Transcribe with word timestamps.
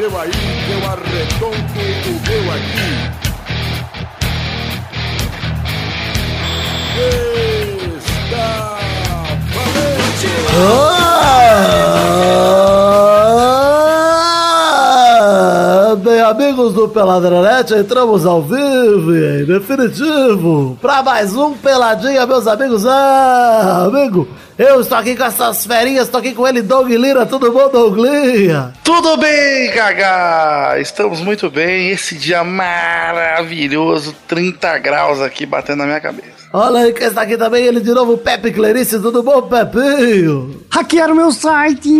seu 0.00 0.18
aí, 0.18 0.30
eu 0.70 0.78
arredondo 0.88 1.56
o 1.56 2.12
meu 2.26 2.52
aqui. 2.52 2.90
Está 8.24 8.78
Ah, 10.52 10.89
do 16.80 16.88
Peladranet, 16.88 17.74
entramos 17.74 18.24
ao 18.24 18.40
vivo 18.40 19.14
e 19.14 19.44
definitivo 19.44 20.78
para 20.80 21.02
mais 21.02 21.36
um 21.36 21.52
Peladinha, 21.52 22.24
meus 22.26 22.46
amigos. 22.46 22.86
Ah, 22.86 23.84
amigo, 23.84 24.26
eu 24.56 24.80
estou 24.80 24.96
aqui 24.96 25.14
com 25.14 25.24
essas 25.24 25.66
ferinhas, 25.66 26.06
estou 26.06 26.18
aqui 26.18 26.32
com 26.32 26.48
ele, 26.48 26.62
Doug 26.62 26.88
Lira. 26.88 27.26
Tudo 27.26 27.52
bom, 27.52 27.68
Douglinha? 27.68 28.72
Tudo 28.82 29.18
bem, 29.18 29.70
Gaga? 29.72 30.80
Estamos 30.80 31.20
muito 31.20 31.50
bem. 31.50 31.90
Esse 31.90 32.16
dia 32.16 32.42
maravilhoso, 32.42 34.16
30 34.26 34.78
graus 34.78 35.20
aqui 35.20 35.44
batendo 35.44 35.80
na 35.80 35.86
minha 35.86 36.00
cabeça. 36.00 36.39
Olha 36.52 36.80
aí 36.80 36.92
quem 36.92 37.06
está 37.06 37.22
aqui 37.22 37.36
também, 37.36 37.64
ele 37.64 37.78
de 37.80 37.92
novo, 37.92 38.18
Pepe 38.18 38.50
Clarice. 38.50 38.98
Tudo 38.98 39.22
bom, 39.22 39.42
Pepinho? 39.42 40.60
Hackearam 40.68 41.14
meu 41.14 41.30
site! 41.30 41.88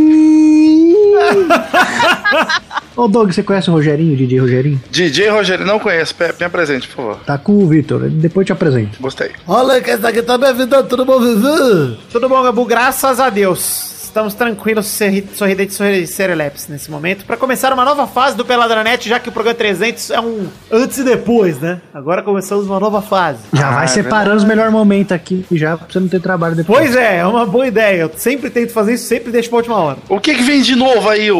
Ô 2.96 3.06
Doug, 3.06 3.30
você 3.30 3.44
conhece 3.44 3.70
o 3.70 3.72
Rogerinho, 3.72 4.16
DJ 4.16 4.40
Rogerinho? 4.40 4.80
DJ 4.90 5.28
Rogério, 5.28 5.64
não 5.64 5.78
conheço. 5.78 6.12
Pepe, 6.16 6.40
me 6.40 6.46
apresente, 6.46 6.88
por 6.88 6.96
favor. 6.96 7.16
Tá 7.24 7.38
com 7.38 7.62
o 7.62 7.68
Vitor, 7.68 8.10
depois 8.10 8.44
te 8.44 8.52
apresento. 8.52 9.00
Gostei. 9.00 9.30
Olha 9.46 9.74
aí 9.74 9.82
quem 9.82 9.94
está 9.94 10.08
aqui 10.08 10.22
também, 10.22 10.52
Vidão. 10.52 10.82
Tudo 10.82 11.04
bom, 11.04 11.20
Vivi? 11.20 11.96
Tudo 12.10 12.28
bom, 12.28 12.42
Gabu? 12.42 12.64
Graças 12.64 13.20
a 13.20 13.30
Deus. 13.30 13.89
Estamos 14.10 14.34
tranquilos, 14.34 14.86
sorri- 14.88 15.24
sorridentes, 15.36 15.76
sorri- 15.76 16.04
serelepes 16.04 16.66
nesse 16.66 16.90
momento. 16.90 17.24
Pra 17.24 17.36
começar 17.36 17.72
uma 17.72 17.84
nova 17.84 18.08
fase 18.08 18.36
do 18.36 18.44
Peladranet, 18.44 19.08
já 19.08 19.20
que 19.20 19.28
o 19.28 19.32
programa 19.32 19.56
300 19.56 20.10
é 20.10 20.18
um 20.20 20.48
antes 20.70 20.98
e 20.98 21.04
depois, 21.04 21.60
né? 21.60 21.80
Agora 21.94 22.20
começamos 22.20 22.66
uma 22.66 22.80
nova 22.80 23.00
fase. 23.00 23.38
Já 23.52 23.68
Ah, 23.68 23.74
vai 23.76 23.84
é 23.84 23.86
separando 23.86 24.36
os 24.36 24.42
melhores 24.44 24.72
momentos 24.72 25.12
aqui, 25.12 25.46
já 25.52 25.76
pra 25.76 25.86
você 25.88 26.00
não 26.00 26.08
ter 26.08 26.20
trabalho 26.20 26.56
depois. 26.56 26.80
Pois 26.80 26.96
é, 26.96 27.18
é 27.18 27.26
uma 27.26 27.46
boa 27.46 27.68
ideia. 27.68 28.00
Eu 28.02 28.10
sempre 28.16 28.50
tento 28.50 28.72
fazer 28.72 28.94
isso, 28.94 29.06
sempre 29.06 29.30
deixo 29.30 29.48
pra 29.48 29.58
última 29.58 29.76
hora. 29.76 29.98
O 30.08 30.18
que 30.18 30.34
que 30.34 30.42
vem 30.42 30.60
de 30.60 30.74
novo 30.74 31.08
aí? 31.08 31.30
O, 31.30 31.38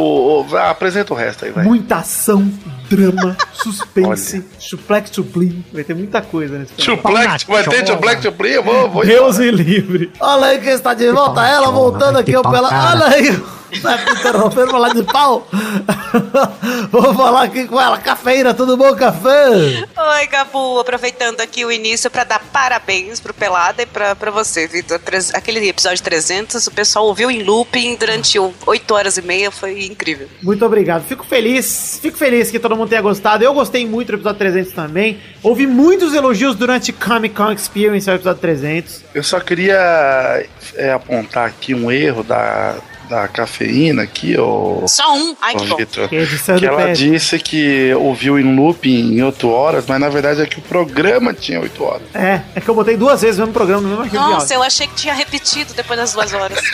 o- 0.49 0.57
apresenta 0.57 1.13
o 1.13 1.17
resto 1.17 1.45
aí, 1.47 1.51
vai. 1.51 1.65
Muita 1.65 1.97
ação, 1.97 2.49
drama, 2.91 3.37
suspense, 3.55 4.45
suplex 4.59 5.11
to 5.11 5.23
plim. 5.23 5.65
Vai 5.73 5.85
ter 5.85 5.95
muita 5.95 6.21
coisa 6.21 6.59
nesse 6.59 6.75
programa. 6.75 7.39
Chuplec, 7.39 7.47
vai 7.47 7.65
ter 7.65 7.87
Chuplec, 7.87 8.23
Chuplec? 8.23 8.55
Eu 8.55 8.65
vou, 8.65 8.91
vou 8.91 9.07
Deus 9.07 9.39
me 9.39 9.51
livre. 9.51 10.11
Olha 10.19 10.47
aí 10.47 10.59
quem 10.59 10.73
está 10.73 10.93
de 10.93 11.11
volta, 11.13 11.47
ela 11.47 11.71
voltando 11.71 12.19
aqui, 12.19 12.33
pela... 12.33 12.91
Olha 12.93 13.07
aí, 13.07 13.41
tá 13.79 13.97
me 13.97 14.13
interrompendo 14.13 14.71
falar 14.71 14.95
de 14.95 15.03
pau. 15.03 15.47
Vou 16.91 17.15
falar 17.15 17.45
aqui 17.45 17.67
com 17.67 17.81
ela, 17.81 17.99
cafeína, 17.99 18.55
tudo 18.55 18.77
bom, 18.77 18.95
café? 18.95 19.87
Oi, 19.97 20.27
Gabu, 20.27 20.81
aproveitando 20.81 21.41
aqui 21.41 21.65
o 21.65 21.71
início 21.71 22.11
pra 22.11 22.25
dar 22.25 22.41
parabéns 22.53 23.21
pro 23.21 23.35
Pelada 23.35 23.83
e 23.83 23.87
pra, 23.87 24.15
pra 24.17 24.31
você, 24.31 24.67
Vitor. 24.67 25.01
Aquele 25.35 25.69
episódio 25.69 26.03
300, 26.03 26.67
o 26.67 26.71
pessoal 26.71 27.07
ouviu 27.07 27.31
em 27.31 27.43
looping 27.43 27.97
durante 27.97 28.39
8 28.39 28.95
horas 28.95 29.17
e 29.17 29.23
meia, 29.23 29.51
foi 29.51 29.87
incrível. 29.87 30.29
Muito 30.43 30.65
obrigado. 30.65 31.05
Fico 31.05 31.25
feliz, 31.25 31.99
fico 32.01 32.17
feliz 32.17 32.51
que 32.51 32.59
todo 32.59 32.77
mundo 32.77 32.89
tenha 32.89 33.03
gostado. 33.03 33.45
Eu 33.45 33.55
gostei 33.55 33.87
muito 33.87 34.09
do 34.09 34.15
episódio 34.15 34.39
300 34.39 34.73
também. 34.73 35.21
Ouvi 35.43 35.67
muitos 35.67 36.15
elogios 36.15 36.57
durante 36.57 36.93
Comic 36.93 37.35
Con 37.35 37.53
Experience 37.53 38.09
ao 38.09 38.17
episódio 38.17 38.41
300. 38.41 39.05
Eu 39.15 39.23
só 39.23 39.41
queria 39.41 40.47
é, 40.75 40.93
apontar 40.93 41.47
aqui 41.47 41.75
um 41.75 41.91
erro 41.91 42.23
da, 42.23 42.77
da 43.11 43.27
cafeína 43.27 44.03
aqui, 44.03 44.39
ô, 44.39 44.85
Só 44.87 45.13
um? 45.13 45.35
Ai, 45.43 45.57
que 45.57 45.67
bom. 45.67 45.77
Vitor. 45.77 46.09
Que 46.09 46.17
é 46.17 46.27
Que 46.59 46.67
ela 46.67 46.93
disse 46.93 47.39
que 47.41 47.93
ouviu 47.95 48.39
em 48.39 48.55
looping 48.55 49.17
em 49.17 49.23
8 49.23 49.51
horas, 49.51 49.85
mas 49.89 50.01
na 50.01 50.09
verdade 50.09 50.43
é 50.43 50.47
que 50.47 50.61
o 50.61 50.63
programa 50.63 51.35
tinha 51.35 51.61
8 51.61 51.85
horas. 51.85 52.03
É, 52.15 52.41
é 52.55 52.61
que 52.61 52.69
eu 52.69 52.75
botei 52.75 52.97
duas 52.97 53.21
vezes 53.21 53.39
o 53.39 53.41
mesmo 53.41 53.53
programa 53.53 53.83
no 53.83 53.89
mesmo 53.89 54.05
arquivo 54.05 54.23
Nossa, 54.23 54.55
eu 54.55 54.63
achei 54.63 54.87
que 54.87 54.95
tinha 54.95 55.13
repetido 55.13 55.75
depois 55.75 55.99
das 55.99 56.13
duas 56.13 56.33
horas. 56.33 56.61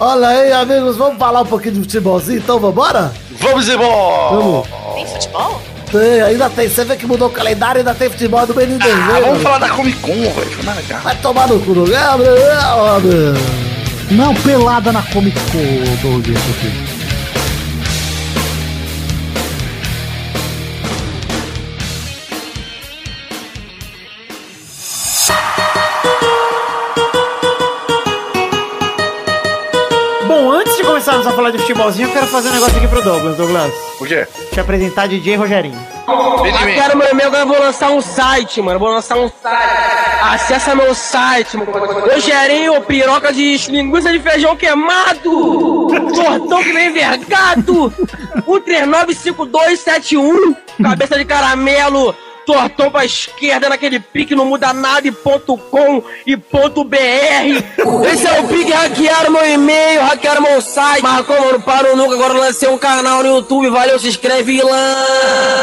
Olha 0.00 0.28
aí, 0.28 0.52
amigos, 0.52 0.96
vamos 0.96 1.18
falar 1.18 1.42
um 1.42 1.46
pouquinho 1.46 1.74
de 1.74 1.80
futebolzinho, 1.80 2.38
então 2.38 2.58
vambora? 2.58 3.12
Vamos 3.38 3.68
embora! 3.68 4.34
Vamos. 4.34 4.66
Tem 4.94 5.06
futebol? 5.06 5.60
Tem, 5.92 6.22
ainda 6.22 6.48
tem, 6.48 6.70
você 6.70 6.84
vê 6.84 6.96
que 6.96 7.06
mudou 7.06 7.28
o 7.28 7.32
calendário, 7.32 7.80
ainda 7.80 7.94
tem 7.94 8.08
futebol 8.08 8.46
do 8.46 8.54
de 8.54 8.90
Ah, 8.90 9.20
vamos 9.20 9.42
falar 9.42 9.58
da 9.58 9.68
Comic 9.68 10.00
Con, 10.00 10.12
velho. 10.12 11.02
Vai 11.02 11.16
tomar 11.16 11.48
no 11.48 11.60
cu, 11.60 11.84
é, 11.86 11.90
Gabriel? 11.90 12.78
homem? 12.78 13.65
Não, 14.10 14.34
pelada 14.34 14.92
na 14.92 15.02
Comic 15.02 15.38
Con, 15.50 16.10
Doug, 16.10 16.28
isso 16.28 16.50
aqui. 16.50 16.95
Falar 31.36 31.50
de 31.50 31.58
futebolzinho, 31.58 32.08
eu 32.08 32.12
quero 32.12 32.26
fazer 32.26 32.48
um 32.48 32.52
negócio 32.52 32.78
aqui 32.78 32.88
pro 32.88 33.02
Douglas. 33.02 33.36
Douglas, 33.36 33.70
O 34.00 34.06
quê? 34.06 34.26
te 34.52 34.58
apresentar 34.58 35.06
DJ 35.06 35.36
Rogerinho. 35.36 35.76
De 35.76 36.64
mim. 36.64 36.74
Quero, 36.74 36.96
meu 36.96 37.10
amigo, 37.10 37.36
eu 37.36 37.46
vou 37.46 37.58
lançar 37.58 37.90
um 37.90 38.00
site, 38.00 38.62
mano. 38.62 38.78
Vou 38.78 38.88
lançar 38.88 39.16
um 39.18 39.28
site. 39.28 40.22
Acessa 40.22 40.74
meu 40.74 40.94
site, 40.94 41.56
mano. 41.56 41.70
Eu 42.10 42.20
gerei 42.20 42.68
piroca 42.86 43.32
de 43.32 43.56
linguiça 43.68 44.10
de 44.12 44.20
feijão 44.20 44.56
queimado. 44.56 45.88
Tortão 46.14 46.62
que 46.62 46.72
vem 46.72 46.92
vergado. 46.92 47.92
1395271. 48.46 50.56
Cabeça 50.82 51.18
de 51.18 51.24
caramelo. 51.24 52.14
Tortão 52.46 52.92
pra 52.92 53.04
esquerda 53.04 53.68
naquele 53.68 53.98
pique, 53.98 54.36
não 54.36 54.46
muda 54.46 54.72
nada 54.72 55.08
e 55.08 55.10
ponto 55.10 55.58
com 55.58 56.00
e 56.24 56.36
ponto 56.36 56.84
BR. 56.84 56.96
Esse 58.12 58.24
é 58.24 58.40
o 58.40 58.46
pique, 58.46 58.70
hackearam 58.70 59.32
meu 59.32 59.44
e-mail, 59.44 60.00
hackearam 60.02 60.42
meu 60.42 60.62
site. 60.62 61.02
Mas 61.02 61.26
como 61.26 61.44
eu 61.44 61.52
não 61.54 61.60
paro 61.60 61.96
nunca, 61.96 62.14
agora 62.14 62.34
lancei 62.34 62.68
um 62.68 62.78
canal 62.78 63.24
no 63.24 63.36
YouTube, 63.36 63.68
valeu, 63.68 63.98
se 63.98 64.06
inscreve 64.06 64.62
lá. 64.62 65.04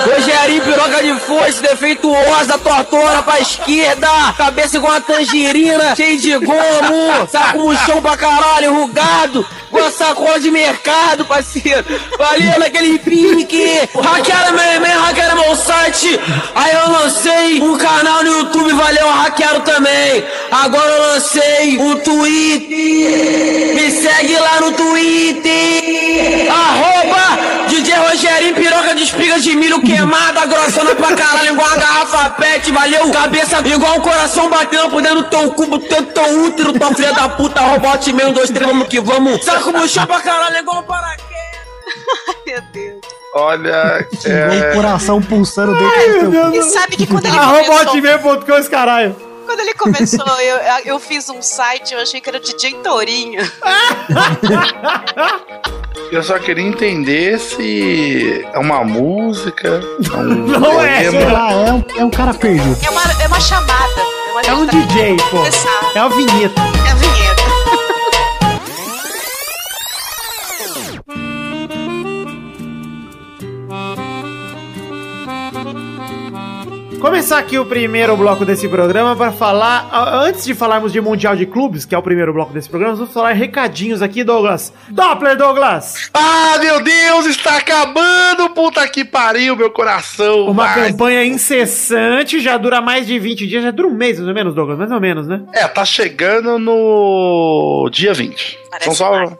Rogerinho, 0.05 0.61
piroca 0.61 1.01
de 1.01 1.19
foice, 1.21 1.61
defeituosa, 1.61 2.57
tortona 2.57 3.23
pra 3.23 3.39
esquerda. 3.39 4.09
Cabeça 4.38 4.75
igual 4.75 4.91
uma 4.91 5.01
tangerina, 5.01 5.95
cheio 5.95 6.19
de 6.19 6.38
gomo. 6.38 7.27
Saco 7.31 7.59
murchão 7.59 8.01
pra 8.01 8.17
caralho, 8.17 8.71
enrugado. 8.71 9.47
Igual 9.73 9.89
sacola 9.89 10.39
de 10.39 10.51
mercado, 10.51 11.25
parceiro. 11.25 11.84
Valeu 12.16 12.59
naquele 12.59 13.00
pique. 13.00 13.89
Hackearam 14.00 14.53
meu 14.53 14.75
e-mail, 14.75 15.00
hackearam 15.00 15.41
meu 15.41 15.56
site. 15.56 16.19
Aí 16.53 16.75
eu 16.75 16.91
lancei 16.91 17.59
um 17.59 17.75
canal 17.75 18.23
no 18.23 18.38
YouTube, 18.38 18.72
valeu, 18.72 19.09
hackearam 19.09 19.62
também. 19.62 20.23
Agora 20.51 20.88
eu 20.91 21.01
lancei 21.13 21.78
um 21.79 21.95
Twitter. 21.95 23.73
Me 23.73 23.89
segue 23.89 24.38
lá 24.38 24.62
no 24.62 24.73
Twitter. 24.73 26.51
Arroba 26.51 27.63
DJ 27.67 27.95
Rogerinho, 27.95 28.53
piroca 28.53 28.94
de 28.94 29.03
espiga 29.03 29.39
de 29.39 29.56
milho 29.56 29.81
queimada, 29.81 30.45
grossona 30.45 30.94
pra 30.94 31.16
caralho, 31.16 31.53
igual 31.53 31.67
uma 31.67 31.78
garrafa 31.78 32.29
pet, 32.31 32.72
valeu. 32.72 33.09
Cabeça 33.09 33.67
igual 33.67 33.97
um 33.97 34.01
coração 34.01 34.50
batendo 34.50 34.89
por 34.91 35.01
dentro 35.01 35.23
do 35.23 35.29
teu 35.29 35.51
cubo, 35.51 35.79
teu, 35.79 36.03
teu 36.03 36.44
útero, 36.44 36.73
tua 36.73 36.94
filha 36.94 37.13
da 37.13 37.29
puta, 37.29 37.62
robot 37.62 38.13
meio, 38.13 38.31
dois, 38.31 38.51
três, 38.51 38.69
vamos 38.69 38.88
que 38.88 39.00
vamos. 39.00 39.44
Saco 39.63 39.78
murchão 39.78 40.06
pra 40.06 40.19
caralho, 40.22 40.57
igual 40.57 40.79
um 40.79 40.84
paraquedas. 40.84 41.34
Meu 42.46 42.62
Deus. 42.74 43.01
Olha, 43.35 44.07
é, 44.25 44.69
o 44.72 44.75
coração 44.75 45.22
pulsando 45.22 45.74
dentro 45.75 46.25
do 46.25 46.31
teu 46.31 46.53
E 46.53 46.63
sabe 46.63 46.96
que 46.96 47.07
quando 47.07 47.25
ele 47.25 47.35
Arroba 47.38 47.63
começou, 47.63 48.59
esse 48.59 48.69
caralho. 48.69 49.16
quando 49.47 49.59
ele 49.59 49.74
começou 49.74 50.40
eu, 50.40 50.57
eu 50.85 51.00
fiz 51.00 51.29
um 51.29 51.41
site, 51.41 51.95
eu 51.95 52.00
achei 52.00 52.21
que 52.21 52.30
era 52.30 52.39
DJ 52.39 52.75
Tourinho. 52.83 53.42
eu 56.12 56.21
só 56.21 56.38
queria 56.38 56.63
entender 56.63 57.39
se 57.39 58.45
é 58.54 58.59
uma 58.59 58.83
música, 58.83 59.68
é 59.68 60.16
um 60.16 60.36
Não 60.45 60.81
é, 60.81 61.09
lá, 61.31 61.51
é 61.51 61.71
um, 61.71 61.83
é 61.98 62.06
um 62.06 62.09
cara 62.12 62.33
perdido. 62.36 62.77
É 62.86 62.89
uma, 62.92 63.01
é 63.19 63.27
uma 63.27 63.39
chamada. 63.39 64.01
É, 64.27 64.31
uma 64.31 64.42
É 64.42 64.54
um 64.54 64.66
DJ, 64.68 65.18
pô. 65.31 65.38
Começar. 65.38 65.92
É 65.95 66.00
uma 66.01 66.09
vinheta. 66.09 66.62
É 66.62 66.92
a 66.92 66.95
vinheta. 66.95 67.43
Começar 77.03 77.38
aqui 77.39 77.59
o 77.59 77.65
primeiro 77.65 78.15
bloco 78.15 78.45
desse 78.45 78.65
programa 78.69 79.13
para 79.13 79.29
falar, 79.29 79.89
antes 80.23 80.45
de 80.45 80.53
falarmos 80.53 80.94
de 80.94 81.01
Mundial 81.01 81.35
de 81.35 81.45
Clubes, 81.45 81.83
que 81.83 81.94
é 81.94 81.97
o 81.97 82.01
primeiro 82.01 82.31
bloco 82.31 82.53
desse 82.53 82.69
programa, 82.69 82.95
vamos 82.95 83.13
falar 83.13 83.33
recadinhos 83.33 84.01
aqui, 84.01 84.23
Douglas. 84.23 84.71
Doppler, 84.88 85.35
Douglas! 85.35 86.09
Ah, 86.13 86.57
meu 86.61 86.81
Deus, 86.81 87.25
está 87.25 87.57
acabando, 87.57 88.51
puta 88.51 88.88
que 88.88 89.03
pariu, 89.03 89.53
meu 89.53 89.69
coração. 89.69 90.47
Uma 90.47 90.73
campanha 90.73 91.25
incessante, 91.25 92.39
já 92.39 92.55
dura 92.55 92.79
mais 92.79 93.06
de 93.06 93.19
20 93.19 93.47
dias, 93.47 93.63
já 93.63 93.71
dura 93.71 93.89
um 93.89 93.94
mês 93.94 94.17
mais 94.17 94.29
ou 94.29 94.33
menos, 94.33 94.56
Douglas, 94.56 94.77
mais 94.77 94.91
ou 94.91 95.01
menos, 95.01 95.27
né? 95.27 95.41
É, 95.51 95.67
tá 95.67 95.83
chegando 95.83 96.57
no 96.57 97.89
dia 97.91 98.13
20. 98.13 98.62
Parece 98.73 98.85
São 98.85 98.93
só. 98.95 99.11
mais. 99.11 99.33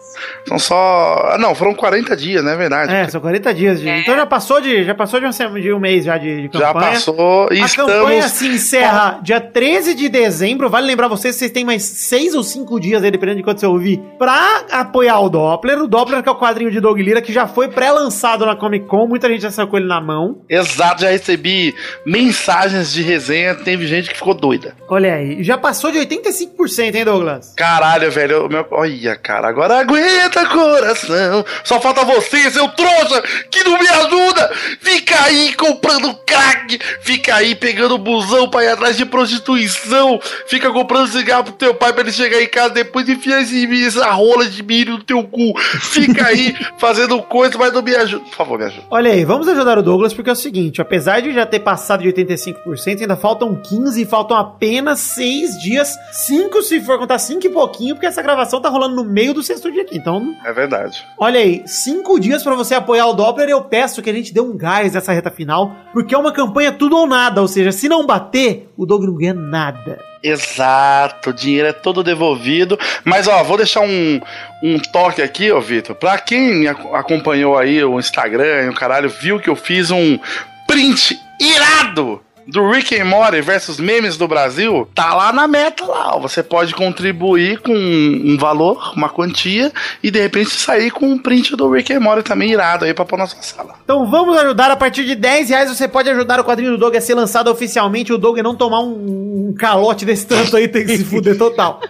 São 0.48 0.60
só. 0.60 1.30
Ah, 1.34 1.38
não, 1.40 1.56
foram 1.56 1.74
40 1.74 2.16
dias, 2.16 2.44
não 2.44 2.52
é 2.52 2.56
verdade? 2.56 2.94
É, 2.94 3.08
são 3.10 3.20
40 3.20 3.54
dias. 3.54 3.82
De... 3.82 3.90
É. 3.90 4.00
Então 4.00 4.16
já 4.16 4.26
passou 4.26 4.62
de, 4.62 4.84
já 4.84 4.94
passou 4.94 5.20
de, 5.20 5.26
um, 5.26 5.60
de 5.60 5.74
um 5.74 5.80
mês 5.80 6.06
já 6.06 6.18
de, 6.18 6.48
de 6.48 6.58
Já 6.58 6.68
campanha. 6.74 6.92
passou 6.92 7.50
e 7.52 7.60
A 7.62 7.68
campanha 7.70 8.20
estamos. 8.20 8.32
se 8.32 8.48
encerra 8.48 9.20
dia 9.24 9.42
13 9.42 9.96
de 9.96 10.08
dezembro. 10.08 10.70
Vale 10.70 10.86
lembrar 10.86 11.08
vocês 11.08 11.36
vocês 11.36 11.50
têm 11.52 11.66
mais 11.66 11.82
6 11.84 12.36
ou 12.36 12.44
5 12.44 12.80
dias 12.80 13.04
aí, 13.04 13.10
dependendo 13.10 13.38
de 13.38 13.44
quanto 13.44 13.60
você 13.60 13.66
ouvir, 13.66 14.00
pra 14.20 14.66
apoiar 14.72 15.20
o 15.20 15.30
Doppler. 15.30 15.82
O 15.82 15.88
Doppler, 15.88 16.22
que 16.22 16.30
é 16.30 16.32
o 16.32 16.36
quadrinho 16.38 16.70
de 16.70 16.80
Doug 16.80 17.00
Lira, 17.00 17.22
que 17.22 17.34
já 17.34 17.48
foi 17.48 17.68
pré-lançado 17.70 18.46
na 18.46 18.56
Comic 18.56 18.86
Con. 18.86 19.08
Muita 19.08 19.28
gente 19.28 19.42
já 19.42 19.52
saiu 19.52 19.68
com 19.68 19.78
ele 19.78 19.88
na 19.88 20.00
mão. 20.00 20.42
Exato, 20.48 21.02
já 21.02 21.10
recebi 21.10 21.74
mensagens 22.06 22.94
de 22.94 23.02
resenha, 23.02 23.56
teve 23.56 23.88
gente 23.88 24.10
que 24.10 24.16
ficou 24.18 24.34
doida. 24.34 24.76
Olha 24.88 25.16
aí. 25.16 25.44
Já 25.44 25.58
passou 25.58 25.92
de 25.92 25.98
85%, 26.00 26.96
hein, 26.96 27.04
Douglas? 27.06 27.54
Caralho, 27.56 28.12
velho. 28.12 28.48
Meu... 28.50 28.66
Olha, 28.72 29.16
cara, 29.24 29.48
agora 29.48 29.80
aguenta, 29.80 30.46
coração. 30.48 31.46
Só 31.64 31.80
falta 31.80 32.04
você, 32.04 32.52
seu 32.52 32.68
trouxa, 32.68 33.24
que 33.50 33.64
não 33.64 33.80
me 33.80 33.88
ajuda. 33.88 34.52
Fica 34.82 35.24
aí 35.24 35.54
comprando 35.54 36.14
crack. 36.26 36.78
Fica 37.02 37.36
aí 37.36 37.56
pegando 37.56 37.98
busão 37.98 38.50
pra 38.50 38.66
ir 38.66 38.68
atrás 38.68 38.98
de 38.98 39.06
prostituição. 39.06 40.20
Fica 40.48 40.70
comprando 40.72 41.08
cigarro 41.08 41.46
pro 41.46 41.54
teu 41.54 41.74
pai 41.74 41.94
pra 41.94 42.02
ele 42.02 42.12
chegar 42.12 42.42
em 42.42 42.48
casa 42.48 42.74
depois 42.74 43.08
e 43.08 43.14
enfiar 43.14 43.42
esse, 43.42 43.86
essa 43.86 44.12
rola 44.12 44.46
de 44.46 44.62
milho 44.62 44.98
no 44.98 45.04
teu 45.04 45.24
cu. 45.24 45.58
Fica 45.58 46.28
aí 46.28 46.54
fazendo 46.78 47.22
coisa, 47.24 47.58
mas 47.58 47.74
não 47.74 47.82
me 47.82 47.96
ajuda. 47.96 48.26
Por 48.26 48.36
favor, 48.36 48.60
me 48.60 48.66
ajuda. 48.66 48.84
Olha 48.92 49.12
aí, 49.12 49.24
vamos 49.24 49.48
ajudar 49.48 49.78
o 49.78 49.84
Douglas, 49.84 50.14
porque 50.14 50.30
é 50.30 50.34
o 50.34 50.36
seguinte, 50.36 50.82
apesar 50.82 51.22
de 51.22 51.32
já 51.34 51.46
ter 51.46 51.60
passado 51.60 52.04
de 52.04 52.10
85%, 52.10 53.02
ainda 53.02 53.16
faltam 53.16 53.56
15 53.56 54.02
e 54.02 54.06
faltam 54.06 54.36
apenas 54.36 55.00
6 55.00 55.62
dias, 55.62 55.96
5 56.12 56.62
se 56.62 56.82
for 56.82 57.00
contar 57.00 57.20
5 57.20 57.46
e 57.46 57.50
pouquinho, 57.50 57.96
porque 57.96 58.08
essa 58.08 58.22
gravação 58.22 58.60
tá 58.60 58.70
rolando 58.70 58.96
no 58.96 59.13
meio 59.14 59.34
do 59.34 59.44
sexto 59.44 59.72
dia 59.72 59.84
aqui, 59.84 59.96
então... 59.96 60.36
É 60.44 60.52
verdade. 60.52 61.06
Olha 61.18 61.40
aí, 61.40 61.64
5 61.66 62.20
dias 62.20 62.44
pra 62.44 62.56
você 62.56 62.74
apoiar 62.74 63.06
o 63.06 63.14
Doppler, 63.14 63.48
eu 63.48 63.64
peço 63.64 64.02
que 64.02 64.10
a 64.10 64.14
gente 64.14 64.34
dê 64.34 64.42
um 64.42 64.58
gás 64.58 64.94
nessa 64.94 65.14
reta 65.14 65.30
final, 65.30 65.76
porque 65.94 66.16
é 66.16 66.18
uma 66.18 66.34
campanha 66.34 66.72
tudo 66.72 66.98
ou 66.98 67.06
nada, 67.06 67.42
ou 67.42 67.48
seja, 67.48 67.72
se 67.72 67.88
não 67.88 68.06
bater, 68.06 68.70
o 68.76 68.86
Doug 68.86 69.04
não 69.04 69.16
ganha 69.16 69.34
nada. 69.34 70.00
Exato, 70.24 71.32
o 71.32 71.34
dinheiro 71.34 71.68
é 71.68 71.74
todo 71.74 72.02
devolvido. 72.02 72.80
Mas 73.04 73.28
ó, 73.28 73.44
vou 73.44 73.58
deixar 73.58 73.82
um, 73.82 74.22
um 74.64 74.80
toque 74.80 75.22
aqui, 75.22 75.52
ó, 75.52 75.60
Vitor. 75.60 75.96
Pra 75.96 76.18
quem 76.18 76.66
acompanhou 76.68 77.58
aí 77.58 77.84
o 77.84 78.00
Instagram 78.00 78.64
e 78.64 78.70
o 78.70 78.74
caralho, 78.74 79.10
viu 79.10 79.40
que 79.40 79.50
eu 79.50 79.56
fiz 79.56 79.92
um 79.92 80.18
print 80.66 81.20
irado 81.40 82.22
do 82.48 82.70
Rick 82.70 83.00
and 83.00 83.06
Morty 83.06 83.42
versus 83.42 83.80
memes 83.80 84.18
do 84.18 84.28
Brasil, 84.28 84.88
tá 84.94 85.14
lá 85.14 85.32
na 85.32 85.48
meta 85.48 85.86
lá. 85.86 86.16
ó. 86.16 86.20
Você 86.20 86.44
pode 86.44 86.74
contribuir 86.74 87.60
com 87.60 87.74
um 87.74 88.38
valor, 88.38 88.94
uma 88.96 89.10
quantia, 89.10 89.72
e 90.02 90.12
de 90.12 90.20
repente 90.22 90.52
sair 90.52 90.92
com 90.92 91.06
um 91.06 91.18
print 91.18 91.56
do 91.56 91.70
Rick 91.70 91.94
and 91.94 92.00
Morty 92.00 92.24
também 92.24 92.52
irado 92.52 92.86
aí 92.86 92.94
pra 92.94 93.06
pôr 93.06 93.18
na 93.18 93.28
sua 93.28 93.42
sala. 93.42 93.76
Então 93.84 94.10
vamos 94.10 94.38
ajudar, 94.38 94.72
a 94.72 94.76
partir 94.76 95.06
de 95.06 95.16
10 95.16 95.50
reais 95.50 95.70
você 95.70 95.88
pode 95.88 96.10
ajudar 96.10 96.40
o 96.40 96.44
quadrinho 96.44 96.72
do 96.72 96.78
Doug 96.78 96.96
a 96.96 97.02
ser 97.02 97.16
lançado 97.16 97.50
oficialmente, 97.50 98.14
o 98.14 98.18
Doug 98.18 98.38
não 98.40 98.56
tomar 98.56 98.82
um, 98.82 99.50
um 99.50 99.56
calote 99.58 100.06
desse 100.06 100.26
tanto 100.26 100.56
aí, 100.58 100.68
tem 100.68 100.86
que 100.86 100.98
se 100.98 101.04
fuder 101.06 101.38
total. 101.38 101.82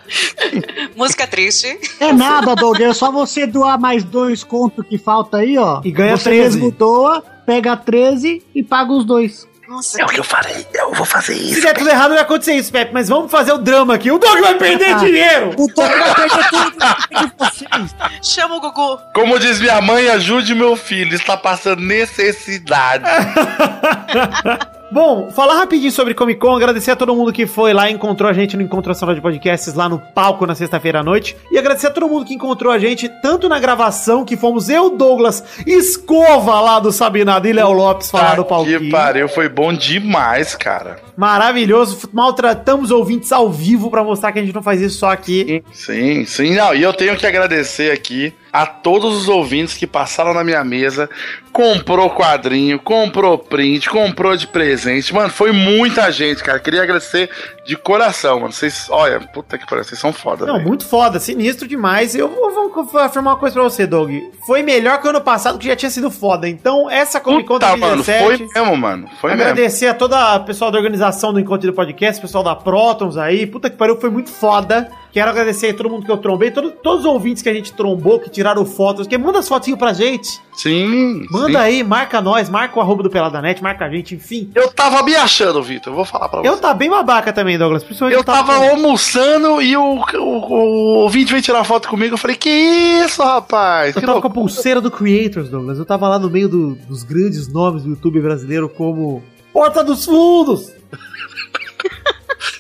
Música 0.96 1.28
triste. 1.28 1.80
É 2.00 2.14
nada, 2.14 2.56
Doug. 2.56 2.80
É 2.80 2.94
só 2.94 3.12
você 3.12 3.48
doar 3.48 3.80
mais 3.80 4.04
dois 4.04 4.44
contos 4.44 4.86
que 4.88 4.98
falta 4.98 5.38
aí, 5.38 5.58
ó. 5.58 5.82
E 5.84 5.92
ganha 5.92 6.18
você 6.18 6.30
13. 6.30 6.58
mesmo 6.58 6.72
doa, 6.72 7.24
pega 7.46 7.76
13 7.76 8.44
e 8.54 8.64
paga 8.64 8.92
os 8.92 9.06
dois. 9.06 9.48
Nossa, 9.68 10.02
É 10.02 10.04
o 10.04 10.08
que 10.08 10.20
eu 10.20 10.24
farei, 10.24 10.66
eu 10.74 10.94
vou 10.94 11.06
fazer 11.06 11.36
Se 11.36 11.52
isso. 11.52 11.62
der 11.62 11.74
tudo 11.74 11.90
errado, 11.90 12.12
vai 12.12 12.20
acontecer 12.20 12.54
isso, 12.54 12.72
Pepe. 12.72 12.92
Mas 12.94 13.08
vamos 13.10 13.32
fazer 13.32 13.54
o 13.54 13.58
drama 13.58 13.96
aqui. 13.96 14.12
O 14.12 14.18
Doug 14.20 14.40
vai 14.40 14.56
perder 14.56 14.96
dinheiro! 14.98 15.52
O 15.58 15.68
Doug 15.68 15.90
vai 15.90 16.16
perder 16.16 16.50
tudo 16.50 16.72
de 16.72 17.32
vocês. 17.38 17.96
chama 18.22 18.56
o 18.56 18.60
Gugu. 18.62 19.00
Como 19.14 19.40
diz 19.40 19.60
minha 19.62 19.80
mãe, 19.82 20.10
ajude 20.10 20.54
meu 20.54 20.76
filho, 20.76 21.16
está 21.16 21.38
passando 21.38 21.82
necessidade. 21.82 23.06
Bom, 24.94 25.32
falar 25.32 25.56
rapidinho 25.56 25.92
sobre 25.92 26.14
Comic 26.14 26.40
Con, 26.40 26.56
agradecer 26.56 26.92
a 26.92 26.96
todo 26.96 27.16
mundo 27.16 27.34
que 27.34 27.48
foi 27.48 27.74
lá 27.74 27.90
encontrou 27.90 28.30
a 28.30 28.34
gente 28.34 28.56
no 28.56 28.62
Encontro 28.62 28.90
Nacional 28.90 29.16
de 29.16 29.22
Podcasts 29.22 29.74
lá 29.74 29.90
no 29.90 29.98
palco 29.98 30.46
na 30.46 30.54
sexta-feira 30.54 31.00
à 31.00 31.04
noite. 31.04 31.36
E 31.52 31.58
agradecer 31.58 31.88
a 31.88 31.90
todo 31.90 32.08
mundo 32.08 32.24
que 32.24 32.36
encontrou 32.36 32.72
a 32.72 32.78
gente 32.78 33.10
tanto 33.20 33.50
na 33.50 33.58
gravação, 33.60 34.24
que 34.24 34.38
fomos 34.38 34.70
eu, 34.70 34.92
Douglas, 34.92 35.44
Escova 35.66 36.62
lá 36.62 36.80
do 36.80 36.92
Sabinado 36.92 37.48
e 37.48 37.54
Léo 37.54 37.72
Lopes 37.72 38.12
falar 38.12 38.36
do 38.36 38.44
que 38.44 38.50
palquinho. 38.50 38.92
pariu, 38.92 39.28
foi 39.28 39.50
bom 39.50 39.74
demais, 39.74 40.54
cara. 40.54 41.00
Maravilhoso, 41.18 42.08
maltratamos 42.14 42.92
ouvintes 42.92 43.32
ao 43.32 43.50
vivo 43.50 43.90
pra 43.90 44.04
mostrar 44.04 44.32
que 44.32 44.38
a 44.38 44.44
gente 44.44 44.54
não 44.54 44.62
faz 44.62 44.80
isso 44.80 45.00
só 45.00 45.10
aqui. 45.10 45.64
Sim, 45.72 46.24
sim. 46.24 46.54
Não, 46.54 46.76
e 46.76 46.84
eu 46.84 46.94
tenho 46.94 47.18
que 47.18 47.26
agradecer 47.26 47.92
aqui 47.92 48.32
a 48.54 48.68
todos 48.68 49.18
os 49.18 49.28
ouvintes 49.28 49.76
que 49.76 49.88
passaram 49.88 50.32
na 50.32 50.44
minha 50.44 50.64
mesa, 50.64 51.10
comprou 51.52 52.08
quadrinho, 52.12 52.80
comprou 52.80 53.36
print, 53.36 53.90
comprou 53.90 54.38
de 54.38 54.46
presente. 54.46 55.12
Mano, 55.12 55.32
foi 55.32 55.52
muita 55.52 56.12
gente, 56.12 56.44
cara. 56.44 56.60
Queria 56.60 56.84
agradecer 56.84 57.32
de 57.66 57.76
coração, 57.76 58.42
mano. 58.42 58.54
Vocês, 58.54 58.88
olha, 58.92 59.20
puta 59.20 59.58
que 59.58 59.66
pariu, 59.66 59.84
vocês 59.84 60.00
são 60.00 60.14
foda, 60.14 60.46
Não, 60.46 60.58
velho. 60.58 60.68
muito 60.68 60.86
foda, 60.86 61.20
sinistro 61.20 61.68
demais. 61.68 62.14
Eu 62.14 62.30
vou, 62.30 62.86
vou 62.86 63.02
afirmar 63.02 63.34
uma 63.34 63.40
coisa 63.40 63.56
pra 63.56 63.64
você, 63.64 63.88
Doug. 63.88 64.12
Foi 64.46 64.62
melhor 64.62 65.02
que 65.02 65.08
o 65.08 65.10
ano 65.10 65.22
passado, 65.22 65.58
que 65.58 65.66
já 65.68 65.76
tinha 65.76 65.90
sido 65.90 66.12
foda. 66.12 66.48
Então, 66.48 66.88
essa 66.92 67.20
Comic 67.20 67.48
Con 67.48 67.56
Puta, 67.56 67.76
mano, 67.76 68.04
2017... 68.04 68.54
foi 68.54 68.62
mesmo, 68.62 68.78
mano. 68.78 69.10
Foi 69.20 69.32
mesmo. 69.32 69.50
Agradecer 69.50 69.88
a 69.88 69.96
toda 69.96 70.36
a 70.36 70.40
pessoal 70.40 70.70
da 70.70 70.78
organização 70.78 71.34
do 71.34 71.40
Encontro 71.40 71.66
do 71.72 71.74
Podcast, 71.74 72.22
pessoal 72.22 72.44
da 72.44 72.56
Protons 72.56 73.18
aí. 73.18 73.48
Puta 73.48 73.68
que 73.68 73.78
pariu, 73.78 74.00
foi 74.00 74.12
muito 74.12 74.30
foda. 74.30 74.92
Quero 75.14 75.30
agradecer 75.30 75.70
a 75.70 75.74
todo 75.76 75.92
mundo 75.92 76.04
que 76.06 76.12
eu 76.12 76.18
trombei, 76.18 76.50
todo- 76.50 76.72
todos 76.72 77.02
os 77.02 77.06
ouvintes 77.06 77.44
que 77.44 77.48
a 77.48 77.54
gente 77.54 77.72
trombou, 77.72 78.20
que 78.20 78.32
tiraram 78.32 78.66
fotos, 78.66 79.06
que 79.06 79.16
manda 79.16 79.38
as 79.38 79.48
fotinhas 79.48 79.78
pra 79.78 79.94
gente. 79.94 80.42
Sim. 80.56 81.26
Manda 81.30 81.50
sim. 81.50 81.56
aí, 81.56 81.84
marca 81.84 82.20
nós, 82.20 82.50
marca 82.50 82.80
o 82.80 82.82
arroba 82.82 83.04
do 83.04 83.12
Peladanet, 83.12 83.62
marca 83.62 83.86
a 83.86 83.90
gente, 83.92 84.16
enfim. 84.16 84.50
Eu 84.56 84.72
tava 84.72 85.04
me 85.04 85.16
achando, 85.16 85.62
Vitor. 85.62 85.94
Eu 85.94 85.98
vou 85.98 86.04
falar 86.06 86.30
pra 86.30 86.42
você. 86.42 86.48
Eu 86.50 86.58
tá 86.58 86.74
bem 86.74 86.90
babaca 86.90 87.32
também, 87.32 87.60
Douglas. 87.60 87.84
Principalmente 87.84 88.18
Eu 88.18 88.24
tava 88.24 88.56
almoçando 88.56 89.62
e 89.62 89.78
o, 89.78 89.84
o, 90.16 90.18
o 90.20 91.00
ouvinte 91.04 91.32
veio 91.32 91.44
tirar 91.44 91.64
foto 91.64 91.88
comigo. 91.88 92.16
Eu 92.16 92.18
falei, 92.18 92.36
que 92.36 92.50
isso, 92.50 93.22
rapaz? 93.24 93.96
Eu 93.96 94.02
Que 94.02 94.08
tava 94.08 94.20
com 94.20 94.28
a 94.28 94.32
pulseira 94.32 94.82
do 94.82 94.90
Creators, 94.90 95.48
Douglas. 95.50 95.78
Eu 95.78 95.86
tava 95.86 96.10
lá 96.10 96.18
no 96.18 96.30
meio 96.30 96.50
do- 96.50 96.74
dos 96.88 97.04
grandes 97.04 97.48
nomes 97.48 97.84
do 97.84 97.90
YouTube 97.92 98.20
brasileiro, 98.20 98.68
como 98.68 99.22
Porta 99.54 99.84
dos 99.84 100.06
Fundos, 100.06 100.72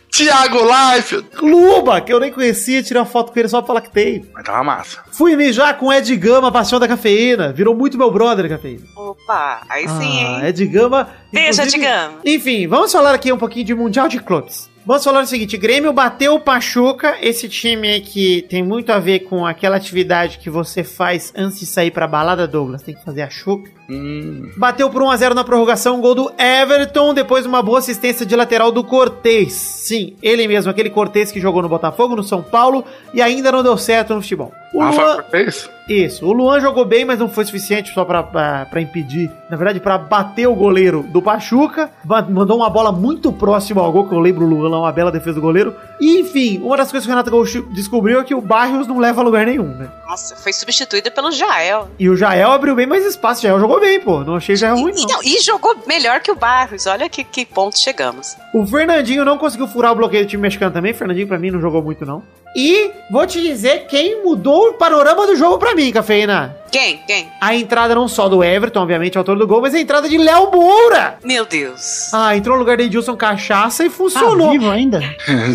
Tiago 0.10 0.60
Life. 0.64 1.26
Luba, 1.42 2.00
que 2.00 2.14
eu 2.14 2.20
nem 2.20 2.32
conhecia, 2.32 2.84
tirei 2.84 3.00
uma 3.02 3.06
foto 3.06 3.32
com 3.34 3.40
ele 3.40 3.48
só 3.48 3.60
pra 3.62 3.68
falar 3.68 3.82
que 3.82 3.90
tem. 3.92 4.24
Mas 4.32 4.44
tava 4.44 4.64
massa. 4.64 5.00
Fui 5.12 5.36
mijar 5.36 5.76
com 5.78 5.92
Ed 5.92 6.16
Gama, 6.18 6.52
Paixão 6.52 6.80
da 6.80 6.88
Cafeína. 6.88 7.52
Virou 7.52 7.74
muito 7.76 7.98
meu 7.98 8.12
brother, 8.12 8.48
Cafeína. 8.48 8.84
Opa, 8.96 9.62
aí 9.68 9.88
sim, 9.88 10.24
Ah, 10.26 10.40
hein? 10.42 10.46
Ed 10.48 10.66
Gama. 10.68 11.10
Beijo, 11.32 11.62
Ed 11.64 11.78
Gama. 11.80 12.20
Enfim, 12.24 12.68
vamos 12.68 12.92
falar 12.92 13.16
aqui 13.16 13.34
um 13.34 13.38
pouquinho 13.40 13.66
de 13.66 13.74
Mundial 13.74 14.08
de 14.08 14.20
Clubes. 14.20 14.72
Vamos 14.86 15.04
falar 15.04 15.24
o 15.24 15.26
seguinte, 15.26 15.56
Grêmio 15.58 15.94
bateu 15.94 16.36
o 16.36 16.42
Pachuca, 16.42 17.16
esse 17.22 17.48
time 17.48 17.88
aí 17.88 18.02
que 18.02 18.42
tem 18.50 18.62
muito 18.62 18.92
a 18.92 19.00
ver 19.00 19.20
com 19.22 19.46
aquela 19.46 19.78
atividade 19.78 20.40
que 20.40 20.50
você 20.50 20.84
faz 20.84 21.32
antes 21.38 21.58
de 21.62 21.66
sair 21.66 21.90
pra 21.90 22.06
balada, 22.06 22.46
Douglas, 22.46 22.82
tem 22.84 22.94
que 22.94 23.02
fazer 23.04 23.22
a 23.22 23.30
chuca. 23.30 23.72
Hum. 23.90 24.50
Bateu 24.58 24.90
por 24.90 25.02
1x0 25.02 25.34
na 25.34 25.44
prorrogação, 25.44 26.00
gol 26.00 26.16
do 26.16 26.32
Everton, 26.38 27.14
depois 27.14 27.46
uma 27.46 27.62
boa 27.62 27.80
assistência 27.80 28.26
de 28.26 28.36
lateral 28.36 28.72
do 28.72 28.84
Cortez. 28.84 29.54
Sim, 29.54 30.16
ele 30.22 30.48
mesmo, 30.48 30.72
aquele 30.72 30.90
Cortez 30.90 31.32
que 31.32 31.40
jogou 31.40 31.62
no 31.62 31.70
Botafogo, 31.70 32.16
no 32.16 32.24
São 32.24 32.42
Paulo, 32.42 32.86
e 33.14 33.22
ainda 33.22 33.52
não 33.52 33.64
deu 33.64 33.78
certo 33.78 34.14
no 34.16 34.22
futebol. 34.22 34.52
O 34.74 34.80
Luan, 34.80 34.90
Rafa 34.90 35.24
fez? 35.30 35.70
isso, 35.88 36.26
o 36.26 36.32
Luan 36.32 36.60
jogou 36.60 36.84
bem, 36.84 37.06
mas 37.06 37.20
não 37.20 37.30
foi 37.30 37.46
suficiente 37.46 37.94
só 37.94 38.04
pra 38.04 38.82
impedir, 38.82 39.30
na 39.50 39.56
verdade, 39.56 39.80
pra 39.80 39.98
bater 39.98 40.48
o 40.48 40.56
goleiro 40.56 41.04
do 41.04 41.22
Pachuca. 41.22 41.92
Mandou 42.04 42.58
uma 42.58 42.70
bola 42.70 42.92
muito 42.92 43.32
próxima 43.32 43.82
ao 43.82 43.92
gol, 43.92 44.08
que 44.08 44.16
eu 44.16 44.20
lembro 44.20 44.46
o 44.46 44.50
Luan 44.50 44.70
lá, 44.70 44.80
uma 44.80 44.92
bela 44.92 45.12
defesa 45.12 45.36
do 45.36 45.42
goleiro. 45.42 45.76
E, 46.02 46.22
enfim, 46.22 46.60
uma 46.64 46.76
das 46.76 46.90
coisas 46.90 47.06
que 47.06 47.12
o 47.12 47.14
Renato 47.14 47.30
Gaúcho 47.30 47.62
descobriu 47.74 48.20
é 48.20 48.24
que 48.24 48.34
o 48.34 48.42
Barrios 48.42 48.88
não 48.88 48.98
leva 48.98 49.22
a 49.22 49.24
lugar 49.24 49.46
nenhum, 49.46 49.68
né? 49.68 49.90
Nossa, 50.08 50.36
foi 50.36 50.54
substituído 50.54 51.12
pelo 51.12 51.32
Jael. 51.32 51.90
E 52.00 52.10
o 52.10 52.16
Jael 52.16 52.52
abriu 52.52 52.76
bem 52.76 52.88
mais 52.88 53.06
espaço, 53.06 53.42
o 53.42 53.44
Jael 53.44 53.60
jogou 53.60 53.73
bem, 53.80 54.00
pô, 54.00 54.24
não 54.24 54.36
achei 54.36 54.56
Jael 54.56 54.76
ruim, 54.78 54.94
E, 54.96 55.02
não. 55.02 55.08
não, 55.08 55.24
e 55.24 55.40
jogou 55.42 55.76
melhor 55.88 56.20
que 56.20 56.32
o 56.32 56.36
Barros. 56.36 56.86
Olha 56.88 57.08
que, 57.10 57.24
que 57.24 57.46
ponto 57.46 57.80
chegamos. 57.80 58.36
O 58.54 58.66
Fernandinho 58.66 59.24
não 59.26 59.38
conseguiu 59.38 59.68
furar 59.68 59.92
o 59.92 59.96
bloqueio 59.96 60.26
do 60.26 60.30
time 60.30 60.42
mexicano 60.42 60.72
também. 60.72 60.92
O 60.92 60.96
Fernandinho, 60.96 61.28
pra 61.28 61.40
mim, 61.40 61.52
não 61.52 61.62
jogou 61.62 61.82
muito, 61.82 62.06
não. 62.06 62.24
E 62.56 62.92
vou 63.10 63.26
te 63.26 63.42
dizer 63.42 63.88
quem 63.88 64.24
mudou 64.24 64.70
o 64.70 64.74
panorama 64.74 65.26
do 65.26 65.36
jogo 65.36 65.58
pra 65.58 65.74
mim, 65.74 65.92
Cafeína. 65.92 66.56
Quem? 66.72 66.98
Quem? 67.08 67.32
A 67.42 67.56
entrada 67.56 67.96
não 67.96 68.08
só 68.08 68.30
do 68.30 68.44
Everton, 68.44 68.82
obviamente, 68.82 69.18
autor 69.18 69.38
do 69.38 69.48
gol, 69.48 69.62
mas 69.62 69.74
a 69.74 69.80
entrada 69.80 70.08
de 70.08 70.18
Léo 70.20 70.52
Moura. 70.52 71.18
Meu 71.24 71.46
Deus. 71.46 72.14
Ah, 72.14 72.36
entrou 72.36 72.56
no 72.56 72.60
lugar 72.60 72.78
de 72.78 72.84
Edilson 72.84 73.16
Cachaça 73.16 73.84
e 73.84 73.90
Tá 73.90 73.96
funcionou. 73.96 74.52
vivo 74.52 74.70
ainda? 74.70 75.02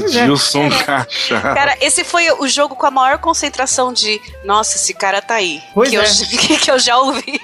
Gilson 0.09 0.69
Caixa. 0.85 1.41
Cara, 1.41 1.77
esse 1.81 2.03
foi 2.03 2.31
o 2.33 2.49
jogo 2.49 2.75
com 2.75 2.87
a 2.87 2.91
maior 2.91 3.19
concentração 3.19 3.93
de. 3.93 4.21
Nossa, 4.45 4.77
esse 4.77 4.93
cara 4.95 5.23
tá 5.23 5.35
aí. 5.35 5.61
Pois 5.75 5.91
que, 5.91 5.97
é. 5.97 6.01
eu, 6.01 6.59
que 6.59 6.71
eu 6.71 6.79
já 6.81 6.99
ouvi. 6.99 7.41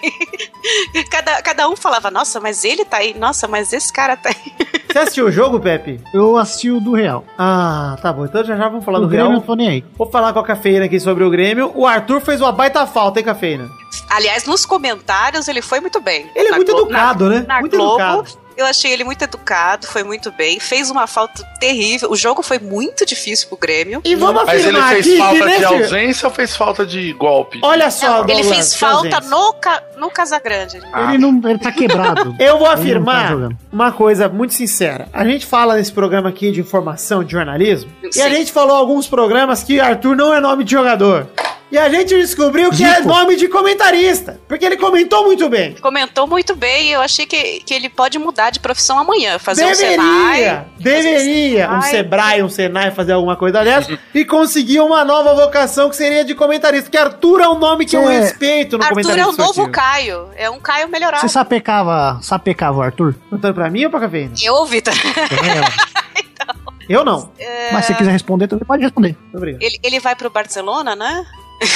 Cada, 1.11 1.42
cada 1.42 1.68
um 1.68 1.76
falava, 1.76 2.11
nossa, 2.11 2.40
mas 2.40 2.64
ele 2.64 2.85
tá 2.85 2.99
aí, 2.99 3.14
nossa, 3.18 3.47
mas 3.47 3.73
esse 3.73 3.92
cara 3.92 4.16
tá 4.16 4.30
aí. 4.30 4.52
Você 4.94 4.99
assistiu 4.99 5.26
o 5.26 5.30
jogo, 5.33 5.59
Pepe? 5.59 6.00
Eu 6.12 6.37
assisti 6.37 6.71
o 6.71 6.80
do 6.80 6.92
Real. 6.94 7.25
Ah, 7.37 7.97
tá 8.00 8.12
bom. 8.12 8.25
Então 8.26 8.44
já 8.44 8.56
já 8.56 8.68
vamos 8.68 8.85
falar 8.85 8.99
o 8.99 9.02
do 9.02 9.09
Grêmio 9.09 9.26
Real. 9.26 9.40
não 9.40 9.44
tô 9.44 9.56
nem 9.56 9.68
aí. 9.68 9.85
Vou 9.99 10.09
falar 10.09 10.33
com 10.33 10.38
a 10.38 10.44
Cafeína 10.44 10.85
aqui 10.85 11.00
sobre 11.00 11.25
o 11.25 11.30
Grêmio. 11.30 11.73
O 11.75 11.85
Arthur 11.85 12.21
fez 12.21 12.40
uma 12.40 12.52
baita 12.52 12.87
falta, 12.87 13.18
hein, 13.18 13.25
Cafeína? 13.25 13.68
Aliás, 14.09 14.44
nos 14.44 14.64
comentários 14.64 15.49
ele 15.49 15.61
foi 15.61 15.80
muito 15.80 16.00
bem. 16.00 16.30
Ele 16.35 16.47
é 16.47 16.50
Na 16.52 16.56
muito 16.59 16.71
Glo- 16.73 16.83
educado, 16.83 17.25
na- 17.28 17.30
né? 17.40 17.44
Na 17.49 17.61
Muito 17.61 17.76
Globo, 17.76 18.00
educado. 18.00 18.38
Eu 18.56 18.66
achei 18.66 18.92
ele 18.92 19.04
muito 19.04 19.23
educado, 19.23 19.87
foi 19.87 20.02
muito 20.04 20.30
bem. 20.32 20.58
Fez 20.61 20.90
uma 20.90 21.06
falta 21.06 21.44
terrível. 21.58 22.11
O 22.11 22.16
jogo 22.16 22.42
foi 22.42 22.58
muito 22.58 23.04
difícil 23.06 23.49
pro 23.49 23.56
Grêmio. 23.56 24.00
E 24.04 24.14
vamos 24.14 24.44
Mas 24.44 24.64
ele 24.66 24.78
afirmar 24.78 24.92
fez 24.92 25.06
aqui 25.06 25.16
falta 25.18 25.50
que 25.50 25.58
de 25.58 25.64
ausência 25.64 26.28
ou 26.28 26.34
fez 26.34 26.56
falta 26.56 26.87
de 26.87 27.12
golpe? 27.14 27.58
Olha 27.62 27.90
só, 27.90 28.06
Não, 28.06 28.25
ele 28.25 28.42
Douglas, 28.42 28.49
fez 28.49 28.75
falta 28.76 29.20
no, 29.20 29.52
ca, 29.54 29.82
no 29.96 30.11
Casagrande. 30.11 30.76
Ele 30.76 31.18
não. 31.18 31.40
Ele 31.49 31.58
tá 31.58 31.73
quebrado. 31.73 32.34
Eu 32.38 32.58
vou 32.58 32.66
Ele 32.66 32.75
tá 32.76 32.80
afirmar 32.80 33.28
jogando. 33.30 33.56
uma 33.73 33.92
coisa 33.92 34.28
muito 34.28 34.54
sincera. 34.54 35.08
A 35.12 35.25
gente 35.25 35.46
fala 35.46 35.75
nesse 35.76 35.92
programa 35.92 36.28
aqui 36.28 36.50
de 36.50 36.61
informação, 36.61 37.25
de 37.25 37.32
jornalismo, 37.32 37.90
e 38.02 38.20
a 38.20 38.28
Sim. 38.28 38.34
gente 38.37 38.52
falou 38.52 38.76
alguns 38.76 39.06
programas 39.06 39.62
que 39.62 39.80
Arthur 39.80 40.16
não 40.16 40.32
é 40.32 40.40
nome 40.40 40.64
de 40.64 40.73
jogador. 40.73 41.26
E 41.73 41.78
a 41.78 41.88
gente 41.88 42.14
descobriu 42.16 42.71
que 42.71 42.85
é 42.85 42.97
Zico. 42.97 43.09
nome 43.09 43.35
de 43.37 43.49
comentarista, 43.49 44.40
porque 44.47 44.64
ele 44.64 44.76
comentou 44.76 45.25
muito 45.25 45.49
bem. 45.49 45.75
Comentou 45.80 46.26
muito 46.26 46.54
bem 46.54 46.88
e 46.88 46.92
eu 46.92 47.00
achei 47.00 47.26
que, 47.26 47.61
que 47.61 47.75
ele 47.75 47.88
pode 47.88 48.16
mudar 48.18 48.50
de 48.50 48.61
profissão 48.61 48.97
amanhã. 48.99 49.38
Fazer 49.40 49.64
um 49.66 49.75
Senai. 49.75 50.66
Deveria, 50.78 51.12
deveria 51.14 51.71
um. 51.73 51.83
Sebrae, 51.83 52.42
um 52.42 52.49
Senai 52.49 52.90
fazer 52.92 53.12
alguma 53.12 53.35
coisa 53.37 53.64
dessa 53.64 53.99
e 54.14 54.25
conseguir 54.25 54.80
uma 54.80 55.04
nova 55.04 55.35
vocação 55.35 55.90
que 55.90 55.97
seria 55.97 56.25
de 56.25 56.35
comentarista. 56.35 56.85
Porque 56.85 56.99
Arthur 56.99 57.40
é 57.40 57.49
um 57.49 57.59
nome 57.59 57.87
que 57.87 57.97
eu 57.97 58.09
É. 58.09 58.21
respeito 58.21 58.78
no 58.78 58.85
Arthur 58.85 58.94
comentário 59.02 59.23
é 59.23 59.26
o 59.26 59.33
novo 59.33 59.42
esportivo. 59.42 59.71
Caio. 59.73 60.28
É 60.37 60.49
um 60.50 60.61
Caio 60.61 60.88
melhorado. 60.88 61.23
Você 61.23 61.28
sapecava, 61.28 62.21
sapecava 62.23 62.78
o 62.78 62.83
Arthur? 62.83 63.14
Perguntando 63.14 63.54
pra 63.54 63.68
mim 63.71 63.85
ou 63.85 63.90
pra 63.90 64.00
cafeína? 64.00 64.35
Eu, 64.40 64.64
Vitor. 64.66 64.94
Eu 66.88 67.04
não. 67.04 67.33
Mas 67.73 67.87
se 67.87 67.92
você 67.92 67.99
quiser 67.99 68.11
responder, 68.12 68.47
também 68.47 68.64
pode 68.66 68.83
responder. 68.83 69.16
Obrigado. 69.33 69.62
Ele, 69.62 69.78
ele 69.83 69.99
vai 70.00 70.14
pro 70.14 70.28
Barcelona, 70.30 70.94
né? 70.94 71.25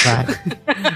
Vai. 0.03 0.25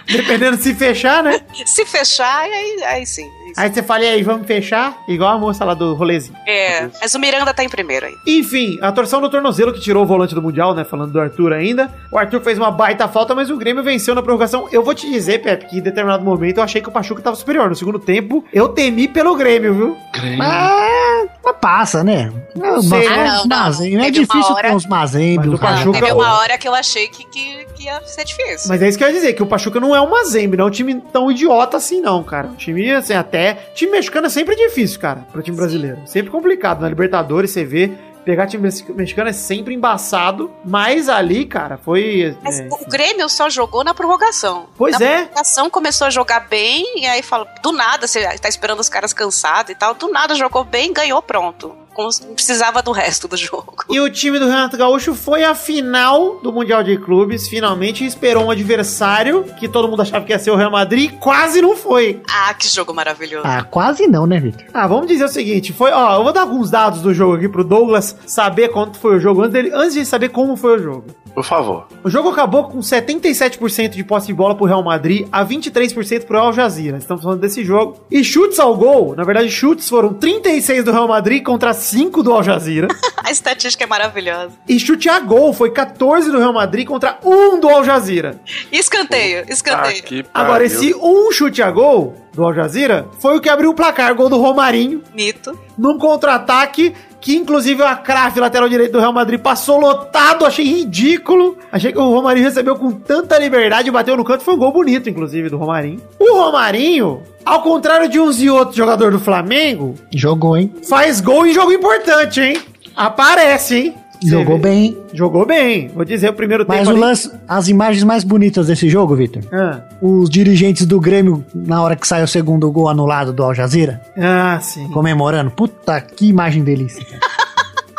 Dependendo 0.08 0.58
se 0.62 0.74
fechar, 0.74 1.24
né? 1.24 1.40
Se 1.66 1.86
fechar, 1.86 2.42
aí, 2.42 2.84
aí 2.86 3.06
sim. 3.06 3.30
Aí 3.58 3.68
sim. 3.68 3.70
Aí 3.70 3.74
você 3.74 3.84
fala, 3.84 4.04
e 4.04 4.08
aí, 4.10 4.24
vamos 4.24 4.46
fechar? 4.48 4.98
Igual 5.08 5.36
a 5.36 5.38
moça 5.38 5.64
lá 5.66 5.74
do 5.74 5.94
rolezinho. 5.94 6.38
É, 6.48 6.90
mas 7.02 7.14
o 7.16 7.20
Miranda 7.20 7.54
tá 7.54 7.64
em 7.64 7.70
primeiro 7.70 8.06
aí. 8.06 8.14
Enfim, 8.28 8.78
a 8.82 8.92
torção 8.92 9.22
do 9.22 9.30
tornozelo 9.30 9.74
que 9.74 9.80
tirou 9.80 10.04
o 10.04 10.06
volante 10.06 10.36
do 10.36 10.42
Mundial, 10.42 10.74
né? 10.76 10.84
Falando 10.84 11.12
do 11.12 11.20
Arthur 11.20 11.54
ainda. 11.54 11.92
O 12.12 12.18
Arthur 12.18 12.42
fez 12.42 12.58
uma 12.58 12.72
baita 12.72 13.08
falta, 13.08 13.34
mas 13.36 13.50
o 13.50 13.58
Grêmio 13.58 13.84
venceu 13.84 14.14
na 14.16 14.22
prorrogação. 14.22 14.68
Eu 14.72 14.84
vou 14.84 14.94
te 14.94 15.10
dizer, 15.10 15.42
Pepe, 15.42 15.66
que 15.68 15.78
em 15.78 15.82
determinado 15.82 16.24
momento 16.24 16.58
eu 16.58 16.64
achei 16.64 16.82
que 16.82 16.90
o 16.90 16.92
Pachuca 16.92 17.22
tava 17.22 17.36
superior. 17.36 17.70
No 17.70 17.76
segundo 17.76 18.00
tempo, 18.00 18.44
eu 18.54 18.70
temi 18.70 19.08
pelo 19.08 19.36
Grêmio, 19.36 19.74
viu? 19.74 19.98
Mas, 20.38 21.30
mas 21.44 21.56
passa, 21.60 22.04
né? 22.04 22.32
Não, 22.56 22.82
sei, 22.82 23.08
mas- 23.10 23.18
né? 23.18 23.26
Não, 23.46 23.98
não. 23.98 24.04
É 24.06 24.12
difícil 24.12 24.54
hora- 24.54 24.70
ter 24.70 24.76
uns 24.76 24.86
mazembos. 24.86 25.46
Mas 25.48 25.56
o. 25.56 25.58
Pachuca- 25.60 26.00
Teve 26.00 26.12
uma 26.12 26.40
hora 26.40 26.58
que 26.58 26.68
eu 26.68 26.74
achei 26.76 27.08
que, 27.08 27.26
que, 27.26 27.66
que 27.76 27.84
ia 27.86 28.02
ser 28.06 28.24
difícil. 28.26 28.70
Mas 28.70 28.82
é 28.82 28.88
isso 28.90 28.98
que 28.98 29.04
eu 29.04 29.08
ia 29.08 29.14
dizer, 29.14 29.34
que 29.34 29.44
o 29.44 29.46
Pachuca 29.48 29.80
não 29.80 29.96
é 29.96 30.02
uma 30.02 30.24
Zembe, 30.26 30.58
não 30.58 30.66
é 30.66 30.68
um 30.68 30.72
time 30.72 31.02
tão 31.12 31.32
idiota 31.32 31.78
assim, 31.78 32.02
não, 32.02 32.24
cara. 32.24 32.48
Um 32.48 32.56
time, 32.56 32.90
assim, 32.92 33.14
até. 33.14 33.43
Time 33.74 33.92
mexicano 33.92 34.28
é 34.28 34.30
sempre 34.30 34.56
difícil, 34.56 35.00
cara, 35.00 35.28
pro 35.32 35.42
time 35.42 35.58
brasileiro. 35.58 36.02
Sempre 36.06 36.32
complicado. 36.32 36.82
Na 36.82 36.90
Libertadores, 36.90 37.52
você 37.52 37.66
vê. 37.66 37.92
Pegar 38.24 38.48
time 38.48 38.70
mexicano 38.96 39.30
é 39.30 39.34
sempre 39.34 39.74
embaçado, 39.74 40.50
mas 40.64 41.10
ali, 41.10 41.46
cara, 41.46 41.78
foi. 41.78 42.38
Mas 42.42 42.62
é, 42.62 42.70
o 42.72 42.90
Grêmio 42.90 43.28
só 43.28 43.50
jogou 43.50 43.84
na 43.84 43.94
prorrogação. 43.94 44.70
Pois 44.78 44.98
na 44.98 45.06
é. 45.06 45.18
prorrogação 45.24 45.70
começou 45.70 46.08
a 46.08 46.10
jogar 46.10 46.48
bem, 46.48 47.02
e 47.02 47.06
aí 47.06 47.22
fala, 47.22 47.46
do 47.62 47.74
nada, 47.74 48.08
você 48.08 48.26
tá 48.38 48.48
esperando 48.48 48.80
os 48.80 48.88
caras 48.88 49.12
cansados 49.12 49.72
e 49.72 49.76
tal, 49.76 49.94
do 49.94 50.10
nada 50.10 50.36
jogou 50.36 50.64
bem, 50.64 50.94
ganhou 50.94 51.22
pronto. 51.22 51.76
Não 51.96 52.34
precisava 52.34 52.82
do 52.82 52.92
resto 52.92 53.28
do 53.28 53.38
jogo. 53.38 53.76
E 53.90 54.00
o 54.00 54.10
time 54.10 54.40
do 54.40 54.46
Renato 54.46 54.78
Gaúcho 54.78 55.14
foi 55.14 55.44
à 55.44 55.54
final 55.54 56.40
do 56.40 56.52
Mundial 56.52 56.84
de 56.84 56.98
Clubes, 56.98 57.48
finalmente 57.48 58.06
esperou 58.06 58.46
um 58.46 58.52
adversário 58.52 59.44
que 59.60 59.68
todo 59.68 59.88
mundo 59.88 60.02
achava 60.02 60.26
que 60.26 60.32
ia 60.32 60.40
ser 60.40 60.52
o 60.52 60.56
Real 60.56 60.72
Madrid, 60.72 61.12
e 61.12 61.18
quase 61.18 61.62
não 61.62 61.76
foi. 61.76 62.22
Ah, 62.30 62.54
que 62.54 62.68
jogo 62.68 62.94
maravilhoso. 62.94 63.46
Ah, 63.46 63.64
quase 63.64 64.08
não, 64.08 64.26
né, 64.26 64.40
Vitor? 64.40 64.66
Ah, 64.74 64.88
vamos 64.88 65.08
dizer 65.08 65.26
o 65.26 65.30
seguinte, 65.30 65.74
foi, 65.74 65.92
ó, 65.92 66.18
eu 66.18 66.24
vou 66.24 66.34
dar 66.34 66.42
alguns 66.42 66.72
dados 66.72 67.02
do 67.02 67.14
jogo 67.14 67.36
aqui 67.36 67.48
pro 67.48 67.64
Douglas 67.64 68.16
saber 68.26 68.70
quanto 68.70 68.98
foi 68.98 69.18
o 69.18 69.20
jogo 69.20 69.42
antes 69.42 69.54
dele, 69.54 69.72
antes 69.74 69.94
de 69.94 70.06
saber 70.06 70.30
como 70.30 70.56
foi 70.56 70.78
o 70.78 70.84
jogo. 70.84 71.06
Por 71.34 71.44
favor. 71.44 71.88
O 72.04 72.10
jogo 72.10 72.30
acabou 72.30 72.66
com 72.66 72.80
77% 72.80 73.90
de 73.90 74.04
posse 74.04 74.28
de 74.28 74.34
bola 74.34 74.56
pro 74.56 74.66
Real 74.66 74.84
Madrid, 74.84 75.28
a 75.32 75.44
23% 75.46 76.26
pro 76.26 76.38
Al 76.38 76.54
Jazeera. 76.54 76.98
Estamos 76.98 77.24
falando 77.24 77.40
desse 77.40 77.64
jogo. 77.64 77.98
E 78.12 78.24
chutes 78.24 78.60
ao 78.60 78.76
gol, 78.76 79.16
na 79.16 79.24
verdade, 79.24 79.50
chutes 79.50 79.90
foram 79.90 80.14
36 80.14 80.84
do 80.84 80.92
Real 80.92 81.08
Madrid 81.08 81.42
contra 81.44 81.74
5 81.74 82.22
do 82.22 82.32
Al 82.32 82.44
Jazeera. 82.44 82.88
A 83.24 83.32
estatística 83.32 83.84
é 83.84 83.88
maravilhosa. 83.88 84.52
e 84.68 84.78
chute 84.78 85.08
a 85.10 85.18
gol 85.20 85.54
foi 85.54 85.72
14 85.72 86.30
do 86.30 86.38
Real 86.40 86.52
Madrid 86.54 86.86
contra 86.86 87.18
1 87.24 87.60
do 87.60 87.70
Al 87.70 87.84
Jazeera. 87.84 88.40
Escanteio, 88.72 89.46
escanteio. 89.48 90.04
Que 90.04 90.26
Agora, 90.34 90.66
esse 90.66 90.94
um 90.96 91.32
chute 91.32 91.62
a 91.62 91.72
gol 91.72 92.16
do 92.34 92.44
Al 92.44 92.54
Jazeera 92.54 93.08
foi 93.20 93.38
o 93.38 93.42
que 93.42 93.48
abriu 93.48 93.72
o 93.72 93.74
placar, 93.74 94.14
gol 94.14 94.28
do 94.30 94.38
Romarinho, 94.38 95.02
Mito. 95.16 95.58
num 95.78 95.98
contra-ataque 95.98 96.94
que 97.24 97.38
inclusive 97.38 97.82
a 97.82 97.96
Kraft, 97.96 98.36
lateral 98.38 98.68
direito 98.68 98.92
do 98.92 99.00
Real 99.00 99.14
Madrid, 99.14 99.40
passou 99.40 99.80
lotado, 99.80 100.46
achei 100.46 100.66
ridículo. 100.66 101.58
Achei 101.72 101.94
que 101.94 101.98
o 101.98 102.10
Romarinho 102.10 102.46
recebeu 102.46 102.76
com 102.76 102.92
tanta 102.92 103.40
liberdade, 103.40 103.90
bateu 103.90 104.18
no 104.18 104.26
canto, 104.26 104.44
foi 104.44 104.54
um 104.56 104.58
gol 104.58 104.74
bonito, 104.74 105.10
inclusive, 105.10 105.50
do 105.50 105.56
Romarinho. 105.58 106.02
O 106.20 106.36
Romarinho, 106.36 107.24
ao 107.46 107.62
contrário 107.62 108.10
de 108.10 108.20
uns 108.20 108.42
e 108.42 108.50
outros 108.50 108.76
jogadores 108.76 109.18
do 109.18 109.24
Flamengo, 109.24 109.96
Jogou, 110.14 110.58
hein? 110.58 110.74
faz 110.88 111.22
gol 111.22 111.48
em 111.48 111.54
jogo 111.54 111.72
importante, 111.72 112.42
hein? 112.42 112.58
Aparece, 112.94 113.78
hein? 113.78 113.96
Jogou 114.30 114.58
bem. 114.58 114.98
Jogou 115.14 115.46
bem. 115.46 115.90
Vou 115.94 116.04
dizer, 116.06 116.30
o 116.30 116.34
primeiro 116.34 116.66
Mas 116.68 116.80
tempo 116.80 116.90
o 116.90 116.94
ali- 116.94 117.00
lance, 117.02 117.32
as 117.48 117.68
imagens 117.68 118.04
mais 118.04 118.24
bonitas 118.24 118.68
desse 118.68 118.90
jogo, 118.90 119.16
Vitor, 119.16 119.44
Ah, 119.52 119.82
os 120.02 120.30
dirigentes 120.30 120.86
do 120.86 121.00
Grêmio, 121.00 121.44
na 121.54 121.82
hora 121.82 121.96
que 121.96 122.08
saiu 122.08 122.26
o 122.26 122.28
segundo 122.28 122.72
gol 122.72 122.88
anulado 122.90 123.32
do 123.34 123.44
Al 123.44 123.54
Jazeera, 123.54 124.02
ah, 124.18 124.60
sim. 124.62 124.88
comemorando. 124.90 125.52
Puta, 125.52 126.00
que 126.02 126.28
imagem 126.28 126.64
delícia. 126.64 127.04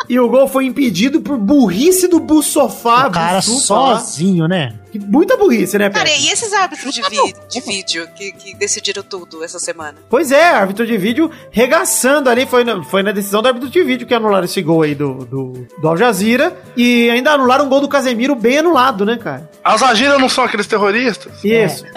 E 0.07 0.19
o 0.19 0.29
gol 0.29 0.47
foi 0.47 0.65
impedido 0.65 1.21
por 1.21 1.37
burrice 1.37 2.07
do 2.07 2.19
Bussofá. 2.19 3.07
o 3.07 3.11
cara 3.11 3.35
Bussufa 3.37 3.73
lá. 3.73 3.99
sozinho, 3.99 4.47
né? 4.47 4.75
Que 4.91 4.99
Muita 4.99 5.35
burrice, 5.35 5.77
né, 5.77 5.89
Cara, 5.89 6.09
e 6.09 6.29
esses 6.29 6.53
árbitros 6.53 6.93
de, 6.93 7.01
vi- 7.01 7.35
de 7.49 7.59
vídeo 7.61 8.07
que, 8.15 8.31
que 8.31 8.55
decidiram 8.55 9.03
tudo 9.03 9.43
essa 9.43 9.59
semana? 9.59 9.95
Pois 10.09 10.31
é, 10.31 10.49
árbitro 10.49 10.85
de 10.87 10.97
vídeo 10.97 11.29
regaçando 11.51 12.29
ali, 12.29 12.45
foi 12.45 12.63
na, 12.63 12.81
foi 12.83 13.03
na 13.03 13.11
decisão 13.11 13.41
do 13.41 13.47
árbitro 13.47 13.69
de 13.69 13.83
vídeo 13.83 14.07
que 14.07 14.13
anularam 14.13 14.45
esse 14.45 14.61
gol 14.61 14.83
aí 14.83 14.95
do, 14.95 15.25
do, 15.25 15.67
do 15.81 15.87
Al 15.87 15.97
Jazeera. 15.97 16.55
E 16.77 17.09
ainda 17.09 17.31
anularam 17.31 17.65
um 17.65 17.69
gol 17.69 17.81
do 17.81 17.89
Casemiro 17.89 18.35
bem 18.35 18.59
anulado, 18.59 19.05
né, 19.05 19.17
cara? 19.17 19.49
As 19.63 19.83
Agira 19.83 20.17
não 20.17 20.29
são 20.29 20.43
aqueles 20.45 20.67
terroristas? 20.67 21.43
Isso. 21.43 21.83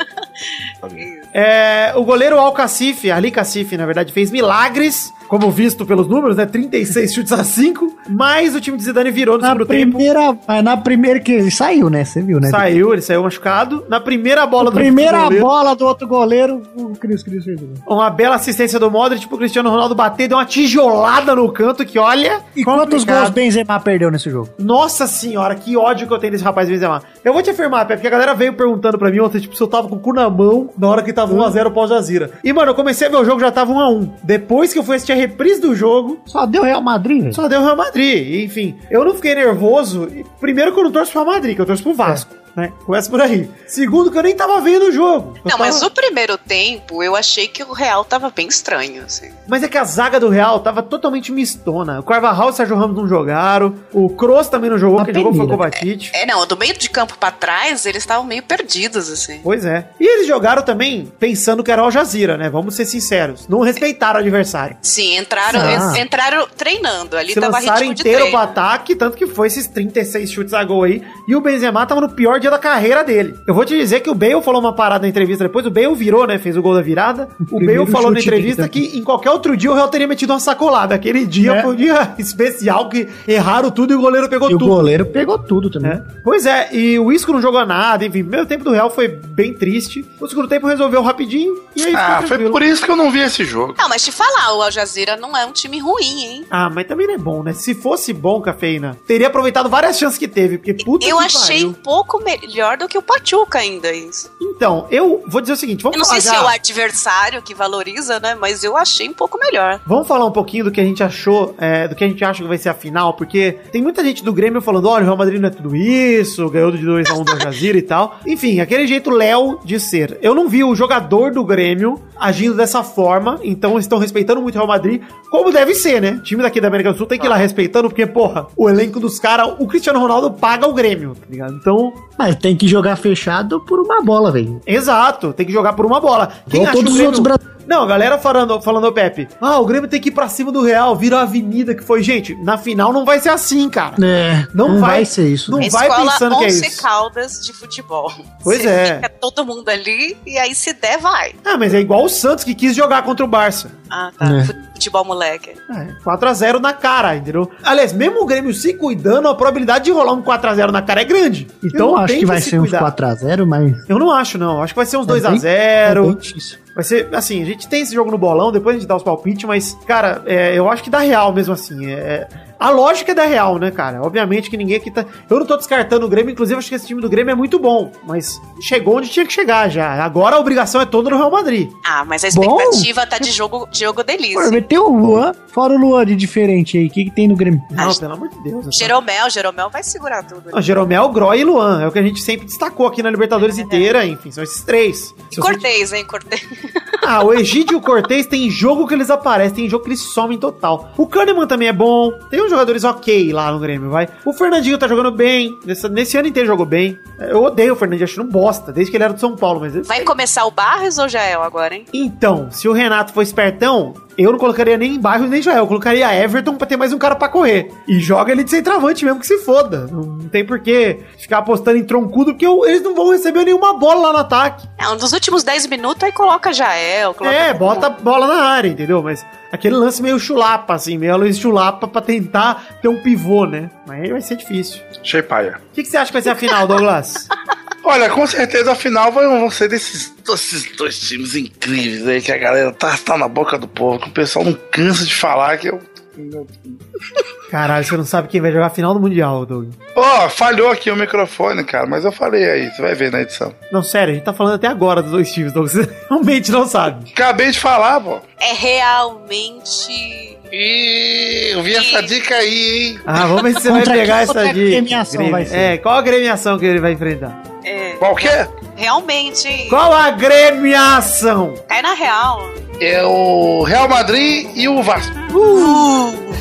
É, 1.34 1.92
o 1.96 2.04
goleiro 2.04 2.38
Al 2.38 2.52
Cacife, 2.52 3.10
Ali 3.10 3.30
Cacife, 3.30 3.76
na 3.76 3.84
verdade, 3.86 4.12
fez 4.12 4.30
milagres, 4.30 5.12
como 5.28 5.50
visto 5.50 5.84
pelos 5.86 6.08
números, 6.08 6.36
né? 6.36 6.46
36 6.46 7.12
chutes 7.12 7.32
a 7.32 7.44
5, 7.44 7.96
mas 8.08 8.54
o 8.54 8.60
time 8.60 8.76
de 8.76 8.84
Zidane 8.84 9.10
virou 9.10 9.36
no 9.36 9.42
Na 9.42 9.48
segundo 9.48 9.66
tempo. 9.66 9.92
primeira, 9.96 10.36
mas 10.46 10.64
na 10.64 10.76
primeira 10.76 11.20
que 11.20 11.32
ele 11.32 11.50
saiu, 11.50 11.88
né? 11.90 12.04
Você 12.04 12.20
viu, 12.22 12.40
né? 12.40 12.48
Saiu, 12.48 12.92
ele 12.92 13.02
saiu 13.02 13.22
machucado. 13.22 13.84
Na 13.88 14.00
primeira 14.00 14.46
bola 14.46 14.68
A 14.68 14.72
do 14.72 14.76
primeira 14.78 15.22
goleiro, 15.24 15.44
bola 15.44 15.74
do 15.76 15.84
outro 15.86 16.08
goleiro, 16.08 16.62
o 16.74 16.90
Cris 16.96 17.22
Cris 17.22 17.44
fez. 17.44 17.60
Uma 17.86 18.10
bela 18.10 18.36
assistência 18.36 18.78
do 18.78 18.90
Modric 18.90 19.26
pro 19.28 19.38
Cristiano 19.38 19.70
Ronaldo 19.70 19.94
bater, 19.94 20.28
deu 20.28 20.38
uma 20.38 20.44
tijolada 20.46 21.34
no 21.34 21.50
canto 21.52 21.84
que 21.84 21.98
olha. 21.98 22.40
E 22.56 22.64
quantos 22.64 22.84
complicado. 23.00 23.18
gols 23.18 23.30
Benzema 23.30 23.78
perdeu 23.80 24.10
nesse 24.10 24.30
jogo? 24.30 24.48
Nossa 24.58 25.06
senhora, 25.06 25.54
que 25.54 25.76
ódio 25.76 26.06
que 26.06 26.12
eu 26.12 26.18
tenho 26.18 26.32
desse 26.32 26.44
rapaz 26.44 26.68
Benzema. 26.68 27.02
Eu 27.24 27.32
vou 27.32 27.42
te 27.42 27.50
afirmar, 27.50 27.86
Pepe, 27.86 27.96
porque 28.00 28.06
a 28.08 28.10
galera 28.10 28.34
veio 28.34 28.52
perguntando 28.54 28.98
pra 28.98 29.10
mim 29.10 29.20
ontem, 29.20 29.40
tipo, 29.40 29.54
se 29.56 29.62
eu 29.62 29.66
tava 29.66 29.88
com 29.88 29.96
o 29.96 30.00
cu 30.00 30.12
na 30.12 30.28
mão 30.30 30.70
na 30.78 30.88
hora 30.88 31.02
que 31.02 31.12
tava 31.12 31.34
1x0 31.34 31.72
pós 31.72 31.90
Jazira. 31.90 32.30
E, 32.42 32.52
mano, 32.52 32.70
eu 32.70 32.74
comecei 32.74 33.06
a 33.08 33.10
ver 33.10 33.16
o 33.16 33.24
jogo, 33.24 33.40
já 33.40 33.50
tava 33.50 33.72
1x1. 33.72 34.08
Depois 34.22 34.72
que 34.72 34.78
eu 34.78 34.82
fui 34.82 34.96
assistir 34.96 35.12
a 35.12 35.16
reprise 35.18 35.60
do 35.60 35.74
jogo, 35.74 36.18
Só 36.24 36.46
deu 36.46 36.62
Real 36.62 36.80
Madrid, 36.82 37.32
só 37.32 37.48
deu 37.48 37.60
Real 37.62 37.76
Madrid. 37.76 38.44
Enfim, 38.44 38.76
eu 38.90 39.04
não 39.04 39.14
fiquei 39.14 39.34
nervoso. 39.34 40.08
Primeiro 40.40 40.72
que 40.72 40.78
eu 40.78 40.84
não 40.84 40.92
torço 40.92 41.12
pro 41.12 41.22
Real 41.22 41.34
Madrid, 41.34 41.54
que 41.56 41.60
eu 41.60 41.66
torço 41.66 41.82
pro 41.82 41.94
Vasco. 41.94 42.34
Né? 42.58 42.72
Começa 42.84 43.08
por 43.08 43.20
aí. 43.20 43.48
Segundo, 43.68 44.10
que 44.10 44.18
eu 44.18 44.22
nem 44.24 44.34
tava 44.34 44.60
vendo 44.60 44.86
o 44.86 44.92
jogo. 44.92 45.34
Eu 45.36 45.40
Não, 45.44 45.50
tava- 45.52 45.64
mas 45.66 45.80
no 45.80 45.90
primeiro 45.92 46.36
tempo 46.36 47.04
eu 47.04 47.14
achei 47.14 47.46
que 47.46 47.62
o 47.62 47.72
Real 47.72 48.04
tava 48.04 48.30
bem 48.34 48.48
estranho, 48.48 49.04
assim. 49.04 49.30
Mas 49.46 49.62
é 49.62 49.68
que 49.68 49.78
a 49.78 49.84
zaga 49.84 50.18
do 50.18 50.28
Real 50.28 50.58
tava 50.58 50.82
totalmente 50.82 51.30
mistona. 51.30 52.00
O 52.00 52.02
Carvajal 52.02 52.48
e 52.48 52.50
o 52.50 52.52
Sérgio 52.52 52.76
Ramos 52.76 52.96
não 52.96 53.06
jogaram. 53.06 53.76
O 53.92 54.10
Kroos 54.10 54.48
também 54.48 54.68
não 54.68 54.76
jogou, 54.76 54.98
Uma 54.98 55.04
quem 55.04 55.14
jogou 55.14 55.32
foi 55.34 55.44
o. 55.44 55.48
Kovacic. 55.48 56.10
É, 56.12 56.26
não, 56.26 56.44
do 56.46 56.56
meio 56.56 56.76
de 56.76 56.90
campo 56.90 57.16
pra 57.16 57.30
trás, 57.30 57.86
eles 57.86 58.02
estavam 58.02 58.24
meio 58.24 58.42
perdidos, 58.42 59.08
assim. 59.08 59.38
Pois 59.42 59.64
é. 59.64 59.88
E 60.00 60.04
eles 60.04 60.26
jogaram 60.26 60.62
também 60.62 61.12
pensando 61.20 61.62
que 61.62 61.70
era 61.70 61.80
o 61.80 61.84
Al 61.84 61.90
Jazeera, 61.92 62.36
né? 62.36 62.50
Vamos 62.50 62.74
ser 62.74 62.86
sinceros. 62.86 63.46
Não 63.48 63.60
respeitaram 63.60 64.18
o 64.18 64.22
adversário. 64.22 64.76
Sim, 64.82 65.16
entraram, 65.16 65.60
Ah. 65.60 65.96
en- 65.96 66.00
entraram 66.02 66.48
treinando. 66.56 67.16
Ali 67.16 67.34
Se 67.34 67.40
tava 67.40 67.58
ritmo 67.60 67.94
de 67.94 68.00
inteiro 68.02 68.18
treino. 68.18 68.30
pro 68.30 68.38
ataque, 68.40 68.96
tanto 68.96 69.16
que 69.16 69.26
foi 69.28 69.46
esses 69.46 69.68
36 69.68 70.30
chutes 70.32 70.52
a 70.54 70.64
gol 70.64 70.82
aí. 70.82 71.02
E 71.28 71.36
o 71.36 71.40
Benzema 71.40 71.86
tava 71.86 72.00
no 72.00 72.08
pior 72.08 72.40
dia 72.40 72.47
dia 72.48 72.50
da 72.50 72.58
carreira 72.58 73.04
dele. 73.04 73.38
Eu 73.46 73.54
vou 73.54 73.64
te 73.64 73.76
dizer 73.76 74.00
que 74.00 74.10
o 74.10 74.14
Bale 74.14 74.40
falou 74.42 74.60
uma 74.60 74.72
parada 74.72 75.02
na 75.02 75.08
entrevista 75.08 75.44
depois, 75.44 75.66
o 75.66 75.70
Bale 75.70 75.94
virou, 75.94 76.26
né? 76.26 76.38
Fez 76.38 76.56
o 76.56 76.62
gol 76.62 76.74
da 76.74 76.80
virada. 76.82 77.28
O, 77.40 77.56
primeiro 77.56 77.82
Bale 77.82 77.92
falou 77.92 78.10
na 78.10 78.20
entrevista 78.20 78.66
também. 78.68 78.88
que 78.90 78.98
em 78.98 79.02
qualquer 79.04 79.30
outro 79.30 79.56
dia 79.56 79.70
o 79.70 79.74
Real 79.74 79.88
teria 79.88 80.06
metido 80.06 80.32
uma 80.32 80.40
sacolada. 80.40 80.94
Aquele 80.94 81.26
dia 81.26 81.52
É. 81.52 81.62
foi 81.62 81.72
um 81.72 81.76
dia 81.76 82.14
especial 82.18 82.88
que 82.88 83.08
erraram 83.26 83.70
tudo 83.70 83.92
e 83.92 83.96
o 83.96 84.00
goleiro 84.00 84.28
pegou 84.28 84.50
E 84.50 84.54
o 84.54 84.58
tudo. 84.58 84.68
goleiro 84.68 85.06
pegou 85.06 85.38
tudo 85.38 85.70
também. 85.70 85.92
É. 85.92 86.02
Pois 86.24 86.46
é, 86.46 86.74
e 86.74 86.98
o 86.98 87.12
Isco 87.12 87.32
não 87.32 87.40
jogou 87.42 87.64
nada, 87.66 88.04
enfim, 88.04 88.20
o 88.20 88.24
primeiro 88.24 88.46
tempo 88.46 88.64
do 88.64 88.70
Real 88.72 88.90
foi 88.90 89.08
bem 89.08 89.52
triste. 89.54 90.04
O 90.20 90.26
segundo 90.26 90.48
tempo 90.48 90.66
resolveu 90.66 91.02
rapidinho 91.02 91.54
e 91.76 91.84
aí 91.84 91.94
Ah, 91.94 92.22
foi 92.26 92.38
por 92.50 92.62
isso 92.62 92.84
que 92.84 92.90
eu 92.90 92.96
não 92.96 93.10
vi 93.10 93.20
esse 93.20 93.44
jogo. 93.44 93.74
Não, 93.78 93.88
mas 93.88 94.04
te 94.04 94.12
falar, 94.12 94.54
o 94.56 94.62
Al 94.62 94.70
Jazeera 94.70 95.16
não 95.16 95.36
é 95.36 95.44
um 95.46 95.52
time 95.52 95.78
ruim, 95.78 96.24
hein? 96.24 96.44
Ah, 96.50 96.70
mas 96.70 96.86
também 96.86 97.06
não 97.06 97.14
é 97.14 97.18
bom, 97.18 97.42
né? 97.42 97.52
Se 97.52 97.74
fosse 97.74 98.12
bom, 98.12 98.40
Cafeína, 98.40 98.96
teria 99.06 99.26
aproveitado 99.26 99.68
várias 99.68 99.98
chances 99.98 100.18
que 100.18 100.28
teve, 100.28 100.58
porque 100.58 100.74
puta 100.74 101.06
Eu 101.06 101.18
que 101.18 101.24
achei 101.24 101.56
pariu. 101.56 101.68
um 101.70 101.72
pouco 101.72 102.22
melhor 102.36 102.76
do 102.76 102.86
que 102.86 102.98
o 102.98 103.02
Pachuca 103.02 103.58
ainda, 103.58 103.90
isso. 103.92 104.30
Então, 104.40 104.86
eu 104.90 105.22
vou 105.26 105.40
dizer 105.40 105.54
o 105.54 105.56
seguinte, 105.56 105.82
vamos 105.82 105.96
Eu 105.96 106.00
não 106.00 106.04
sei 106.04 106.20
se 106.20 106.28
falar- 106.28 106.40
é 106.40 106.44
o 106.44 106.48
adversário 106.48 107.42
que 107.42 107.54
valoriza, 107.54 108.20
né? 108.20 108.36
Mas 108.38 108.62
eu 108.62 108.76
achei 108.76 109.08
um 109.08 109.14
pouco 109.14 109.38
melhor. 109.38 109.80
Vamos 109.86 110.06
falar 110.06 110.26
um 110.26 110.30
pouquinho 110.30 110.64
do 110.64 110.70
que 110.70 110.80
a 110.80 110.84
gente 110.84 111.02
achou, 111.02 111.54
é, 111.58 111.88
do 111.88 111.94
que 111.94 112.04
a 112.04 112.08
gente 112.08 112.22
acha 112.24 112.42
que 112.42 112.48
vai 112.48 112.58
ser 112.58 112.68
a 112.68 112.74
final, 112.74 113.14
porque 113.14 113.52
tem 113.72 113.80
muita 113.80 114.04
gente 114.04 114.22
do 114.22 114.32
Grêmio 114.32 114.60
falando, 114.60 114.88
olha, 114.88 115.02
o 115.02 115.04
Real 115.06 115.16
Madrid 115.16 115.40
não 115.40 115.48
é 115.48 115.52
tudo 115.52 115.74
isso, 115.74 116.48
ganhou 116.50 116.70
de 116.70 116.78
2x1 116.84 117.24
do 117.24 117.32
Al 117.32 117.40
Jazeera 117.40 117.78
e 117.78 117.82
tal. 117.82 118.18
Enfim, 118.26 118.60
aquele 118.60 118.86
jeito 118.86 119.10
Léo 119.10 119.58
de 119.64 119.80
ser. 119.80 120.18
Eu 120.20 120.34
não 120.34 120.48
vi 120.48 120.62
o 120.64 120.74
jogador 120.74 121.32
do 121.32 121.44
Grêmio 121.44 122.02
agindo 122.18 122.54
dessa 122.54 122.82
forma, 122.82 123.38
então 123.42 123.72
eles 123.72 123.84
estão 123.84 123.98
respeitando 123.98 124.42
muito 124.42 124.54
o 124.56 124.58
Real 124.58 124.66
Madrid, 124.66 125.02
como 125.30 125.52
deve 125.52 125.74
ser, 125.74 126.00
né? 126.00 126.12
O 126.12 126.22
time 126.22 126.42
daqui 126.42 126.60
da 126.60 126.66
América 126.68 126.92
do 126.92 126.98
Sul 126.98 127.06
tem 127.06 127.18
que 127.18 127.26
ir 127.26 127.28
lá 127.28 127.36
respeitando, 127.36 127.88
porque, 127.88 128.06
porra, 128.06 128.46
o 128.56 128.68
elenco 128.68 128.98
dos 128.98 129.18
caras, 129.20 129.54
o 129.58 129.66
Cristiano 129.66 130.00
Ronaldo 130.00 130.30
paga 130.32 130.66
o 130.66 130.72
Grêmio, 130.72 131.14
tá 131.14 131.26
ligado? 131.30 131.54
Então, 131.54 131.92
Mas 132.18 132.34
tem 132.36 132.56
que 132.56 132.66
jogar 132.66 132.96
fechado 132.96 133.60
por 133.60 133.78
uma 133.78 134.02
bola, 134.02 134.32
velho. 134.32 134.60
exato, 134.66 135.32
tem 135.32 135.46
que 135.46 135.52
jogar 135.52 135.72
por 135.74 135.86
uma 135.86 136.00
bola. 136.00 136.30
Quem 136.50 136.64
acha 136.64 136.72
todos 136.72 136.92
o 136.92 136.96
os 136.96 137.00
outros 137.00 137.20
brasileiros. 137.20 137.58
Não, 137.68 137.82
a 137.82 137.86
galera 137.86 138.16
falando, 138.16 138.58
falando, 138.62 138.90
Pepe, 138.90 139.28
ah, 139.42 139.58
o 139.58 139.66
Grêmio 139.66 139.90
tem 139.90 140.00
que 140.00 140.08
ir 140.08 140.12
pra 140.12 140.26
cima 140.26 140.50
do 140.50 140.62
Real, 140.62 140.96
vira 140.96 141.18
a 141.18 141.22
avenida 141.22 141.74
que 141.74 141.84
foi. 141.84 142.02
Gente, 142.02 142.34
na 142.42 142.56
final 142.56 142.94
não 142.94 143.04
vai 143.04 143.20
ser 143.20 143.28
assim, 143.28 143.68
cara. 143.68 143.94
É, 144.02 144.46
Não 144.54 144.68
não, 144.70 144.80
vai- 144.80 144.90
vai, 144.90 145.04
ser 145.04 145.28
isso. 145.28 145.50
não 145.50 145.58
né? 145.58 145.68
Vai 145.68 145.86
escola 145.86 146.10
pensando 146.12 146.38
que 146.38 146.44
é 146.44 146.46
Once 146.48 146.66
isso. 146.66 146.82
Caldas 146.82 147.40
de 147.44 147.52
futebol. 147.52 148.10
Pois 148.42 148.62
Você 148.62 148.68
é. 148.68 148.94
Fica 148.94 149.08
todo 149.10 149.44
mundo 149.44 149.68
ali 149.68 150.16
e 150.26 150.38
aí 150.38 150.54
se 150.54 150.72
der, 150.72 150.98
vai. 150.98 151.34
Ah, 151.44 151.58
mas 151.58 151.74
é 151.74 151.80
igual 151.80 152.02
o 152.04 152.08
Santos 152.08 152.42
que 152.42 152.54
quis 152.54 152.74
jogar 152.74 153.02
contra 153.02 153.22
o 153.22 153.28
Barça. 153.28 153.70
Ah, 153.90 154.10
tá. 154.16 154.26
É. 154.36 154.44
Futebol 154.44 155.04
moleque. 155.04 155.50
É, 155.70 155.86
4x0 156.04 156.60
na 156.60 156.72
cara, 156.72 157.16
entendeu? 157.16 157.50
Aliás, 157.64 157.92
mesmo 157.92 158.22
o 158.22 158.26
Grêmio 158.26 158.52
se 158.54 158.74
cuidando, 158.74 159.28
a 159.28 159.34
probabilidade 159.34 159.86
de 159.86 159.90
rolar 159.90 160.12
um 160.12 160.22
4x0 160.22 160.70
na 160.70 160.82
cara 160.82 161.00
é 161.00 161.04
grande. 161.04 161.46
Então 161.62 161.90
eu 161.90 161.96
acho 161.96 162.14
que 162.16 162.26
vai 162.26 162.40
se 162.40 162.50
ser 162.50 162.58
uns 162.60 162.70
cuidar. 162.70 162.80
4x0, 162.92 163.44
mas. 163.46 163.88
Eu 163.88 163.98
não 163.98 164.10
acho, 164.12 164.38
não. 164.38 164.62
Acho 164.62 164.72
que 164.72 164.78
vai 164.78 164.86
ser 164.86 164.96
uns 164.98 165.08
É 165.08 165.12
bem- 165.12 165.20
2x0. 165.20 165.46
é 165.46 165.94
bem 165.94 166.14
difícil. 166.16 166.58
Vai 166.74 166.84
ser, 166.84 167.08
assim, 167.12 167.42
a 167.42 167.44
gente 167.46 167.66
tem 167.68 167.82
esse 167.82 167.92
jogo 167.92 168.10
no 168.10 168.16
bolão, 168.18 168.52
depois 168.52 168.76
a 168.76 168.78
gente 168.78 168.88
dá 168.88 168.94
os 168.94 169.02
palpites, 169.02 169.44
mas, 169.46 169.76
cara, 169.84 170.22
é, 170.26 170.56
eu 170.56 170.68
acho 170.68 170.82
que 170.84 170.90
dá 170.90 171.00
real 171.00 171.32
mesmo 171.32 171.52
assim. 171.52 171.86
É, 171.90 172.28
a 172.58 172.70
lógica 172.70 173.12
é 173.12 173.14
da 173.14 173.24
real, 173.24 173.58
né, 173.58 173.70
cara? 173.70 174.00
Obviamente 174.02 174.50
que 174.50 174.56
ninguém 174.56 174.76
aqui 174.76 174.90
tá. 174.90 175.04
Eu 175.28 175.38
não 175.38 175.46
tô 175.46 175.56
descartando 175.56 176.06
o 176.06 176.08
Grêmio, 176.08 176.32
inclusive 176.32 176.58
acho 176.58 176.68
que 176.68 176.74
esse 176.74 176.86
time 176.86 177.00
do 177.00 177.08
Grêmio 177.08 177.32
é 177.32 177.34
muito 177.34 177.58
bom, 177.58 177.92
mas 178.06 178.40
chegou 178.60 178.96
onde 178.96 179.08
tinha 179.08 179.24
que 179.26 179.32
chegar 179.32 179.68
já. 179.68 179.92
Agora 180.04 180.36
a 180.36 180.38
obrigação 180.38 180.80
é 180.80 180.86
toda 180.86 181.10
no 181.10 181.16
Real 181.16 181.30
Madrid. 181.30 181.70
Ah, 181.84 182.04
mas 182.04 182.24
a 182.24 182.28
Bom. 182.34 182.42
expectativa 182.60 183.06
tá 183.06 183.18
de 183.18 183.30
jogo, 183.30 183.68
jogo 183.72 184.02
delícia. 184.02 184.42
Pô, 184.42 184.50
meteu 184.50 184.86
o 184.90 184.98
Luan, 184.98 185.32
fora 185.52 185.72
o 185.74 185.78
Luan 185.78 186.04
de 186.06 186.16
diferente 186.16 186.76
aí. 186.78 186.86
O 186.86 186.90
que, 186.90 187.04
que 187.04 187.10
tem 187.10 187.28
no 187.28 187.36
Grêmio? 187.36 187.62
Não, 187.70 187.94
pelo 187.94 188.12
amor 188.14 188.28
de 188.28 188.42
Deus. 188.42 188.66
essa- 188.66 188.70
Jeromel, 188.78 189.30
Jeromel 189.30 189.70
vai 189.70 189.82
segurar 189.82 190.22
tudo. 190.24 190.50
Não, 190.52 190.60
Jeromel, 190.60 191.08
Groy 191.10 191.40
e 191.40 191.44
Luan. 191.44 191.82
É 191.82 191.86
o 191.86 191.92
que 191.92 191.98
a 191.98 192.02
gente 192.02 192.20
sempre 192.20 192.46
destacou 192.46 192.86
aqui 192.86 193.02
na 193.02 193.10
Libertadores 193.10 193.58
inteira, 193.58 194.04
enfim, 194.04 194.30
são 194.30 194.42
esses 194.42 194.62
três. 194.62 195.14
E 195.30 195.34
Se 195.34 195.40
você- 195.40 195.42
Cortez, 195.42 195.92
hein, 195.92 196.04
Cortez. 196.04 196.42
Ah, 197.00 197.22
o 197.24 197.32
Egídio 197.32 197.74
e 197.74 197.76
o 197.76 197.80
Cortez 197.80 198.26
tem 198.26 198.50
jogo 198.50 198.86
que 198.86 198.92
eles 198.92 199.08
aparecem, 199.08 199.54
tem 199.54 199.68
jogo 199.68 199.82
que 199.84 199.88
eles 199.90 200.00
somem 200.02 200.36
total. 200.36 200.90
O 200.94 201.06
Kahneman 201.06 201.46
também 201.46 201.68
é 201.68 201.72
bom, 201.72 202.10
tem 202.28 202.38
uns 202.48 202.50
jogadores 202.50 202.84
ok 202.84 203.32
lá 203.32 203.52
no 203.52 203.60
Grêmio, 203.60 203.90
vai. 203.90 204.08
O 204.24 204.32
Fernandinho 204.32 204.78
tá 204.78 204.88
jogando 204.88 205.12
bem, 205.12 205.56
nesse, 205.64 205.88
nesse 205.88 206.16
ano 206.16 206.28
inteiro 206.28 206.46
jogou 206.46 206.66
bem. 206.66 206.98
Eu 207.18 207.42
odeio 207.42 207.74
o 207.74 207.76
Fernandinho, 207.76 208.04
acho 208.04 208.20
um 208.20 208.26
bosta, 208.28 208.72
desde 208.72 208.90
que 208.90 208.96
ele 208.96 209.04
era 209.04 209.12
do 209.12 209.20
São 209.20 209.36
Paulo, 209.36 209.60
mas... 209.60 209.86
Vai 209.86 210.00
começar 210.02 210.44
o 210.46 210.50
Barres 210.50 210.98
ou 210.98 211.08
Jael 211.08 211.42
agora, 211.42 211.74
hein? 211.74 211.84
Então, 211.92 212.50
se 212.50 212.68
o 212.68 212.72
Renato 212.72 213.12
for 213.12 213.22
espertão, 213.22 213.94
eu 214.16 214.32
não 214.32 214.38
colocaria 214.38 214.76
nem 214.76 214.94
em 214.94 215.00
bairro 215.00 215.26
nem 215.26 215.40
Jael, 215.40 215.58
eu 215.58 215.66
colocaria 215.66 216.12
Everton 216.12 216.56
pra 216.56 216.66
ter 216.66 216.76
mais 216.76 216.92
um 216.92 216.98
cara 216.98 217.14
pra 217.14 217.28
correr. 217.28 217.70
E 217.86 218.00
joga 218.00 218.32
ele 218.32 218.42
de 218.42 218.50
centroavante 218.50 219.04
mesmo 219.04 219.20
que 219.20 219.26
se 219.26 219.38
foda. 219.38 219.86
Não, 219.90 220.18
tem 220.28 220.44
por 220.44 220.58
que 220.60 220.98
ficar 221.18 221.38
apostando 221.38 221.78
em 221.78 221.84
troncudo, 221.84 222.32
porque 222.32 222.46
eles 222.46 222.82
não 222.82 222.94
vão 222.94 223.10
receber 223.10 223.44
nenhuma 223.44 223.74
bola 223.74 224.08
lá 224.08 224.12
no 224.12 224.18
ataque. 224.18 224.66
Não, 224.80 224.94
nos 224.96 225.12
últimos 225.12 225.44
10 225.44 225.66
minutos 225.68 226.02
aí 226.02 226.12
coloca 226.12 226.52
Jael. 226.52 227.14
Coloca 227.14 227.34
É, 227.36 227.54
bota 227.54 227.86
a 227.86 227.90
bola 227.90 228.26
na 228.26 228.42
área, 228.44 228.68
entendeu? 228.68 229.02
Mas 229.02 229.24
aquele 229.52 229.76
lance 229.76 230.02
meio 230.02 230.18
chulapa, 230.18 230.74
assim, 230.74 230.98
meio 230.98 231.16
Luiz 231.16 231.38
chulapa 231.38 231.86
pra 231.88 232.00
tentar 232.02 232.78
ter 232.82 232.88
um 232.88 233.00
pivô, 233.02 233.46
né? 233.46 233.70
Mas 233.86 234.02
aí 234.02 234.10
vai 234.12 234.20
ser 234.20 234.36
difícil. 234.36 234.80
Achei 235.00 235.22
paia. 235.22 235.58
O 235.70 235.74
que, 235.74 235.82
que 235.82 235.88
você 235.88 235.96
acha 235.96 236.06
que 236.06 236.12
vai 236.14 236.22
ser 236.22 236.30
a 236.30 236.34
final, 236.36 236.66
Douglas? 236.66 237.28
Olha, 237.84 238.10
com 238.10 238.26
certeza 238.26 238.72
a 238.72 238.74
final 238.74 239.10
vai- 239.10 239.24
vão 239.26 239.48
ser 239.50 239.68
desses, 239.68 240.12
desses 240.26 240.76
dois 240.76 240.98
times 241.00 241.34
incríveis 241.34 242.06
aí 242.06 242.20
que 242.20 242.30
a 242.32 242.36
galera 242.36 242.70
tá, 242.72 242.94
tá 242.98 243.16
na 243.16 243.28
boca 243.28 243.56
do 243.56 243.66
povo, 243.66 243.98
que 244.00 244.08
o 244.08 244.12
pessoal 244.12 244.44
não 244.44 244.52
cansa 244.70 245.04
de 245.06 245.14
falar 245.14 245.56
que 245.56 245.68
eu. 245.68 245.80
Caralho, 247.50 247.84
você 247.84 247.96
não 247.96 248.04
sabe 248.04 248.28
quem 248.28 248.40
vai 248.40 248.52
jogar 248.52 248.66
a 248.66 248.70
final 248.70 248.92
do 248.92 249.00
Mundial, 249.00 249.46
Doug. 249.46 249.70
Ó, 249.96 250.28
falhou 250.28 250.70
aqui 250.70 250.90
o 250.90 250.96
microfone, 250.96 251.64
cara, 251.64 251.86
mas 251.86 252.04
eu 252.04 252.12
falei 252.12 252.44
aí, 252.48 252.70
você 252.70 252.82
vai 252.82 252.94
ver 252.94 253.10
na 253.10 253.22
edição. 253.22 253.54
Não, 253.72 253.82
sério, 253.82 254.12
a 254.12 254.14
gente 254.14 254.24
tá 254.24 254.32
falando 254.34 254.54
até 254.56 254.66
agora 254.66 255.02
dos 255.02 255.12
dois 255.12 255.32
times, 255.32 255.52
Doug. 255.52 255.66
Você 255.68 255.88
realmente 256.08 256.50
não 256.50 256.66
sabe. 256.66 257.10
Acabei 257.10 257.50
de 257.50 257.58
falar, 257.58 258.00
pô. 258.00 258.18
É 258.40 258.52
realmente. 258.52 260.38
Ih, 260.52 261.50
eu 261.52 261.62
vi 261.62 261.74
essa 261.74 262.02
dica 262.02 262.34
aí, 262.34 262.88
hein? 262.92 263.00
Ah, 263.06 263.26
vamos 263.26 263.42
ver 263.42 263.54
se 263.54 263.60
você 263.62 263.70
vai 263.70 263.82
pegar 263.84 264.22
essa 264.22 264.32
dica. 264.44 264.50
agremiação 264.50 265.12
Grêmio. 265.18 265.30
vai 265.32 265.44
ser? 265.44 265.56
É, 265.56 265.76
qual 265.78 265.94
a 265.94 265.98
agremiação 265.98 266.58
que 266.58 266.64
ele 266.64 266.80
vai 266.80 266.92
enfrentar? 266.92 267.42
É, 267.64 267.90
Qual 267.98 268.14
que 268.14 268.26
é? 268.28 268.48
realmente. 268.76 269.66
Qual 269.68 269.92
a 269.92 270.04
agremiação? 270.04 271.52
Cai 271.68 271.82
na 271.82 271.92
real. 271.92 272.40
É 272.80 273.02
o 273.04 273.62
Real 273.64 273.88
Madrid 273.88 274.48
e 274.54 274.68
o 274.68 274.82
Vasco. 274.82 275.12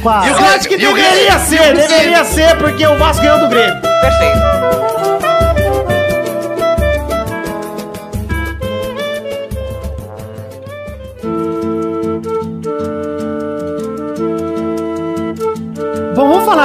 Quase. 0.04 0.28
E 0.30 0.32
o 0.32 0.36
Eu 0.38 0.46
acho 0.46 0.68
que 0.70 0.78
deveria 0.78 1.12
Grêmio? 1.34 1.40
ser, 1.40 1.74
deveria 1.76 1.98
Grêmio? 1.98 2.26
ser, 2.26 2.58
porque 2.58 2.86
o 2.86 2.98
Vasco 2.98 3.24
ganhou 3.24 3.40
do 3.40 3.48
Grêmio. 3.48 3.82
Perfeito. 3.82 5.27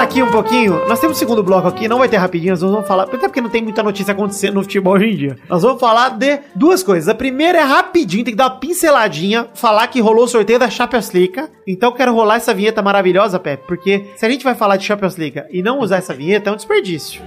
Falar 0.02 0.10
aqui 0.10 0.22
um 0.22 0.30
pouquinho. 0.32 0.88
Nós 0.88 0.98
temos 0.98 1.16
o 1.16 1.20
segundo 1.20 1.44
bloco 1.44 1.68
aqui, 1.68 1.86
não 1.86 1.98
vai 1.98 2.08
ter 2.08 2.16
rapidinho, 2.16 2.50
nós 2.50 2.60
vamos 2.60 2.88
falar. 2.88 3.04
Até 3.04 3.18
porque 3.18 3.40
não 3.40 3.48
tem 3.48 3.62
muita 3.62 3.84
notícia 3.84 4.10
acontecendo 4.10 4.54
no 4.54 4.62
futebol 4.62 4.94
hoje 4.94 5.06
em 5.06 5.16
dia. 5.16 5.38
Nós 5.48 5.62
vamos 5.62 5.80
falar 5.80 6.08
de 6.08 6.40
duas 6.56 6.82
coisas. 6.82 7.08
A 7.08 7.14
primeira 7.14 7.58
é 7.58 7.62
rapidinho, 7.62 8.24
tem 8.24 8.32
que 8.32 8.38
dar 8.38 8.46
uma 8.46 8.58
pinceladinha, 8.58 9.46
falar 9.54 9.86
que 9.86 10.00
rolou 10.00 10.24
o 10.24 10.28
sorteio 10.28 10.58
da 10.58 10.68
Champions 10.68 11.12
League. 11.12 11.40
Então 11.64 11.92
quero 11.92 12.12
rolar 12.12 12.36
essa 12.36 12.52
vinheta 12.52 12.82
maravilhosa, 12.82 13.38
Pepe, 13.38 13.62
porque 13.68 14.04
se 14.16 14.26
a 14.26 14.28
gente 14.28 14.42
vai 14.42 14.56
falar 14.56 14.76
de 14.76 14.84
Champions 14.84 15.16
League 15.16 15.40
e 15.50 15.62
não 15.62 15.78
usar 15.78 15.98
essa 15.98 16.12
vinheta, 16.12 16.50
é 16.50 16.52
um 16.52 16.56
desperdício. 16.56 17.22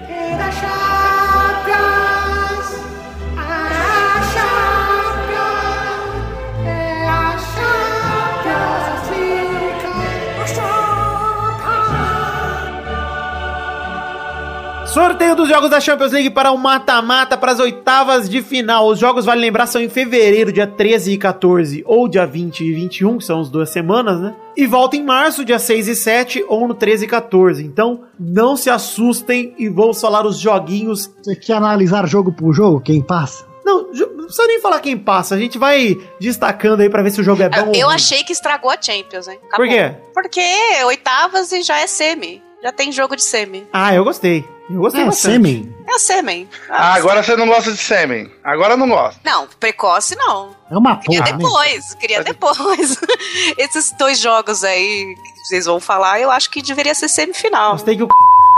Sorteio 14.95 15.36
dos 15.36 15.49
jogos 15.49 15.69
da 15.69 15.81
Champions 15.81 16.13
League 16.13 16.29
para 16.29 16.53
o 16.53 16.58
mata-mata 16.58 17.36
para 17.36 17.51
as 17.51 17.60
oitavas 17.60 18.29
de 18.29 18.41
final. 18.41 18.88
Os 18.88 18.97
jogos, 18.97 19.25
vale 19.25 19.41
lembrar, 19.41 19.67
são 19.67 19.81
em 19.81 19.89
fevereiro, 19.89 20.53
dia 20.53 20.65
13 20.65 21.12
e 21.12 21.17
14, 21.17 21.84
ou 21.86 22.08
dia 22.08 22.25
20 22.25 22.62
e 22.62 22.71
21, 22.71 23.17
que 23.17 23.25
são 23.25 23.41
as 23.41 23.49
duas 23.49 23.69
semanas, 23.71 24.21
né? 24.21 24.34
E 24.55 24.65
volta 24.65 24.95
em 24.95 25.03
março, 25.03 25.43
dia 25.43 25.60
6 25.60 25.89
e 25.89 25.95
7, 25.97 26.45
ou 26.47 26.65
no 26.65 26.73
13 26.73 27.03
e 27.03 27.08
14. 27.10 27.65
Então, 27.65 28.03
não 28.17 28.55
se 28.55 28.69
assustem 28.69 29.53
e 29.60 29.67
vamos 29.67 29.99
falar 29.99 30.25
os 30.25 30.39
joguinhos. 30.39 31.12
Você 31.21 31.36
quer 31.36 31.58
analisar 31.58 32.08
jogo 32.08 32.31
por 32.31 32.53
jogo? 32.53 32.79
Quem 32.79 33.01
passa? 33.01 33.45
Não, 33.65 33.91
não 33.91 34.25
precisa 34.27 34.47
nem 34.47 34.62
falar 34.62 34.79
quem 34.79 34.97
passa, 34.97 35.36
a 35.36 35.38
gente 35.38 35.58
vai 35.58 35.97
destacando 36.21 36.79
aí 36.79 36.89
para 36.89 37.03
ver 37.03 37.12
se 37.12 37.19
o 37.19 37.23
jogo 37.23 37.43
é 37.43 37.49
bom. 37.49 37.67
ou 37.67 37.75
Eu 37.75 37.88
ruim. 37.88 37.95
achei 37.95 38.23
que 38.23 38.31
estragou 38.31 38.71
a 38.71 38.81
Champions, 38.81 39.27
hein? 39.27 39.41
Por 39.58 39.67
quê? 39.67 39.93
Porque 40.13 40.39
oitavas 40.86 41.51
e 41.51 41.63
já 41.63 41.81
é 41.81 41.86
semi. 41.86 42.45
Já 42.65 42.71
tem 42.71 42.91
jogo 42.91 43.15
de 43.15 43.21
semi. 43.21 43.67
Ah, 43.71 43.93
eu 43.93 44.04
gostei. 44.04 44.43
Eu 44.67 44.80
gostei 44.80 45.04
É, 45.04 45.06
bastante. 45.06 45.34
semi. 45.34 45.75
É 45.88 45.93
a 45.93 45.99
semi. 45.99 46.49
Ah, 46.67 46.95
agora 46.95 47.21
você 47.21 47.36
não 47.36 47.45
gosta 47.45 47.71
de 47.71 47.78
sêmen. 47.78 48.32
Agora 48.43 48.73
eu 48.73 48.78
não 48.78 48.89
gosto. 48.89 49.19
Não, 49.23 49.47
precoce 49.60 50.15
não. 50.15 50.56
É 50.71 50.75
uma 50.75 50.97
Queria 50.97 51.19
porra, 51.21 51.32
né? 51.34 51.38
depois, 51.38 51.93
queria 51.93 52.23
depois. 52.23 52.97
Esses 53.56 53.91
dois 53.99 54.17
jogos 54.19 54.63
aí 54.63 55.15
que 55.15 55.39
vocês 55.47 55.65
vão 55.67 55.80
falar, 55.80 56.19
eu 56.19 56.32
acho 56.32 56.49
que 56.49 56.60
deveria 56.60 56.95
ser 56.95 57.08
semifinal. 57.08 57.73
Gostei 57.73 57.95
que 57.95 58.01
o 58.01 58.08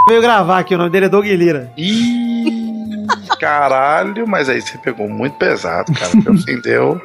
veio 0.07 0.21
gravar 0.21 0.59
aqui, 0.59 0.73
o 0.73 0.77
nome 0.77 0.89
dele 0.89 1.07
é 1.07 1.09
Doug 1.09 1.25
Lira. 1.25 1.73
Ih. 1.75 2.63
Caralho, 3.39 4.27
mas 4.27 4.49
aí 4.49 4.61
você 4.61 4.77
pegou 4.77 5.07
muito 5.09 5.33
pesado, 5.37 5.91
cara. 5.93 6.11
Você 6.11 6.29
ofendeu. 6.29 6.99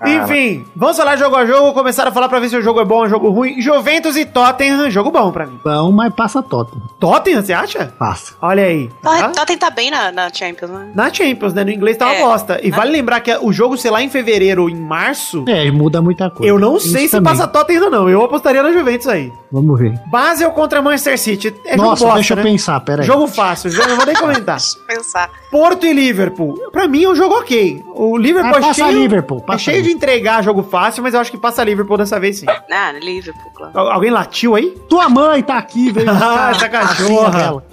Cara. 0.00 0.10
Enfim, 0.12 0.64
vamos 0.74 0.96
falar 0.96 1.16
jogo 1.16 1.36
a 1.36 1.44
jogo, 1.44 1.74
começar 1.74 2.08
a 2.08 2.10
falar 2.10 2.26
pra 2.28 2.40
ver 2.40 2.48
se 2.48 2.56
o 2.56 2.62
jogo 2.62 2.80
é 2.80 2.84
bom 2.86 3.00
ou 3.00 3.08
jogo 3.08 3.28
ruim. 3.28 3.60
Juventus 3.60 4.16
e 4.16 4.24
Tottenham, 4.24 4.88
jogo 4.90 5.10
bom 5.10 5.30
pra 5.30 5.44
mim. 5.44 5.60
Bom, 5.62 5.92
mas 5.92 6.12
passa 6.14 6.42
Tottenham. 6.42 6.86
Tottenham, 6.98 7.42
você 7.42 7.52
acha? 7.52 7.92
Passa. 7.98 8.32
Olha 8.40 8.64
aí. 8.64 8.88
Tá? 9.02 9.28
Tottenham 9.28 9.58
tá 9.58 9.68
bem 9.68 9.90
na, 9.90 10.10
na 10.10 10.32
Champions, 10.32 10.70
né? 10.70 10.90
Na 10.94 11.12
Champions, 11.12 11.52
né? 11.52 11.64
No 11.64 11.70
inglês 11.70 11.98
tá 11.98 12.06
uma 12.06 12.14
É. 12.14 12.20
bosta. 12.22 12.58
E 12.62 12.70
vale 12.70 12.90
lembrar 12.92 13.20
que 13.20 13.36
o 13.42 13.52
jogo, 13.52 13.76
sei 13.76 13.90
lá, 13.90 14.02
em 14.02 14.08
fevereiro 14.08 14.62
ou 14.62 14.70
em 14.70 14.74
março, 14.74 15.44
É, 15.46 15.70
muda 15.70 16.00
muita 16.00 16.30
coisa. 16.30 16.50
eu 16.50 16.58
não 16.58 16.78
Isso 16.78 16.88
sei 16.92 17.04
se 17.06 17.10
também. 17.12 17.32
passa 17.32 17.46
Tottenham 17.46 17.84
ou 17.84 17.90
não. 17.90 18.08
Eu 18.08 18.24
apostaria 18.24 18.62
na 18.62 18.72
Juventus 18.72 19.06
aí. 19.06 19.30
Vamos 19.52 19.78
ver. 19.78 20.00
Basel 20.06 20.50
contra 20.52 20.80
Manchester 20.80 21.18
City. 21.18 21.54
É 21.66 21.76
Nossa, 21.76 21.88
jogo 22.00 22.00
bosta, 22.00 22.14
deixa 22.14 22.34
né? 22.36 22.40
eu 22.40 22.44
pensar, 22.46 22.80
peraí. 22.80 23.06
Jogo 23.06 23.26
fácil, 23.26 23.68
jogo, 23.70 23.88
não 23.90 23.96
vou 23.96 24.06
nem 24.06 24.14
comentar. 24.16 24.56
Deixa 24.76 24.92
eu 24.92 24.96
pensar. 24.96 25.30
Porto 25.50 25.86
e 25.86 25.92
Liverpool. 25.92 26.54
Pra 26.70 26.86
mim 26.88 27.04
é 27.04 27.08
um 27.08 27.14
jogo 27.14 27.34
ok. 27.38 27.82
O 27.94 28.16
Liverpool 28.16 28.54
Ah, 28.54 28.58
é 28.58 28.60
passa 28.60 28.74
cheio, 28.86 28.98
Liverpool, 29.02 29.38
é 29.38 29.46
passa 29.46 29.58
cheio 29.58 29.82
de 29.82 29.90
entregar 29.90 30.42
jogo 30.42 30.62
fácil, 30.62 31.02
mas 31.02 31.14
eu 31.14 31.20
acho 31.20 31.30
que 31.30 31.38
passa 31.38 31.62
Liverpool 31.64 31.96
dessa 31.98 32.18
vez 32.20 32.38
sim. 32.38 32.46
Ah, 32.48 32.92
Liverpool, 32.92 33.50
claro. 33.54 33.78
Al- 33.78 33.90
Alguém 33.92 34.10
latiu 34.10 34.54
aí? 34.54 34.70
Tua 34.88 35.08
mãe 35.08 35.42
tá 35.42 35.58
aqui, 35.58 35.90
velho. 35.90 36.10
Ah, 36.20 36.50
essa 36.50 36.68
cachorra. 36.68 37.62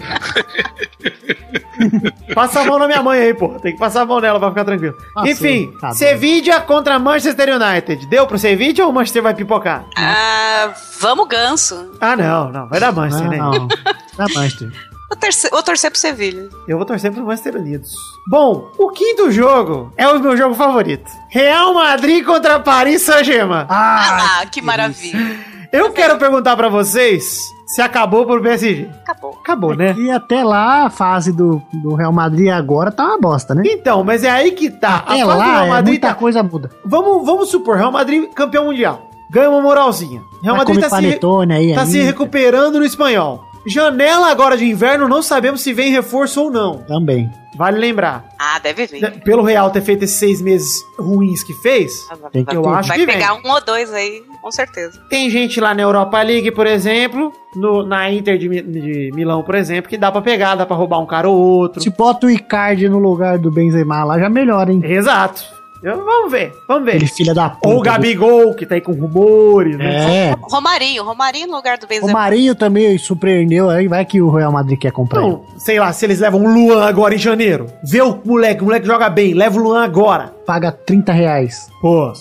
Passa 2.33 2.61
a 2.61 2.65
mão 2.65 2.79
na 2.79 2.87
minha 2.87 3.03
mãe 3.03 3.19
aí, 3.19 3.33
pô. 3.33 3.49
Tem 3.59 3.73
que 3.73 3.79
passar 3.79 4.01
a 4.01 4.05
mão 4.05 4.19
nela 4.19 4.39
pra 4.39 4.49
ficar 4.49 4.65
tranquilo. 4.65 4.95
Passei, 5.13 5.31
Enfim, 5.31 5.71
tá. 5.79 5.91
Sevilla 5.91 6.59
contra 6.61 6.97
Manchester 6.99 7.49
United. 7.55 8.07
Deu 8.07 8.25
pro 8.27 8.37
Sevilla 8.37 8.83
ou 8.85 8.89
o 8.89 8.93
Manchester 8.93 9.21
vai 9.23 9.33
pipocar? 9.33 9.85
Ah, 9.95 10.73
vamos 10.99 11.27
ganso. 11.27 11.91
Ah, 12.01 12.15
não, 12.15 12.49
não. 12.51 12.67
Vai 12.67 12.79
dar 12.79 12.91
Manchester, 12.91 13.29
né? 13.29 13.37
Não, 13.37 13.51
não. 13.51 13.67
Dá 13.67 14.25
Manchester. 14.33 14.71
Vou 15.09 15.17
torcer, 15.17 15.49
vou 15.51 15.63
torcer 15.63 15.89
pro 15.89 15.99
Sevilha. 15.99 16.49
Eu 16.67 16.77
vou 16.77 16.85
torcer 16.85 17.11
pro 17.11 17.23
Manchester 17.25 17.55
Unidos. 17.55 17.93
Bom, 18.29 18.69
o 18.77 18.89
quinto 18.89 19.31
jogo 19.31 19.93
é 19.95 20.05
o 20.07 20.19
meu 20.19 20.35
jogo 20.35 20.53
favorito. 20.53 21.09
Real 21.29 21.73
Madrid 21.73 22.25
contra 22.25 22.59
Paris 22.59 23.03
Saint-Germain. 23.03 23.65
Ah, 23.69 24.43
que 24.51 24.61
maravilha. 24.61 25.37
Eu 25.71 25.91
quero 25.91 26.17
perguntar 26.17 26.55
pra 26.57 26.67
vocês 26.69 27.39
se 27.67 27.81
acabou 27.81 28.25
pro 28.25 28.41
PSG. 28.41 28.89
Acabou. 29.01 29.37
Acabou, 29.41 29.75
né? 29.75 29.93
E 29.97 30.09
até 30.09 30.43
lá, 30.43 30.85
a 30.85 30.89
fase 30.89 31.31
do, 31.31 31.61
do 31.73 31.95
Real 31.95 32.11
Madrid 32.11 32.49
agora 32.49 32.91
tá 32.91 33.05
uma 33.05 33.19
bosta, 33.19 33.53
né? 33.53 33.63
Então, 33.65 34.03
mas 34.03 34.23
é 34.23 34.29
aí 34.29 34.51
que 34.51 34.69
tá. 34.69 34.97
Até 34.97 35.05
fase 35.05 35.21
do 35.23 35.27
lá, 35.27 35.45
Real 35.45 35.65
é, 35.65 35.69
Madrid 35.69 35.93
muita 35.93 36.07
tá- 36.09 36.15
coisa 36.15 36.43
muda. 36.43 36.69
Vamos, 36.85 37.25
vamos 37.25 37.49
supor, 37.49 37.77
Real 37.77 37.91
Madrid 37.91 38.29
campeão 38.33 38.65
mundial. 38.65 39.07
Ganha 39.29 39.49
uma 39.49 39.61
moralzinha. 39.61 40.21
Real 40.41 40.55
Vai 40.55 40.65
Madrid 40.65 40.79
tá 40.81 40.89
se, 40.89 41.05
aí 41.53 41.75
tá 41.75 41.85
se 41.85 41.99
recuperando 41.99 42.79
no 42.79 42.85
espanhol. 42.85 43.43
Janela 43.67 44.29
agora 44.31 44.55
de 44.57 44.65
inverno, 44.65 45.07
não 45.07 45.21
sabemos 45.21 45.61
se 45.61 45.73
vem 45.73 45.91
reforço 45.91 46.43
ou 46.43 46.51
não. 46.51 46.79
Também. 46.83 47.29
Vale 47.55 47.79
lembrar. 47.79 48.25
Ah, 48.37 48.59
deve 48.59 48.85
vir. 48.85 49.19
Pelo 49.23 49.41
Real 49.43 49.69
ter 49.71 49.81
feito 49.81 50.03
esses 50.03 50.17
seis 50.17 50.41
meses 50.41 50.69
ruins 50.99 51.43
que 51.43 51.53
fez, 51.55 51.91
Tem 52.31 52.45
que 52.45 52.55
eu 52.55 52.61
ter. 52.61 52.69
acho 52.69 52.87
Vai 52.89 52.99
que 52.99 53.05
pegar 53.07 53.33
vem. 53.33 53.41
um 53.43 53.51
ou 53.53 53.65
dois 53.65 53.91
aí, 53.93 54.21
com 54.41 54.51
certeza. 54.51 54.99
Tem 55.09 55.27
gente 55.29 55.59
lá 55.59 55.73
na 55.73 55.81
Europa 55.81 56.21
League, 56.21 56.51
por 56.51 56.67
exemplo, 56.67 57.31
no- 57.55 57.83
na 57.83 58.11
Inter 58.11 58.37
de, 58.37 58.47
de 58.61 59.11
Milão, 59.15 59.41
por 59.41 59.55
exemplo, 59.55 59.89
que 59.89 59.97
dá 59.97 60.11
pra 60.11 60.21
pegar, 60.21 60.53
dá 60.55 60.65
pra 60.67 60.75
roubar 60.75 60.99
um 60.99 61.07
cara 61.07 61.27
ou 61.27 61.35
outro. 61.35 61.81
Se 61.81 61.89
bota 61.89 62.27
o 62.27 62.29
Icardi 62.29 62.87
no 62.87 62.99
lugar 62.99 63.39
do 63.39 63.49
Benzema 63.51 64.03
lá, 64.03 64.19
já 64.19 64.29
melhora, 64.29 64.71
hein? 64.71 64.79
Exato. 64.83 65.43
Eu- 65.83 66.03
vamos 66.03 66.31
ver, 66.31 66.53
vamos 66.67 66.85
ver. 66.85 66.95
Aquele 66.95 67.07
filho 67.07 67.33
da 67.35 67.49
puta. 67.49 67.67
Ou 67.69 67.77
o 67.77 67.81
Gabigol, 67.81 68.53
que 68.55 68.65
tá 68.65 68.75
aí 68.75 68.81
com 68.81 68.93
rumores, 68.93 69.77
né? 69.77 70.29
É. 70.31 70.35
Romarinho, 70.41 71.03
Romarinho 71.03 71.47
no 71.47 71.55
lugar 71.55 71.77
do 71.77 71.85
Benzema. 71.87 72.11
Marinho 72.11 72.55
também 72.55 72.97
surpreendeu 72.97 73.69
aí, 73.69 73.87
vai 73.87 74.03
que 74.05 74.21
o 74.21 74.29
Real 74.29 74.51
Madrid 74.51 74.79
quer 74.79 74.91
comprar 74.91 75.21
ele. 75.21 75.29
Então, 75.33 75.45
sei 75.59 75.79
lá, 75.79 75.93
se 75.93 76.05
eles 76.05 76.19
levam 76.19 76.43
o 76.43 76.47
Luan 76.53 76.83
agora 76.85 77.13
em 77.13 77.19
janeiro. 77.19 77.67
Vê 77.83 78.01
o 78.01 78.19
moleque, 78.25 78.61
o 78.61 78.65
moleque 78.65 78.87
joga 78.87 79.09
bem, 79.09 79.33
leva 79.33 79.59
o 79.59 79.63
Luan 79.63 79.83
agora. 79.83 80.33
Paga 80.45 80.71
30 80.71 81.11
reais. 81.11 81.69
Pô. 81.81 82.11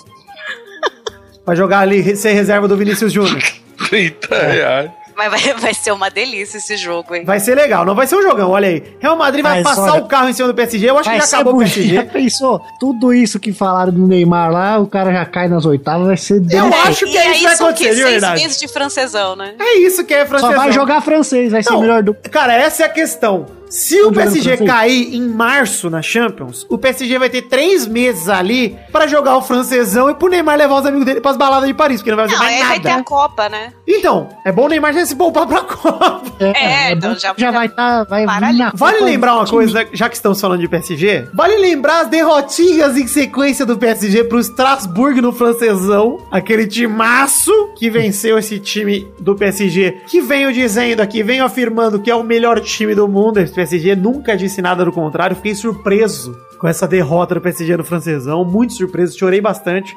Vai 1.44 1.54
jogar 1.56 1.80
ali, 1.80 2.16
ser 2.16 2.32
reserva 2.32 2.66
do 2.68 2.76
Vinícius 2.76 3.12
Júnior. 3.12 3.42
30 3.88 4.36
reais. 4.36 4.90
Mas 5.16 5.30
vai, 5.30 5.54
vai 5.58 5.74
ser 5.74 5.92
uma 5.92 6.10
delícia 6.10 6.58
esse 6.58 6.76
jogo, 6.76 7.14
hein? 7.14 7.24
Vai 7.24 7.40
ser 7.40 7.54
legal, 7.54 7.84
não 7.84 7.94
vai 7.94 8.06
ser 8.06 8.16
um 8.16 8.22
jogão, 8.22 8.50
olha 8.50 8.68
aí. 8.68 8.82
Real 9.00 9.16
Madrid 9.16 9.42
vai 9.42 9.62
Mas 9.62 9.76
passar 9.76 9.92
olha- 9.94 10.02
o 10.02 10.06
carro 10.06 10.28
em 10.28 10.32
cima 10.32 10.48
do 10.48 10.54
PSG, 10.54 10.90
eu 10.90 10.98
acho 10.98 11.08
que 11.10 11.16
já 11.16 11.22
ser 11.22 11.34
acabou 11.36 11.54
o. 11.54 11.58
PSG. 11.58 11.94
Já 11.96 12.04
pensou? 12.04 12.60
Tudo 12.78 13.14
isso 13.14 13.40
que 13.40 13.52
falaram 13.52 13.92
do 13.92 14.06
Neymar 14.06 14.50
lá, 14.52 14.78
o 14.78 14.86
cara 14.86 15.10
já 15.12 15.24
cai 15.24 15.48
nas 15.48 15.64
oitavas, 15.64 16.06
vai 16.06 16.16
ser 16.16 16.42
Eu 16.50 16.66
acho 16.84 17.06
que 17.06 17.16
é 17.16 17.30
isso 17.30 17.38
que 17.38 17.44
vai 17.44 17.54
acontecer, 17.54 17.90
de 17.90 17.96
Seis 17.96 18.10
verdade. 18.10 18.42
meses 18.42 18.58
de 18.58 18.68
francesão, 18.68 19.34
né? 19.36 19.54
É 19.58 19.78
isso 19.78 20.04
que 20.04 20.12
é 20.12 20.20
Só 20.24 20.26
francês. 20.28 20.54
vai 20.56 20.72
jogar 20.72 21.00
francês, 21.00 21.50
vai 21.52 21.62
ser 21.62 21.70
Não, 21.70 21.78
o 21.78 21.80
melhor 21.80 22.02
do. 22.02 22.14
Cara, 22.30 22.52
essa 22.54 22.82
é 22.82 22.86
a 22.86 22.88
questão. 22.90 23.46
Se 23.68 24.00
o 24.02 24.12
PSG 24.12 24.58
cair 24.58 25.14
em 25.14 25.28
março 25.28 25.90
na 25.90 26.00
Champions, 26.02 26.64
o 26.68 26.78
PSG 26.78 27.18
vai 27.18 27.28
ter 27.28 27.42
três 27.42 27.86
meses 27.86 28.28
ali 28.28 28.76
pra 28.92 29.06
jogar 29.06 29.36
o 29.36 29.42
francesão 29.42 30.08
e 30.08 30.14
pro 30.14 30.28
Neymar 30.28 30.56
levar 30.56 30.80
os 30.80 30.86
amigos 30.86 31.04
dele 31.06 31.20
pras 31.20 31.36
baladas 31.36 31.66
de 31.68 31.74
Paris, 31.74 32.00
porque 32.00 32.10
não 32.10 32.16
vai 32.16 32.28
fazer 32.28 32.38
Não, 32.38 32.44
mais 32.44 32.60
aí 32.62 32.68
vai 32.68 32.80
ter 32.80 32.88
nada. 32.88 33.00
a 33.00 33.04
Copa, 33.04 33.48
né? 33.48 33.72
Então, 33.86 34.28
é 34.44 34.52
bom 34.52 34.64
o 34.66 34.68
Neymar 34.68 34.92
já 34.94 35.04
se 35.04 35.14
poupar 35.16 35.46
pra 35.46 35.60
Copa. 35.62 36.22
É, 36.40 36.92
então 36.92 37.12
bom 37.12 37.18
já- 37.18 37.34
já 37.36 37.50
vai 37.50 37.68
tá, 37.68 38.04
vai 38.04 38.24
Para 38.24 38.72
Vale 38.74 39.00
lembrar 39.00 39.34
uma 39.36 39.46
coisa, 39.46 39.86
já 39.92 40.08
que 40.08 40.16
estamos 40.16 40.40
falando 40.40 40.60
de 40.60 40.68
PSG? 40.68 41.28
Vale 41.34 41.56
lembrar 41.56 42.00
as 42.02 42.08
derrotinhas 42.08 42.96
em 42.96 43.06
sequência 43.06 43.64
do 43.66 43.76
PSG 43.78 44.24
pro 44.24 44.38
Strasbourg 44.40 45.20
no 45.20 45.32
francesão. 45.32 46.18
Aquele 46.30 46.66
timaço 46.66 47.52
que 47.76 47.88
venceu 47.90 48.38
esse 48.38 48.58
time 48.58 49.06
do 49.18 49.34
PSG. 49.34 49.98
Que 50.06 50.20
venho 50.20 50.52
dizendo 50.52 51.00
aqui, 51.00 51.22
venho 51.22 51.44
afirmando 51.44 52.00
que 52.00 52.10
é 52.10 52.14
o 52.14 52.22
melhor 52.22 52.60
time 52.60 52.94
do 52.94 53.06
mundo. 53.08 53.38
Esse 53.38 53.52
PSG 53.56 53.96
nunca 53.96 54.36
disse 54.36 54.62
nada 54.62 54.84
do 54.84 54.92
contrário. 54.92 55.34
Fiquei 55.34 55.54
surpreso 55.54 56.36
com 56.60 56.68
essa 56.68 56.86
derrota 56.86 57.34
do 57.34 57.40
PSG 57.40 57.76
no 57.76 57.84
francesão. 57.84 58.44
Muito 58.44 58.72
surpreso, 58.74 59.18
chorei 59.18 59.40
bastante. 59.40 59.96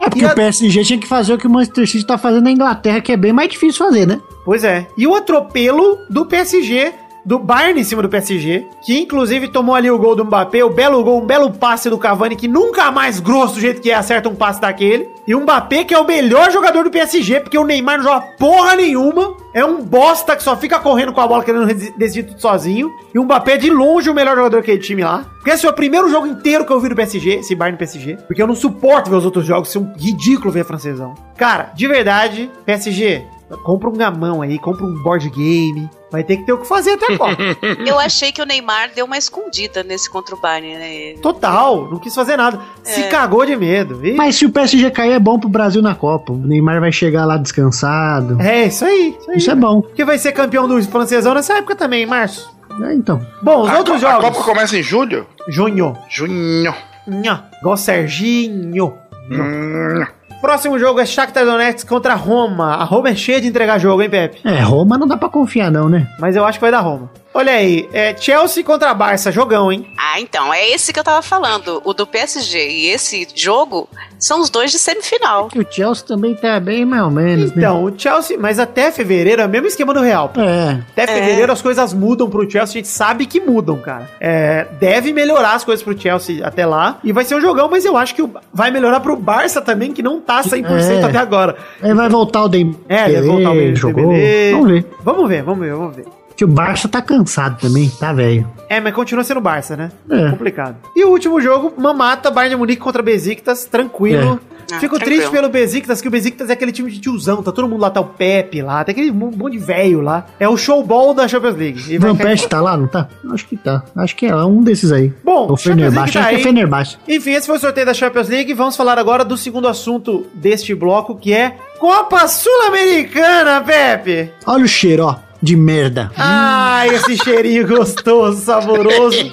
É 0.00 0.08
porque 0.10 0.24
a- 0.24 0.32
o 0.32 0.34
PSG 0.34 0.84
tinha 0.84 0.98
que 0.98 1.06
fazer 1.06 1.32
o 1.32 1.38
que 1.38 1.46
o 1.46 1.50
Manchester 1.50 1.86
City 1.88 2.06
tá 2.06 2.18
fazendo 2.18 2.44
na 2.44 2.50
Inglaterra, 2.50 3.00
que 3.00 3.10
é 3.12 3.16
bem 3.16 3.32
mais 3.32 3.48
difícil 3.48 3.84
fazer, 3.86 4.06
né? 4.06 4.20
Pois 4.44 4.64
é. 4.64 4.86
E 4.96 5.06
o 5.06 5.14
atropelo 5.14 5.98
do 6.10 6.26
PSG, 6.26 6.92
do 7.28 7.38
Bayern 7.38 7.78
em 7.78 7.84
cima 7.84 8.00
do 8.00 8.08
PSG, 8.08 8.66
que 8.80 8.98
inclusive 8.98 9.48
tomou 9.48 9.74
ali 9.74 9.90
o 9.90 9.98
gol 9.98 10.16
do 10.16 10.24
Mbappé, 10.24 10.64
o 10.64 10.70
belo 10.70 11.04
gol, 11.04 11.22
um 11.22 11.26
belo 11.26 11.50
passe 11.50 11.90
do 11.90 11.98
Cavani, 11.98 12.34
que 12.34 12.48
nunca 12.48 12.90
mais 12.90 13.20
grosso 13.20 13.56
do 13.56 13.60
jeito 13.60 13.82
que 13.82 13.90
é, 13.90 13.94
acerta 13.94 14.30
um 14.30 14.34
passe 14.34 14.58
daquele. 14.58 15.10
E 15.26 15.34
o 15.34 15.40
Mbappé, 15.42 15.84
que 15.84 15.92
é 15.92 15.98
o 15.98 16.06
melhor 16.06 16.50
jogador 16.50 16.84
do 16.84 16.90
PSG, 16.90 17.40
porque 17.40 17.58
o 17.58 17.64
Neymar 17.64 17.98
não 17.98 18.04
joga 18.04 18.26
porra 18.38 18.74
nenhuma. 18.76 19.36
É 19.52 19.62
um 19.62 19.82
bosta 19.82 20.34
que 20.34 20.42
só 20.42 20.56
fica 20.56 20.78
correndo 20.78 21.12
com 21.12 21.20
a 21.20 21.28
bola 21.28 21.44
querendo 21.44 21.66
decidir 21.98 22.28
tudo 22.28 22.40
sozinho. 22.40 22.90
E 23.14 23.18
o 23.18 23.24
Mbappé 23.24 23.52
é 23.52 23.58
de 23.58 23.68
longe 23.68 24.08
o 24.08 24.14
melhor 24.14 24.34
jogador 24.34 24.56
daquele 24.56 24.78
time 24.78 25.04
lá. 25.04 25.26
Porque 25.34 25.50
esse 25.50 25.60
foi 25.60 25.70
o 25.70 25.74
primeiro 25.74 26.08
jogo 26.08 26.26
inteiro 26.26 26.64
que 26.64 26.72
eu 26.72 26.80
vi 26.80 26.88
do 26.88 26.96
PSG, 26.96 27.40
esse 27.40 27.54
Bayern 27.54 27.76
PSG. 27.76 28.16
Porque 28.26 28.40
eu 28.40 28.46
não 28.46 28.54
suporto 28.54 29.10
ver 29.10 29.16
os 29.16 29.26
outros 29.26 29.44
jogos, 29.44 29.68
isso 29.68 29.76
é 29.76 29.80
um 29.82 29.92
ridículo 29.98 30.50
ver 30.50 30.64
francesão. 30.64 31.14
Cara, 31.36 31.72
de 31.74 31.86
verdade, 31.86 32.50
PSG, 32.64 33.26
compra 33.56 33.88
um 33.88 33.92
gamão 33.94 34.42
aí, 34.42 34.58
compra 34.58 34.84
um 34.84 35.02
board 35.02 35.28
game. 35.30 35.88
Vai 36.10 36.24
ter 36.24 36.38
que 36.38 36.44
ter 36.44 36.52
o 36.54 36.58
que 36.58 36.66
fazer 36.66 36.92
até 36.92 37.12
a 37.12 37.18
Copa. 37.18 37.36
Eu 37.86 37.98
achei 37.98 38.32
que 38.32 38.40
o 38.40 38.46
Neymar 38.46 38.90
deu 38.94 39.04
uma 39.04 39.18
escondida 39.18 39.82
nesse 39.82 40.08
contra 40.08 40.34
o 40.34 40.40
Bayern, 40.40 40.74
né? 40.78 41.20
Total, 41.20 41.86
não 41.90 41.98
quis 41.98 42.14
fazer 42.14 42.36
nada. 42.38 42.58
Se 42.82 43.02
É. 43.02 43.08
cagou 43.08 43.44
de 43.44 43.54
medo. 43.56 44.04
E- 44.06 44.14
Mas 44.14 44.36
se 44.36 44.46
o 44.46 44.50
PSG 44.50 44.90
cair, 44.90 45.12
é 45.12 45.18
bom 45.18 45.38
pro 45.38 45.50
Brasil 45.50 45.82
na 45.82 45.94
Copa. 45.94 46.32
O 46.32 46.36
Neymar 46.38 46.80
vai 46.80 46.90
chegar 46.92 47.26
lá 47.26 47.36
descansado. 47.36 48.40
É, 48.40 48.66
isso 48.66 48.84
aí. 48.86 49.16
Isso, 49.20 49.30
aí, 49.30 49.36
Isso 49.36 49.50
é 49.50 49.54
bom. 49.54 49.82
Porque 49.82 50.02
vai 50.04 50.16
ser 50.18 50.32
campeão 50.32 50.66
do 50.66 50.82
francesão 50.84 51.34
nessa 51.34 51.58
época 51.58 51.76
também, 51.76 52.04
em 52.04 52.06
março. 52.06 52.50
É, 52.82 52.94
então. 52.94 53.20
Bom, 53.42 53.62
os 53.64 53.70
A, 53.70 53.78
outros 53.78 54.00
Co- 54.00 54.06
a 54.06 54.10
jogos. 54.12 54.28
Copa 54.30 54.44
começa 54.44 54.78
em 54.78 54.82
julho? 54.82 55.26
Junho. 55.48 55.94
Junho. 56.08 56.74
Nha. 57.06 57.44
Igual 57.60 57.76
Serginho. 57.76 58.94
Hum, 59.30 60.06
Próximo 60.40 60.78
jogo 60.78 61.00
é 61.00 61.06
Shakhtar 61.06 61.44
Donetsk 61.44 61.86
contra 61.88 62.14
Roma. 62.14 62.74
A 62.74 62.84
Roma 62.84 63.08
é 63.10 63.14
cheia 63.14 63.40
de 63.40 63.48
entregar 63.48 63.78
jogo, 63.78 64.02
hein, 64.02 64.08
Pepe? 64.08 64.38
É, 64.44 64.60
Roma 64.60 64.96
não 64.96 65.06
dá 65.06 65.16
pra 65.16 65.28
confiar, 65.28 65.70
não, 65.70 65.88
né? 65.88 66.06
Mas 66.18 66.36
eu 66.36 66.44
acho 66.44 66.58
que 66.58 66.62
vai 66.62 66.70
dar 66.70 66.80
Roma. 66.80 67.10
Olha 67.38 67.52
aí, 67.52 67.88
é 67.92 68.16
Chelsea 68.16 68.64
contra 68.64 68.92
Barça, 68.92 69.30
jogão, 69.30 69.70
hein? 69.70 69.86
Ah, 69.96 70.20
então, 70.20 70.52
é 70.52 70.70
esse 70.70 70.92
que 70.92 70.98
eu 70.98 71.04
tava 71.04 71.22
falando. 71.22 71.80
O 71.84 71.94
do 71.94 72.04
PSG 72.04 72.68
e 72.68 72.86
esse 72.88 73.28
jogo 73.32 73.88
são 74.18 74.40
os 74.40 74.50
dois 74.50 74.72
de 74.72 74.78
semifinal. 74.80 75.46
Que 75.46 75.60
o 75.60 75.66
Chelsea 75.70 76.04
também 76.04 76.34
tá 76.34 76.58
bem 76.58 76.84
mais 76.84 77.04
ou 77.04 77.12
menos, 77.12 77.52
né? 77.52 77.58
Então, 77.58 77.84
o 77.84 77.96
Chelsea, 77.96 78.36
mas 78.36 78.58
até 78.58 78.90
fevereiro 78.90 79.40
é 79.40 79.46
o 79.46 79.48
mesmo 79.48 79.68
esquema 79.68 79.94
do 79.94 80.00
Real. 80.00 80.30
pô. 80.30 80.40
É. 80.40 80.80
Até 80.90 81.06
fevereiro 81.06 81.52
as 81.52 81.62
coisas 81.62 81.94
mudam 81.94 82.28
pro 82.28 82.40
Chelsea, 82.50 82.72
a 82.72 82.82
gente 82.82 82.88
sabe 82.88 83.24
que 83.24 83.38
mudam, 83.38 83.76
cara. 83.78 84.10
É, 84.20 84.66
deve 84.80 85.12
melhorar 85.12 85.52
as 85.54 85.62
coisas 85.62 85.80
pro 85.80 85.96
Chelsea 85.96 86.44
até 86.44 86.66
lá. 86.66 86.98
E 87.04 87.12
vai 87.12 87.24
ser 87.24 87.36
um 87.36 87.40
jogão, 87.40 87.68
mas 87.70 87.84
eu 87.84 87.96
acho 87.96 88.16
que 88.16 88.28
vai 88.52 88.72
melhorar 88.72 88.98
pro 88.98 89.14
Barça 89.14 89.60
também, 89.62 89.92
que 89.92 90.02
não 90.02 90.20
tá 90.20 90.42
100% 90.42 90.64
É. 90.64 91.04
até 91.04 91.18
agora. 91.18 91.54
Aí 91.80 91.94
vai 91.94 92.08
voltar 92.08 92.42
o 92.42 92.48
Dembele. 92.48 92.80
É, 92.88 93.08
deve 93.08 93.28
voltar 93.28 93.50
o 93.50 93.54
Dembele, 93.54 93.76
jogou. 93.76 94.02
Vamos 94.06 94.16
ver. 94.18 94.86
Vamos 95.04 95.28
ver, 95.28 95.42
vamos 95.44 95.60
ver, 95.60 95.74
vamos 95.76 95.94
ver. 95.96 96.17
Que 96.38 96.44
o 96.44 96.48
Barça 96.48 96.88
tá 96.88 97.02
cansado 97.02 97.58
também, 97.60 97.90
tá 97.98 98.12
velho. 98.12 98.48
É, 98.68 98.80
mas 98.80 98.94
continua 98.94 99.24
sendo 99.24 99.40
Barça, 99.40 99.76
né? 99.76 99.90
É. 100.08 100.30
Complicado. 100.30 100.76
E 100.94 101.04
o 101.04 101.08
último 101.10 101.40
jogo, 101.40 101.74
Mamata, 101.76 102.30
Bayern 102.30 102.54
de 102.54 102.58
Munique 102.60 102.80
contra 102.80 103.02
Besiktas, 103.02 103.64
tranquilo. 103.64 104.38
Ah, 104.70 104.78
Fico 104.78 104.96
tranquilo. 104.96 105.00
triste 105.20 105.30
pelo 105.32 105.48
Besiktas, 105.48 106.00
que 106.00 106.06
o 106.06 106.10
Besiktas 106.10 106.48
é 106.48 106.52
aquele 106.52 106.70
time 106.70 106.90
de 106.92 107.00
tiozão, 107.00 107.42
tá 107.42 107.50
todo 107.50 107.66
mundo 107.66 107.80
lá, 107.80 107.90
tá 107.90 108.00
o 108.00 108.04
Pepe 108.04 108.60
lá, 108.62 108.84
tem 108.84 108.92
aquele 108.92 109.10
mon- 109.10 109.32
monte 109.34 109.54
de 109.54 109.58
velho 109.58 110.00
lá. 110.00 110.26
É 110.38 110.46
o 110.48 110.56
showball 110.56 111.12
da 111.14 111.26
Champions 111.26 111.56
League. 111.56 111.82
E 111.92 111.98
Van 111.98 112.14
cair- 112.14 112.28
Persie 112.28 112.48
tá 112.48 112.60
lá, 112.60 112.76
não 112.76 112.86
tá? 112.86 113.08
Acho 113.32 113.46
que 113.46 113.56
tá. 113.56 113.82
Acho 113.96 114.14
que 114.14 114.26
é 114.26 114.36
um 114.36 114.62
desses 114.62 114.92
aí. 114.92 115.12
Bom, 115.24 115.50
o 115.50 115.56
Champions 115.56 115.92
League 115.94 116.12
Fenerbahçe. 116.12 116.12
tá 116.12 116.20
Acho 116.20 116.28
que 116.28 116.34
aí. 116.36 116.40
é 116.40 116.44
Fenerbahçe. 116.44 116.98
Enfim, 117.08 117.30
esse 117.32 117.46
foi 117.48 117.56
o 117.56 117.60
sorteio 117.60 117.86
da 117.86 117.94
Champions 117.94 118.28
League. 118.28 118.52
Vamos 118.54 118.76
falar 118.76 118.96
agora 118.98 119.24
do 119.24 119.36
segundo 119.36 119.66
assunto 119.66 120.26
deste 120.34 120.72
bloco, 120.74 121.16
que 121.16 121.32
é 121.32 121.56
Copa 121.80 122.28
Sul-Americana, 122.28 123.60
Pepe! 123.62 124.30
Olha 124.46 124.64
o 124.64 124.68
cheiro, 124.68 125.04
ó. 125.06 125.16
De 125.40 125.56
merda. 125.56 126.10
Ai, 126.16 126.88
esse 126.94 127.16
cheirinho 127.16 127.66
gostoso, 127.66 128.44
saboroso. 128.44 129.18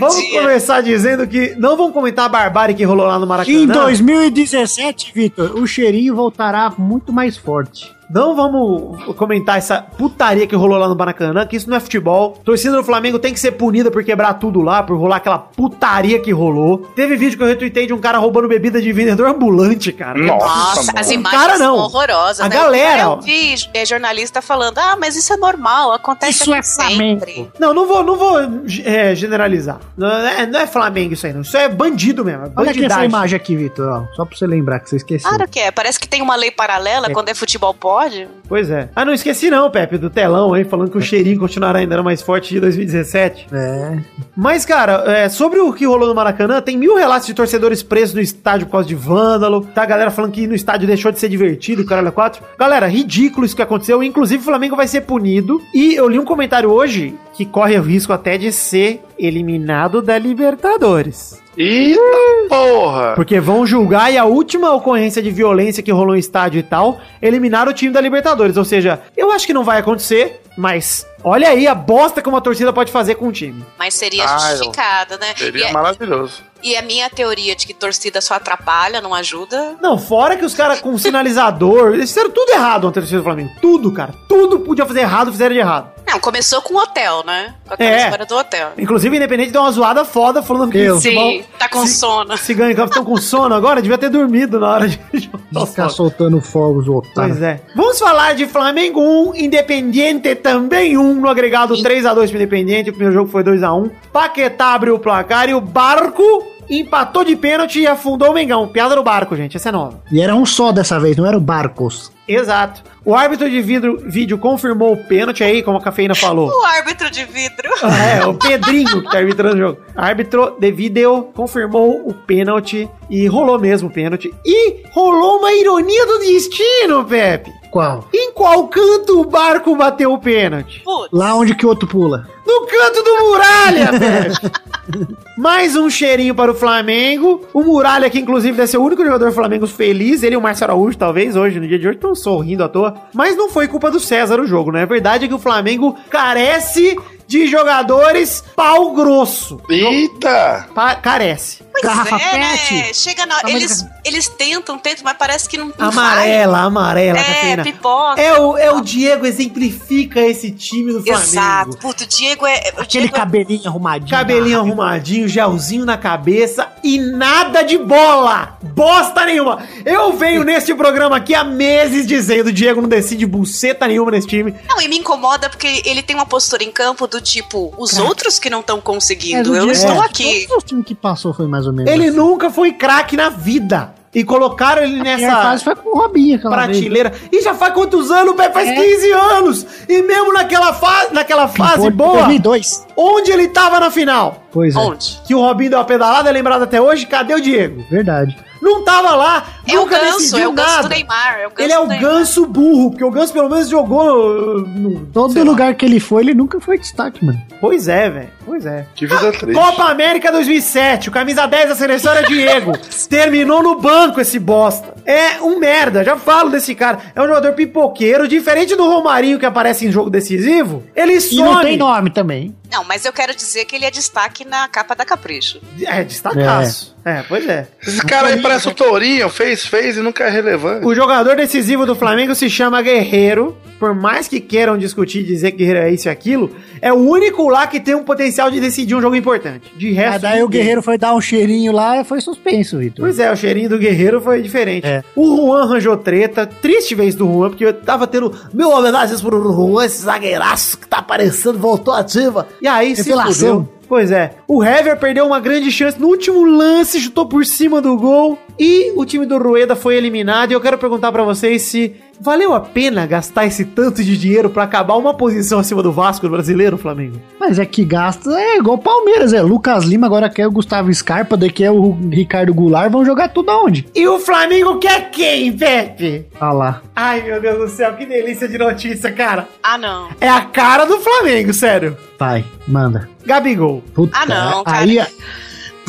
Vamos 0.00 0.16
dia. 0.16 0.40
começar 0.40 0.80
dizendo 0.80 1.26
que 1.26 1.54
não 1.56 1.76
vamos 1.76 1.92
comentar 1.92 2.26
a 2.26 2.28
barbárie 2.28 2.74
que 2.74 2.84
rolou 2.84 3.06
lá 3.06 3.18
no 3.18 3.26
Maracanã. 3.26 3.56
Em 3.56 3.66
2017, 3.66 5.12
Vitor, 5.14 5.56
o 5.56 5.66
cheirinho 5.66 6.14
voltará 6.14 6.72
muito 6.76 7.12
mais 7.12 7.36
forte. 7.36 7.95
Não 8.08 8.36
vamos 8.36 9.04
comentar 9.16 9.58
essa 9.58 9.82
putaria 9.82 10.46
que 10.46 10.54
rolou 10.54 10.78
lá 10.78 10.88
no 10.88 10.96
Maracanã, 10.96 11.46
que 11.46 11.56
isso 11.56 11.68
não 11.68 11.76
é 11.76 11.80
futebol. 11.80 12.38
Torcida 12.44 12.76
do 12.76 12.84
Flamengo 12.84 13.18
tem 13.18 13.32
que 13.32 13.40
ser 13.40 13.52
punida 13.52 13.90
por 13.90 14.04
quebrar 14.04 14.34
tudo 14.34 14.60
lá, 14.62 14.82
por 14.82 14.96
rolar 14.96 15.16
aquela 15.16 15.38
putaria 15.38 16.18
que 16.20 16.30
rolou. 16.32 16.78
Teve 16.94 17.16
vídeo 17.16 17.36
que 17.36 17.42
eu 17.42 17.48
retuitei 17.48 17.86
de 17.86 17.92
um 17.92 17.98
cara 17.98 18.18
roubando 18.18 18.48
bebida 18.48 18.80
de 18.80 18.92
vendedor 18.92 19.28
ambulante, 19.28 19.92
cara. 19.92 20.18
Nossa, 20.18 20.76
Nossa, 20.76 20.92
as 20.96 21.08
O 21.08 21.12
imagens 21.12 21.42
cara 21.42 21.58
não. 21.58 21.76
são 21.76 21.84
horrorosas, 21.84 22.40
A 22.40 22.48
né? 22.48 22.56
galera, 22.56 23.02
Eu 23.02 23.20
vi 23.20 23.54
é, 23.74 23.84
jornalista 23.84 24.40
falando, 24.40 24.78
ah, 24.78 24.96
mas 24.98 25.16
isso 25.16 25.32
é 25.32 25.36
normal, 25.36 25.92
acontece 25.92 26.42
Isso 26.42 26.54
é 26.54 26.58
aqui 26.58 26.66
sempre. 26.68 26.96
Flamengo. 26.96 27.52
Não, 27.58 27.74
não 27.74 27.86
vou, 27.86 28.02
não 28.04 28.16
vou 28.16 28.38
é, 28.84 29.14
generalizar. 29.14 29.80
Não 29.96 30.08
é, 30.08 30.46
não 30.46 30.60
é 30.60 30.66
Flamengo 30.66 31.14
isso 31.14 31.26
aí, 31.26 31.32
não. 31.32 31.40
Isso 31.42 31.56
é 31.56 31.68
bandido 31.68 32.24
mesmo. 32.24 32.46
É 32.46 32.50
Olha 32.56 32.70
aqui 32.70 32.84
essa 32.84 33.04
imagem 33.04 33.36
aqui, 33.36 33.56
Vitor. 33.56 34.06
Só 34.14 34.24
pra 34.24 34.36
você 34.36 34.46
lembrar 34.46 34.80
que 34.80 34.90
você 34.90 34.96
esqueceu. 34.96 35.28
Claro 35.28 35.48
que 35.48 35.58
é, 35.58 35.70
parece 35.70 35.98
que 35.98 36.08
tem 36.08 36.22
uma 36.22 36.36
lei 36.36 36.50
paralela, 36.50 37.10
quando 37.10 37.28
é 37.28 37.34
futebol 37.34 37.74
pode. 37.96 38.28
Pois 38.46 38.70
é. 38.70 38.90
Ah, 38.94 39.06
não 39.06 39.14
esqueci 39.14 39.48
não, 39.48 39.70
Pepe, 39.70 39.96
do 39.96 40.10
telão 40.10 40.52
aí, 40.52 40.64
falando 40.64 40.90
que 40.90 40.98
o 40.98 41.02
cheirinho 41.02 41.40
continuará 41.40 41.78
ainda 41.78 42.02
mais 42.02 42.20
forte 42.20 42.52
de 42.52 42.60
2017. 42.60 43.46
É. 43.50 43.98
Mas, 44.36 44.66
cara, 44.66 45.02
é, 45.06 45.28
sobre 45.30 45.60
o 45.60 45.72
que 45.72 45.86
rolou 45.86 46.06
no 46.06 46.14
Maracanã, 46.14 46.60
tem 46.60 46.76
mil 46.76 46.94
relatos 46.94 47.26
de 47.26 47.32
torcedores 47.32 47.82
presos 47.82 48.14
no 48.14 48.20
estádio 48.20 48.66
por 48.66 48.72
causa 48.72 48.86
de 48.86 48.94
vândalo. 48.94 49.62
Tá 49.74 49.82
a 49.82 49.86
galera 49.86 50.10
falando 50.10 50.32
que 50.32 50.46
no 50.46 50.54
estádio 50.54 50.86
deixou 50.86 51.10
de 51.10 51.18
ser 51.18 51.30
divertido, 51.30 51.86
caralho, 51.86 52.12
4. 52.12 52.44
Galera, 52.58 52.86
ridículo 52.86 53.46
isso 53.46 53.56
que 53.56 53.62
aconteceu. 53.62 54.02
Inclusive, 54.02 54.42
o 54.42 54.44
Flamengo 54.44 54.76
vai 54.76 54.86
ser 54.86 55.00
punido. 55.00 55.58
E 55.72 55.94
eu 55.94 56.06
li 56.06 56.18
um 56.18 56.24
comentário 56.24 56.70
hoje 56.70 57.14
que 57.32 57.46
corre 57.46 57.78
o 57.78 57.82
risco 57.82 58.12
até 58.12 58.36
de 58.36 58.52
ser 58.52 59.02
eliminado 59.18 60.02
da 60.02 60.18
Libertadores. 60.18 61.45
Eita 61.56 62.00
porra! 62.48 63.14
Porque 63.14 63.40
vão 63.40 63.66
julgar 63.66 64.12
e 64.12 64.18
a 64.18 64.24
última 64.24 64.72
ocorrência 64.72 65.22
de 65.22 65.30
violência 65.30 65.82
que 65.82 65.90
rolou 65.92 66.14
em 66.16 66.18
estádio 66.18 66.58
e 66.58 66.62
tal, 66.62 67.00
eliminaram 67.20 67.70
o 67.70 67.74
time 67.74 67.92
da 67.92 68.00
Libertadores. 68.00 68.56
Ou 68.56 68.64
seja, 68.64 69.00
eu 69.16 69.30
acho 69.30 69.46
que 69.46 69.52
não 69.54 69.64
vai 69.64 69.78
acontecer, 69.78 70.40
mas 70.56 71.06
olha 71.24 71.48
aí 71.48 71.66
a 71.66 71.74
bosta 71.74 72.20
que 72.22 72.28
uma 72.28 72.40
torcida 72.40 72.72
pode 72.72 72.92
fazer 72.92 73.14
com 73.16 73.28
um 73.28 73.32
time. 73.32 73.64
Mas 73.78 73.94
seria 73.94 74.24
Ah, 74.24 74.38
justificada, 74.38 75.16
né? 75.18 75.32
E, 75.36 75.38
Seria 75.40 75.68
é- 75.68 75.72
maravilhoso. 75.72 76.42
E 76.62 76.76
a 76.76 76.82
minha 76.82 77.08
teoria 77.10 77.54
de 77.56 77.66
que 77.66 77.74
torcida 77.74 78.20
só 78.20 78.34
atrapalha, 78.34 79.00
não 79.00 79.14
ajuda. 79.14 79.76
Não, 79.80 79.98
fora 79.98 80.36
que 80.36 80.44
os 80.44 80.54
caras 80.54 80.80
com 80.80 80.96
sinalizador, 80.98 81.94
eles 81.94 82.08
fizeram 82.10 82.30
tudo 82.30 82.50
errado 82.52 82.86
ontem 82.86 83.00
no 83.00 83.02
torcida 83.04 83.18
do 83.20 83.24
Flamengo. 83.24 83.50
Tudo, 83.60 83.92
cara. 83.92 84.14
Tudo 84.28 84.60
podia 84.60 84.86
fazer 84.86 85.00
errado, 85.00 85.30
fizeram 85.32 85.52
de 85.54 85.60
errado. 85.60 85.96
Não, 86.08 86.20
começou 86.20 86.62
com 86.62 86.74
o 86.74 86.78
hotel, 86.78 87.24
né? 87.26 87.54
Com 87.66 87.74
aquela 87.74 87.90
É. 87.90 88.04
história 88.04 88.24
do 88.26 88.36
hotel. 88.36 88.70
Inclusive, 88.78 89.16
Independente 89.16 89.50
deu 89.50 89.60
uma 89.60 89.72
zoada 89.72 90.04
foda 90.04 90.40
falando 90.40 90.70
que 90.70 90.78
Eu. 90.78 90.96
esse 90.98 91.10
Sim, 91.10 91.44
tá 91.58 91.68
com 91.68 91.84
se, 91.84 91.94
sono. 91.96 92.36
Se 92.36 92.54
ganha 92.54 92.70
estão 92.84 93.04
com 93.04 93.16
sono 93.16 93.52
agora, 93.54 93.82
devia 93.82 93.98
ter 93.98 94.08
dormido 94.08 94.60
na 94.60 94.68
hora 94.70 94.88
de 94.88 95.00
jogar 95.52 95.66
Ficar 95.66 95.88
soltando 95.88 96.40
fogos, 96.40 96.86
o 96.86 97.02
Pois 97.02 97.10
otário. 97.32 97.44
é. 97.44 97.60
Vamos 97.74 97.98
falar 97.98 98.34
de 98.36 98.46
Flamengo 98.46 99.00
1, 99.00 99.34
Independiente 99.34 100.34
também 100.36 100.96
1 100.96 101.14
no 101.14 101.28
agregado 101.28 101.74
3x2 101.74 102.28
pro 102.28 102.36
Independiente. 102.36 102.90
O 102.90 102.92
primeiro 102.92 103.12
jogo 103.14 103.30
foi 103.30 103.42
2x1. 103.42 103.90
Paquetá 104.12 104.74
abriu 104.74 104.94
o 104.94 104.98
placar 105.00 105.48
e 105.48 105.54
o 105.54 105.60
Barco 105.60 106.22
empatou 106.68 107.24
de 107.24 107.36
pênalti 107.36 107.80
e 107.80 107.86
afundou 107.86 108.30
o 108.30 108.34
Mengão. 108.34 108.68
Piada 108.68 108.94
do 108.94 109.02
barco, 109.02 109.36
gente. 109.36 109.56
Essa 109.56 109.68
é 109.68 109.72
nova. 109.72 110.00
E 110.10 110.20
era 110.20 110.34
um 110.34 110.46
só 110.46 110.72
dessa 110.72 110.98
vez, 110.98 111.16
não 111.16 111.26
era 111.26 111.36
o 111.36 111.40
Barcos. 111.40 112.12
Exato. 112.26 112.82
O 113.06 113.14
árbitro 113.14 113.48
de 113.48 113.60
vidro, 113.62 113.98
vídeo 114.04 114.36
confirmou 114.36 114.92
o 114.92 114.96
pênalti 114.96 115.44
aí, 115.44 115.62
como 115.62 115.78
a 115.78 115.80
cafeína 115.80 116.12
falou. 116.14 116.50
O 116.50 116.64
árbitro 116.64 117.08
de 117.08 117.24
vidro. 117.24 117.70
Ah, 117.80 118.04
É, 118.04 118.26
o 118.26 118.34
Pedrinho 118.34 119.00
que 119.02 119.10
tá 119.10 119.18
arbitrando 119.18 119.54
o 119.54 119.58
jogo. 119.58 119.78
Árbitro 119.94 120.56
de 120.58 120.72
vídeo 120.72 121.28
confirmou 121.32 122.02
o 122.08 122.12
pênalti 122.12 122.90
e 123.08 123.28
rolou 123.28 123.60
mesmo 123.60 123.88
o 123.88 123.92
pênalti. 123.92 124.34
E 124.44 124.82
rolou 124.92 125.38
uma 125.38 125.52
ironia 125.52 126.04
do 126.06 126.18
destino, 126.18 127.04
Pepe. 127.04 127.52
Qual? 127.70 128.08
Em 128.12 128.32
qual 128.32 128.66
canto 128.68 129.20
o 129.20 129.24
barco 129.24 129.76
bateu 129.76 130.12
o 130.12 130.18
pênalti? 130.18 130.82
Putz. 130.84 131.08
Lá 131.12 131.34
onde 131.34 131.54
que 131.54 131.64
o 131.64 131.68
outro 131.68 131.86
pula. 131.86 132.26
No 132.46 132.66
canto 132.66 133.02
do 133.02 133.24
Muralha, 133.24 133.90
Pepe. 133.98 135.16
Mais 135.36 135.76
um 135.76 135.90
cheirinho 135.90 136.34
para 136.34 136.52
o 136.52 136.54
Flamengo. 136.54 137.42
O 137.52 137.62
Muralha, 137.62 138.08
que 138.08 138.18
inclusive 138.18 138.56
deve 138.56 138.68
ser 138.68 138.78
o 138.78 138.82
único 138.84 139.04
jogador 139.04 139.26
do 139.28 139.34
Flamengo 139.34 139.66
feliz. 139.66 140.22
Ele 140.22 140.34
e 140.34 140.38
o 140.38 140.40
Márcio 140.40 140.64
Araújo, 140.64 140.96
talvez, 140.96 141.36
hoje, 141.36 141.60
no 141.60 141.66
dia 141.68 141.78
de 141.78 141.86
hoje, 141.86 141.96
estão 141.96 142.14
sorrindo 142.14 142.64
à 142.64 142.68
toa. 142.68 142.94
Mas 143.12 143.36
não 143.36 143.48
foi 143.48 143.68
culpa 143.68 143.90
do 143.90 144.00
César 144.00 144.40
o 144.40 144.46
jogo, 144.46 144.70
né? 144.72 144.82
A 144.82 144.86
verdade 144.86 145.24
é 145.24 145.28
que 145.28 145.34
o 145.34 145.38
Flamengo 145.38 145.96
carece 146.10 146.96
de 147.26 147.46
jogadores 147.46 148.42
pau 148.54 148.92
grosso. 148.92 149.60
Eita! 149.68 150.68
Pa- 150.74 150.94
carece. 150.96 151.64
Pois 151.72 151.82
Garrafa 151.84 152.16
é, 152.16 152.38
né? 152.38 152.56
pet. 152.56 152.96
Chega 152.96 153.26
na... 153.26 153.40
Eles, 153.46 153.84
eles 154.02 154.28
tentam, 154.28 154.78
tentam, 154.78 155.04
mas 155.04 155.16
parece 155.18 155.46
que 155.48 155.58
não, 155.58 155.70
não 155.76 155.88
Amarela, 155.88 156.60
amarela, 156.60 157.18
vai. 157.18 157.30
É, 157.30 157.34
cafeína. 157.34 157.62
pipoca. 157.64 158.20
É 158.20 158.40
o, 158.40 158.56
é 158.56 158.72
o 158.72 158.80
Diego 158.80 159.26
exemplifica 159.26 160.20
esse 160.20 160.50
time 160.52 160.92
do 160.92 161.02
Flamengo. 161.02 161.22
Exato. 161.22 161.76
Puto, 161.78 162.04
o 162.04 162.06
Diego 162.06 162.46
é... 162.46 162.72
O 162.78 162.80
Aquele 162.80 163.04
Diego 163.08 163.16
é- 163.16 163.18
cabelinho 163.18 163.66
arrumadinho. 163.68 164.10
Cabelinho 164.10 164.58
arrumadinho, 164.60 165.28
gelzinho 165.28 165.84
na 165.84 165.98
cabeça 165.98 166.72
e 166.82 166.98
nada 166.98 167.62
de 167.62 167.76
bola! 167.76 168.56
Bosta 168.62 169.24
nenhuma! 169.26 169.66
Eu 169.84 170.12
venho 170.16 170.44
neste 170.44 170.74
programa 170.74 171.16
aqui 171.16 171.34
há 171.34 171.44
meses 171.44 172.06
dizendo: 172.06 172.48
o 172.48 172.52
Diego 172.52 172.80
não 172.80 172.88
decide 172.88 173.26
buceta 173.26 173.86
nenhuma 173.86 174.10
nesse 174.10 174.26
time. 174.26 174.54
Não, 174.68 174.80
e 174.80 174.88
me 174.88 174.98
incomoda 174.98 175.48
porque 175.50 175.82
ele 175.84 176.02
tem 176.02 176.14
uma 176.16 176.26
postura 176.26 176.62
em 176.64 176.70
campo 176.70 177.06
do 177.06 177.15
tipo, 177.20 177.72
os 177.78 177.98
outros 177.98 178.38
que 178.38 178.48
não 178.50 178.60
estão 178.60 178.78
É, 178.78 178.80
conseguindo, 178.80 179.50
do 179.50 179.56
eu 179.56 179.64
dia- 179.64 179.72
estou 179.72 180.02
é, 180.02 180.06
aqui. 180.06 180.46
Os 180.56 180.64
times 180.64 180.84
que 180.86 180.94
passou 180.94 181.32
foi 181.34 181.46
mais 181.46 181.66
ou 181.66 181.72
menos 181.72 181.90
Ele 181.92 182.08
assim. 182.08 182.16
nunca 182.16 182.50
foi 182.50 182.72
craque 182.72 183.16
na 183.16 183.28
vida. 183.28 183.94
E 184.14 184.24
colocaram 184.24 184.82
ele 184.82 184.98
A 185.00 185.04
nessa 185.04 185.30
fase 185.42 185.62
foi 185.64 185.76
com 185.76 185.90
o 185.90 186.00
Robinho 186.00 186.36
aquela 186.36 186.56
vez. 186.64 186.78
prateleira. 186.78 187.12
E 187.30 187.42
já 187.42 187.52
faz 187.54 187.74
quantos 187.74 188.10
anos, 188.10 188.34
Pepe? 188.34 188.54
Faz 188.54 188.68
É. 188.70 188.74
15 188.74 189.12
anos! 189.12 189.66
E 189.86 190.00
mesmo 190.00 190.32
naquela, 190.32 190.72
fa 190.72 191.08
naquela 191.12 191.46
fase 191.48 191.82
Foi 191.82 191.90
boa, 191.90 192.12
2002. 192.22 192.86
onde 192.96 193.30
ele 193.30 193.48
tava 193.48 193.78
na 193.78 193.90
final? 193.90 194.42
Pois 194.50 194.74
é, 194.74 194.78
Onde? 194.78 195.20
Que 195.26 195.34
o 195.34 195.40
Robinho 195.40 195.68
deu 195.68 195.78
uma 195.78 195.84
pedalada, 195.84 196.30
é 196.30 196.32
lembrado 196.32 196.62
até 196.62 196.80
hoje? 196.80 197.04
Cadê 197.04 197.34
o 197.34 197.40
Diego? 197.42 197.84
verdade. 197.90 198.34
Não 198.66 198.82
tava 198.84 199.14
lá, 199.14 199.46
É 199.64 199.72
o 199.72 199.82
nunca 199.82 199.98
ganso, 199.98 200.18
decidiu 200.18 200.44
é 200.44 200.48
o 200.48 200.52
ganso 200.52 200.68
nada. 200.70 200.82
do 200.82 200.88
Neymar. 200.88 201.38
É 201.40 201.46
o 201.46 201.50
ganso 201.50 201.62
Ele 201.62 201.72
é 201.72 201.78
o 201.78 201.86
Neymar. 201.86 202.10
ganso 202.12 202.46
burro, 202.46 202.90
porque 202.90 203.04
o 203.04 203.10
ganso 203.12 203.32
pelo 203.32 203.48
menos 203.48 203.68
jogou 203.68 204.60
no. 204.66 205.06
Todo 205.06 205.32
sei 205.32 205.44
lá. 205.44 205.50
lugar 205.50 205.74
que 205.74 205.84
ele 205.86 206.00
foi, 206.00 206.22
ele 206.22 206.34
nunca 206.34 206.60
foi 206.60 206.76
destaque, 206.78 207.24
mano. 207.24 207.40
Pois 207.60 207.86
é, 207.86 208.10
velho. 208.10 208.28
Pois 208.44 208.66
é. 208.66 208.86
Que 208.94 209.06
vida 209.06 209.32
triste. 209.32 209.52
Copa 209.54 209.84
América 209.84 210.30
2007, 210.32 211.08
o 211.08 211.12
camisa 211.12 211.46
10 211.46 211.68
da 211.70 211.74
seleção 211.76 212.12
era 212.12 212.26
Diego. 212.26 212.72
Terminou 213.08 213.62
no 213.62 213.80
banco 213.80 214.20
esse 214.20 214.38
bosta. 214.38 214.94
É 215.06 215.40
um 215.40 215.58
merda, 215.58 216.02
já 216.04 216.16
falo 216.16 216.50
desse 216.50 216.74
cara. 216.74 216.98
É 217.14 217.22
um 217.22 217.26
jogador 217.26 217.52
pipoqueiro, 217.54 218.26
diferente 218.26 218.74
do 218.74 218.84
Romarinho 218.88 219.38
que 219.38 219.46
aparece 219.46 219.86
em 219.86 219.92
jogo 219.92 220.10
decisivo. 220.10 220.82
Ele 220.94 221.12
E 221.16 221.36
não 221.36 221.60
tem 221.60 221.72
some. 221.72 221.76
nome 221.76 222.10
também. 222.10 222.54
Não, 222.70 222.82
mas 222.84 223.04
eu 223.04 223.12
quero 223.12 223.34
dizer 223.34 223.64
que 223.64 223.76
ele 223.76 223.84
é 223.84 223.90
destaque 223.90 224.44
na 224.44 224.66
capa 224.68 224.94
da 224.96 225.04
Capricho. 225.04 225.60
É, 225.84 226.02
destacaço. 226.02 226.92
É. 226.92 226.95
pois 227.28 227.48
é. 227.48 227.68
Esse 227.86 228.04
cara 228.04 228.28
aí 228.28 228.42
parece 228.42 228.68
o 228.68 228.74
Tourinho, 228.74 229.28
fez, 229.28 229.64
fez 229.64 229.96
e 229.96 230.00
nunca 230.00 230.24
é 230.24 230.28
relevante. 230.28 230.84
O 230.84 230.92
jogador 230.92 231.36
decisivo 231.36 231.86
do 231.86 231.94
Flamengo 231.94 232.34
se 232.34 232.50
chama 232.50 232.82
Guerreiro. 232.82 233.56
Por 233.78 233.94
mais 233.94 234.26
que 234.26 234.40
queiram 234.40 234.76
discutir 234.78 235.20
e 235.20 235.22
dizer 235.22 235.52
que 235.52 235.58
Guerreiro 235.58 235.80
é 235.80 235.92
isso 235.92 236.08
e 236.08 236.10
aquilo, 236.10 236.50
é 236.80 236.90
o 236.90 236.96
único 236.96 237.46
lá 237.48 237.66
que 237.66 237.78
tem 237.78 237.94
um 237.94 238.02
potencial 238.02 238.50
de 238.50 238.58
decidir 238.58 238.94
um 238.94 239.02
jogo 239.02 239.14
importante. 239.14 239.70
De 239.76 239.92
resto. 239.92 240.12
Mas 240.12 240.22
daí 240.22 240.42
o. 240.42 240.48
Guerreiro 240.48 240.82
foi 240.82 240.96
dar 240.96 241.14
um 241.14 241.20
cheirinho 241.20 241.72
lá 241.72 242.00
e 242.00 242.04
foi 242.04 242.20
suspenso, 242.20 242.78
Vitor. 242.78 243.04
Pois 243.04 243.18
é, 243.18 243.30
o 243.30 243.36
cheirinho 243.36 243.68
do 243.68 243.78
Guerreiro 243.78 244.20
foi 244.20 244.40
diferente. 244.40 244.86
É. 244.86 245.04
O 245.14 245.36
Juan 245.36 245.64
arranjou 245.64 245.96
treta. 245.96 246.46
Triste 246.46 246.94
vez 246.94 247.14
do 247.14 247.26
Juan, 247.26 247.50
porque 247.50 247.66
eu 247.66 247.74
tava 247.74 248.06
tendo 248.06 248.34
mil 248.52 248.70
homenagens 248.70 249.20
pro 249.20 249.52
Juan, 249.52 249.84
esse 249.84 250.02
zagueiraço 250.02 250.78
que 250.78 250.88
tá 250.88 250.98
aparecendo, 250.98 251.58
voltou 251.58 251.92
ativa. 251.94 252.48
E 252.62 252.66
aí 252.66 252.96
se 252.96 253.10
Revelação. 253.10 253.32
fudeu. 253.64 253.75
Pois 253.88 254.10
é. 254.10 254.34
O 254.48 254.64
Hever 254.64 254.98
perdeu 254.98 255.26
uma 255.26 255.40
grande 255.40 255.70
chance 255.70 255.98
no 255.98 256.08
último 256.08 256.44
lance, 256.44 257.00
chutou 257.00 257.26
por 257.26 257.44
cima 257.44 257.80
do 257.80 257.96
gol. 257.96 258.38
E 258.58 258.92
o 258.96 259.04
time 259.04 259.26
do 259.26 259.38
Rueda 259.38 259.76
foi 259.76 259.96
eliminado. 259.96 260.50
E 260.50 260.54
eu 260.54 260.60
quero 260.60 260.78
perguntar 260.78 261.12
pra 261.12 261.22
vocês 261.22 261.62
se 261.62 261.94
valeu 262.18 262.54
a 262.54 262.60
pena 262.60 263.04
gastar 263.04 263.44
esse 263.44 263.64
tanto 263.64 264.02
de 264.02 264.16
dinheiro 264.16 264.48
pra 264.48 264.62
acabar 264.62 264.94
uma 264.96 265.12
posição 265.12 265.58
acima 265.58 265.82
do 265.82 265.92
Vasco 265.92 266.26
do 266.26 266.30
brasileiro, 266.32 266.78
Flamengo? 266.78 267.20
Mas 267.38 267.58
é 267.58 267.66
que 267.66 267.84
gasta, 267.84 268.30
é 268.30 268.56
igual 268.56 268.76
o 268.76 268.82
Palmeiras, 268.82 269.34
é. 269.34 269.42
Lucas 269.42 269.84
Lima 269.84 270.06
agora 270.06 270.30
quer 270.30 270.46
o 270.46 270.50
Gustavo 270.50 270.92
Scarpa, 270.94 271.36
daqui 271.36 271.62
é 271.62 271.70
o 271.70 271.90
Ricardo 272.10 272.54
Goulart, 272.54 272.90
vão 272.90 273.04
jogar 273.04 273.28
tudo 273.28 273.50
aonde? 273.50 273.86
E 273.94 274.08
o 274.08 274.18
Flamengo 274.18 274.78
quer 274.78 275.10
quem, 275.10 275.52
Pepe? 275.52 276.24
Ah 276.40 276.52
lá. 276.52 276.82
Ai, 276.94 277.20
meu 277.22 277.38
Deus 277.38 277.58
do 277.58 277.68
céu, 277.68 277.92
que 277.94 278.06
delícia 278.06 278.48
de 278.48 278.56
notícia, 278.56 279.12
cara. 279.12 279.46
Ah, 279.62 279.76
não. 279.76 280.08
É 280.18 280.28
a 280.30 280.40
cara 280.40 280.86
do 280.86 280.98
Flamengo, 281.00 281.52
sério. 281.52 281.94
Vai, 282.18 282.42
manda. 282.66 283.10
Gabigol. 283.26 283.84
Puta, 283.92 284.16
Ah, 284.18 284.24
não, 284.24 284.64
cara. 284.64 284.78
Aí 284.78 284.98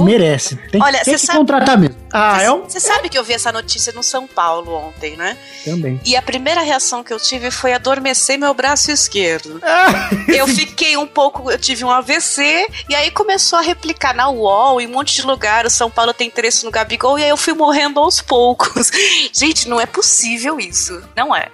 merece. 0.06 0.56
Tem, 0.72 0.82
Olha, 0.82 1.04
tem 1.04 1.14
que 1.14 1.20
sabe- 1.20 1.40
contratar 1.40 1.78
mesmo. 1.78 1.96
Ah, 2.12 2.42
é 2.42 2.52
um... 2.52 2.64
Você 2.64 2.80
sabe 2.80 3.10
que 3.10 3.18
eu 3.18 3.24
vi 3.24 3.34
essa 3.34 3.52
notícia 3.52 3.92
no 3.94 4.02
São 4.02 4.26
Paulo 4.26 4.74
ontem, 4.74 5.16
né? 5.18 5.38
Também. 5.66 6.00
E 6.06 6.16
a 6.16 6.22
primeira 6.22 6.62
reação 6.62 7.04
que 7.04 7.12
eu 7.14 7.20
tive 7.20 7.52
foi 7.52 7.74
adormecer 7.74 8.38
meu 8.40 8.54
braço 8.54 8.92
esquerdo. 8.92 9.62
Ah, 9.68 10.10
Eu 10.28 10.48
fiquei 10.48 10.96
um 10.98 11.06
pouco, 11.08 11.52
eu 11.52 11.58
tive 11.60 11.84
um 11.84 11.92
AVC, 11.92 12.68
e 12.90 12.96
aí 12.96 13.12
começou 13.12 13.60
a 13.60 13.62
replicar 13.62 14.16
na 14.16 14.30
UOL, 14.30 14.80
em 14.82 14.88
um 14.88 14.92
monte 14.92 15.16
de 15.16 15.22
lugar, 15.24 15.66
o 15.66 15.70
São 15.70 15.90
Paulo 15.92 16.14
tem 16.14 16.28
interesse 16.28 16.64
no 16.66 16.72
Gabigol, 16.72 17.20
e 17.20 17.24
aí 17.24 17.30
eu 17.30 17.38
fui 17.38 17.54
morrendo 17.54 18.00
aos 18.00 18.22
poucos. 18.22 18.90
Gente, 19.34 19.68
não 19.70 19.80
é 19.80 19.86
possível 19.86 20.60
isso. 20.60 21.02
Não 21.16 21.36
é. 21.36 21.50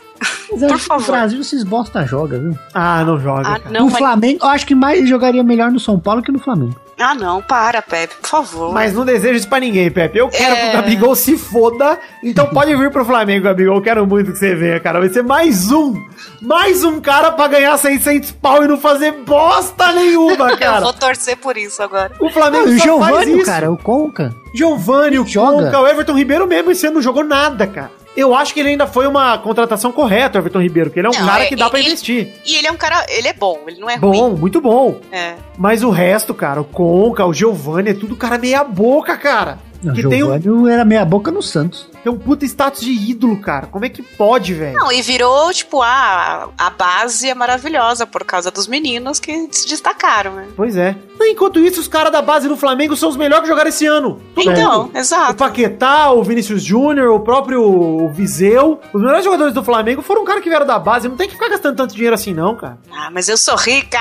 Mas 0.52 0.62
eu 0.62 0.68
Por 0.68 0.76
acho 0.76 0.84
que 0.88 0.94
no 0.94 1.00
favor. 1.00 1.12
Brasil 1.12 1.42
esses 1.42 1.64
bosta 1.64 2.06
joga, 2.06 2.38
viu? 2.40 2.58
Ah, 2.74 3.04
não 3.04 3.20
joga, 3.20 3.42
Ah, 3.48 3.60
não, 3.72 3.86
no 3.86 3.92
mas... 3.92 3.98
Flamengo, 3.98 4.40
eu 4.44 4.50
acho 4.50 4.66
que 4.68 4.76
mais 4.76 5.08
jogaria 5.10 5.44
melhor 5.44 5.72
no 5.72 5.80
São 5.80 6.00
Paulo 6.00 6.22
que 6.22 6.32
no 6.32 6.38
Flamengo. 6.40 6.76
ah, 7.00 7.16
não, 7.16 7.42
para, 7.42 7.82
Pepe, 7.82 8.14
por 8.22 8.28
favor. 8.30 8.72
Mas 8.74 8.94
não 8.94 9.04
desejo 9.04 9.34
isso 9.34 9.50
pra 9.50 9.60
ninguém, 9.60 9.90
Pepe. 9.90 10.20
Eu 10.20 10.30
quero 10.30 10.54
É. 10.56 10.62
que 10.62 10.70
o 10.70 10.74
Gabigol 10.74 11.16
se 11.16 11.38
foda. 11.38 11.98
Então 12.24 12.46
pode 12.48 12.74
vir 12.76 12.92
pro 12.92 13.04
Flamengo, 13.04 13.46
Gabigol. 13.46 13.76
Eu 13.78 13.82
quero 13.82 14.06
muito 14.06 14.32
que 14.32 14.38
você 14.38 14.54
venha, 14.56 14.80
cara. 14.80 15.00
Vai 15.00 15.10
ser 15.10 15.24
mais 15.24 15.72
um. 15.72 15.96
Mais 16.42 16.84
um 16.84 17.02
cara 17.02 17.32
pra 17.32 17.48
ganhar 17.48 17.76
600 17.78 18.32
pau 18.34 18.64
e 18.64 18.68
não 18.68 18.78
fazer 18.78 19.12
bosta 19.26 19.92
nenhuma, 19.92 20.52
eu 20.52 20.58
cara. 20.58 20.82
vou 20.82 20.94
torcer 20.94 21.36
por 21.38 21.58
isso 21.58 21.82
agora. 21.82 22.12
O 22.20 22.30
Flamengo 22.30 22.66
o 22.70 22.78
só 22.78 22.78
faz 22.78 22.84
Giovanni, 22.84 23.38
isso. 23.38 23.46
cara, 23.46 23.72
o 23.72 23.78
Conca. 23.78 24.34
Giovanni, 24.54 25.18
o 25.20 25.26
Joga. 25.26 25.66
Conca, 25.66 25.80
o 25.82 25.88
Everton 25.88 26.14
Ribeiro 26.14 26.48
mesmo 26.48 26.70
esse 26.72 26.86
ano 26.86 26.96
não 26.98 27.02
jogou 27.02 27.24
nada, 27.24 27.66
cara. 27.66 27.92
Eu 28.16 28.36
acho 28.36 28.54
que 28.54 28.60
ele 28.60 28.70
ainda 28.70 28.86
foi 28.86 29.08
uma 29.08 29.38
contratação 29.40 29.92
correta, 29.92 30.38
o 30.38 30.42
Everton 30.42 30.62
Ribeiro, 30.62 30.90
porque 30.90 31.00
ele 31.00 31.08
é 31.08 31.10
um 31.10 31.14
Não, 31.20 31.26
cara 31.28 31.44
é- 31.44 31.48
que 31.48 31.56
dá 31.56 31.70
pra 31.70 31.80
ele- 31.80 31.88
investir. 31.90 32.34
E 32.46 32.56
ele 32.58 32.68
é 32.68 32.72
um 32.72 32.78
cara, 32.78 33.04
ele 33.10 33.28
é 33.28 33.34
bom, 33.34 33.60
ele 33.68 33.80
não 33.80 33.90
é 33.90 33.98
Bom, 33.98 34.12
ruim. 34.30 34.40
muito 34.40 34.62
bom. 34.62 35.00
É. 35.12 35.34
Mas 35.58 35.82
o 35.84 35.90
resto, 35.90 36.34
cara, 36.34 36.62
o 36.62 36.64
Conca, 36.64 37.26
o 37.26 37.34
Giovanni, 37.34 37.90
é 37.90 37.94
tudo 37.94 38.16
cara 38.16 38.38
meia 38.38 38.64
boca, 38.64 39.18
cara. 39.18 39.58
Não, 39.84 39.94
que 39.94 40.08
tem 40.08 40.24
um, 40.24 40.68
era 40.68 40.84
meia 40.86 41.04
boca 41.06 41.32
no 41.32 41.42
Santos. 41.42 41.90
tem 42.04 42.12
um 42.12 42.18
puta 42.18 42.46
status 42.46 42.82
de 42.82 42.92
ídolo, 42.92 43.40
cara. 43.40 43.68
Como 43.68 43.84
é 43.86 43.90
que 43.90 44.02
pode, 44.02 44.54
velho? 44.54 44.78
Não, 44.78 44.92
e 44.92 45.02
virou, 45.02 45.52
tipo, 45.54 45.82
a, 45.82 46.50
a 46.58 46.70
base 46.70 47.30
é 47.30 47.36
maravilhosa 47.36 48.06
por 48.06 48.24
causa 48.24 48.50
dos 48.52 48.68
meninos 48.68 49.20
que 49.20 49.48
se 49.52 49.68
destacaram, 49.68 50.34
né? 50.36 50.48
Pois 50.56 50.76
é. 50.78 50.96
Enquanto 51.26 51.60
isso, 51.60 51.80
os 51.80 51.88
caras 51.88 52.12
da 52.12 52.22
base 52.22 52.50
do 52.50 52.58
Flamengo 52.58 52.98
são 52.98 53.08
os 53.10 53.16
melhores 53.16 53.44
que 53.44 53.50
jogaram 53.50 53.70
esse 53.70 53.86
ano. 53.86 54.20
Todo 54.36 54.52
Então, 54.52 54.84
mundo. 54.84 54.92
O 54.94 54.98
exato. 54.98 55.36
Paquetá, 55.36 56.12
o 56.12 56.22
Vinícius 56.24 56.62
Júnior, 56.62 57.10
o 57.12 57.20
próprio 57.22 58.10
Viseu. 58.10 58.80
Os 58.94 59.02
melhores 59.02 59.24
jogadores 59.24 59.54
do 59.54 59.64
Flamengo 59.64 60.02
foram 60.02 60.26
caras 60.26 60.44
que 60.44 60.50
vieram 60.50 60.66
da 60.66 60.78
base. 60.78 61.08
Não 61.08 61.16
tem 61.16 61.28
que 61.28 61.34
ficar 61.36 61.48
gastando 61.50 61.78
tanto 61.78 61.94
dinheiro 61.94 62.14
assim, 62.14 62.34
não, 62.34 62.56
cara. 62.56 62.78
Ah, 62.92 63.10
mas 63.12 63.30
eu 63.30 63.38
sou 63.38 63.56
rica. 63.56 64.00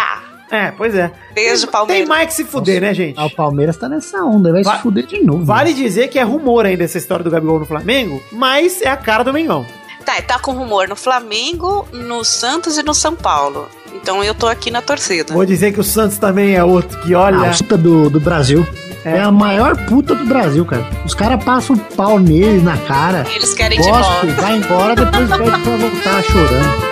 É, 0.52 0.70
pois 0.70 0.94
é. 0.94 1.10
Beijo, 1.34 1.62
Tem 1.62 1.70
Palmeiras. 1.72 2.08
mais 2.08 2.26
que 2.28 2.34
se 2.34 2.44
fuder, 2.44 2.80
né, 2.82 2.92
gente? 2.92 3.18
Ah, 3.18 3.24
o 3.24 3.30
Palmeiras 3.34 3.76
tá 3.76 3.88
nessa 3.88 4.22
onda, 4.22 4.52
vai 4.52 4.62
Va- 4.62 4.76
se 4.76 4.82
fuder 4.82 5.06
de 5.06 5.22
novo. 5.22 5.42
Vale 5.44 5.72
dizer 5.72 6.08
que 6.08 6.18
é 6.18 6.22
rumor 6.22 6.66
ainda 6.66 6.84
essa 6.84 6.98
história 6.98 7.24
do 7.24 7.30
Gabigol 7.30 7.58
no 7.58 7.64
Flamengo, 7.64 8.22
mas 8.30 8.82
é 8.82 8.88
a 8.90 8.96
cara 8.96 9.24
do 9.24 9.32
Mengão. 9.32 9.64
Tá, 10.04 10.20
tá 10.20 10.38
com 10.38 10.52
rumor 10.52 10.86
no 10.88 10.96
Flamengo, 10.96 11.88
no 11.92 12.22
Santos 12.22 12.76
e 12.76 12.82
no 12.82 12.92
São 12.92 13.16
Paulo. 13.16 13.66
Então 13.94 14.22
eu 14.22 14.34
tô 14.34 14.46
aqui 14.46 14.70
na 14.70 14.82
torcida. 14.82 15.32
Vou 15.32 15.46
dizer 15.46 15.72
que 15.72 15.80
o 15.80 15.84
Santos 15.84 16.18
também 16.18 16.54
é 16.54 16.62
outro 16.62 17.00
que 17.00 17.14
olha. 17.14 17.38
Ah, 17.48 17.50
o 17.52 17.56
puta 17.56 17.76
do, 17.78 18.10
do 18.10 18.20
Brasil. 18.20 18.66
É. 19.04 19.16
É. 19.16 19.20
a 19.20 19.32
maior 19.32 19.76
puta 19.86 20.14
do 20.14 20.24
Brasil, 20.26 20.64
cara. 20.64 20.86
Os 21.04 21.12
caras 21.14 21.42
passam 21.42 21.76
pau 21.76 22.18
nele, 22.20 22.60
na 22.62 22.76
cara. 22.76 23.26
Eles 23.34 23.52
querem 23.54 23.80
de 23.80 23.88
Gosto, 23.88 24.10
volta. 24.26 24.42
vai 24.42 24.56
embora, 24.56 24.94
depois 24.94 25.28
pede 25.28 25.50
pra 25.50 25.76
voltar 25.76 26.22
chorando. 26.24 26.91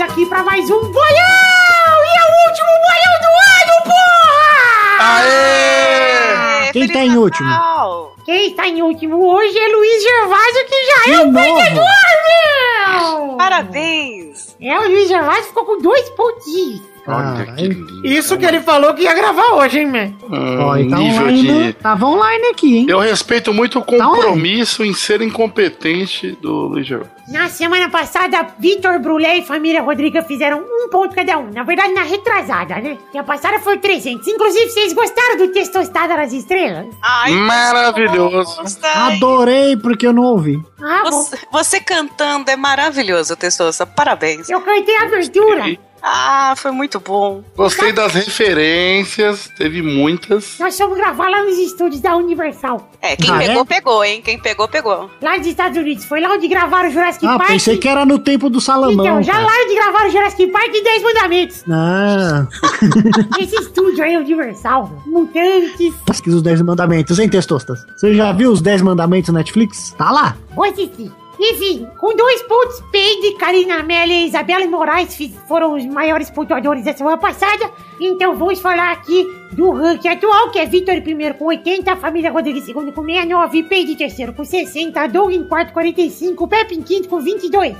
Aqui 0.00 0.26
pra 0.26 0.42
mais 0.42 0.64
um 0.70 0.80
bolão! 0.80 1.06
E 1.08 2.18
é 2.18 2.22
o 2.22 2.48
último 2.48 2.70
bolão 2.84 3.14
do 3.22 3.30
ano, 3.56 3.74
porra! 3.84 5.18
Aê, 5.18 6.72
Quem 6.72 6.82
Feliz 6.82 6.92
tá 6.92 7.04
em 7.04 7.16
último? 7.16 7.48
Natal! 7.48 8.14
Quem 8.24 8.50
está 8.50 8.66
em 8.68 8.82
último 8.82 9.24
hoje 9.34 9.58
é 9.58 9.68
Luiz 9.68 10.02
Gervásio, 10.02 10.66
que 10.66 10.84
já 10.84 11.12
é 11.12 11.16
De 11.16 11.28
o 11.28 11.32
perdedor, 11.32 11.84
meu! 12.26 13.36
Parabéns! 13.36 14.56
É, 14.60 14.78
o 14.78 14.88
Luiz 14.88 15.08
Gervásio 15.08 15.44
ficou 15.44 15.64
com 15.64 15.80
dois 15.80 16.08
pontinhos. 16.10 16.95
Olha 17.06 17.26
Ah, 17.42 17.44
que 17.54 17.62
lindo. 17.62 18.06
Isso 18.06 18.36
que 18.36 18.44
ele 18.44 18.60
falou 18.60 18.92
que 18.94 19.02
ia 19.02 19.14
gravar 19.14 19.54
hoje, 19.54 19.80
hein, 19.80 19.86
man? 19.86 20.12
Hum, 20.28 20.58
Ó, 20.60 20.70
tá 20.72 20.76
nível 20.98 21.22
online, 21.22 21.64
de. 21.64 21.72
tava 21.74 22.06
online 22.06 22.46
aqui, 22.46 22.78
hein? 22.78 22.86
Eu 22.88 22.98
respeito 22.98 23.52
muito 23.54 23.78
o 23.78 23.84
compromisso 23.84 24.84
em 24.84 24.92
ser 24.94 25.20
incompetente 25.22 26.32
do 26.42 26.52
Luiz. 26.68 26.88
Na 27.28 27.48
semana 27.48 27.88
passada, 27.88 28.46
Vitor 28.58 29.00
Brulé 29.00 29.38
e 29.38 29.42
família 29.42 29.82
Rodrigues 29.82 30.24
fizeram 30.26 30.58
um 30.60 30.88
ponto 30.88 31.14
cada 31.14 31.38
um. 31.38 31.50
Na 31.50 31.64
verdade, 31.64 31.92
na 31.92 32.02
retrasada, 32.02 32.76
né? 32.76 32.96
E 33.12 33.18
a 33.18 33.24
passada 33.24 33.58
foi 33.58 33.78
300. 33.78 34.26
Inclusive, 34.28 34.70
vocês 34.70 34.92
gostaram 34.92 35.36
do 35.36 35.48
Testostada 35.48 36.16
das 36.16 36.32
Estrelas? 36.32 36.86
Ai, 37.02 37.32
Maravilhoso. 37.32 38.60
Adorei 38.94 39.76
porque 39.76 40.06
eu 40.06 40.12
não 40.12 40.22
ouvi. 40.24 40.60
Ah. 40.80 41.02
Você, 41.04 41.36
você 41.50 41.80
cantando 41.80 42.50
é 42.50 42.56
maravilhoso, 42.56 43.34
Tessoça. 43.36 43.84
Parabéns. 43.86 44.48
Eu 44.48 44.60
cantei 44.60 44.96
a 44.96 45.02
abertura. 45.02 45.76
Ah, 46.02 46.54
foi 46.56 46.70
muito 46.70 47.00
bom. 47.00 47.42
Gostei 47.56 47.92
das 47.92 48.12
referências, 48.14 49.50
teve 49.56 49.82
muitas. 49.82 50.56
Nós 50.58 50.76
fomos 50.76 50.96
gravar 50.96 51.28
lá 51.28 51.42
nos 51.42 51.58
estúdios 51.58 52.00
da 52.00 52.14
Universal. 52.16 52.90
É, 53.02 53.16
quem 53.16 53.30
Ah, 53.30 53.38
pegou, 53.38 53.62
é? 53.62 53.64
pegou, 53.64 54.04
hein? 54.04 54.22
Quem 54.24 54.38
pegou, 54.38 54.68
pegou. 54.68 55.10
Lá 55.20 55.36
dos 55.36 55.46
Estados 55.46 55.76
Unidos. 55.76 56.04
Foi 56.04 56.20
lá 56.20 56.32
onde 56.32 56.46
gravaram 56.48 56.88
o 56.88 56.92
Jurassic 56.92 57.26
Ah, 57.26 57.38
Park. 57.38 57.50
pensei 57.50 57.76
que 57.76 57.88
era 57.88 58.04
no 58.06 58.18
tempo 58.18 58.48
do 58.48 58.60
Salamão. 58.60 59.04
Então, 59.06 59.22
já 59.22 59.32
cara. 59.32 59.46
lá 59.46 59.52
onde 59.64 59.74
gravaram 59.74 60.08
o 60.08 60.10
Jurassic 60.10 60.46
Park 60.48 60.70
e 60.74 60.82
10 60.84 61.02
Mandamentos. 61.02 61.64
Ah, 61.70 62.46
Esse 63.40 63.56
estúdio 63.56 64.04
aí, 64.04 64.16
Universal. 64.16 65.02
Mutantes. 65.06 65.94
pesquisa 66.04 66.36
os 66.36 66.42
10 66.42 66.62
mandamentos, 66.62 67.18
hein, 67.18 67.28
Testostas? 67.28 67.84
Você 67.96 68.14
já 68.14 68.32
viu 68.32 68.50
os 68.52 68.60
10 68.60 68.82
mandamentos 68.82 69.30
no 69.30 69.38
Netflix? 69.38 69.92
Tá 69.98 70.10
lá. 70.10 70.36
Vou 70.54 70.64
assistir. 70.64 71.10
Enfim, 71.38 71.86
com 71.98 72.14
dois 72.16 72.42
pontos, 72.42 72.82
Peide, 72.90 73.36
Karina 73.36 73.80
Amélia 73.80 74.22
e 74.22 74.26
Isabela 74.26 74.66
Moraes 74.66 75.16
foram 75.46 75.74
os 75.74 75.84
maiores 75.84 76.30
pontuadores 76.30 76.84
da 76.84 76.92
semana 76.92 77.18
passada. 77.18 77.70
Então 78.00 78.36
vamos 78.36 78.60
falar 78.60 78.92
aqui 78.92 79.26
do 79.52 79.70
ranking 79.70 80.08
atual, 80.08 80.50
que 80.50 80.58
é 80.58 80.66
Vitor 80.66 80.94
em 80.94 81.02
primeiro 81.02 81.34
com 81.34 81.46
80, 81.46 81.96
Família 81.96 82.30
Rodrigues 82.30 82.62
em 82.62 82.66
segundo 82.66 82.92
com 82.92 83.04
69, 83.04 83.62
Peide 83.64 83.92
em 83.92 83.96
terceiro 83.96 84.32
com 84.32 84.44
60, 84.44 85.06
Doug 85.08 85.32
em 85.32 85.44
quarto 85.44 85.68
com 85.68 85.74
45, 85.74 86.48
Pepe 86.48 86.74
em 86.74 86.82
quinto 86.82 87.08
com 87.08 87.20
22. 87.20 87.76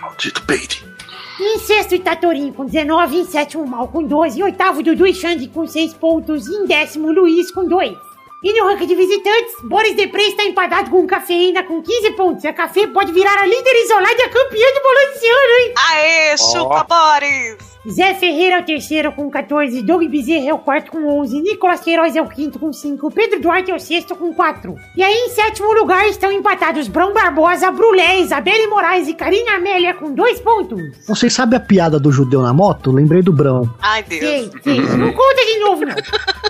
Maldito 0.00 0.42
peide. 0.42 0.84
Em 1.40 1.58
sexto, 1.58 1.94
Itatorinho 1.94 2.52
com 2.52 2.66
19. 2.66 3.16
Em 3.16 3.24
sétimo, 3.24 3.66
Mal 3.66 3.88
com 3.88 4.02
12. 4.02 4.38
Em 4.38 4.42
oitavo, 4.42 4.82
Dudu 4.82 5.06
e 5.06 5.14
Xande 5.14 5.48
com 5.48 5.66
6 5.66 5.94
pontos. 5.94 6.46
Em 6.46 6.66
décimo, 6.66 7.10
Luiz 7.10 7.50
com 7.50 7.66
2. 7.66 8.09
E 8.42 8.58
no 8.58 8.66
ranking 8.66 8.86
de 8.86 8.94
visitantes, 8.94 9.54
Boris 9.64 9.94
Depré 9.94 10.28
está 10.28 10.44
empatado 10.44 10.90
com 10.90 11.06
Cafeína 11.06 11.62
com 11.62 11.82
15 11.82 12.12
pontos. 12.12 12.44
A 12.46 12.54
Café 12.54 12.86
pode 12.86 13.12
virar 13.12 13.36
a 13.38 13.46
líder 13.46 13.84
isolada 13.84 14.16
e 14.18 14.22
a 14.22 14.28
campeã 14.30 14.66
do 14.74 14.82
bolão 14.82 15.12
desse 15.12 15.26
ano, 15.26 15.52
hein? 15.60 15.74
Aê, 15.90 16.38
chupa, 16.38 16.86
Boris! 16.88 17.70
Zé 17.88 18.14
Ferreira 18.14 18.56
é 18.56 18.60
o 18.60 18.64
terceiro 18.64 19.12
com 19.12 19.30
14. 19.30 19.82
Doug 19.82 20.02
Bezerra 20.04 20.48
é 20.48 20.54
o 20.54 20.58
quarto 20.58 20.90
com 20.90 21.06
11. 21.20 21.38
Nicolas 21.40 21.80
Queiroz 21.80 22.16
é 22.16 22.22
o 22.22 22.28
quinto 22.28 22.58
com 22.58 22.72
5. 22.72 23.10
Pedro 23.10 23.40
Duarte 23.40 23.70
é 23.70 23.74
o 23.74 23.80
sexto 23.80 24.14
com 24.14 24.32
4. 24.32 24.74
E 24.96 25.02
aí, 25.02 25.14
em 25.14 25.28
sétimo 25.30 25.72
lugar, 25.74 26.06
estão 26.08 26.32
empatados 26.32 26.88
Brão 26.88 27.12
Barbosa, 27.12 27.70
Brulé, 27.70 28.20
Isabelle 28.20 28.66
Moraes 28.68 29.06
e 29.06 29.14
Karina 29.14 29.56
Amélia 29.56 29.94
com 29.94 30.14
2 30.14 30.40
pontos. 30.40 30.80
Vocês 31.06 31.32
sabem 31.32 31.58
a 31.58 31.60
piada 31.60 31.98
do 31.98 32.10
judeu 32.10 32.40
na 32.40 32.54
moto? 32.54 32.90
Lembrei 32.90 33.20
do 33.20 33.32
Brão. 33.32 33.68
Ai, 33.82 34.02
Deus. 34.02 34.20
Sei, 34.20 34.50
sei. 34.62 34.80
Não 34.96 35.12
conta 35.12 35.44
de 35.44 35.58
novo, 35.58 35.84
não. 35.84 35.94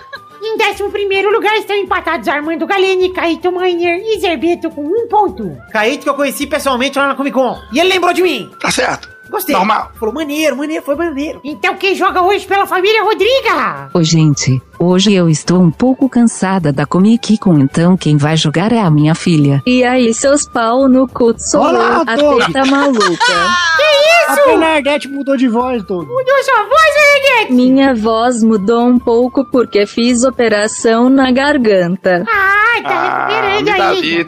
Em 0.51 0.57
décimo 0.57 0.91
primeiro 0.91 1.31
lugar 1.31 1.55
estão 1.57 1.73
empatados 1.77 2.27
Armando 2.27 2.67
Galeni, 2.67 3.13
Caíto 3.13 3.53
Miner 3.53 4.01
e 4.03 4.19
Zerbeto 4.19 4.69
com 4.69 4.83
um 4.83 5.07
ponto. 5.07 5.57
Kaique 5.71 6.03
que 6.03 6.09
eu 6.09 6.13
conheci 6.13 6.45
pessoalmente 6.45 6.99
lá 6.99 7.07
na 7.07 7.15
Comic 7.15 7.33
Con. 7.33 7.57
E 7.71 7.79
ele 7.79 7.87
lembrou 7.87 8.11
de 8.11 8.21
mim. 8.21 8.51
Tá 8.59 8.69
certo. 8.69 9.09
Gostei. 9.29 9.55
Normal. 9.55 9.93
Falou, 9.97 10.13
maneiro, 10.13 10.57
maneiro, 10.57 10.83
foi 10.83 10.95
maneiro. 10.95 11.39
Então 11.41 11.73
quem 11.77 11.95
joga 11.95 12.21
hoje 12.21 12.45
pela 12.45 12.67
família 12.67 13.01
Rodriga? 13.01 13.89
Ô 13.93 14.03
gente, 14.03 14.61
hoje 14.81 15.13
eu 15.13 15.29
estou 15.29 15.61
um 15.61 15.69
pouco 15.71 16.09
cansada 16.09 16.71
da 16.73 16.85
Comic 16.85 17.37
Con, 17.37 17.59
então 17.59 17.95
quem 17.95 18.17
vai 18.17 18.35
jogar 18.35 18.71
é 18.71 18.79
a 18.79 18.89
minha 18.89 19.13
filha. 19.15 19.61
E 19.65 19.83
aí, 19.83 20.13
seus 20.13 20.45
pau 20.47 20.89
no 20.89 21.07
cu, 21.07 21.33
Olá, 21.55 22.03
a 22.07 22.15
Doug. 22.15 22.41
teta 22.45 22.65
maluca. 22.65 23.01
A 24.27 24.35
Bernadette 24.45 25.09
mudou 25.09 25.35
de 25.35 25.49
voz 25.49 25.83
todo. 25.83 26.07
Mudou 26.07 26.43
sua 26.43 26.63
voz, 26.63 26.93
Benedete? 26.95 27.53
Minha 27.53 27.93
voz 27.93 28.41
mudou 28.41 28.85
um 28.85 28.97
pouco 28.97 29.43
porque 29.51 29.85
fiz 29.85 30.23
operação 30.23 31.09
na 31.09 31.31
garganta. 31.33 32.23
Ah, 32.29 32.81
tá 32.81 32.89
Ah, 32.89 33.27
recuperando 33.27 33.65
me 33.65 33.77
dá 33.77 33.89
aí. 33.89 34.25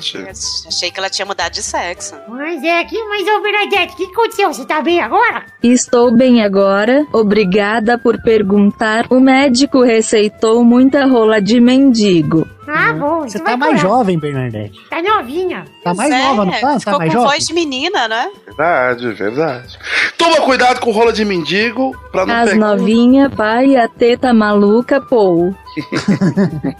Achei 0.67 0.91
que 0.91 0.99
ela 0.99 1.09
tinha 1.09 1.25
mudado 1.25 1.53
de 1.53 1.63
sexo. 1.63 2.15
Mas 2.27 2.61
é 2.63 2.81
aqui, 2.81 3.01
mas 3.05 3.25
ô 3.29 3.41
Bernadette, 3.41 3.93
o 3.93 3.95
que 3.95 4.03
aconteceu? 4.11 4.53
Você 4.53 4.65
tá 4.65 4.81
bem 4.81 4.99
agora? 4.99 5.45
Estou 5.61 6.11
bem 6.13 6.43
agora, 6.43 7.05
obrigada 7.13 7.97
por 7.97 8.21
perguntar. 8.21 9.05
O 9.09 9.21
médico 9.21 9.83
receitou 9.83 10.42
muita 10.63 11.05
rola 11.05 11.39
de 11.41 11.59
mendigo. 11.59 12.47
Ah, 12.67 12.93
bom. 12.93 13.21
Você 13.21 13.37
isso 13.37 13.45
tá 13.45 13.55
mais 13.57 13.79
curar. 13.81 13.81
jovem, 13.97 14.17
Bernadette. 14.19 14.79
Tá 14.89 15.01
novinha. 15.01 15.65
Tá 15.83 15.93
mais 15.93 16.11
é, 16.11 16.23
nova, 16.23 16.45
não 16.45 16.51
tá? 16.53 16.59
Tá 16.59 16.79
Ficou 16.79 16.97
mais 16.97 17.11
com 17.13 17.19
jovem? 17.19 17.29
voz 17.31 17.47
de 17.47 17.53
menina, 17.53 18.07
né? 18.07 18.31
Verdade, 18.47 19.11
verdade. 19.13 19.79
Toma 20.17 20.37
cuidado 20.41 20.79
com 20.79 20.91
rola 20.91 21.11
de 21.13 21.23
mendigo 21.25 21.95
pra 22.11 22.25
não 22.25 22.35
As 22.35 22.49
pegar. 22.51 22.65
novinha, 22.77 23.29
pai, 23.29 23.75
a 23.75 23.87
teta 23.87 24.33
maluca, 24.33 24.99
pô. 25.01 25.53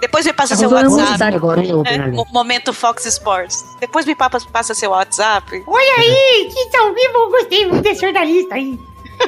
Depois 0.00 0.26
me 0.26 0.32
passa 0.32 0.56
seu 0.56 0.68
WhatsApp. 0.70 1.18
dar- 1.18 1.34
Agora 1.34 1.64
eu, 1.64 1.82
né? 1.82 2.12
Momento 2.32 2.72
Fox 2.72 3.04
Sports. 3.06 3.62
Depois 3.80 4.04
me 4.04 4.14
passa, 4.14 4.74
seu 4.74 4.90
WhatsApp. 4.90 5.62
Olha 5.66 5.94
aí, 5.98 6.48
que 6.52 6.70
tão 6.70 6.92
vivo, 6.92 7.16
eu 7.18 7.30
gostei 7.30 7.66
muito 7.66 7.82
desse 7.82 8.00
jornalista 8.00 8.54
aí. 8.56 8.78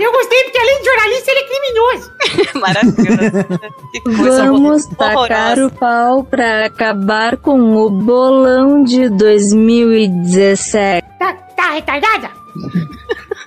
Eu 0.00 0.12
gostei 0.12 0.42
porque 0.44 0.58
além 0.58 0.78
de 0.78 0.84
jornalista, 0.84 1.30
ele 1.30 1.40
é 1.40 1.48
criminoso. 1.48 2.12
Maravilhoso. 2.60 4.36
Vamos 4.36 4.86
tacar 4.86 5.58
o 5.58 5.70
pau 5.70 6.24
pra 6.24 6.66
acabar 6.66 7.36
com 7.36 7.76
o 7.76 7.90
bolão 7.90 8.82
de 8.82 9.08
2017. 9.08 11.06
Tá, 11.18 11.32
tá 11.56 11.70
retardada? 11.70 12.30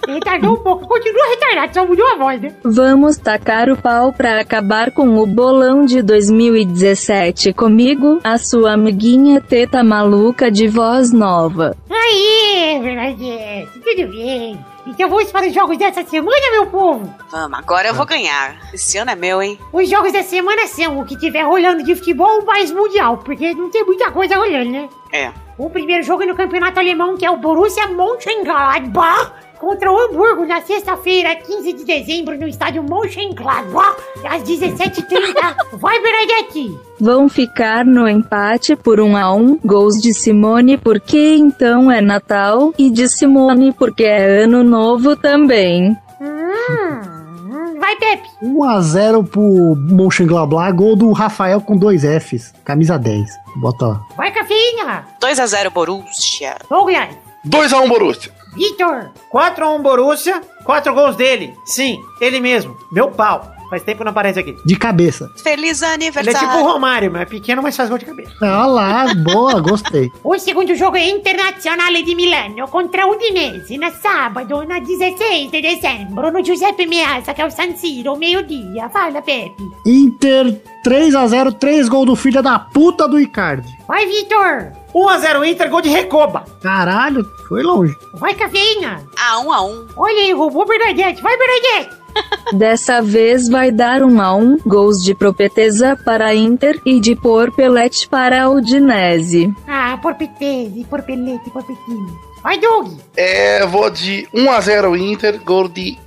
Retardou 0.07 0.53
um 0.53 0.57
pouco, 0.63 0.87
continua 0.87 1.27
retardado, 1.29 1.73
só 1.73 1.85
mudou 1.85 2.07
a 2.07 2.15
voz, 2.17 2.41
né? 2.41 2.55
Vamos 2.63 3.17
tacar 3.17 3.69
o 3.69 3.75
pau 3.75 4.13
pra 4.13 4.39
acabar 4.39 4.91
com 4.91 5.17
o 5.17 5.25
bolão 5.25 5.85
de 5.85 6.01
2017 6.01 7.51
comigo, 7.51 8.19
a 8.23 8.37
sua 8.37 8.73
amiguinha 8.73 9.41
teta 9.41 9.83
maluca 9.83 10.49
de 10.49 10.67
voz 10.67 11.11
nova. 11.11 11.75
Aí, 11.89 12.79
Bernadette, 12.81 13.79
tudo 13.83 14.11
bem. 14.11 14.57
Então 14.87 15.09
vamos 15.09 15.29
para 15.33 15.45
os 15.45 15.53
jogos 15.53 15.77
dessa 15.77 16.01
semana, 16.05 16.51
meu 16.51 16.65
povo. 16.67 17.13
Vamos, 17.29 17.59
agora 17.59 17.89
eu 17.89 17.93
vou 17.93 18.05
ganhar. 18.05 18.57
Esse 18.73 18.97
ano 18.97 19.11
é 19.11 19.15
meu, 19.15 19.41
hein? 19.41 19.59
Os 19.73 19.89
jogos 19.89 20.13
da 20.13 20.23
semana 20.23 20.65
são 20.65 20.99
o 20.99 21.05
que 21.05 21.17
tiver 21.17 21.41
rolando 21.41 21.83
de 21.83 21.93
futebol 21.93 22.45
mais 22.45 22.71
mundial, 22.71 23.17
porque 23.17 23.53
não 23.53 23.69
tem 23.69 23.83
muita 23.83 24.09
coisa 24.11 24.37
rolando, 24.37 24.71
né? 24.71 24.89
É. 25.11 25.33
O 25.57 25.69
primeiro 25.69 26.03
jogo 26.03 26.23
é 26.23 26.25
no 26.25 26.35
campeonato 26.35 26.79
alemão, 26.79 27.17
que 27.17 27.25
é 27.25 27.29
o 27.29 27.35
Borussia 27.35 27.87
Mönchengladbach 27.87 29.33
contra 29.59 29.91
o 29.91 29.97
Hamburgo 29.97 30.45
na 30.45 30.61
sexta-feira, 30.61 31.35
15 31.35 31.73
de 31.73 31.83
dezembro, 31.83 32.37
no 32.37 32.47
estádio 32.47 32.83
Mönchengladbach, 32.83 33.97
às 34.27 34.43
17h30. 34.43 35.55
Vai, 35.77 36.01
Bernadette! 36.01 36.77
Vão 36.99 37.29
ficar 37.29 37.85
no 37.85 38.07
empate 38.07 38.75
por 38.75 38.99
um 38.99 39.15
a 39.15 39.33
um, 39.33 39.59
gols 39.63 40.01
de 40.01 40.13
Simone 40.13 40.77
porque 40.77 41.35
então 41.35 41.91
é 41.91 42.01
Natal 42.01 42.73
e 42.77 42.89
de 42.89 43.07
Simone 43.07 43.71
porque 43.71 44.03
é 44.03 44.43
Ano 44.43 44.63
Novo 44.63 45.15
também. 45.15 45.95
Hum, 46.19 47.79
vai, 47.79 47.95
Pepe! 47.97 48.27
1x0 48.43 49.27
pro 49.27 49.75
Mönchengladbach, 49.75 50.75
gol 50.75 50.95
do 50.95 51.11
Rafael 51.11 51.61
com 51.61 51.77
dois 51.77 52.03
Fs, 52.03 52.53
camisa 52.63 52.97
10. 52.97 53.29
Bota 53.57 53.87
lá. 53.87 54.01
Vai, 54.15 54.31
Cafeína! 54.31 55.05
2x0 55.21 55.69
Borussia. 55.71 56.55
Douglas! 56.69 57.09
2x1 57.47 57.87
Borussia. 57.87 58.36
Vitor! 58.57 59.11
4x1 59.31 59.81
Borussia, 59.81 60.41
4 60.65 60.93
gols 60.93 61.15
dele. 61.15 61.53
Sim, 61.65 61.99
ele 62.19 62.39
mesmo. 62.39 62.75
Meu 62.91 63.09
pau. 63.09 63.53
Faz 63.69 63.83
tempo 63.83 63.97
que 63.97 64.03
não 64.05 64.11
aparece 64.11 64.39
aqui. 64.39 64.55
De 64.65 64.77
cabeça. 64.77 65.29
Feliz 65.43 65.81
Ele 65.81 65.91
é 65.91 65.93
aniversário. 65.95 66.39
tipo 66.39 66.59
o 66.61 66.63
Romário, 66.71 67.11
mas 67.11 67.23
é 67.23 67.25
pequeno, 67.25 67.61
mas 67.61 67.75
faz 67.75 67.89
gol 67.89 67.97
de 67.97 68.05
cabeça. 68.05 68.31
Olha 68.41 68.65
lá, 68.65 69.13
boa, 69.13 69.59
gostei. 69.59 70.09
O 70.23 70.39
segundo 70.39 70.73
jogo 70.73 70.95
é 70.95 71.09
Internazionale 71.09 72.01
di 72.01 72.15
Milano 72.15 72.65
contra 72.69 73.05
Udinese, 73.05 73.77
na 73.77 73.91
sábado, 73.91 74.63
na 74.65 74.79
16 74.79 75.51
de 75.51 75.61
dezembro, 75.61 76.31
no 76.31 76.41
Giuseppe 76.45 76.85
Meazza, 76.85 77.33
que 77.33 77.41
é 77.41 77.45
o 77.45 77.51
San 77.51 77.75
Siro, 77.75 78.15
meio-dia. 78.15 78.87
Fala, 78.87 79.21
Pepe. 79.21 79.61
Inter 79.85 80.61
3x0, 80.85 81.57
3 81.59 81.89
gols 81.89 82.05
do 82.05 82.15
filho 82.15 82.41
da 82.41 82.57
puta 82.57 83.05
do 83.05 83.19
Icardi. 83.19 83.67
Vai, 83.85 84.05
Vitor. 84.05 84.71
1x0 84.97 85.47
Inter, 85.47 85.69
gol 85.69 85.81
de 85.81 85.89
Recoba. 85.89 86.45
Caralho, 86.61 87.23
foi 87.47 87.61
longe. 87.63 87.95
Vai, 88.13 88.33
Cafeína. 88.33 89.03
Ah, 89.17 89.39
1 89.39 89.51
a 89.51 89.61
1 89.65 89.87
Olha 89.95 90.21
aí, 90.21 90.33
roubou 90.33 90.65
Bernadette. 90.65 91.21
Vai, 91.21 91.37
Bernadette. 91.37 91.95
Dessa 92.53 93.01
vez 93.01 93.47
vai 93.47 93.71
dar 93.71 94.01
um 94.01 94.19
a 94.19 94.33
um, 94.35 94.57
gols 94.65 95.03
de 95.03 95.13
Propeteza 95.13 95.97
para 96.03 96.33
Inter 96.33 96.79
e 96.85 96.99
de 96.99 97.15
Porpelete 97.15 98.07
para 98.07 98.49
Udinese. 98.49 99.53
Ah, 99.67 99.97
porpetese, 100.01 100.85
porpelete, 100.89 101.49
porpetino. 101.51 102.19
Vai, 102.41 102.57
Doug. 102.59 102.93
É, 103.15 103.65
vou 103.65 103.89
de 103.89 104.27
1x0 104.33 104.97
Inter, 104.97 105.39
gol 105.43 105.67
de 105.67 105.97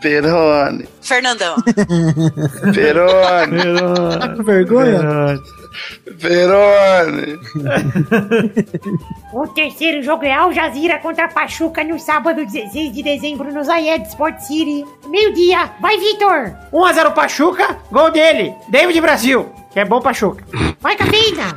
Perone. 0.00 0.86
Fernandão. 1.00 1.56
Perone. 2.74 4.18
Tá 4.20 4.28
com 4.36 4.42
vergonha? 4.42 4.98
Perone. 4.98 5.42
O 9.32 9.46
terceiro 9.48 10.00
jogo 10.02 10.24
é 10.24 10.32
Al 10.32 10.52
Jazeera 10.52 10.98
contra 11.00 11.26
Pachuca 11.28 11.82
no 11.82 11.98
sábado, 11.98 12.46
16 12.46 12.92
de 12.92 13.02
dezembro, 13.02 13.52
no 13.52 13.64
Zayed 13.64 14.06
Sport 14.08 14.38
City. 14.40 14.84
Meio-dia. 15.08 15.70
Vai, 15.80 15.98
Vitor. 15.98 16.52
1x0 16.72 17.12
Pachuca, 17.12 17.76
gol 17.90 18.10
dele. 18.12 18.54
David 18.68 19.00
Brasil, 19.00 19.50
que 19.72 19.80
é 19.80 19.84
bom 19.84 20.00
Pachuca. 20.00 20.44
Vai, 20.80 20.94
Cafeína. 20.94 21.56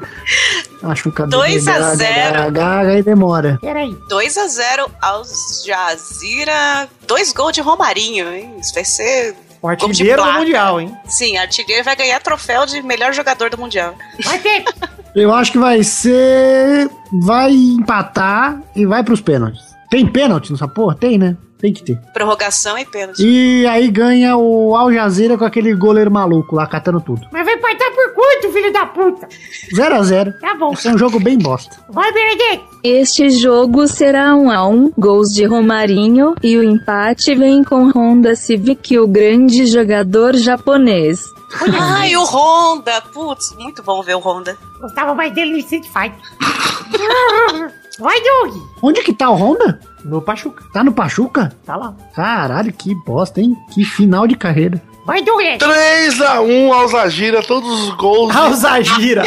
Acho 0.83 1.11
que 1.11 1.21
o 1.21 1.27
2 1.27 1.67
a 1.67 1.93
0. 1.95 2.51
Gaga 2.51 2.89
aí 2.89 3.03
demora. 3.03 3.59
Peraí. 3.61 3.91
2x0 4.09 4.89
aos 5.01 5.63
Jazira. 5.65 6.87
Dois 7.05 7.31
gols 7.33 7.53
de 7.53 7.61
Romarinho, 7.61 8.33
hein? 8.33 8.55
Isso 8.59 8.73
vai 8.73 8.85
ser. 8.85 9.35
O 9.61 9.67
artilheiro 9.67 10.23
do. 10.23 10.31
Mundial, 10.33 10.79
hein? 10.81 10.95
Sim, 11.05 11.37
artilheiro 11.37 11.83
vai 11.83 11.95
ganhar 11.95 12.19
troféu 12.19 12.65
de 12.65 12.81
melhor 12.81 13.13
jogador 13.13 13.49
do 13.49 13.57
Mundial. 13.57 13.95
Vai, 14.23 14.39
Pepe. 14.39 14.73
Eu 15.15 15.33
acho 15.33 15.51
que 15.51 15.57
vai 15.57 15.83
ser. 15.83 16.89
Vai 17.23 17.51
empatar 17.51 18.61
e 18.75 18.85
vai 18.85 19.03
pros 19.03 19.19
pênaltis. 19.21 19.75
Tem 19.89 20.05
pênalti 20.05 20.51
nessa 20.51 20.67
porra? 20.67 20.95
Tem, 20.95 21.17
né? 21.17 21.35
Tem 21.59 21.73
que 21.73 21.83
ter. 21.83 21.99
Prorrogação 22.13 22.77
e 22.77 22.85
pênalti. 22.85 23.19
E 23.19 23.65
aí 23.65 23.89
ganha 23.89 24.37
o 24.37 24.75
Al 24.75 24.93
Jazeera 24.93 25.37
com 25.37 25.45
aquele 25.45 25.73
goleiro 25.75 26.11
maluco 26.11 26.55
lá, 26.55 26.67
catando 26.67 27.01
tudo. 27.01 27.27
Mas 27.31 27.45
vai 27.45 27.57
partar 27.57 27.89
por 27.91 28.13
quanto, 28.13 28.53
filho 28.53 28.71
da 28.71 28.85
puta? 28.85 29.27
0x0. 29.73 30.39
Tá 30.39 30.55
bom. 30.55 30.73
Esse 30.73 30.87
é 30.87 30.91
um 30.91 30.97
jogo 30.97 31.19
bem 31.19 31.37
bosta. 31.37 31.75
Vai, 31.89 32.11
Bernadette. 32.13 32.63
Este 32.83 33.31
jogo 33.31 33.87
será 33.87 34.35
um 34.35 34.51
a 34.51 34.67
um, 34.67 34.91
gols 34.97 35.29
de 35.29 35.45
Romarinho 35.45 36.35
e 36.43 36.57
o 36.57 36.63
empate 36.63 37.33
vem 37.33 37.63
com 37.63 37.89
Honda 37.89 38.35
Civic, 38.35 38.97
o 38.99 39.07
grande 39.07 39.65
jogador 39.65 40.35
japonês. 40.35 41.25
Ai, 41.73 42.15
o 42.15 42.23
Honda. 42.23 43.01
Putz, 43.13 43.55
muito 43.57 43.81
bom 43.81 44.03
ver 44.03 44.15
o 44.15 44.19
Honda. 44.19 44.55
Gostava 44.79 45.15
mais 45.15 45.33
dele 45.33 45.53
no 45.53 45.57
Street 45.57 45.85
Fighter. 45.85 46.21
Vai, 47.99 48.21
Doug. 48.21 48.55
Onde 48.81 49.01
que 49.01 49.11
tá 49.13 49.29
o 49.31 49.35
Honda? 49.35 49.79
No 50.07 50.21
Pachuca. 50.21 50.63
Tá 50.71 50.83
no 50.83 50.93
Pachuca? 50.93 51.53
Tá 51.65 51.75
lá. 51.75 51.93
Caralho, 52.15 52.71
que 52.71 52.95
bosta, 53.05 53.41
hein? 53.41 53.55
Que 53.73 53.83
final 53.83 54.25
de 54.25 54.35
carreira. 54.35 54.81
Vai, 55.05 55.21
Douglas. 55.21 55.57
3x1 55.57 56.71
Alzagira, 56.71 57.43
todos 57.43 57.69
os 57.83 57.89
gols. 57.95 58.35
Alzagira. 58.35 59.23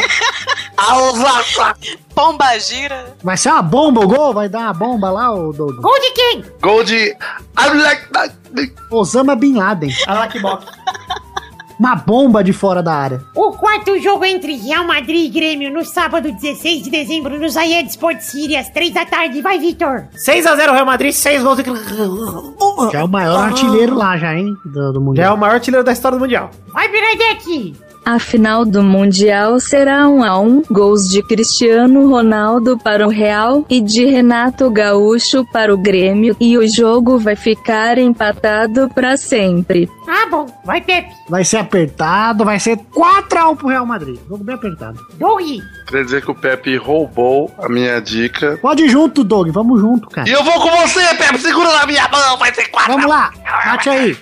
Alzagira. 0.77 1.75
Pomba 2.13 2.59
gira. 2.59 3.15
Vai 3.23 3.37
ser 3.37 3.49
uma 3.49 3.61
bomba 3.61 4.01
o 4.01 4.07
gol? 4.07 4.33
Vai 4.33 4.49
dar 4.49 4.59
uma 4.59 4.73
bomba 4.73 5.09
lá, 5.09 5.33
ô 5.33 5.53
Douglas? 5.53 5.79
Gol 5.81 5.99
de 5.99 6.11
quem? 6.11 6.45
Gol 6.61 6.83
de. 6.83 7.15
Osama 8.89 9.35
Bin 9.35 9.55
Laden. 9.55 9.91
Alakbok. 10.07 10.65
Uma 11.81 11.95
bomba 11.95 12.43
de 12.43 12.53
fora 12.53 12.83
da 12.83 12.93
área. 12.93 13.23
O 13.33 13.53
quarto 13.53 13.99
jogo 13.99 14.23
entre 14.23 14.55
Real 14.55 14.85
Madrid 14.85 15.25
e 15.25 15.29
Grêmio 15.29 15.73
no 15.73 15.83
sábado, 15.83 16.31
16 16.31 16.83
de 16.83 16.91
dezembro, 16.91 17.39
no 17.39 17.49
Zayed 17.49 17.89
Sport 17.89 18.19
City, 18.21 18.55
às 18.55 18.69
3 18.69 18.93
da 18.93 19.03
tarde. 19.03 19.41
Vai, 19.41 19.57
Vitor. 19.57 20.03
6x0 20.15 20.73
Real 20.73 20.85
Madrid, 20.85 21.11
6 21.11 21.41
gols. 21.41 21.57
Já 22.93 22.99
é 22.99 23.03
o 23.03 23.07
maior 23.07 23.45
artilheiro 23.45 23.95
lá, 23.95 24.15
já, 24.15 24.37
hein? 24.37 24.55
Do, 24.63 24.93
do 24.93 24.99
Já 24.99 24.99
Mundial. 24.99 25.31
é 25.31 25.33
o 25.35 25.37
maior 25.39 25.53
artilheiro 25.55 25.83
da 25.83 25.91
história 25.91 26.19
do 26.19 26.21
Mundial. 26.21 26.51
Vai, 26.67 26.87
Bernadette. 26.87 27.73
A 28.03 28.17
final 28.17 28.65
do 28.65 28.81
Mundial 28.81 29.59
será 29.59 30.07
1 30.07 30.23
a 30.23 30.39
1 30.39 30.63
gols 30.71 31.07
de 31.07 31.21
Cristiano 31.21 32.09
Ronaldo 32.09 32.75
para 32.79 33.05
o 33.05 33.09
Real 33.11 33.63
e 33.69 33.79
de 33.79 34.05
Renato 34.05 34.71
Gaúcho 34.71 35.45
para 35.53 35.71
o 35.71 35.77
Grêmio 35.77 36.35
e 36.39 36.57
o 36.57 36.67
jogo 36.67 37.19
vai 37.19 37.35
ficar 37.35 37.99
empatado 37.99 38.89
para 38.89 39.15
sempre. 39.17 39.87
Ah, 40.07 40.27
bom. 40.29 40.47
Vai, 40.65 40.81
Pepe. 40.81 41.13
Vai 41.29 41.45
ser 41.45 41.57
apertado, 41.57 42.43
vai 42.43 42.59
ser 42.59 42.75
4x1 42.77 43.55
pro 43.55 43.67
Real 43.67 43.85
Madrid. 43.85 44.19
Jogo 44.27 44.43
bem 44.43 44.55
apertado. 44.55 44.99
Doug. 45.13 45.43
Queria 45.85 46.03
dizer 46.03 46.21
que 46.23 46.31
o 46.31 46.35
Pepe 46.35 46.75
roubou 46.77 47.51
a 47.59 47.69
minha 47.69 48.01
dica. 48.01 48.57
Pode 48.61 48.83
ir 48.83 48.89
junto, 48.89 49.23
Doug. 49.23 49.49
Vamos 49.49 49.79
junto, 49.79 50.09
cara. 50.09 50.27
E 50.27 50.31
eu 50.31 50.43
vou 50.43 50.59
com 50.59 50.71
você, 50.81 51.01
Pepe! 51.15 51.37
Segura 51.37 51.71
na 51.71 51.85
minha 51.85 52.07
mão, 52.09 52.37
vai 52.37 52.53
ser 52.53 52.67
quatro! 52.69 52.93
Vamos 52.93 53.07
lá. 53.09 53.31
Bate 53.65 53.89
aí. 53.89 54.17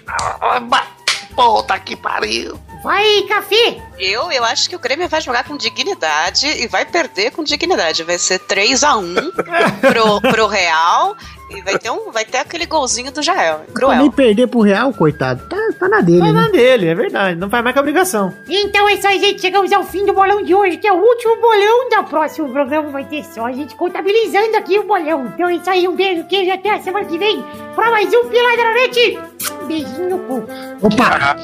Puta 1.33 1.79
que 1.79 1.95
pariu! 1.95 2.59
Vai, 2.81 3.23
Café. 3.27 3.81
Eu, 3.97 4.31
eu 4.31 4.43
acho 4.43 4.69
que 4.69 4.75
o 4.75 4.79
Grêmio 4.79 5.09
vai 5.09 5.19
jogar 5.19 5.43
com 5.43 5.57
dignidade 5.57 6.47
e 6.47 6.67
vai 6.67 6.85
perder 6.85 7.31
com 7.31 7.43
dignidade. 7.43 8.03
Vai 8.03 8.17
ser 8.17 8.39
3 8.39 8.83
a 8.83 8.95
1 8.97 9.15
pro, 9.81 10.21
pro 10.21 10.47
Real 10.47 11.15
e 11.49 11.61
vai 11.61 11.77
ter, 11.79 11.89
um, 11.89 12.11
vai 12.11 12.23
ter 12.25 12.37
aquele 12.37 12.65
golzinho 12.65 13.11
do 13.11 13.21
Jael. 13.21 13.61
Pra 13.73 13.89
nem 13.89 13.97
Cruel. 13.97 14.11
perder 14.11 14.47
pro 14.47 14.61
Real, 14.61 14.93
coitado. 14.93 15.41
Tá, 15.49 15.57
tá 15.79 15.87
na 15.87 16.01
dele, 16.01 16.19
Vai 16.19 16.31
né? 16.31 16.41
na 16.41 16.47
dele, 16.49 16.87
é 16.87 16.95
verdade. 16.95 17.39
Não 17.39 17.49
faz 17.49 17.63
mais 17.63 17.73
que 17.73 17.79
obrigação. 17.79 18.33
Então 18.47 18.87
é 18.87 18.93
isso 18.93 19.07
aí, 19.07 19.19
gente. 19.19 19.41
Chegamos 19.41 19.71
ao 19.71 19.83
fim 19.83 20.05
do 20.05 20.13
bolão 20.13 20.43
de 20.43 20.53
hoje, 20.53 20.77
que 20.77 20.87
é 20.87 20.93
o 20.93 20.97
último 20.97 21.35
bolão 21.41 21.89
da 21.89 22.03
próximo 22.03 22.49
programa. 22.49 22.89
Vai 22.89 23.05
ter 23.05 23.23
só 23.23 23.45
a 23.45 23.51
gente 23.51 23.75
contabilizando 23.75 24.55
aqui 24.57 24.77
o 24.77 24.83
bolão. 24.83 25.25
Então 25.33 25.49
é 25.49 25.55
isso 25.55 25.69
aí. 25.69 25.87
Um 25.87 25.95
beijo, 25.95 26.23
queijo. 26.25 26.51
Até 26.51 26.71
a 26.71 26.81
semana 26.81 27.05
que 27.05 27.17
vem 27.17 27.43
pra 27.75 27.89
mais 27.91 28.13
um 28.13 28.27
Piladranete. 28.29 29.19
Um 29.63 29.67
beijinho 29.67 30.09
no 30.09 30.19
cu. 30.19 30.43
Opa! 30.81 31.35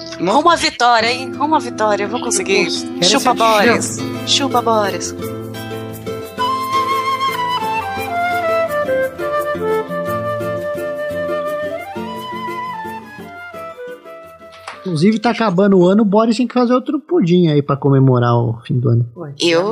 À 0.52 0.56
vitória, 0.56 1.12
hein? 1.12 1.32
À 1.40 1.60
vitória. 1.60 2.04
Eu 2.04 2.10
vou 2.10 2.22
conseguir. 2.22 2.70
Chupa 3.04 3.34
Boris. 3.34 3.98
Chupa 4.28 4.62
Boris. 4.62 5.14
Inclusive, 14.86 15.18
tá 15.20 15.32
acabando 15.32 15.80
o 15.80 15.88
ano, 15.88 16.04
o 16.04 16.06
Boris 16.06 16.38
tem 16.38 16.48
que 16.48 16.54
fazer 16.54 16.74
outro 16.74 17.00
pudim 17.00 17.48
aí 17.48 17.62
pra 17.62 17.76
comemorar 17.76 18.36
o 18.36 18.62
fim 18.66 18.80
do 18.80 18.90
ano. 18.90 19.10
Eu, 19.40 19.72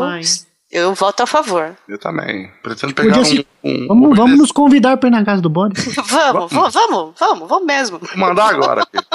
eu 0.72 0.94
voto 0.96 1.22
a 1.22 1.28
favor. 1.28 1.76
Eu 1.88 2.00
também. 2.00 2.50
Pretendo 2.64 2.96
pegar 2.96 3.20
um. 3.20 3.24
ser- 3.26 3.46
um 3.64 3.88
Vamos, 3.88 4.18
vamos 4.18 4.38
nos 4.40 4.52
convidar 4.52 4.98
pra 4.98 5.10
ir 5.10 5.12
na 5.12 5.24
casa 5.24 5.42
do 5.42 5.50
Boris. 5.50 5.86
Vamos, 6.10 6.52
vamos, 6.52 6.74
vamos, 6.74 7.14
vamos, 7.20 7.48
vamos 7.50 7.66
mesmo. 7.66 8.00
Vou 8.00 8.18
mandar 8.18 8.50
agora. 8.50 8.84
filho. 8.92 9.06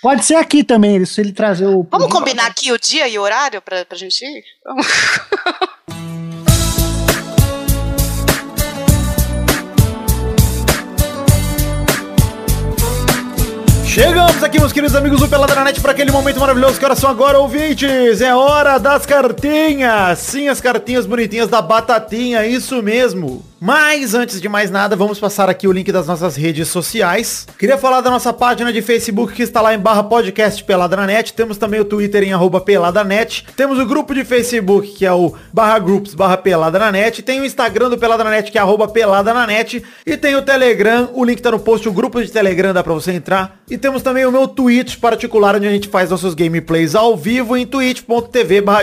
Pode 0.00 0.24
ser 0.24 0.34
aqui 0.34 0.64
também, 0.64 1.04
se 1.04 1.20
ele 1.20 1.32
trazer 1.32 1.66
o. 1.66 1.86
Vamos 1.90 2.08
combinar 2.10 2.46
aqui 2.46 2.72
o 2.72 2.78
dia 2.78 3.06
e 3.06 3.18
o 3.18 3.22
horário 3.22 3.60
pra, 3.62 3.84
pra 3.84 3.96
gente 3.96 4.24
ir? 4.24 4.42
Vamos. 4.64 4.86
Chegamos 13.92 14.42
aqui, 14.42 14.58
meus 14.58 14.72
queridos 14.72 14.96
amigos 14.96 15.20
do 15.20 15.28
Peladranet, 15.28 15.78
para 15.78 15.92
aquele 15.92 16.10
momento 16.10 16.40
maravilhoso 16.40 16.78
que 16.78 16.84
horas 16.86 16.98
são 16.98 17.10
agora, 17.10 17.38
ouvintes. 17.38 18.22
É 18.22 18.34
hora 18.34 18.78
das 18.78 19.04
cartinhas. 19.04 20.18
Sim, 20.18 20.48
as 20.48 20.62
cartinhas 20.62 21.04
bonitinhas 21.04 21.46
da 21.46 21.60
Batatinha, 21.60 22.46
isso 22.46 22.82
mesmo. 22.82 23.44
Mas 23.64 24.12
antes 24.12 24.40
de 24.40 24.48
mais 24.48 24.72
nada, 24.72 24.96
vamos 24.96 25.20
passar 25.20 25.48
aqui 25.48 25.68
o 25.68 25.72
link 25.72 25.92
das 25.92 26.08
nossas 26.08 26.34
redes 26.34 26.66
sociais. 26.66 27.46
Queria 27.56 27.78
falar 27.78 28.00
da 28.00 28.10
nossa 28.10 28.32
página 28.32 28.72
de 28.72 28.82
Facebook 28.82 29.34
que 29.34 29.42
está 29.44 29.60
lá 29.60 29.72
em 29.72 29.78
barra 29.78 30.02
podcast 30.02 30.64
Peladranet. 30.64 31.32
Temos 31.32 31.58
também 31.58 31.78
o 31.78 31.84
Twitter 31.84 32.24
em 32.24 32.32
arroba 32.32 32.60
Peladanet. 32.60 33.46
Temos 33.54 33.78
o 33.78 33.86
grupo 33.86 34.16
de 34.16 34.24
Facebook 34.24 34.88
que 34.88 35.06
é 35.06 35.12
o 35.12 35.36
barra 35.52 35.78
groups 35.78 36.12
barra 36.12 36.36
Peladanet. 36.36 37.22
Tem 37.22 37.40
o 37.40 37.44
Instagram 37.44 37.88
do 37.88 37.96
Peladranet 37.96 38.50
que 38.50 38.58
é 38.58 38.60
arroba 38.60 38.88
Peladananet. 38.88 39.80
E 40.04 40.16
tem 40.16 40.34
o 40.34 40.42
Telegram, 40.42 41.10
o 41.14 41.24
link 41.24 41.40
tá 41.40 41.52
no 41.52 41.60
post, 41.60 41.88
o 41.88 41.92
grupo 41.92 42.20
de 42.20 42.32
Telegram 42.32 42.74
dá 42.74 42.82
pra 42.82 42.94
você 42.94 43.12
entrar. 43.12 43.60
E 43.70 43.78
temos 43.78 44.02
também 44.02 44.26
o 44.26 44.32
meu 44.32 44.48
Twitch 44.48 44.96
particular, 44.96 45.54
onde 45.54 45.68
a 45.68 45.70
gente 45.70 45.86
faz 45.86 46.10
nossos 46.10 46.34
gameplays 46.34 46.96
ao 46.96 47.16
vivo 47.16 47.56
em 47.56 47.64
twitch.tv 47.64 48.60
barra. 48.60 48.82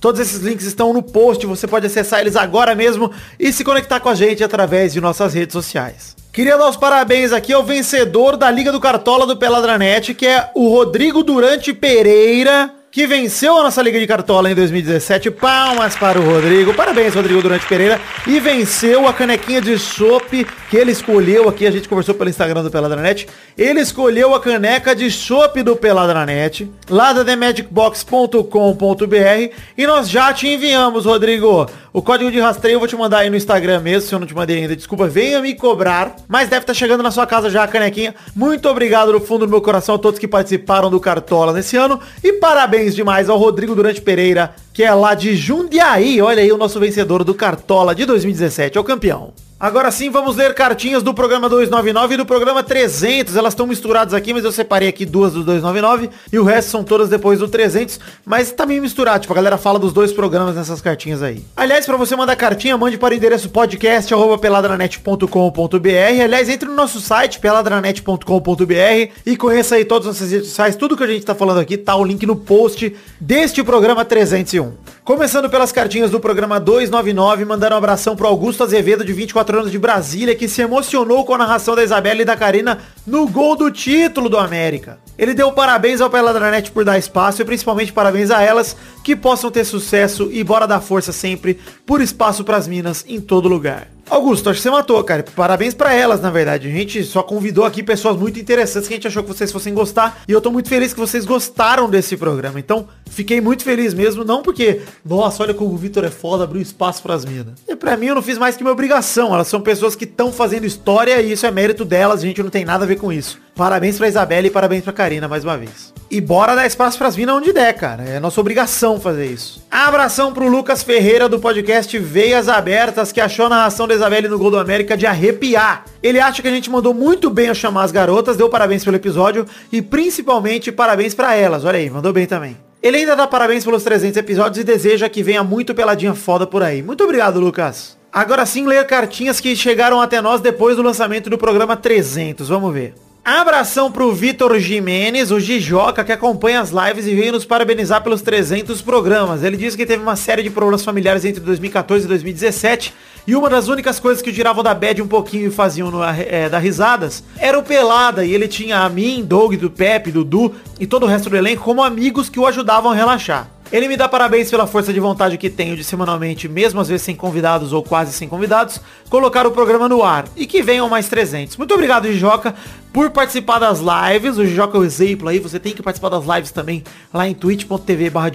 Todos 0.00 0.20
esses 0.20 0.38
links 0.38 0.66
estão 0.66 0.92
no 0.92 1.02
post, 1.02 1.44
você 1.46 1.66
pode 1.66 1.84
acessar 1.84 2.20
eles 2.20 2.36
agora 2.36 2.76
mesmo 2.76 3.10
e 3.40 3.52
se 3.52 3.71
conectar 3.72 4.00
com 4.00 4.10
a 4.10 4.14
gente 4.14 4.44
através 4.44 4.92
de 4.92 5.00
nossas 5.00 5.32
redes 5.32 5.54
sociais. 5.54 6.14
Queria 6.30 6.58
dar 6.58 6.68
os 6.68 6.76
parabéns 6.76 7.32
aqui 7.32 7.54
ao 7.54 7.64
vencedor 7.64 8.36
da 8.36 8.50
Liga 8.50 8.70
do 8.70 8.78
Cartola 8.78 9.26
do 9.26 9.36
Peladranet, 9.36 10.12
que 10.14 10.26
é 10.26 10.50
o 10.54 10.68
Rodrigo 10.68 11.22
Durante 11.22 11.72
Pereira, 11.72 12.70
que 12.92 13.06
venceu 13.06 13.56
a 13.56 13.62
nossa 13.62 13.80
Liga 13.80 13.98
de 13.98 14.06
Cartola 14.06 14.50
em 14.50 14.54
2017. 14.54 15.30
Palmas 15.30 15.96
para 15.96 16.20
o 16.20 16.22
Rodrigo. 16.22 16.74
Parabéns, 16.74 17.14
Rodrigo 17.14 17.40
Durante 17.40 17.66
Pereira. 17.66 17.98
E 18.26 18.38
venceu 18.38 19.08
a 19.08 19.14
canequinha 19.14 19.62
de 19.62 19.78
chopp 19.78 20.46
que 20.68 20.76
ele 20.76 20.92
escolheu 20.92 21.48
aqui. 21.48 21.66
A 21.66 21.70
gente 21.70 21.88
conversou 21.88 22.14
pelo 22.14 22.28
Instagram 22.28 22.62
do 22.62 22.70
Peladranet. 22.70 23.26
Ele 23.56 23.80
escolheu 23.80 24.34
a 24.34 24.40
caneca 24.40 24.94
de 24.94 25.10
chopp 25.10 25.62
do 25.62 25.74
Peladranet, 25.74 26.70
lá 26.86 27.14
da 27.14 27.24
themagicbox.com.br. 27.24 29.54
E 29.76 29.86
nós 29.86 30.10
já 30.10 30.30
te 30.34 30.48
enviamos, 30.48 31.06
Rodrigo. 31.06 31.66
O 31.94 32.00
código 32.00 32.30
de 32.30 32.40
rastreio 32.40 32.76
eu 32.76 32.78
vou 32.78 32.88
te 32.88 32.96
mandar 32.96 33.18
aí 33.18 33.30
no 33.30 33.36
Instagram 33.36 33.80
mesmo, 33.80 34.08
se 34.08 34.14
eu 34.14 34.18
não 34.18 34.26
te 34.26 34.34
mandei 34.34 34.58
ainda. 34.58 34.74
Desculpa, 34.74 35.06
venha 35.06 35.40
me 35.40 35.54
cobrar. 35.54 36.16
Mas 36.26 36.48
deve 36.48 36.62
estar 36.62 36.72
chegando 36.72 37.02
na 37.02 37.10
sua 37.10 37.26
casa 37.26 37.50
já 37.50 37.64
a 37.64 37.68
canequinha. 37.68 38.14
Muito 38.34 38.66
obrigado 38.68 39.12
no 39.12 39.20
fundo 39.20 39.46
do 39.46 39.50
meu 39.50 39.60
coração 39.60 39.94
a 39.94 39.98
todos 39.98 40.18
que 40.18 40.28
participaram 40.28 40.90
do 40.90 40.98
Cartola 40.98 41.52
nesse 41.52 41.76
ano. 41.76 42.00
E 42.24 42.32
parabéns 42.34 42.81
demais 42.90 43.28
ao 43.28 43.38
Rodrigo 43.38 43.74
Durante 43.74 44.00
Pereira, 44.00 44.54
que 44.72 44.82
é 44.82 44.92
lá 44.92 45.14
de 45.14 45.36
Jundiaí. 45.36 46.20
Olha 46.20 46.42
aí 46.42 46.50
o 46.50 46.58
nosso 46.58 46.80
vencedor 46.80 47.22
do 47.24 47.34
Cartola 47.34 47.94
de 47.94 48.04
2017, 48.04 48.76
é 48.76 48.80
o 48.80 48.84
campeão. 48.84 49.32
Agora 49.62 49.90
sim, 49.92 50.10
vamos 50.10 50.34
ler 50.34 50.54
cartinhas 50.54 51.04
do 51.04 51.14
programa 51.14 51.48
299 51.48 52.14
e 52.14 52.16
do 52.16 52.26
programa 52.26 52.64
300. 52.64 53.36
Elas 53.36 53.52
estão 53.52 53.64
misturadas 53.64 54.12
aqui, 54.12 54.34
mas 54.34 54.42
eu 54.42 54.50
separei 54.50 54.88
aqui 54.88 55.06
duas 55.06 55.34
do 55.34 55.44
299 55.44 56.10
e 56.32 56.38
o 56.40 56.42
resto 56.42 56.72
são 56.72 56.82
todas 56.82 57.08
depois 57.08 57.38
do 57.38 57.46
300. 57.46 58.00
Mas 58.26 58.50
tá 58.50 58.66
meio 58.66 58.82
misturado, 58.82 59.20
tipo, 59.20 59.32
a 59.32 59.36
galera 59.36 59.56
fala 59.56 59.78
dos 59.78 59.92
dois 59.92 60.12
programas 60.12 60.56
nessas 60.56 60.80
cartinhas 60.80 61.22
aí. 61.22 61.44
Aliás, 61.56 61.86
para 61.86 61.96
você 61.96 62.16
mandar 62.16 62.34
cartinha, 62.34 62.76
mande 62.76 62.98
para 62.98 63.14
o 63.14 63.16
endereço 63.16 63.50
podcast.peladranet.com.br. 63.50 66.22
Aliás, 66.24 66.48
entre 66.48 66.68
no 66.68 66.74
nosso 66.74 67.00
site, 67.00 67.38
peladranet.com.br 67.38 69.12
e 69.24 69.36
conheça 69.36 69.76
aí 69.76 69.84
todas 69.84 70.08
as 70.08 70.14
nossas 70.14 70.32
redes 70.32 70.48
sociais. 70.48 70.74
Tudo 70.74 70.96
que 70.96 71.04
a 71.04 71.06
gente 71.06 71.24
tá 71.24 71.36
falando 71.36 71.60
aqui 71.60 71.76
tá 71.76 71.94
o 71.94 72.04
link 72.04 72.26
no 72.26 72.34
post 72.34 72.96
deste 73.20 73.62
programa 73.62 74.04
301. 74.04 74.72
Começando 75.04 75.50
pelas 75.50 75.72
cartinhas 75.72 76.12
do 76.12 76.20
programa 76.20 76.60
299, 76.60 77.44
mandaram 77.44 77.74
um 77.74 77.78
abração 77.78 78.14
pro 78.14 78.28
Augusto 78.28 78.62
Azevedo, 78.62 79.04
de 79.04 79.12
24 79.12 79.58
anos 79.58 79.72
de 79.72 79.78
Brasília, 79.78 80.36
que 80.36 80.46
se 80.46 80.62
emocionou 80.62 81.24
com 81.24 81.34
a 81.34 81.38
narração 81.38 81.74
da 81.74 81.82
Isabela 81.82 82.22
e 82.22 82.24
da 82.24 82.36
Karina 82.36 82.78
no 83.04 83.26
gol 83.26 83.56
do 83.56 83.68
título 83.68 84.28
do 84.28 84.38
América. 84.38 85.00
Ele 85.18 85.34
deu 85.34 85.50
parabéns 85.50 86.00
ao 86.00 86.08
Peladranet 86.08 86.70
por 86.70 86.84
dar 86.84 87.00
espaço 87.00 87.42
e 87.42 87.44
principalmente 87.44 87.92
parabéns 87.92 88.30
a 88.30 88.42
elas 88.42 88.76
que 89.02 89.16
possam 89.16 89.50
ter 89.50 89.64
sucesso 89.64 90.30
e 90.30 90.44
bora 90.44 90.68
dar 90.68 90.80
força 90.80 91.10
sempre 91.10 91.58
por 91.84 92.00
espaço 92.00 92.44
pras 92.44 92.68
minas 92.68 93.04
em 93.08 93.20
todo 93.20 93.48
lugar. 93.48 93.91
Augusto, 94.10 94.50
acho 94.50 94.58
que 94.58 94.62
você 94.62 94.70
matou, 94.70 95.02
cara. 95.04 95.24
Parabéns 95.34 95.74
pra 95.74 95.94
elas, 95.94 96.20
na 96.20 96.30
verdade. 96.30 96.68
A 96.68 96.70
gente 96.70 97.02
só 97.04 97.22
convidou 97.22 97.64
aqui 97.64 97.82
pessoas 97.82 98.16
muito 98.16 98.38
interessantes 98.38 98.88
que 98.88 98.94
a 98.94 98.96
gente 98.96 99.06
achou 99.06 99.22
que 99.22 99.28
vocês 99.28 99.50
fossem 99.50 99.72
gostar. 99.72 100.22
E 100.28 100.32
eu 100.32 100.40
tô 100.40 100.50
muito 100.50 100.68
feliz 100.68 100.92
que 100.92 101.00
vocês 101.00 101.24
gostaram 101.24 101.88
desse 101.88 102.16
programa. 102.16 102.58
Então, 102.58 102.86
fiquei 103.10 103.40
muito 103.40 103.64
feliz 103.64 103.94
mesmo. 103.94 104.24
Não 104.24 104.42
porque, 104.42 104.82
nossa, 105.04 105.42
olha 105.42 105.54
como 105.54 105.72
o 105.72 105.76
Vitor 105.76 106.04
é 106.04 106.10
foda, 106.10 106.44
abriu 106.44 106.60
espaço 106.60 107.02
pras 107.02 107.24
minas. 107.24 107.54
E 107.66 107.74
pra 107.74 107.96
mim, 107.96 108.06
eu 108.06 108.14
não 108.14 108.22
fiz 108.22 108.36
mais 108.36 108.56
que 108.56 108.62
minha 108.62 108.72
obrigação. 108.72 109.32
Elas 109.32 109.48
são 109.48 109.60
pessoas 109.60 109.96
que 109.96 110.04
estão 110.04 110.32
fazendo 110.32 110.66
história 110.66 111.20
e 111.20 111.32
isso 111.32 111.46
é 111.46 111.50
mérito 111.50 111.84
delas. 111.84 112.20
A 112.20 112.26
gente 112.26 112.42
não 112.42 112.50
tem 112.50 112.64
nada 112.64 112.84
a 112.84 112.88
ver 112.88 112.96
com 112.96 113.12
isso. 113.12 113.40
Parabéns 113.54 113.98
pra 113.98 114.08
Isabela 114.08 114.46
e 114.46 114.50
parabéns 114.50 114.82
pra 114.82 114.92
Karina 114.92 115.28
mais 115.28 115.44
uma 115.44 115.58
vez. 115.58 115.92
E 116.10 116.20
bora 116.20 116.54
dar 116.54 116.66
espaço 116.66 116.96
pras 116.96 117.16
minas 117.16 117.36
onde 117.36 117.52
der, 117.52 117.74
cara. 117.74 118.02
É 118.02 118.18
nossa 118.18 118.40
obrigação 118.40 118.98
fazer 118.98 119.26
isso. 119.26 119.62
Abração 119.70 120.32
pro 120.32 120.48
Lucas 120.48 120.82
Ferreira 120.82 121.28
do 121.28 121.38
podcast 121.38 121.98
Veias 121.98 122.48
Abertas, 122.48 123.12
que 123.12 123.20
achou 123.20 123.46
a 123.46 123.50
narração 123.50 123.86
da 123.86 123.94
Isabelle 123.94 124.28
no 124.28 124.38
Gol 124.38 124.50
do 124.50 124.58
América 124.58 124.96
de 124.96 125.06
arrepiar. 125.06 125.84
Ele 126.02 126.18
acha 126.18 126.40
que 126.40 126.48
a 126.48 126.50
gente 126.50 126.70
mandou 126.70 126.94
muito 126.94 127.28
bem 127.28 127.50
a 127.50 127.54
chamar 127.54 127.84
as 127.84 127.92
garotas, 127.92 128.36
deu 128.36 128.48
parabéns 128.48 128.84
pelo 128.84 128.96
episódio 128.96 129.46
e 129.70 129.82
principalmente 129.82 130.72
parabéns 130.72 131.14
pra 131.14 131.34
elas. 131.34 131.64
Olha 131.64 131.78
aí, 131.78 131.90
mandou 131.90 132.12
bem 132.12 132.26
também. 132.26 132.56
Ele 132.82 132.96
ainda 132.96 133.14
dá 133.14 133.26
parabéns 133.26 133.64
pelos 133.64 133.84
300 133.84 134.16
episódios 134.16 134.58
e 134.58 134.64
deseja 134.64 135.08
que 135.08 135.22
venha 135.22 135.44
muito 135.44 135.74
peladinha 135.74 136.14
foda 136.14 136.46
por 136.46 136.62
aí. 136.62 136.82
Muito 136.82 137.04
obrigado, 137.04 137.38
Lucas. 137.38 137.96
Agora 138.12 138.44
sim, 138.44 138.66
ler 138.66 138.86
cartinhas 138.86 139.40
que 139.40 139.54
chegaram 139.54 140.00
até 140.00 140.20
nós 140.20 140.40
depois 140.40 140.76
do 140.76 140.82
lançamento 140.82 141.30
do 141.30 141.38
programa 141.38 141.76
300. 141.76 142.48
Vamos 142.48 142.72
ver. 142.74 142.94
Abração 143.24 143.92
pro 143.92 144.12
Vitor 144.12 144.58
Jimenez, 144.58 145.30
o 145.30 145.38
Gijoca, 145.38 146.02
que 146.02 146.10
acompanha 146.10 146.60
as 146.60 146.70
lives 146.70 147.06
e 147.06 147.14
veio 147.14 147.30
nos 147.30 147.44
parabenizar 147.44 148.02
pelos 148.02 148.20
300 148.20 148.82
programas. 148.82 149.44
Ele 149.44 149.56
disse 149.56 149.76
que 149.76 149.86
teve 149.86 150.02
uma 150.02 150.16
série 150.16 150.42
de 150.42 150.50
problemas 150.50 150.84
familiares 150.84 151.24
entre 151.24 151.40
2014 151.40 152.04
e 152.04 152.08
2017 152.08 152.92
e 153.24 153.36
uma 153.36 153.48
das 153.48 153.68
únicas 153.68 154.00
coisas 154.00 154.20
que 154.20 154.32
tiravam 154.32 154.64
da 154.64 154.74
bad 154.74 155.00
um 155.00 155.06
pouquinho 155.06 155.46
e 155.46 155.50
faziam 155.52 155.88
no, 155.88 156.02
é, 156.02 156.48
dar 156.48 156.58
risadas 156.58 157.22
era 157.38 157.56
o 157.56 157.62
Pelada. 157.62 158.24
E 158.24 158.34
ele 158.34 158.48
tinha 158.48 158.78
a 158.80 158.88
mim, 158.88 159.24
Doug, 159.24 159.54
do 159.54 159.70
Pepe, 159.70 160.10
Dudu 160.10 160.52
e 160.80 160.86
todo 160.86 161.04
o 161.04 161.08
resto 161.08 161.30
do 161.30 161.36
elenco 161.36 161.62
como 161.62 161.80
amigos 161.80 162.28
que 162.28 162.40
o 162.40 162.46
ajudavam 162.46 162.90
a 162.90 162.94
relaxar. 162.94 163.51
Ele 163.72 163.88
me 163.88 163.96
dá 163.96 164.06
parabéns 164.06 164.50
pela 164.50 164.66
força 164.66 164.92
de 164.92 165.00
vontade 165.00 165.38
que 165.38 165.48
tenho 165.48 165.74
de 165.74 165.82
semanalmente, 165.82 166.46
mesmo 166.46 166.78
às 166.78 166.88
vezes 166.88 167.06
sem 167.06 167.16
convidados 167.16 167.72
ou 167.72 167.82
quase 167.82 168.12
sem 168.12 168.28
convidados, 168.28 168.78
colocar 169.08 169.46
o 169.46 169.50
programa 169.50 169.88
no 169.88 170.02
ar. 170.02 170.26
E 170.36 170.44
que 170.44 170.62
venham 170.62 170.90
mais 170.90 171.08
300. 171.08 171.56
Muito 171.56 171.72
obrigado, 171.72 172.06
Gijoca, 172.06 172.54
por 172.92 173.08
participar 173.08 173.58
das 173.58 173.80
lives. 173.80 174.36
O 174.36 174.44
Gijoca 174.44 174.76
é 174.76 174.80
o 174.80 174.84
exemplo 174.84 175.26
aí. 175.26 175.38
Você 175.38 175.58
tem 175.58 175.72
que 175.72 175.82
participar 175.82 176.10
das 176.10 176.26
lives 176.26 176.50
também 176.50 176.84
lá 177.14 177.26
em 177.26 177.32
twitch.tv 177.32 178.10
barra 178.10 178.30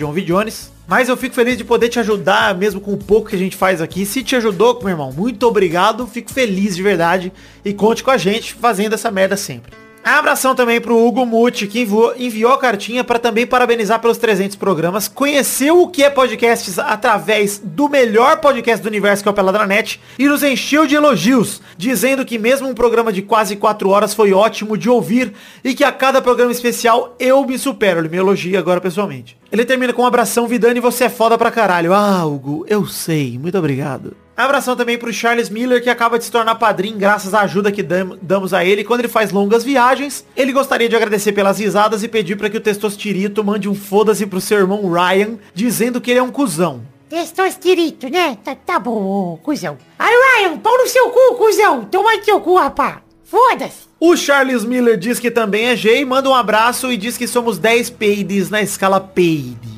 Mas 0.88 1.08
eu 1.08 1.16
fico 1.16 1.36
feliz 1.36 1.56
de 1.56 1.64
poder 1.64 1.90
te 1.90 2.00
ajudar, 2.00 2.56
mesmo 2.56 2.82
com 2.82 2.94
o 2.94 2.98
pouco 2.98 3.30
que 3.30 3.36
a 3.36 3.40
gente 3.40 3.56
faz 3.56 3.80
aqui. 3.80 4.08
Se 4.08 4.24
te 4.24 4.36
ajudou, 4.36 4.80
meu 4.80 4.90
irmão, 4.90 5.12
muito 5.12 5.46
obrigado. 5.46 6.08
Fico 6.08 6.34
feliz 6.34 6.76
de 6.76 6.82
verdade. 6.82 7.32
E 7.64 7.76
conte 7.76 8.04
com 8.04 8.10
a 8.10 8.18
gente 8.18 8.56
fazendo 8.56 8.94
essa 8.94 9.12
merda 9.12 9.38
sempre. 9.38 9.87
Abração 10.04 10.56
também 10.56 10.80
pro 10.80 10.98
Hugo 10.98 11.26
Muti, 11.26 11.68
que 11.68 11.82
enviou, 11.82 12.14
enviou 12.18 12.54
a 12.54 12.58
cartinha 12.58 13.04
para 13.04 13.20
também 13.20 13.45
parabenizar 13.45 14.00
pelos 14.00 14.18
300 14.18 14.56
programas. 14.56 15.08
Conheceu 15.08 15.82
o 15.82 15.88
que 15.89 16.04
é 16.04 16.10
podcasts 16.10 16.80
através 16.80 17.62
do 17.64 17.89
melhor 17.89 18.39
podcast 18.39 18.82
do 18.82 18.88
universo, 18.88 19.22
que 19.22 19.30
é 19.30 19.32
o 19.32 19.36
Peladranet, 19.36 20.00
e 20.18 20.28
nos 20.28 20.43
encheu 20.43 20.88
de 20.88 20.95
elogios, 20.95 21.62
dizendo 21.78 22.26
que 22.26 22.38
mesmo 22.38 22.70
um 22.70 22.74
programa 22.74 23.12
de 23.12 23.22
quase 23.22 23.56
4 23.56 23.89
horas 23.89 24.14
foi 24.14 24.32
ótimo 24.34 24.78
de 24.78 24.89
ouvir 24.89 25.34
e 25.64 25.74
que 25.74 25.84
a 25.84 25.91
cada 25.91 26.22
programa 26.22 26.52
especial 26.52 27.16
eu 27.20 27.45
me 27.45 27.58
supero. 27.58 28.00
Ele 28.00 28.10
me 28.10 28.18
elogia 28.18 28.60
agora 28.60 28.82
pessoalmente. 28.82 29.38
Ele 29.52 29.66
termina 29.66 29.93
com 29.93 30.04
um 30.04 30.06
abração, 30.06 30.48
Vidani, 30.48 30.80
você 30.80 31.06
é 31.06 31.10
foda 31.10 31.38
pra 31.38 31.52
caralho. 31.52 31.93
Ah, 31.93 32.26
Hugo, 32.26 32.66
eu 32.68 32.86
sei. 32.86 33.38
Muito 33.38 33.58
obrigado. 33.58 34.27
Abração 34.38 34.76
também 34.76 35.00
pro 35.00 35.12
Charles 35.12 35.50
Miller, 35.50 35.82
que 35.82 35.90
acaba 35.90 36.20
de 36.20 36.26
se 36.26 36.32
tornar 36.32 36.54
padrinho 36.54 36.96
graças 36.96 37.34
à 37.34 37.42
ajuda 37.42 37.72
que 37.72 37.82
dam 37.82 38.16
damos 38.22 38.54
a 38.54 38.64
ele 38.64 38.84
quando 38.84 39.00
ele 39.00 39.08
faz 39.08 39.32
longas 39.32 39.64
viagens. 39.64 40.24
Ele 40.36 40.54
gostaria 40.54 40.88
de 40.88 40.96
agradecer 40.96 41.32
pelas 41.32 41.58
risadas 41.58 42.04
e 42.04 42.08
pedir 42.08 42.36
para 42.36 42.48
que 42.48 42.58
o 42.58 42.62
Testostirito 42.62 43.44
mande 43.44 43.68
um 43.68 43.74
foda-se 43.74 44.28
pro 44.28 44.40
seu 44.40 44.60
irmão 44.60 44.92
Ryan, 44.92 45.40
dizendo 45.56 46.00
que 46.00 46.12
ele 46.12 46.20
é 46.20 46.24
um 46.24 46.30
cuzão. 46.30 46.84
Testostirito, 47.10 48.10
né? 48.10 48.38
Tá, 48.44 48.54
tá 48.54 48.78
bom, 48.78 49.40
cuzão. 49.42 49.76
Aí, 49.98 50.14
Ryan, 50.14 50.58
pau 50.60 50.78
no 50.78 50.88
seu 50.88 51.10
cu, 51.10 51.36
cuzão. 51.36 51.86
Toma 51.86 52.16
no 52.16 52.24
seu 52.24 52.40
cu, 52.40 52.58
rapá. 52.58 53.02
Foda-se. 53.24 53.88
O 54.00 54.16
Charles 54.16 54.64
Miller 54.64 54.98
diz 54.98 55.20
que 55.20 55.32
também 55.32 55.66
é 55.66 55.76
G, 55.76 56.06
manda 56.06 56.30
um 56.30 56.36
abraço 56.36 56.92
e 56.92 56.98
diz 56.98 57.18
que 57.18 57.28
somos 57.28 57.58
10 57.58 57.90
peides 57.90 58.52
na 58.52 58.62
escala 58.62 59.00
peide. 59.00 59.77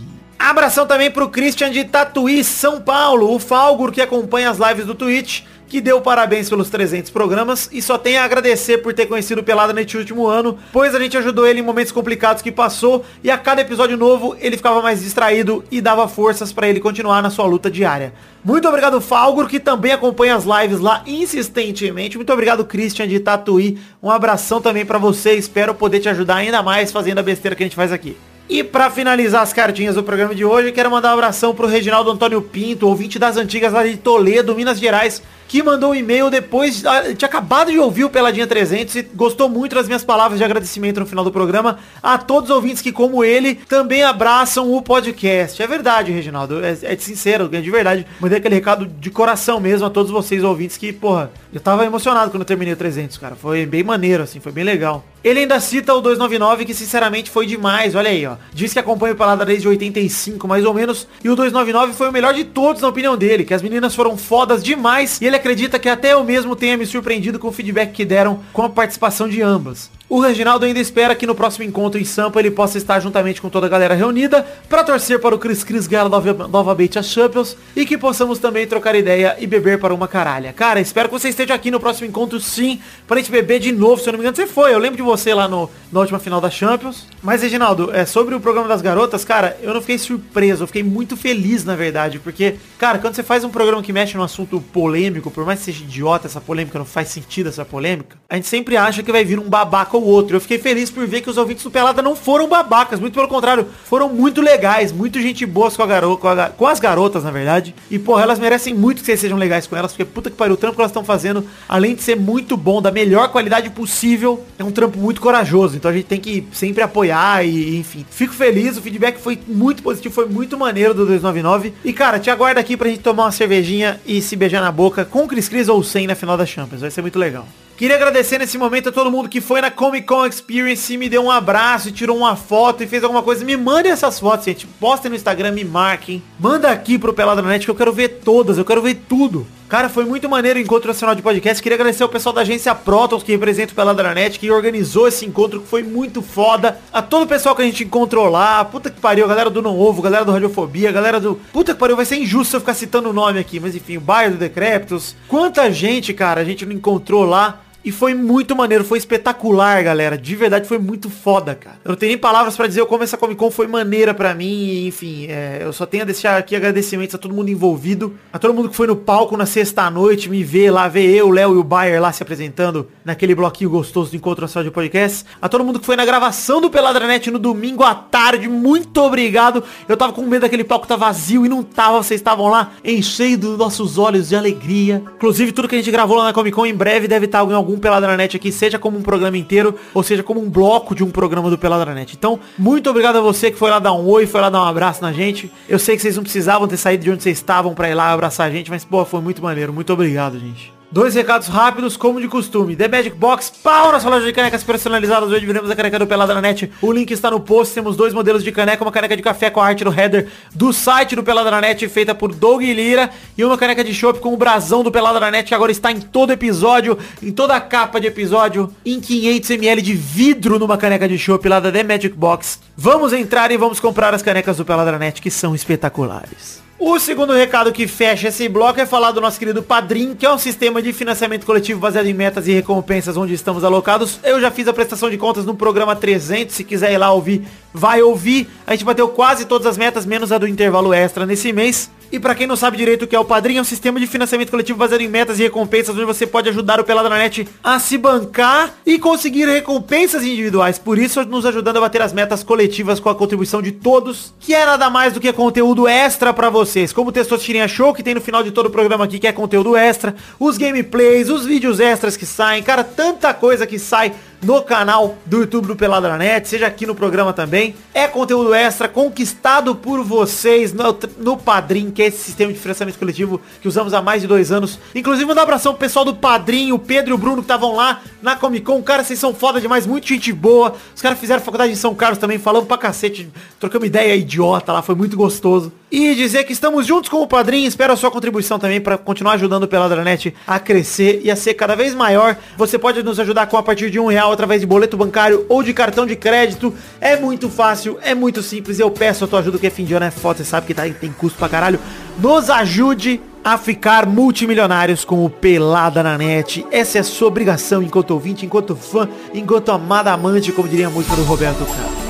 Abração 0.49 0.87
também 0.87 1.11
pro 1.11 1.29
Christian 1.29 1.69
de 1.69 1.83
Tatuí, 1.85 2.43
São 2.43 2.81
Paulo, 2.81 3.31
o 3.31 3.37
Falgur 3.37 3.91
que 3.91 4.01
acompanha 4.01 4.49
as 4.49 4.57
lives 4.57 4.83
do 4.83 4.95
Twitch, 4.95 5.43
que 5.67 5.79
deu 5.79 6.01
parabéns 6.01 6.49
pelos 6.49 6.71
300 6.71 7.11
programas 7.11 7.69
e 7.71 7.83
só 7.83 7.99
tem 7.99 8.17
a 8.17 8.23
agradecer 8.23 8.79
por 8.79 8.91
ter 8.91 9.05
conhecido 9.05 9.41
o 9.41 9.43
Pelada 9.43 9.73
neste 9.73 9.95
último 9.95 10.25
ano, 10.25 10.57
pois 10.73 10.95
a 10.95 10.99
gente 10.99 11.15
ajudou 11.15 11.45
ele 11.45 11.59
em 11.59 11.63
momentos 11.63 11.91
complicados 11.91 12.41
que 12.41 12.51
passou 12.51 13.05
e 13.23 13.29
a 13.29 13.37
cada 13.37 13.61
episódio 13.61 13.95
novo 13.95 14.35
ele 14.39 14.57
ficava 14.57 14.81
mais 14.81 15.01
distraído 15.01 15.63
e 15.69 15.79
dava 15.79 16.07
forças 16.07 16.51
para 16.51 16.67
ele 16.67 16.79
continuar 16.79 17.21
na 17.21 17.29
sua 17.29 17.45
luta 17.45 17.69
diária. 17.69 18.11
Muito 18.43 18.67
obrigado, 18.67 18.99
Falgur, 18.99 19.47
que 19.47 19.59
também 19.59 19.91
acompanha 19.91 20.35
as 20.35 20.45
lives 20.45 20.79
lá 20.79 21.03
insistentemente. 21.05 22.17
Muito 22.17 22.33
obrigado, 22.33 22.65
Christian 22.65 23.07
de 23.07 23.19
Tatuí. 23.19 23.77
Um 24.01 24.09
abração 24.09 24.59
também 24.59 24.83
para 24.83 24.97
você. 24.97 25.35
Espero 25.35 25.75
poder 25.75 25.99
te 25.99 26.09
ajudar 26.09 26.37
ainda 26.37 26.63
mais 26.63 26.91
fazendo 26.91 27.19
a 27.19 27.23
besteira 27.23 27.55
que 27.55 27.61
a 27.61 27.67
gente 27.67 27.75
faz 27.75 27.91
aqui. 27.91 28.17
E 28.49 28.63
para 28.63 28.89
finalizar 28.89 29.43
as 29.43 29.53
cartinhas 29.53 29.93
do 29.93 30.03
programa 30.03 30.33
de 30.33 30.43
hoje, 30.43 30.71
quero 30.71 30.89
mandar 30.89 31.09
um 31.09 31.13
abração 31.13 31.53
pro 31.53 31.67
Reginaldo 31.67 32.09
Antônio 32.09 32.41
Pinto, 32.41 32.87
ouvinte 32.87 33.19
das 33.19 33.37
antigas 33.37 33.71
lá 33.71 33.85
de 33.85 33.95
Toledo, 33.95 34.55
Minas 34.55 34.79
Gerais, 34.79 35.21
que 35.49 35.63
mandou 35.63 35.91
um 35.91 35.95
e-mail 35.95 36.29
depois, 36.29 36.85
ah, 36.85 37.11
tinha 37.15 37.27
acabado 37.27 37.71
de 37.71 37.79
ouvir 37.79 38.03
o 38.03 38.09
Peladinha 38.09 38.45
300 38.45 38.95
e 38.95 39.01
gostou 39.01 39.49
muito 39.49 39.73
das 39.73 39.87
minhas 39.87 40.03
palavras 40.03 40.37
de 40.37 40.45
agradecimento 40.45 40.99
no 40.99 41.07
final 41.07 41.25
do 41.25 41.31
programa 41.31 41.79
a 42.03 42.19
todos 42.19 42.51
os 42.51 42.55
ouvintes 42.55 42.83
que, 42.83 42.91
como 42.91 43.23
ele, 43.23 43.55
também 43.55 44.03
abraçam 44.03 44.71
o 44.71 44.79
podcast. 44.79 45.61
É 45.61 45.65
verdade, 45.65 46.11
Reginaldo, 46.11 46.63
é, 46.63 46.77
é 46.83 46.95
sincero, 46.97 47.49
é 47.51 47.59
de 47.59 47.71
verdade. 47.71 48.05
Mandei 48.19 48.37
aquele 48.37 48.53
recado 48.53 48.85
de 48.85 49.09
coração 49.09 49.59
mesmo 49.59 49.87
a 49.87 49.89
todos 49.89 50.11
vocês 50.11 50.43
ouvintes 50.43 50.77
que, 50.77 50.93
porra, 50.93 51.31
eu 51.51 51.59
tava 51.59 51.83
emocionado 51.83 52.29
quando 52.29 52.41
eu 52.41 52.45
terminei 52.45 52.75
o 52.75 52.77
300, 52.77 53.17
cara. 53.17 53.35
Foi 53.35 53.65
bem 53.65 53.83
maneiro, 53.83 54.21
assim, 54.21 54.39
foi 54.39 54.51
bem 54.51 54.63
legal. 54.63 55.03
Ele 55.23 55.41
ainda 55.41 55.59
cita 55.59 55.93
o 55.93 55.99
299, 55.99 56.63
que 56.63 56.73
sinceramente 56.73 57.29
foi 57.29 57.45
demais, 57.45 57.93
olha 57.93 58.09
aí, 58.09 58.25
ó. 58.25 58.35
Diz 58.53 58.71
que 58.71 58.79
acompanha 58.79 59.13
o 59.13 59.17
Pelada 59.17 59.45
desde 59.45 59.67
85, 59.67 60.47
mais 60.47 60.63
ou 60.63 60.73
menos, 60.73 61.07
e 61.21 61.29
o 61.29 61.35
299 61.35 61.93
foi 61.93 62.07
o 62.07 62.11
melhor 62.11 62.33
de 62.33 62.45
todos 62.45 62.81
na 62.81 62.87
opinião 62.87 63.17
dele, 63.17 63.43
que 63.43 63.53
as 63.53 63.61
meninas 63.61 63.93
foram 63.93 64.15
fodas 64.15 64.63
demais, 64.63 65.19
e 65.19 65.25
ele 65.25 65.35
acredita 65.39 65.79
que 65.79 65.89
até 65.89 66.13
eu 66.13 66.23
mesmo 66.23 66.55
tenha 66.55 66.77
me 66.77 66.85
surpreendido 66.85 67.39
com 67.39 67.47
o 67.47 67.51
feedback 67.51 67.91
que 67.91 68.05
deram 68.05 68.43
com 68.53 68.61
a 68.61 68.69
participação 68.69 69.27
de 69.27 69.41
ambas. 69.41 69.89
O 70.09 70.19
Reginaldo 70.19 70.65
ainda 70.65 70.79
espera 70.79 71.13
que 71.13 71.27
no 71.27 71.35
próximo 71.35 71.63
encontro 71.63 72.01
em 72.01 72.03
Sampa 72.03 72.39
ele 72.39 72.49
possa 72.49 72.79
estar 72.79 72.99
juntamente 72.99 73.39
com 73.39 73.47
toda 73.47 73.67
a 73.67 73.69
galera 73.69 73.93
reunida 73.93 74.41
para 74.67 74.83
torcer 74.83 75.19
para 75.19 75.35
o 75.35 75.37
Cris 75.37 75.63
Cris 75.63 75.85
ganhar 75.85 76.09
novamente 76.09 76.97
as 76.97 77.05
Champions 77.05 77.55
e 77.75 77.85
que 77.85 77.95
possamos 77.95 78.39
também 78.39 78.65
trocar 78.65 78.95
ideia 78.95 79.37
e 79.39 79.45
beber 79.45 79.77
para 79.77 79.93
uma 79.93 80.07
caralha. 80.07 80.51
Cara, 80.51 80.81
espero 80.81 81.09
que 81.09 81.13
você 81.13 81.29
esteja 81.29 81.53
aqui 81.53 81.69
no 81.69 81.79
próximo 81.79 82.07
encontro 82.07 82.39
sim, 82.39 82.81
para 83.07 83.17
a 83.17 83.19
gente 83.19 83.31
beber 83.31 83.59
de 83.59 83.71
novo, 83.71 84.01
se 84.01 84.09
eu 84.09 84.13
não 84.13 84.17
me 84.17 84.23
engano 84.23 84.35
você 84.35 84.47
foi, 84.47 84.73
eu 84.73 84.79
lembro 84.79 84.97
de 84.97 85.03
você 85.03 85.31
lá 85.31 85.47
no, 85.47 85.69
na 85.91 85.99
última 85.99 86.17
final 86.17 86.41
da 86.41 86.49
Champions. 86.49 87.05
Mas 87.21 87.43
Reginaldo, 87.43 87.91
é, 87.93 88.03
sobre 88.03 88.33
o 88.33 88.39
programa 88.39 88.67
das 88.67 88.81
garotas, 88.81 89.23
cara, 89.23 89.59
eu 89.61 89.75
não 89.75 89.81
fiquei 89.81 89.99
surpreso, 89.99 90.63
eu 90.63 90.67
fiquei 90.67 90.81
muito 90.81 91.15
feliz 91.15 91.63
na 91.63 91.75
verdade, 91.75 92.17
porque, 92.17 92.55
cara, 92.79 92.97
quando 92.97 93.13
você 93.13 93.21
faz 93.21 93.43
um 93.43 93.49
programa 93.49 93.83
que 93.83 93.93
mexe 93.93 94.17
num 94.17 94.23
assunto 94.23 94.59
polêmico, 94.59 95.29
por 95.29 95.45
mais 95.45 95.59
que 95.59 95.65
seja 95.65 95.83
idiota 95.83 96.25
essa 96.25 96.41
polêmica, 96.41 96.79
não 96.79 96.85
faz 96.85 97.09
sentido 97.09 97.49
essa 97.49 97.63
polêmica, 97.63 98.17
a 98.27 98.37
gente 98.37 98.47
sempre 98.47 98.75
acha 98.75 99.03
que 99.03 99.11
vai 99.11 99.23
vir 99.23 99.37
um 99.37 99.47
babaca 99.47 99.98
o 99.99 100.05
outro. 100.05 100.37
Eu 100.37 100.41
fiquei 100.41 100.57
feliz 100.57 100.89
por 100.89 101.05
ver 101.05 101.21
que 101.21 101.29
os 101.29 101.37
ouvintes 101.37 101.63
do 101.63 101.71
Pelada 101.71 102.01
não 102.01 102.15
foram 102.15 102.47
babacas, 102.47 102.99
muito 102.99 103.13
pelo 103.13 103.27
contrário, 103.27 103.67
foram 103.85 104.09
muito 104.09 104.41
legais, 104.41 104.91
muito 104.91 105.21
gente 105.21 105.45
boas 105.45 105.75
com, 105.75 105.83
a 105.83 105.87
garo 105.87 106.17
com, 106.17 106.29
com 106.57 106.67
as 106.67 106.79
garotas, 106.79 107.23
na 107.23 107.31
verdade. 107.31 107.75
E, 107.89 107.99
porra, 107.99 108.23
elas 108.23 108.39
merecem 108.39 108.73
muito 108.73 108.99
que 108.99 109.05
vocês 109.05 109.19
sejam 109.19 109.37
legais 109.37 109.67
com 109.67 109.75
elas, 109.75 109.91
porque 109.91 110.05
puta 110.05 110.29
que 110.29 110.35
pariu, 110.35 110.55
o 110.55 110.57
trampo 110.57 110.75
que 110.75 110.81
elas 110.81 110.91
estão 110.91 111.03
fazendo, 111.03 111.45
além 111.67 111.95
de 111.95 112.01
ser 112.01 112.15
muito 112.15 112.55
bom, 112.55 112.81
da 112.81 112.91
melhor 112.91 113.29
qualidade 113.29 113.69
possível, 113.69 114.43
é 114.57 114.63
um 114.63 114.71
trampo 114.71 114.97
muito 114.97 115.21
corajoso. 115.21 115.75
Então 115.75 115.91
a 115.91 115.93
gente 115.93 116.05
tem 116.05 116.19
que 116.19 116.47
sempre 116.51 116.83
apoiar 116.83 117.45
e, 117.45 117.77
enfim. 117.77 118.05
Fico 118.09 118.33
feliz, 118.33 118.77
o 118.77 118.81
feedback 118.81 119.19
foi 119.19 119.39
muito 119.47 119.83
positivo, 119.83 120.13
foi 120.13 120.25
muito 120.25 120.57
maneiro 120.57 120.93
do 120.93 121.05
299. 121.05 121.73
E, 121.83 121.93
cara, 121.93 122.19
te 122.19 122.29
aguardo 122.29 122.59
aqui 122.59 122.77
pra 122.77 122.89
gente 122.89 123.01
tomar 123.01 123.25
uma 123.25 123.31
cervejinha 123.31 123.99
e 124.05 124.21
se 124.21 124.35
beijar 124.35 124.61
na 124.61 124.71
boca 124.71 125.05
com 125.05 125.23
o 125.23 125.27
Cris 125.27 125.49
Cris 125.49 125.67
ou 125.67 125.83
sem 125.83 126.07
na 126.07 126.15
final 126.15 126.37
da 126.37 126.45
Champions. 126.45 126.81
Vai 126.81 126.91
ser 126.91 127.01
muito 127.01 127.19
legal. 127.19 127.47
Queria 127.79 127.95
agradecer 127.95 128.37
nesse 128.37 128.57
momento 128.57 128.89
a 128.89 128.91
todo 128.91 129.09
mundo 129.09 129.29
que 129.29 129.39
foi 129.39 129.61
na 129.61 129.71
Comic 129.71 130.05
Con 130.05 130.25
Experience, 130.25 130.97
me 130.97 131.07
deu 131.07 131.23
um 131.23 131.31
abraço, 131.31 131.93
tirou 131.93 132.17
uma 132.17 132.35
foto 132.35 132.83
e 132.83 132.87
fez 132.87 133.05
alguma 133.05 133.23
coisa. 133.23 133.45
Me 133.45 133.55
mandem 133.55 133.89
essas 133.89 134.19
fotos, 134.19 134.43
gente. 134.43 134.67
Postem 134.67 135.09
no 135.09 135.15
Instagram, 135.15 135.53
me 135.53 135.63
marquem. 135.63 136.21
Manda 136.37 136.69
aqui 136.69 136.99
pro 136.99 137.13
Peladranet 137.13 137.63
que 137.63 137.71
eu 137.71 137.75
quero 137.75 137.93
ver 137.93 138.19
todas, 138.21 138.57
eu 138.57 138.65
quero 138.65 138.81
ver 138.81 138.95
tudo. 139.07 139.47
Cara, 139.69 139.87
foi 139.87 140.03
muito 140.03 140.27
maneiro 140.27 140.59
o 140.59 140.61
encontro 140.61 140.89
nacional 140.89 141.15
de 141.15 141.21
podcast. 141.21 141.63
Queria 141.63 141.77
agradecer 141.77 142.03
ao 142.03 142.09
pessoal 142.09 142.35
da 142.35 142.41
agência 142.41 142.75
Protons 142.75 143.23
que 143.23 143.31
representa 143.31 143.71
o 143.71 143.75
Peladranet, 143.75 144.37
que 144.37 144.51
organizou 144.51 145.07
esse 145.07 145.25
encontro, 145.25 145.61
que 145.61 145.67
foi 145.67 145.81
muito 145.81 146.21
foda. 146.21 146.81
A 146.91 147.01
todo 147.01 147.23
o 147.23 147.27
pessoal 147.27 147.55
que 147.55 147.61
a 147.61 147.65
gente 147.65 147.85
encontrou 147.85 148.27
lá. 148.27 148.65
Puta 148.65 148.89
que 148.89 148.99
pariu, 148.99 149.25
galera 149.25 149.49
do 149.49 149.61
Não 149.61 149.79
Ovo, 149.79 150.01
galera 150.01 150.25
do 150.25 150.33
Radiofobia, 150.33 150.91
galera 150.91 151.17
do... 151.17 151.35
Puta 151.53 151.73
que 151.73 151.79
pariu, 151.79 151.95
vai 151.95 152.05
ser 152.05 152.17
injusto 152.17 152.57
eu 152.57 152.59
ficar 152.59 152.73
citando 152.73 153.09
o 153.09 153.13
nome 153.13 153.39
aqui. 153.39 153.57
Mas 153.57 153.73
enfim, 153.73 153.95
o 153.95 154.01
Bairro 154.01 154.33
do 154.33 154.37
Decréptos. 154.37 155.15
Quanta 155.29 155.71
gente, 155.71 156.13
cara, 156.13 156.41
a 156.41 156.43
gente 156.43 156.65
não 156.65 156.73
encontrou 156.73 157.23
lá. 157.23 157.61
E 157.83 157.91
foi 157.91 158.13
muito 158.13 158.55
maneiro, 158.55 158.83
foi 158.83 158.97
espetacular, 158.97 159.81
galera. 159.81 160.17
De 160.17 160.35
verdade, 160.35 160.67
foi 160.67 160.77
muito 160.77 161.09
foda, 161.09 161.55
cara. 161.55 161.77
Eu 161.83 161.89
não 161.89 161.95
tenho 161.95 162.11
nem 162.11 162.17
palavras 162.17 162.55
para 162.57 162.67
dizer 162.67 162.85
como 162.85 163.03
essa 163.03 163.17
Comic 163.17 163.39
Con 163.39 163.49
foi 163.49 163.67
maneira 163.67 164.13
para 164.13 164.35
mim. 164.35 164.45
E, 164.45 164.87
enfim, 164.87 165.27
é, 165.29 165.59
eu 165.61 165.71
só 165.71 165.85
tenho 165.85 166.03
a 166.03 166.05
deixar 166.05 166.37
aqui 166.37 166.55
agradecimentos 166.55 167.15
a 167.15 167.17
todo 167.17 167.33
mundo 167.33 167.49
envolvido. 167.49 168.15
A 168.33 168.39
todo 168.39 168.53
mundo 168.53 168.69
que 168.69 168.75
foi 168.75 168.85
no 168.85 168.97
palco 168.97 169.37
na 169.37 169.45
sexta 169.45 169.89
noite, 169.89 170.29
me 170.29 170.43
ver 170.43 170.71
lá, 170.71 170.89
ver 170.89 171.09
eu, 171.09 171.27
o 171.27 171.31
Léo 171.31 171.55
e 171.55 171.57
o 171.57 171.63
Bayer 171.63 172.01
lá 172.01 172.11
se 172.11 172.21
apresentando 172.21 172.87
naquele 173.05 173.33
bloquinho 173.33 173.69
gostoso 173.69 174.11
do 174.11 174.17
Encontro 174.17 174.41
Nacional 174.41 174.65
de 174.65 174.71
Podcast. 174.71 175.25
A 175.41 175.47
todo 175.47 175.63
mundo 175.63 175.79
que 175.79 175.85
foi 175.85 175.95
na 175.95 176.05
gravação 176.05 176.59
do 176.59 176.69
Peladranet 176.69 177.31
no 177.31 177.39
domingo 177.39 177.83
à 177.83 177.95
tarde, 177.95 178.49
muito 178.49 179.01
obrigado. 179.01 179.63
Eu 179.87 179.95
tava 179.95 180.11
com 180.11 180.21
medo 180.23 180.41
daquele 180.41 180.65
palco 180.65 180.85
tá 180.85 180.97
vazio 180.97 181.45
e 181.45 181.49
não 181.49 181.63
tava, 181.63 182.03
vocês 182.03 182.19
estavam 182.19 182.47
lá 182.49 182.71
enchendo 182.83 183.57
nossos 183.57 183.97
olhos 183.97 184.29
de 184.29 184.35
alegria. 184.35 185.01
Inclusive, 185.15 185.53
tudo 185.53 185.67
que 185.67 185.75
a 185.75 185.77
gente 185.77 185.91
gravou 185.91 186.17
lá 186.17 186.25
na 186.25 186.33
Comic 186.33 186.55
Con 186.55 186.65
em 186.65 186.75
breve 186.75 187.07
deve 187.07 187.25
estar 187.25 187.45
em 187.45 187.53
algum 187.53 187.68
Peladranet 187.77 188.35
aqui, 188.35 188.51
seja 188.51 188.79
como 188.79 188.97
um 188.97 189.01
programa 189.01 189.37
inteiro, 189.37 189.75
ou 189.93 190.01
seja 190.01 190.23
como 190.23 190.41
um 190.41 190.49
bloco 190.49 190.95
de 190.95 191.03
um 191.03 191.11
programa 191.11 191.49
do 191.49 191.57
Peladranet. 191.57 192.15
Então, 192.17 192.39
muito 192.57 192.89
obrigado 192.89 193.17
a 193.17 193.21
você 193.21 193.51
que 193.51 193.57
foi 193.57 193.69
lá 193.69 193.79
dar 193.79 193.93
um 193.93 194.07
oi, 194.07 194.25
foi 194.25 194.41
lá 194.41 194.49
dar 194.49 194.61
um 194.61 194.65
abraço 194.65 195.01
na 195.01 195.11
gente. 195.11 195.51
Eu 195.67 195.77
sei 195.77 195.95
que 195.95 196.01
vocês 196.01 196.15
não 196.15 196.23
precisavam 196.23 196.67
ter 196.67 196.77
saído 196.77 197.03
de 197.03 197.11
onde 197.11 197.23
vocês 197.23 197.37
estavam 197.37 197.73
pra 197.73 197.89
ir 197.89 197.93
lá 197.93 198.11
abraçar 198.11 198.47
a 198.47 198.51
gente, 198.51 198.71
mas, 198.71 198.83
pô, 198.85 199.03
foi 199.05 199.21
muito 199.21 199.41
maneiro. 199.43 199.73
Muito 199.73 199.91
obrigado, 199.93 200.39
gente. 200.39 200.78
Dois 200.91 201.13
recados 201.13 201.47
rápidos, 201.47 201.95
como 201.95 202.19
de 202.19 202.27
costume. 202.27 202.75
The 202.75 202.87
Magic 202.87 203.15
Box, 203.15 203.53
pau 203.61 203.91
na 203.91 203.99
sua 203.99 204.09
loja 204.09 204.25
de 204.25 204.33
canecas 204.33 204.63
personalizadas. 204.63 205.29
Hoje 205.29 205.45
vendemos 205.45 205.69
a 205.69 205.75
caneca 205.75 205.99
do 205.99 206.07
Pelada 206.07 206.33
na 206.33 206.41
Net. 206.41 206.71
O 206.81 206.91
link 206.91 207.11
está 207.11 207.29
no 207.29 207.39
post. 207.39 207.75
Temos 207.75 207.95
dois 207.95 208.11
modelos 208.11 208.43
de 208.43 208.51
caneca. 208.51 208.83
Uma 208.83 208.91
caneca 208.91 209.15
de 209.15 209.21
café 209.21 209.51
com 209.51 209.61
a 209.61 209.67
arte 209.67 209.83
do 209.83 209.93
header 209.93 210.27
do 210.55 210.73
site 210.73 211.15
do 211.15 211.21
Pelada 211.21 211.51
na 211.51 211.61
Net, 211.61 211.87
feita 211.87 212.15
por 212.15 212.33
Doug 212.33 212.63
Lira. 212.63 213.11
E 213.37 213.45
uma 213.45 213.55
caneca 213.55 213.83
de 213.83 213.93
chopp 213.93 214.19
com 214.19 214.33
o 214.33 214.37
brasão 214.37 214.81
do 214.81 214.91
Pelada 214.91 215.19
na 215.19 215.29
Net, 215.29 215.49
que 215.49 215.53
agora 215.53 215.71
está 215.71 215.91
em 215.91 216.01
todo 216.01 216.33
episódio, 216.33 216.97
em 217.21 217.31
toda 217.31 217.55
a 217.55 217.61
capa 217.61 218.01
de 218.01 218.07
episódio, 218.07 218.73
em 218.83 218.99
500ml 218.99 219.81
de 219.81 219.93
vidro 219.93 220.57
numa 220.57 220.75
caneca 220.75 221.07
de 221.07 221.19
chopp 221.19 221.47
lá 221.47 221.59
da 221.59 221.71
The 221.71 221.83
Magic 221.83 222.15
Box. 222.15 222.61
Vamos 222.75 223.13
entrar 223.13 223.51
e 223.51 223.57
vamos 223.57 223.79
comprar 223.79 224.15
as 224.15 224.23
canecas 224.23 224.57
do 224.57 224.65
Pelada 224.65 224.91
na 224.91 224.97
Net, 224.97 225.21
que 225.21 225.29
são 225.29 225.53
espetaculares. 225.53 226.68
O 226.81 226.97
segundo 226.97 227.33
recado 227.33 227.73
que 227.73 227.85
fecha 227.85 228.29
esse 228.29 228.47
bloco 228.47 228.79
é 228.79 228.85
falar 228.85 229.11
do 229.11 229.19
nosso 229.19 229.37
querido 229.37 229.61
Padrim, 229.61 230.15
que 230.15 230.25
é 230.25 230.31
um 230.31 230.37
sistema 230.37 230.81
de 230.81 230.93
financiamento 230.93 231.45
coletivo 231.45 231.77
baseado 231.77 232.05
em 232.05 232.13
metas 232.13 232.47
e 232.47 232.53
recompensas 232.53 233.17
onde 233.17 233.33
estamos 233.33 233.65
alocados. 233.65 234.17
Eu 234.23 234.39
já 234.39 234.49
fiz 234.49 234.65
a 234.65 234.71
prestação 234.71 235.09
de 235.09 235.17
contas 235.17 235.43
no 235.45 235.53
programa 235.53 235.93
300, 235.93 236.55
se 236.55 236.63
quiser 236.63 236.93
ir 236.93 236.97
lá 236.97 237.11
ouvir, 237.11 237.45
vai 237.73 238.01
ouvir. 238.01 238.47
A 238.65 238.71
gente 238.71 238.85
bateu 238.85 239.09
quase 239.09 239.43
todas 239.43 239.67
as 239.67 239.77
metas, 239.77 240.05
menos 240.05 240.31
a 240.31 240.37
do 240.37 240.47
intervalo 240.47 240.93
extra 240.93 241.25
nesse 241.25 241.51
mês. 241.51 241.91
E 242.11 242.19
pra 242.19 242.33
quem 242.33 242.47
não 242.47 242.55
sabe 242.55 242.75
direito 242.75 243.03
o 243.03 243.07
que 243.07 243.15
é 243.15 243.19
o 243.19 243.25
Padrim, 243.25 243.57
é 243.57 243.61
um 243.61 243.65
sistema 243.65 243.99
de 243.99 244.07
financiamento 244.07 244.49
coletivo 244.49 244.79
baseado 244.79 245.01
em 245.01 245.07
metas 245.07 245.39
e 245.39 245.43
recompensas 245.43 245.95
onde 245.95 246.05
você 246.05 246.25
pode 246.25 246.49
ajudar 246.49 246.79
o 246.79 246.83
Pelada 246.83 247.07
na 247.07 247.17
Net 247.17 247.47
a 247.63 247.77
se 247.79 247.97
bancar 247.97 248.73
e 248.83 248.97
conseguir 248.97 249.45
recompensas 249.45 250.23
individuais. 250.23 250.79
Por 250.79 250.97
isso, 250.97 251.23
nos 251.25 251.45
ajudando 251.45 251.77
a 251.77 251.81
bater 251.81 252.01
as 252.01 252.11
metas 252.11 252.43
coletivas 252.43 252.99
com 252.99 253.09
a 253.09 253.15
contribuição 253.15 253.61
de 253.61 253.71
todos, 253.71 254.33
que 254.39 254.55
é 254.55 254.65
nada 254.65 254.89
mais 254.89 255.13
do 255.13 255.19
que 255.19 255.31
conteúdo 255.31 255.87
extra 255.87 256.33
pra 256.33 256.49
vocês. 256.49 256.91
Como 256.91 257.09
o 257.09 257.13
Testosterinha 257.13 257.67
Show, 257.67 257.93
que 257.93 258.01
tem 258.01 258.15
no 258.15 258.21
final 258.21 258.41
de 258.41 258.51
todo 258.51 258.65
o 258.65 258.71
programa 258.71 259.05
aqui, 259.05 259.19
que 259.19 259.27
é 259.27 259.31
conteúdo 259.31 259.75
extra, 259.75 260.15
os 260.39 260.57
gameplays, 260.57 261.29
os 261.29 261.45
vídeos 261.45 261.79
extras 261.79 262.17
que 262.17 262.25
saem, 262.25 262.63
cara, 262.63 262.83
tanta 262.83 263.33
coisa 263.33 263.67
que 263.67 263.77
sai 263.77 264.13
no 264.41 264.61
canal 264.61 265.17
do 265.25 265.39
YouTube 265.39 265.67
do 265.67 265.75
Pelada 265.75 266.07
na 266.07 266.17
Net, 266.17 266.47
seja 266.47 266.67
aqui 266.67 266.85
no 266.85 266.95
programa 266.95 267.33
também. 267.33 267.75
É 267.93 268.07
conteúdo 268.07 268.53
extra 268.53 268.87
conquistado 268.87 269.75
por 269.75 270.03
vocês 270.03 270.73
no, 270.73 270.97
no 271.17 271.37
Padrim, 271.37 271.91
que 271.91 272.01
é 272.01 272.07
esse 272.07 272.19
sistema 272.19 272.51
de 272.53 272.59
financiamento 272.59 272.97
coletivo 272.97 273.41
que 273.61 273.67
usamos 273.67 273.93
há 273.93 274.01
mais 274.01 274.21
de 274.21 274.27
dois 274.27 274.51
anos. 274.51 274.79
Inclusive, 274.95 275.25
mandar 275.25 275.41
um 275.41 275.43
abração 275.43 275.73
pro 275.73 275.79
pessoal 275.79 276.05
do 276.05 276.15
Padrim, 276.15 276.71
o 276.71 276.79
Pedro 276.79 277.11
e 277.11 277.13
o 277.13 277.17
Bruno 277.17 277.37
que 277.37 277.41
estavam 277.41 277.75
lá 277.75 278.01
na 278.21 278.35
Comic 278.35 278.65
Con. 278.65 278.81
Cara, 278.81 279.03
vocês 279.03 279.19
são 279.19 279.33
foda 279.33 279.59
demais, 279.59 279.85
muito 279.85 280.07
gente 280.07 280.31
boa. 280.31 280.75
Os 280.95 281.01
caras 281.01 281.19
fizeram 281.19 281.41
faculdade 281.41 281.71
em 281.71 281.75
São 281.75 281.93
Carlos 281.93 282.19
também, 282.19 282.39
falando 282.39 282.65
pra 282.65 282.77
cacete, 282.77 283.29
trocamos 283.59 283.87
ideia 283.87 284.15
idiota 284.15 284.71
lá, 284.71 284.81
foi 284.81 284.95
muito 284.95 285.17
gostoso. 285.17 285.71
E 285.91 286.13
dizer 286.13 286.43
que 286.43 286.53
estamos 286.53 286.85
juntos 286.85 287.09
com 287.09 287.17
o 287.17 287.27
Padrim, 287.27 287.65
espero 287.65 287.91
a 287.91 287.95
sua 287.95 288.11
contribuição 288.11 288.59
também 288.59 288.79
para 288.79 288.95
continuar 288.95 289.33
ajudando 289.33 289.63
o 289.63 289.67
Pelada 289.67 289.95
na 289.95 290.03
Net 290.03 290.35
a 290.45 290.59
crescer 290.59 291.21
e 291.23 291.31
a 291.31 291.35
ser 291.35 291.55
cada 291.55 291.75
vez 291.75 291.95
maior. 291.95 292.37
Você 292.57 292.77
pode 292.77 293.01
nos 293.01 293.19
ajudar 293.19 293.47
com 293.47 293.57
a 293.57 293.63
partir 293.63 293.89
de 293.89 293.99
um 293.99 294.05
real 294.05 294.28
através 294.31 294.61
de 294.61 294.67
boleto 294.67 294.97
bancário 294.97 295.45
ou 295.49 295.63
de 295.63 295.73
cartão 295.73 296.05
de 296.05 296.15
crédito. 296.15 296.73
É 296.99 297.15
muito 297.17 297.49
fácil, 297.49 297.97
é 298.01 298.13
muito 298.13 298.41
simples. 298.41 298.79
Eu 298.79 298.91
peço 298.91 299.25
a 299.25 299.27
tua 299.27 299.39
ajuda, 299.39 299.57
que 299.57 299.67
é 299.67 299.69
fim 299.69 299.85
de 299.85 299.93
ano 299.93 300.05
é 300.05 300.11
foda, 300.11 300.39
você 300.39 300.45
sabe 300.45 300.67
que 300.67 300.73
tá, 300.73 300.83
tem 300.89 301.11
custo 301.11 301.37
pra 301.37 301.49
caralho. 301.49 301.79
Nos 302.17 302.49
ajude 302.49 303.21
a 303.43 303.57
ficar 303.57 304.05
multimilionários 304.05 305.05
com 305.05 305.23
o 305.23 305.29
Pelada 305.29 306.03
na 306.03 306.17
Net. 306.17 306.65
Essa 306.71 306.97
é 306.97 307.01
a 307.01 307.03
sua 307.03 307.27
obrigação 307.27 307.81
enquanto 307.81 308.11
ouvinte, 308.11 308.45
enquanto 308.45 308.75
fã, 308.75 309.07
enquanto 309.33 309.71
amada 309.71 310.11
amante, 310.11 310.51
como 310.51 310.67
diria 310.67 310.87
a 310.87 310.89
música 310.89 311.15
do 311.15 311.23
Roberto 311.23 311.65
Carlos. 311.65 312.08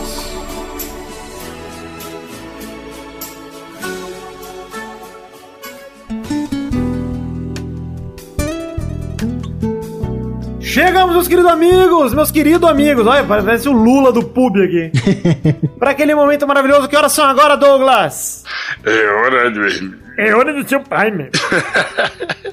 Chegamos, 10.80 11.14
meus 11.14 11.28
queridos 11.28 11.52
amigos, 11.52 12.14
meus 12.14 12.32
queridos 12.32 12.70
amigos. 12.70 13.06
Olha, 13.06 13.22
parece 13.22 13.68
o 13.68 13.74
Lula 13.74 14.14
do 14.14 14.24
pub 14.24 14.56
aqui. 14.64 14.90
Para 15.78 15.92
aquele 15.92 16.16
momento 16.16 16.48
maravilhoso, 16.48 16.88
que 16.88 16.96
horas 16.96 17.12
são 17.12 17.26
agora, 17.26 17.58
Douglas? 17.58 18.46
É 18.86 19.08
hora 19.12 19.52
de... 19.52 19.94
É 20.18 20.34
hora 20.34 20.54
do 20.54 20.66
seu 20.68 20.80
pai, 20.80 21.12
meu. 21.12 21.30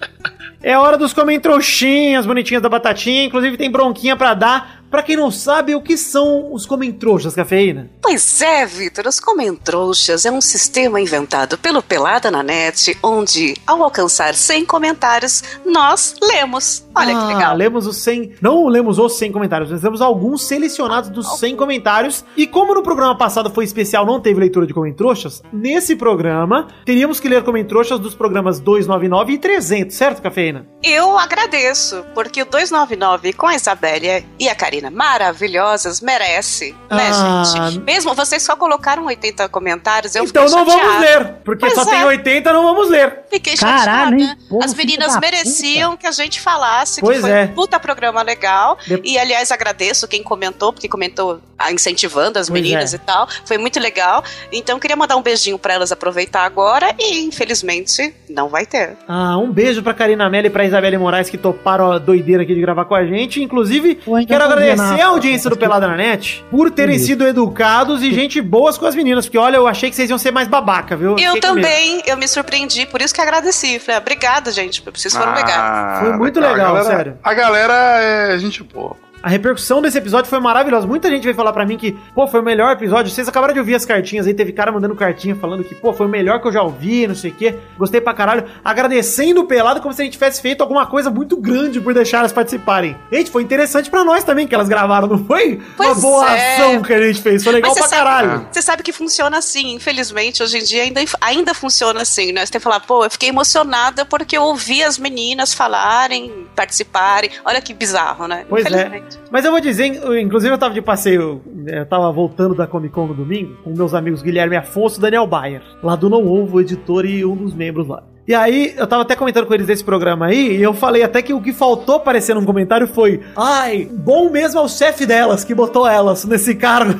É 0.62 0.76
hora 0.76 0.98
dos 0.98 1.12
comentrouxinhas 1.12 2.26
bonitinhas 2.26 2.60
da 2.60 2.68
batatinha. 2.68 3.26
Inclusive 3.26 3.56
tem 3.56 3.70
bronquinha 3.70 4.16
pra 4.16 4.34
dar. 4.34 4.82
Pra 4.91 5.03
quem 5.03 5.16
não 5.16 5.30
sabe, 5.30 5.74
o 5.74 5.80
que 5.82 5.97
são 5.97 6.53
os 6.53 6.64
comentrouxas, 6.66 7.34
cafeína? 7.34 7.91
Pois 8.01 8.41
é, 8.41 8.64
Vitor, 8.66 9.07
os 9.07 9.20
Comentrouxas 9.20 10.24
é 10.24 10.30
um 10.30 10.41
sistema 10.41 11.01
inventado 11.01 11.59
pelo 11.59 11.82
Pelada 11.82 12.30
na 12.30 12.43
Net, 12.43 12.97
onde, 13.03 13.55
ao 13.66 13.82
alcançar 13.82 14.34
100 14.34 14.64
comentários, 14.66 15.43
nós 15.64 16.14
lemos. 16.22 16.84
Olha 16.95 17.09
que 17.14 17.20
Ah, 17.20 17.26
legal. 17.26 17.57
Lemos 17.57 17.87
os 17.87 17.97
100. 17.99 18.34
Não 18.41 18.66
lemos 18.68 18.99
os 18.99 19.18
100 19.18 19.32
comentários, 19.32 19.70
nós 19.70 19.82
lemos 19.82 20.01
alguns 20.01 20.47
selecionados 20.47 21.11
dos 21.11 21.39
100 21.39 21.57
comentários. 21.57 22.24
E 22.37 22.47
como 22.47 22.74
no 22.74 22.82
programa 22.82 23.16
passado 23.16 23.51
foi 23.51 23.64
especial, 23.64 24.07
não 24.07 24.20
teve 24.20 24.41
leitura 24.41 24.66
de 24.66 24.74
comentrouxas, 24.74 25.43
nesse 25.53 25.97
programa 25.97 26.68
teríamos 26.84 27.20
que 27.20 27.28
ler 27.28 27.43
comentrouxas 27.45 27.99
dos 27.99 28.14
programas 28.14 28.61
299 28.61 29.32
e 29.32 29.39
300, 29.39 29.95
certo, 29.97 30.22
cafeína? 30.22 30.66
Eu 30.82 31.18
agradeço, 31.18 32.05
porque 32.14 32.43
o 32.43 32.47
299 32.47 33.32
com 33.32 33.47
a 33.47 33.55
Isabélia 33.55 34.24
e 34.39 34.49
a 34.49 34.55
Karina 34.76 34.90
maravilhosas 34.90 36.00
merece, 36.00 36.74
né, 36.90 37.10
Ah. 37.12 37.42
gente? 37.70 37.80
Mesmo 37.80 38.14
vocês 38.14 38.42
só 38.42 38.56
colocaram 38.56 39.04
80 39.06 39.48
comentários, 39.48 40.14
eu 40.14 40.24
Então 40.24 40.44
não 40.44 40.50
vamos 40.50 40.74
chateada. 40.74 40.98
ler, 41.00 41.24
porque 41.44 41.60
Pois 41.60 41.74
só 41.74 41.84
tem 41.84 42.00
é. 42.00 42.04
80, 42.06 42.52
não 42.52 42.62
vamos 42.62 42.88
ler. 42.88 43.20
Fiquei 43.30 43.56
Caralho, 43.56 43.84
chateada. 43.84 44.16
hein? 44.16 44.60
As 44.62 44.74
meninas 44.74 45.18
mereciam 45.18 45.96
que 45.96 46.06
a 46.06 46.10
gente 46.10 46.40
falasse 46.40 47.00
Pois 47.00 47.16
que 47.16 47.22
foi 47.22 47.30
é. 47.30 47.44
um 47.44 47.48
puta 47.54 47.78
programa 47.80 48.22
legal. 48.22 48.78
De- 48.86 49.00
E, 49.04 49.18
aliás, 49.18 49.50
agradeço 49.50 50.06
quem 50.08 50.22
comentou, 50.22 50.72
porque 50.72 50.88
comentou 50.88 51.40
ah, 51.58 51.72
incentivando 51.72 52.38
as 52.38 52.48
Pois 52.50 52.60
meninas 52.62 52.92
é. 52.92 52.96
e 52.96 52.98
tal. 52.98 53.26
Foi 53.44 53.56
muito 53.58 53.80
legal. 53.80 54.22
Então, 54.52 54.78
queria 54.78 54.96
mandar 54.96 55.16
um 55.16 55.22
beijinho 55.22 55.58
pra 55.58 55.74
elas 55.74 55.90
aproveitar 55.90 56.44
agora. 56.44 56.94
E, 56.98 57.20
infelizmente, 57.24 58.14
não 58.28 58.48
vai 58.48 58.66
ter. 58.66 58.96
Ah, 59.08 59.38
um 59.38 59.50
beijo 59.50 59.82
pra 59.82 59.94
Karina 59.94 60.28
Melli 60.28 60.48
e 60.48 60.50
pra 60.50 60.64
Isabelle 60.64 60.98
Moraes 60.98 61.30
que 61.30 61.38
toparam 61.38 61.90
a 61.92 61.98
doideira 61.98 62.42
aqui 62.42 62.54
de 62.54 62.60
gravar 62.60 62.84
com 62.84 62.94
a 62.94 63.04
gente. 63.06 63.42
Inclusive, 63.42 64.00
Oi, 64.06 64.26
quero 64.26 64.44
agradecer 64.44 64.65
vendo 64.74 65.00
a 65.00 65.04
a- 65.04 65.06
audiência 65.08 65.48
do 65.50 65.56
Pelada 65.56 65.86
na 65.86 65.96
Net 65.96 66.44
por 66.50 66.70
terem 66.70 66.96
Isso. 66.96 67.06
sido 67.06 67.26
educados 67.26 68.02
e 68.02 68.12
gente 68.12 68.40
boas 68.40 68.76
com 68.76 68.86
as 68.86 68.94
meninas. 68.94 69.26
Porque 69.26 69.38
olha, 69.38 69.56
eu 69.56 69.66
achei 69.68 69.88
que 69.90 69.96
vocês 69.96 70.10
iam 70.10 70.18
ser 70.18 70.30
mais 70.30 70.48
babaca, 70.48 70.96
viu? 70.96 71.12
Eu 71.12 71.34
Fiquei 71.34 71.40
também, 71.40 72.02
eu 72.06 72.16
me 72.16 72.26
surpreendi, 72.26 72.86
por 72.86 73.00
isso 73.00 73.14
que 73.14 73.20
agradeci. 73.20 73.78
Falei, 73.78 73.96
ah, 73.96 74.00
obrigada, 74.00 74.50
gente, 74.50 74.82
vocês 74.92 75.14
foram 75.14 75.32
legais. 75.34 75.54
Ah, 75.56 75.98
Foi 76.00 76.12
muito 76.16 76.38
A 76.38 76.42
legal, 76.50 76.74
galera- 76.74 76.84
sério. 76.96 77.18
A 77.22 77.34
galera 77.34 77.74
é 78.02 78.38
gente 78.38 78.62
boa. 78.62 78.96
A 79.26 79.28
repercussão 79.28 79.82
desse 79.82 79.98
episódio 79.98 80.30
foi 80.30 80.38
maravilhosa. 80.38 80.86
Muita 80.86 81.10
gente 81.10 81.24
veio 81.24 81.34
falar 81.34 81.52
pra 81.52 81.66
mim 81.66 81.76
que, 81.76 81.98
pô, 82.14 82.28
foi 82.28 82.38
o 82.38 82.44
melhor 82.44 82.70
episódio. 82.70 83.10
Vocês 83.10 83.26
acabaram 83.26 83.52
de 83.52 83.58
ouvir 83.58 83.74
as 83.74 83.84
cartinhas 83.84 84.24
aí, 84.24 84.32
teve 84.32 84.52
cara 84.52 84.70
mandando 84.70 84.94
cartinha 84.94 85.34
falando 85.34 85.64
que, 85.64 85.74
pô, 85.74 85.92
foi 85.92 86.06
o 86.06 86.08
melhor 86.08 86.40
que 86.40 86.46
eu 86.46 86.52
já 86.52 86.62
ouvi, 86.62 87.08
não 87.08 87.14
sei 87.16 87.32
o 87.32 87.34
quê. 87.34 87.56
Gostei 87.76 88.00
pra 88.00 88.14
caralho. 88.14 88.44
Agradecendo 88.64 89.40
o 89.40 89.44
pelado 89.44 89.80
como 89.80 89.92
se 89.92 90.00
a 90.00 90.04
gente 90.04 90.12
tivesse 90.12 90.40
feito 90.40 90.60
alguma 90.60 90.86
coisa 90.86 91.10
muito 91.10 91.36
grande 91.36 91.80
por 91.80 91.92
deixar 91.92 92.18
elas 92.18 92.32
participarem. 92.32 92.96
Gente, 93.10 93.28
foi 93.32 93.42
interessante 93.42 93.90
pra 93.90 94.04
nós 94.04 94.22
também 94.22 94.46
que 94.46 94.54
elas 94.54 94.68
gravaram, 94.68 95.08
não 95.08 95.24
foi? 95.26 95.60
Pois 95.76 95.90
uma 95.90 96.00
boa 96.00 96.30
é. 96.30 96.54
ação 96.54 96.82
que 96.82 96.92
a 96.92 97.02
gente 97.02 97.20
fez. 97.20 97.42
Foi 97.42 97.52
legal 97.52 97.74
pra 97.74 97.82
sabe- 97.82 97.96
caralho. 97.96 98.46
Você 98.52 98.62
sabe 98.62 98.84
que 98.84 98.92
funciona 98.92 99.38
assim, 99.38 99.74
infelizmente, 99.74 100.40
hoje 100.40 100.58
em 100.58 100.62
dia 100.62 100.84
ainda, 100.84 101.00
ainda 101.20 101.52
funciona 101.52 102.02
assim, 102.02 102.30
né? 102.30 102.46
Você 102.46 102.52
tem 102.52 102.60
que 102.60 102.62
falar, 102.64 102.78
pô, 102.78 103.02
eu 103.02 103.10
fiquei 103.10 103.30
emocionada 103.30 104.04
porque 104.04 104.38
eu 104.38 104.44
ouvi 104.44 104.84
as 104.84 104.96
meninas 104.98 105.52
falarem, 105.52 106.46
participarem. 106.54 107.28
Olha 107.44 107.60
que 107.60 107.74
bizarro, 107.74 108.28
né? 108.28 108.46
Pois 108.48 108.64
é. 108.66 109.15
Mas 109.30 109.44
eu 109.44 109.50
vou 109.50 109.60
dizer, 109.60 109.86
inclusive 110.20 110.54
eu 110.54 110.58
tava 110.58 110.74
de 110.74 110.82
passeio, 110.82 111.42
eu 111.66 111.86
tava 111.86 112.10
voltando 112.12 112.54
da 112.54 112.66
Comic 112.66 112.94
Con 112.94 113.08
no 113.08 113.14
domingo, 113.14 113.56
com 113.64 113.70
meus 113.70 113.94
amigos 113.94 114.22
Guilherme 114.22 114.56
Afonso 114.56 114.98
e 114.98 115.02
Daniel 115.02 115.26
Bayer, 115.26 115.62
lá 115.82 115.96
do 115.96 116.08
Não 116.08 116.26
Ovo, 116.26 116.60
editor 116.60 117.04
e 117.04 117.24
um 117.24 117.34
dos 117.34 117.54
membros 117.54 117.88
lá. 117.88 118.02
E 118.28 118.34
aí, 118.34 118.74
eu 118.76 118.86
tava 118.88 119.02
até 119.02 119.14
comentando 119.14 119.46
com 119.46 119.54
eles 119.54 119.68
desse 119.68 119.84
programa 119.84 120.26
aí, 120.26 120.56
e 120.56 120.62
eu 120.62 120.74
falei 120.74 121.04
até 121.04 121.22
que 121.22 121.32
o 121.32 121.40
que 121.40 121.52
faltou 121.52 121.96
aparecer 121.96 122.34
num 122.34 122.44
comentário 122.44 122.88
foi: 122.88 123.20
Ai, 123.36 123.88
bom 123.90 124.30
mesmo 124.30 124.58
é 124.58 124.62
o 124.62 124.68
chefe 124.68 125.06
delas 125.06 125.44
que 125.44 125.54
botou 125.54 125.86
elas 125.86 126.24
nesse 126.24 126.54
cargo. 126.56 126.98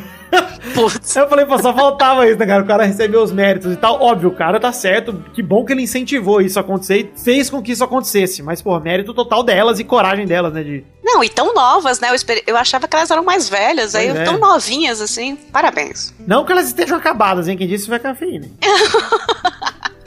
Putz. 0.75 1.15
Eu 1.17 1.29
falei, 1.29 1.47
pô, 1.47 1.59
só 1.59 1.73
faltava 1.75 2.27
isso, 2.29 2.39
né, 2.39 2.47
cara? 2.47 2.63
O 2.63 2.67
cara 2.67 2.85
recebeu 2.85 3.23
os 3.23 3.33
méritos 3.33 3.73
e 3.73 3.77
tal. 3.77 4.01
Óbvio, 4.03 4.29
o 4.31 4.35
cara 4.35 4.59
tá 4.61 4.73
certo. 4.73 5.25
Que 5.33 5.43
bom 5.43 5.65
que 5.65 5.73
ele 5.73 5.83
incentivou 5.83 6.41
isso 6.41 6.59
a 6.59 6.63
acontecer 6.63 6.99
e 7.15 7.21
fez 7.21 7.49
com 7.49 7.63
que 7.63 7.73
isso 7.73 7.85
acontecesse. 7.85 8.43
Mas, 8.43 8.61
pô, 8.61 8.79
mérito 8.81 9.15
total 9.15 9.43
delas 9.43 9.79
e 9.79 9.85
coragem 9.85 10.27
delas, 10.27 10.53
né? 10.53 10.63
De, 10.63 10.85
Não, 11.05 11.23
e 11.25 11.29
tão 11.29 11.55
novas, 11.55 12.01
né? 12.01 12.11
Eu, 12.11 12.15
esper- 12.15 12.43
eu 12.47 12.57
achava 12.57 12.87
que 12.89 12.95
elas 12.97 13.11
eram 13.11 13.25
mais 13.25 13.49
velhas, 13.49 13.95
aí 13.95 14.09
Pois 14.09 14.19
é. 14.21 14.25
tão 14.25 14.39
novinhas 14.39 15.01
assim. 15.01 15.37
Parabéns. 15.37 16.13
Não 16.27 16.45
que 16.45 16.53
elas 16.53 16.67
estejam 16.67 16.99
acabadas, 16.99 17.49
hein? 17.49 17.57
Quem 17.57 17.69
disse 17.69 17.87
foi 17.87 17.97
a 17.97 18.01
cafeína. 18.01 18.49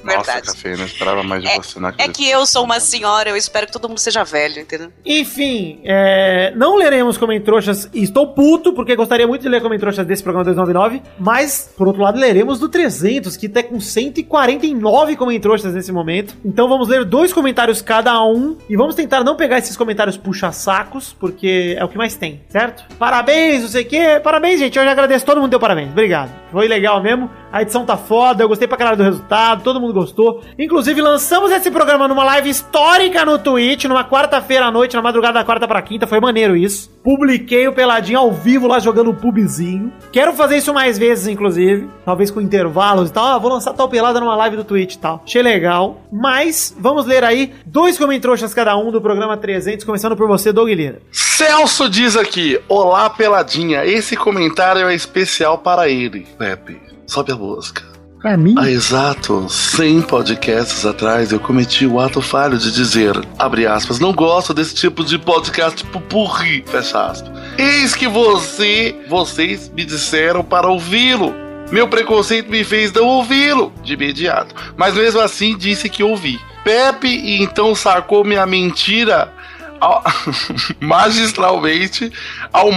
Verdade. 0.04 0.28
Nossa, 0.28 0.42
Café, 0.42 0.76
não 0.76 0.86
esperava 0.86 1.24
mais 1.24 1.44
de 1.44 1.56
você, 1.56 1.80
não 1.80 1.90
É 1.98 2.08
que 2.08 2.30
eu 2.30 2.46
sou 2.46 2.64
uma 2.64 2.80
senhora, 2.80 3.30
eu 3.30 3.36
espero 3.36 3.68
que 3.68 3.74
todo 3.74 3.88
mundo 3.88 4.00
seja 4.00 4.24
velho, 4.24 4.60
entendeu? 4.62 4.92
Enfim, 5.06 5.82
é, 5.84 6.54
não 6.56 6.76
leremos 6.76 7.18
comentroxas 7.18 7.90
e 7.94 8.04
estou 8.04 8.28
puto 8.34 8.74
porque 8.74 8.96
gostaria 8.96 9.28
muito 9.28 9.42
de 9.42 9.50
ler 9.50 9.62
comentroxas 9.62 10.06
desse 10.06 10.24
programa 10.24 10.46
299, 10.46 11.02
mas, 11.20 11.70
por 11.78 11.88
outro 11.88 12.02
lado, 12.02 12.20
leremos 12.20 12.60
do 12.60 12.70
300, 12.70 13.36
que 13.38 13.50
tá 13.50 13.64
com 13.64 13.80
149 13.80 15.16
comentroxas 15.16 15.74
nesse 15.74 15.92
momento. 15.92 16.36
Então 16.44 16.68
vamos 16.68 16.88
ler 16.88 17.06
dois 17.06 17.34
comentários 17.34 17.82
cada 17.82 18.24
um 18.24 18.58
e 18.70 18.76
vamos 18.76 18.96
tentar 18.96 19.24
não 19.24 19.36
pegar 19.36 19.58
esses 19.58 19.76
comentários 19.76 20.18
puxa-sacos, 20.18 21.16
porque 21.20 21.76
é 21.78 21.84
o 21.84 21.90
que 21.90 21.98
mais 21.98 22.16
tem, 22.16 22.42
certo? 22.50 22.84
Parabéns, 22.98 23.62
não 23.62 23.70
sei 23.70 23.84
o 23.84 23.88
quê. 23.88 24.20
Parabéns, 24.24 24.60
gente. 24.60 24.78
Eu 24.78 24.86
já 24.86 24.92
agradeço. 24.92 25.26
Todo 25.26 25.42
mundo 25.42 25.50
deu 25.50 25.60
parabéns. 25.60 25.90
Obrigado. 25.92 26.32
Foi 26.52 26.68
legal 26.68 27.02
mesmo. 27.02 27.30
A 27.52 27.62
edição 27.64 27.84
tá 27.84 27.98
foda, 27.98 28.44
eu 28.44 28.48
gostei 28.48 28.68
pra 28.68 28.78
caralho 28.78 28.98
do 28.98 29.04
resultado, 29.04 29.64
todo 29.64 29.82
mundo 29.82 29.89
gostou. 29.94 30.42
Inclusive, 30.58 31.02
lançamos 31.02 31.52
esse 31.52 31.70
programa 31.72 32.08
numa 32.08 32.24
live 32.24 32.50
histórica 32.50 33.26
no 33.26 33.38
Twitch, 33.40 33.86
numa 33.86 34.04
quarta-feira 34.04 34.66
à 34.66 34.72
noite, 34.72 34.96
na 34.96 35.02
madrugada 35.02 35.40
da 35.40 35.46
quarta 35.46 35.68
pra 35.68 35.82
quinta, 35.82 36.08
foi 36.08 36.20
maneiro 36.20 36.56
isso. 36.56 36.90
Publiquei 37.04 37.68
o 37.68 37.74
Peladinho 37.74 38.20
ao 38.20 38.32
vivo 38.32 38.68
lá 38.68 38.80
jogando 38.80 39.12
um 39.12 39.16
pubzinho. 39.16 39.92
Quero 40.12 40.34
fazer 40.34 40.58
isso 40.58 40.74
mais 40.74 40.98
vezes, 40.98 41.28
inclusive, 41.28 41.88
talvez 42.06 42.30
com 42.30 42.42
intervalos 42.42 43.10
e 43.10 43.14
tal. 43.14 43.26
Ah, 43.26 43.38
vou 43.38 43.52
lançar 43.52 43.74
tal 43.74 43.90
pelada 43.90 44.20
numa 44.20 44.36
live 44.36 44.58
do 44.58 44.64
Twitch 44.64 44.96
e 44.96 45.00
tal. 45.00 45.22
Achei 45.26 45.42
legal. 45.42 46.02
Mas, 46.12 46.76
vamos 46.78 47.06
ler 47.06 47.24
aí 47.24 47.54
dois 47.66 47.98
comentroxas 47.98 48.54
cada 48.54 48.76
um 48.78 48.92
do 48.92 49.02
programa 49.02 49.38
300, 49.38 49.86
começando 49.86 50.16
por 50.16 50.28
você, 50.28 50.52
Doug 50.52 50.70
Lira. 50.70 51.02
Celso 51.12 51.90
diz 51.90 52.16
aqui: 52.18 52.60
Olá, 52.68 53.10
peladinha. 53.10 53.86
Esse 53.86 54.16
comentário 54.18 54.88
é 54.88 54.94
especial 54.94 55.58
para 55.58 55.88
ele, 55.90 56.28
Pepe. 56.38 56.80
Sobe 57.08 57.32
a 57.32 57.36
música. 57.36 57.89
Pra 58.20 58.36
mim? 58.36 58.54
Há 58.58 58.70
exatos 58.70 59.54
100 59.54 60.02
podcasts 60.02 60.86
atrás 60.86 61.32
eu 61.32 61.40
cometi 61.40 61.86
o 61.86 62.02
ato 62.02 62.22
falho 62.22 62.58
de 62.58 62.70
dizer, 62.70 63.14
abre 63.38 63.66
aspas, 63.66 63.98
não 63.98 64.12
gosto 64.12 64.54
desse 64.54 64.76
tipo 64.76 65.06
de 65.06 65.18
podcast 65.18 65.86
pupurri, 65.86 66.62
fecha 66.68 67.06
aspas. 67.06 67.32
Eis 67.58 67.96
que 67.96 68.10
você, 68.10 68.94
vocês 69.08 69.72
me 69.74 69.86
disseram 69.86 70.44
para 70.44 70.68
ouvi-lo. 70.68 71.34
Meu 71.72 71.88
preconceito 71.88 72.52
me 72.52 72.62
fez 72.66 72.92
não 72.92 73.06
ouvi-lo 73.06 73.72
de 73.82 73.94
imediato, 73.94 74.54
mas 74.76 74.96
mesmo 74.96 75.22
assim 75.22 75.58
disse 75.58 75.88
que 75.88 76.04
ouvi. 76.04 76.38
Pepe 76.62 77.42
então 77.42 77.74
sacou 77.74 78.26
minha 78.26 78.46
mentira 78.46 79.32
ao- 79.80 80.04
magistralmente 80.80 82.12
ao, 82.54 82.70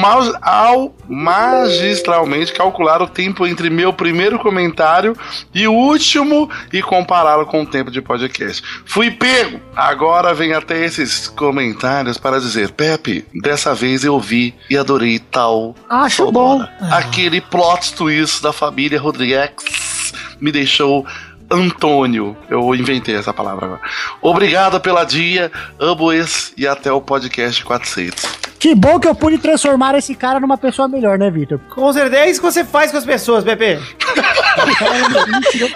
ao 0.43 0.95
magistralmente 1.09 2.53
calcular 2.53 3.01
o 3.03 3.07
tempo 3.07 3.47
entre 3.47 3.71
meu 3.71 3.93
primeiro 3.93 4.39
comentário 4.39 5.17
e 5.55 5.67
o 5.67 5.73
último 5.73 6.51
e 6.73 6.83
compará-lo 6.83 7.47
com 7.47 7.63
o 7.63 7.67
tempo 7.67 7.91
de 7.91 8.01
podcast. 8.01 8.63
Fui 8.85 9.11
pego. 9.11 9.61
Agora 9.75 10.35
vem 10.35 10.53
até 10.53 10.85
esses 10.85 11.29
comentários 11.29 12.17
para 12.19 12.41
dizer, 12.41 12.71
Pepe, 12.73 13.25
dessa 13.43 13.75
vez 13.75 14.05
eu 14.05 14.19
vi 14.21 14.55
e 14.71 14.77
adorei 14.77 15.19
tal. 15.19 15.75
Acho 15.89 16.31
bom. 16.31 16.61
hora. 16.61 16.73
Aquele 16.93 17.41
plot 17.41 17.95
twist 17.95 18.43
da 18.43 18.53
família 18.53 19.01
Rodrigues 19.01 20.13
me 20.41 20.51
deixou 20.51 21.07
Antônio. 21.53 22.37
Eu 22.49 22.75
inventei 22.75 23.15
essa 23.15 23.33
palavra 23.33 23.67
agora. 23.67 23.81
Obrigado 24.21 24.81
pela 24.81 25.05
dia, 25.05 25.53
amo 25.79 26.13
esse 26.13 26.53
e 26.57 26.67
até 26.67 26.91
o 26.91 27.01
podcast 27.01 27.65
400. 27.65 28.43
Que 28.59 28.75
bom 28.77 29.01
que 29.01 29.09
eu 29.09 29.15
pude 29.15 29.39
transformar 29.39 29.97
esse 29.97 30.15
cara 30.15 30.39
numa 30.39 30.57
pessoa 30.57 30.87
melhor, 30.87 31.19
né, 31.19 31.31
Vitor? 31.31 31.59
Com 31.75 31.93
certeza 31.93 32.23
é 32.23 32.31
isso 32.31 32.41
que 32.41 32.47
você 32.47 32.65
faz 32.65 32.93
com 32.93 32.97
as 32.97 33.05
pessoas, 33.05 33.43
Pepe. 33.43 33.77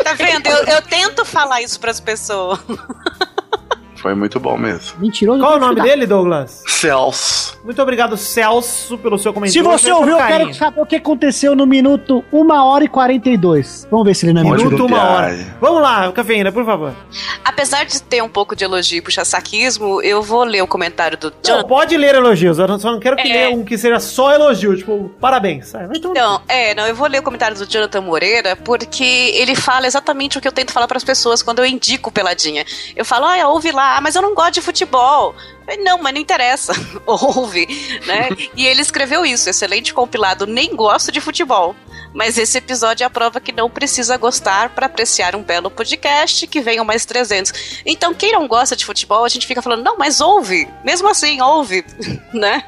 Tá 0.05 0.15
vendo? 0.15 0.47
Eu, 0.47 0.65
eu 0.67 0.83
tento 0.83 1.25
falar 1.25 1.63
isso 1.63 1.81
pras 1.81 1.99
pessoas. 1.99 2.61
Foi 4.07 4.15
muito 4.15 4.39
bom 4.39 4.57
mesmo. 4.57 5.01
Mentiroso. 5.01 5.41
Qual 5.41 5.57
o 5.57 5.59
nome 5.59 5.81
dele, 5.83 6.07
Douglas? 6.07 6.63
Celso. 6.69 7.59
Muito 7.65 7.83
obrigado, 7.83 8.17
Celso, 8.17 8.97
pelo 8.99 9.19
seu 9.19 9.33
Se 9.33 9.35
comentário. 9.35 9.65
você 9.69 9.91
ouviu, 9.91 10.17
eu 10.17 10.25
quero 10.29 10.55
saber 10.55 10.81
o 10.81 10.87
que 10.87 10.95
aconteceu 10.95 11.57
no 11.57 11.67
minuto 11.67 12.25
1 12.33 12.49
hora 12.65 12.85
e 12.85 12.89
42. 12.89 13.89
Vamos 13.91 14.07
ver 14.07 14.15
se 14.15 14.25
ele 14.27 14.33
não 14.35 14.43
é 14.43 14.45
Minuto, 14.45 14.63
mentiroso. 14.63 14.87
uma 14.95 15.03
hora. 15.03 15.57
Vamos 15.61 15.83
lá, 15.83 16.13
cafeína, 16.13 16.53
por 16.53 16.65
favor. 16.65 16.95
Apesar 17.45 17.85
de 17.85 18.01
ter 18.01 18.23
um 18.23 18.29
pouco 18.29 18.55
de 18.55 18.63
elogio 18.63 18.99
e 18.99 19.01
puxa-saquismo, 19.01 20.01
eu 20.03 20.23
vou 20.23 20.45
ler 20.45 20.63
o 20.63 20.69
comentário 20.69 21.19
do 21.19 21.31
Não, 21.31 21.37
Jonathan. 21.45 21.67
pode 21.69 21.97
ler 21.97 22.15
elogios, 22.15 22.61
eu 22.61 22.79
só 22.79 22.93
não 22.93 23.01
quero 23.01 23.17
que 23.17 23.23
É. 23.29 23.33
leia 23.47 23.51
um 23.57 23.65
que 23.65 23.77
seja 23.77 23.99
só 23.99 24.33
elogio, 24.33 24.77
tipo, 24.77 25.11
parabéns. 25.21 25.73
Então, 25.93 26.41
é, 26.47 26.77
não, 26.77 26.87
eu 26.87 26.95
vou 26.95 27.09
ler 27.09 27.19
o 27.19 27.23
comentário 27.25 27.57
do 27.59 27.67
Jonathan 27.67 28.03
Moreira 28.03 28.55
porque 28.55 29.03
ele 29.35 29.57
fala 29.57 29.89
exatamente 29.89 30.39
o 30.39 30.41
que 30.41 30.47
eu 30.47 30.53
tento 30.53 30.73
falar 30.73 30.87
pras 30.87 31.03
pessoas 31.03 31.43
quando 31.43 31.59
eu 31.59 31.67
indico 31.67 32.13
peladinha. 32.13 32.65
Eu 32.95 33.05
falo, 33.05 33.27
ah, 33.27 33.49
ouve 33.49 33.73
lá, 33.73 33.96
mas 34.01 34.15
eu 34.15 34.23
não 34.23 34.35
gosto 34.35 34.55
de 34.55 34.63
futebol. 34.63 35.35
Falei, 35.65 35.83
Não, 35.83 35.99
mas 35.99 36.15
não 36.15 36.21
interessa. 36.21 36.73
ouve, 37.07 37.67
né? 38.07 38.29
E 38.55 38.67
ele 38.67 38.83
escreveu 38.83 39.25
isso, 39.25 39.49
excelente 39.49 39.93
compilado, 39.93 40.47
nem 40.47 40.75
gosto 40.75 41.11
de 41.11 41.21
futebol. 41.21 41.75
Mas 42.15 42.39
esse 42.39 42.57
episódio 42.57 43.05
é 43.05 43.07
a 43.07 43.11
prova 43.11 43.41
que 43.41 43.53
não 43.53 43.69
precisa 43.69 44.17
gostar 44.17 44.71
para 44.71 44.87
apreciar 44.87 45.37
um 45.37 45.43
belo 45.43 45.71
podcast 45.71 46.47
que 46.47 46.63
venham 46.63 46.85
mais 46.85 47.05
300. 47.05 47.83
Então, 47.85 48.15
quem 48.15 48.33
não 48.33 48.49
gosta 48.49 48.75
de 48.75 48.87
futebol, 48.87 49.25
a 49.25 49.29
gente 49.29 49.47
fica 49.47 49.61
falando, 49.61 49.85
não, 49.85 49.99
mas 49.99 50.21
ouve. 50.21 50.67
Mesmo 50.83 51.09
assim, 51.09 51.43
ouve, 51.43 51.85
né? 52.33 52.65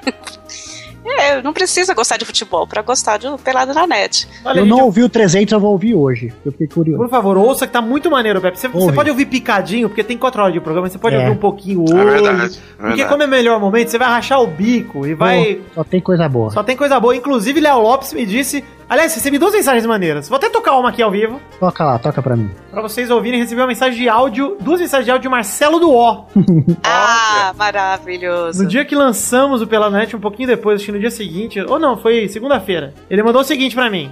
É, 1.19 1.43
não 1.43 1.53
precisa 1.53 1.95
gostar 1.95 2.17
de 2.17 2.25
futebol 2.25 2.67
para 2.67 2.83
gostar 2.83 3.17
de 3.17 3.27
Pelado 3.43 3.73
na 3.75 3.87
Net. 3.87 4.29
Olha, 4.45 4.59
Eu 4.61 4.65
gente, 4.65 4.71
não 4.71 4.85
ouvi 4.85 5.03
o 5.03 5.09
300, 5.09 5.53
eu 5.53 5.61
vou 5.61 5.73
ouvir 5.73 5.95
hoje. 5.95 6.33
Eu 6.45 6.53
fiquei 6.53 6.67
curioso. 6.67 6.99
Por 7.03 7.09
favor, 7.09 7.37
ouça 7.37 7.67
que 7.67 7.73
tá 7.73 7.81
muito 7.81 8.11
maneiro, 8.11 8.41
Pepe. 8.41 8.59
Você, 8.59 8.69
você 8.69 8.93
pode 8.93 9.11
ouvir 9.11 9.27
picadinho, 9.27 9.89
porque 9.89 10.05
tem 10.05 10.19
4 10.19 10.41
horas 10.43 10.53
de 10.55 10.61
programa, 10.61 10.89
você 10.89 10.99
pode 10.99 11.17
É. 11.17 11.21
ouvir 11.21 11.31
um 11.31 11.37
pouquinho 11.37 11.85
É 11.89 11.95
hoje. 11.95 12.05
verdade, 12.05 12.31
é 12.33 12.37
porque 12.77 12.87
verdade. 12.89 13.09
como 13.09 13.23
é 13.23 13.27
melhor 13.27 13.61
momento, 13.61 13.89
você 13.91 13.99
vai 13.99 14.09
rachar 14.09 14.41
o 14.43 14.47
bico 14.47 15.07
e 15.07 15.15
vai. 15.15 15.57
Pô, 15.75 15.75
Só 15.77 15.85
tem 15.85 16.01
coisa 16.01 16.29
boa. 16.29 16.51
Só 16.51 16.63
tem 16.63 16.77
coisa 16.77 16.99
boa. 17.01 17.15
Inclusive, 17.17 17.61
Léo 17.61 17.81
Lopes 17.81 18.13
me 18.13 18.25
disse. 18.27 18.65
Aliás, 18.89 19.15
recebi 19.15 19.37
duas 19.37 19.53
mensagens 19.53 19.85
maneiras. 19.85 20.29
Vou 20.31 20.37
até 20.37 20.49
tocar 20.49 20.79
uma 20.79 20.89
aqui 20.89 21.03
ao 21.03 21.11
vivo. 21.11 21.39
Toca 21.61 21.85
lá, 21.85 21.99
toca 21.99 22.23
pra 22.23 22.35
mim. 22.35 22.49
Pra 22.71 22.81
vocês 22.81 23.11
ouvirem, 23.11 23.39
recebi 23.39 23.61
uma 23.61 23.67
mensagem 23.67 23.99
de 24.01 24.09
áudio, 24.09 24.57
duas 24.61 24.81
mensagens 24.81 25.05
de 25.05 25.11
áudio 25.11 25.23
de 25.23 25.29
Marcelo 25.29 25.79
do 25.79 25.93
O. 25.93 26.25
Ah, 26.83 27.53
maravilhoso. 27.57 28.63
No 28.63 28.69
dia 28.69 28.85
que 28.85 28.95
lançamos 28.95 29.61
o 29.61 29.67
Pelanet, 29.67 30.17
um 30.17 30.21
pouquinho 30.21 30.49
depois, 30.49 30.77
acho 30.77 30.87
que 30.87 30.93
no 30.93 30.99
dia 30.99 31.11
seguinte, 31.11 31.61
ou 31.61 31.79
não, 31.79 31.97
foi 31.99 32.29
segunda-feira. 32.29 32.95
Ele 33.11 33.23
mandou 33.23 33.43
o 33.43 33.45
seguinte 33.45 33.75
pra 33.75 33.91
mim. 33.91 34.11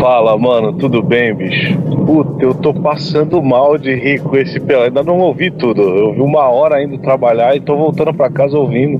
Fala, 0.00 0.36
mano, 0.38 0.72
tudo 0.72 1.02
bem, 1.02 1.34
bicho? 1.34 1.76
Puta, 2.06 2.42
eu 2.44 2.54
tô 2.54 2.72
passando 2.72 3.42
mal 3.42 3.76
de 3.78 3.94
rir 3.94 4.20
com 4.20 4.36
esse 4.36 4.58
pelado. 4.60 4.86
Ainda 4.86 5.02
não 5.02 5.18
ouvi 5.18 5.50
tudo. 5.50 5.82
Eu 5.82 6.06
ouvi 6.06 6.20
uma 6.20 6.48
hora 6.48 6.76
ainda 6.76 6.98
trabalhar 6.98 7.56
e 7.56 7.60
tô 7.60 7.76
voltando 7.76 8.12
pra 8.14 8.30
casa 8.30 8.56
ouvindo. 8.56 8.98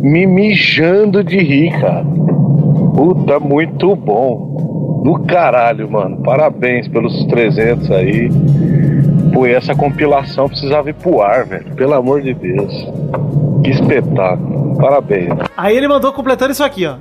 Me 0.00 0.26
mijando 0.26 1.22
de 1.24 1.38
rir, 1.38 1.70
cara. 1.80 2.04
Puta, 2.96 3.38
muito 3.38 3.94
bom. 3.94 5.02
Do 5.04 5.20
caralho, 5.26 5.90
mano. 5.90 6.22
Parabéns 6.22 6.88
pelos 6.88 7.24
300 7.26 7.90
aí. 7.90 8.30
Pô, 9.32 9.46
essa 9.46 9.74
compilação 9.74 10.48
precisava 10.48 10.88
ir 10.88 10.94
pro 10.94 11.20
ar, 11.20 11.44
velho. 11.44 11.74
Pelo 11.74 11.94
amor 11.94 12.22
de 12.22 12.32
Deus. 12.32 12.72
Que 13.62 13.70
espetáculo. 13.70 14.76
Parabéns. 14.78 15.28
Aí 15.56 15.76
ele 15.76 15.86
mandou 15.86 16.12
completando 16.12 16.52
isso 16.52 16.64
aqui, 16.64 16.86
ó. 16.86 16.96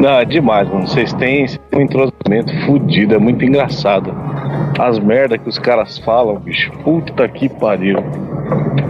Não, 0.00 0.18
é 0.18 0.24
demais, 0.24 0.68
mano. 0.68 0.86
Vocês 0.86 1.12
têm 1.14 1.46
um 1.74 1.80
entrosamento 1.80 2.52
fudido, 2.64 3.14
é 3.14 3.18
muito 3.18 3.44
engraçado. 3.44 4.14
As 4.78 4.98
merda 4.98 5.36
que 5.36 5.48
os 5.48 5.58
caras 5.58 5.98
falam, 5.98 6.36
bicho. 6.36 6.72
Puta 6.84 7.28
que 7.28 7.48
pariu. 7.48 7.98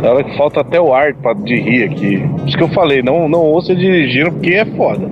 Hora 0.03 0.25
que 0.25 0.37
falta 0.37 0.61
até 0.61 0.81
o 0.81 0.93
ar 0.93 1.15
pra, 1.15 1.33
de 1.35 1.57
rir 1.57 1.85
aqui. 1.85 2.19
Por 2.19 2.49
isso 2.49 2.57
que 2.57 2.63
eu 2.63 2.69
falei, 2.69 3.03
não, 3.03 3.29
não 3.29 3.41
ouça 3.41 3.75
dirigindo, 3.75 4.33
porque 4.33 4.51
é 4.51 4.65
foda. 4.65 5.07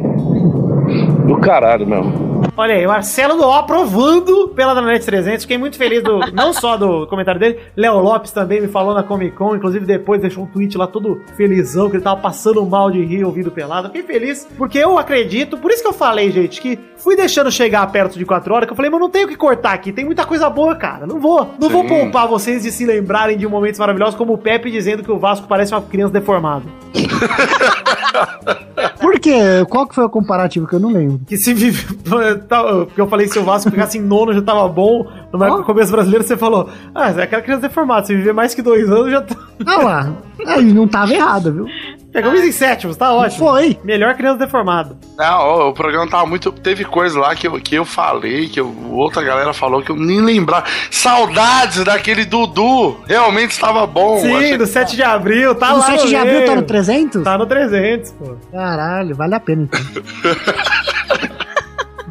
Do 1.26 1.38
caralho 1.38 1.86
mesmo. 1.86 2.30
Olha 2.56 2.74
aí, 2.74 2.86
Marcelo 2.86 3.36
do 3.36 3.46
O 3.46 3.52
aprovando 3.52 4.48
pela 4.48 4.74
Dranet 4.74 5.04
300. 5.04 5.44
Fiquei 5.44 5.56
muito 5.56 5.76
feliz 5.76 6.02
do, 6.02 6.18
não 6.32 6.52
só 6.52 6.76
do 6.76 7.06
comentário 7.06 7.40
dele, 7.40 7.58
Léo 7.76 7.98
Lopes 7.98 8.32
também 8.32 8.60
me 8.60 8.68
falou 8.68 8.94
na 8.94 9.02
Comic 9.02 9.36
Con, 9.36 9.56
inclusive 9.56 9.86
depois 9.86 10.20
deixou 10.20 10.44
um 10.44 10.46
tweet 10.46 10.76
lá 10.76 10.86
todo 10.86 11.22
felizão, 11.36 11.88
que 11.88 11.96
ele 11.96 12.02
tava 12.02 12.20
passando 12.20 12.64
mal 12.66 12.90
de 12.90 13.02
rir 13.02 13.24
ouvindo 13.24 13.50
pelado. 13.50 13.88
Fiquei 13.88 14.02
feliz, 14.02 14.46
porque 14.58 14.78
eu 14.78 14.98
acredito, 14.98 15.56
por 15.56 15.70
isso 15.70 15.82
que 15.82 15.88
eu 15.88 15.92
falei, 15.92 16.30
gente, 16.30 16.60
que 16.60 16.78
fui 17.00 17.16
deixando 17.16 17.50
chegar 17.50 17.86
perto 17.90 18.18
de 18.18 18.24
4 18.24 18.54
horas, 18.54 18.66
que 18.66 18.72
eu 18.72 18.76
falei, 18.76 18.90
mas 18.90 19.00
não 19.00 19.10
tenho 19.10 19.26
o 19.26 19.28
que 19.28 19.36
cortar 19.36 19.72
aqui, 19.72 19.92
tem 19.92 20.04
muita 20.04 20.24
coisa 20.24 20.48
boa, 20.48 20.76
cara. 20.76 21.06
Não 21.06 21.18
vou, 21.18 21.50
não 21.58 21.68
vou 21.68 21.82
Sim. 21.82 21.88
poupar 21.88 22.28
vocês 22.28 22.62
de 22.62 22.70
se 22.70 22.84
lembrarem 22.84 23.36
de 23.36 23.46
momentos 23.48 23.80
maravilhosos, 23.80 24.14
como 24.14 24.34
o 24.34 24.38
Pepe 24.38 24.70
dizendo 24.70 25.02
que 25.02 25.10
o 25.10 25.18
Vasco 25.18 25.48
parece 25.48 25.74
uma 25.74 25.82
criança 25.82 26.12
deformada. 26.12 26.64
Por 29.00 29.18
quê? 29.18 29.64
Qual 29.68 29.86
que 29.86 29.94
foi 29.94 30.04
o 30.04 30.10
comparativo 30.10 30.66
que 30.66 30.74
eu 30.74 30.80
não 30.80 30.90
lembro? 30.90 31.20
Que 31.26 31.36
se 31.36 31.52
vive. 31.52 31.84
Porque 32.04 33.00
eu 33.00 33.08
falei 33.08 33.26
que 33.26 33.32
se 33.32 33.38
o 33.38 33.44
Vasco 33.44 33.70
ficasse 33.70 33.98
em 33.98 34.02
nono 34.02 34.32
já 34.32 34.42
tava 34.42 34.68
bom. 34.68 35.06
No 35.32 35.42
época 35.42 35.60
do 35.62 35.66
começo 35.66 35.92
brasileiro, 35.92 36.24
você 36.24 36.36
falou: 36.36 36.68
Ah, 36.94 37.10
é 37.10 37.22
aquela 37.22 37.42
criança 37.42 37.62
deformada. 37.62 38.06
Se 38.06 38.14
viver 38.14 38.32
mais 38.32 38.54
que 38.54 38.62
dois 38.62 38.90
anos 38.90 39.10
já 39.10 39.22
tá. 39.22 39.36
Ah 39.66 39.82
lá. 39.82 40.12
Aí 40.46 40.72
não 40.72 40.88
tava 40.88 41.12
errado, 41.12 41.52
viu? 41.52 41.66
Pegamos 42.12 42.40
em 42.40 42.50
sétimos, 42.50 42.96
tá 42.96 43.12
ótimo. 43.12 43.46
Foi. 43.50 43.78
Melhor 43.84 44.14
criança 44.14 44.38
deformada. 44.38 44.96
Não, 45.16 45.68
o 45.68 45.72
programa 45.72 46.08
tava 46.10 46.26
muito. 46.26 46.50
Teve 46.50 46.84
coisa 46.84 47.18
lá 47.20 47.34
que 47.36 47.46
eu, 47.46 47.52
que 47.60 47.74
eu 47.76 47.84
falei, 47.84 48.48
que 48.48 48.58
eu- 48.58 48.74
outra 48.90 49.22
galera 49.22 49.52
falou 49.52 49.80
que 49.82 49.90
eu 49.90 49.96
nem 49.96 50.20
lembrava. 50.20 50.64
Saudades 50.90 51.84
daquele 51.84 52.24
Dudu. 52.24 52.96
Realmente 53.06 53.52
estava 53.52 53.86
bom. 53.86 54.18
Sim, 54.18 54.34
Achei- 54.34 54.58
do 54.58 54.66
7 54.66 54.96
de 54.96 55.02
abril, 55.02 55.54
tá 55.54 55.70
no 55.70 55.78
lá 55.78 55.86
7 55.86 56.08
de 56.08 56.16
abril 56.16 56.40
tá 56.40 56.46
no 56.50 56.54
meio. 56.56 56.66
300? 56.66 57.22
Tá 57.22 57.38
no 57.38 57.46
300, 57.46 58.10
pô. 58.12 58.36
Caralho, 58.50 59.14
vale 59.14 59.34
a 59.34 59.40
pena 59.40 59.62
então. 59.62 59.80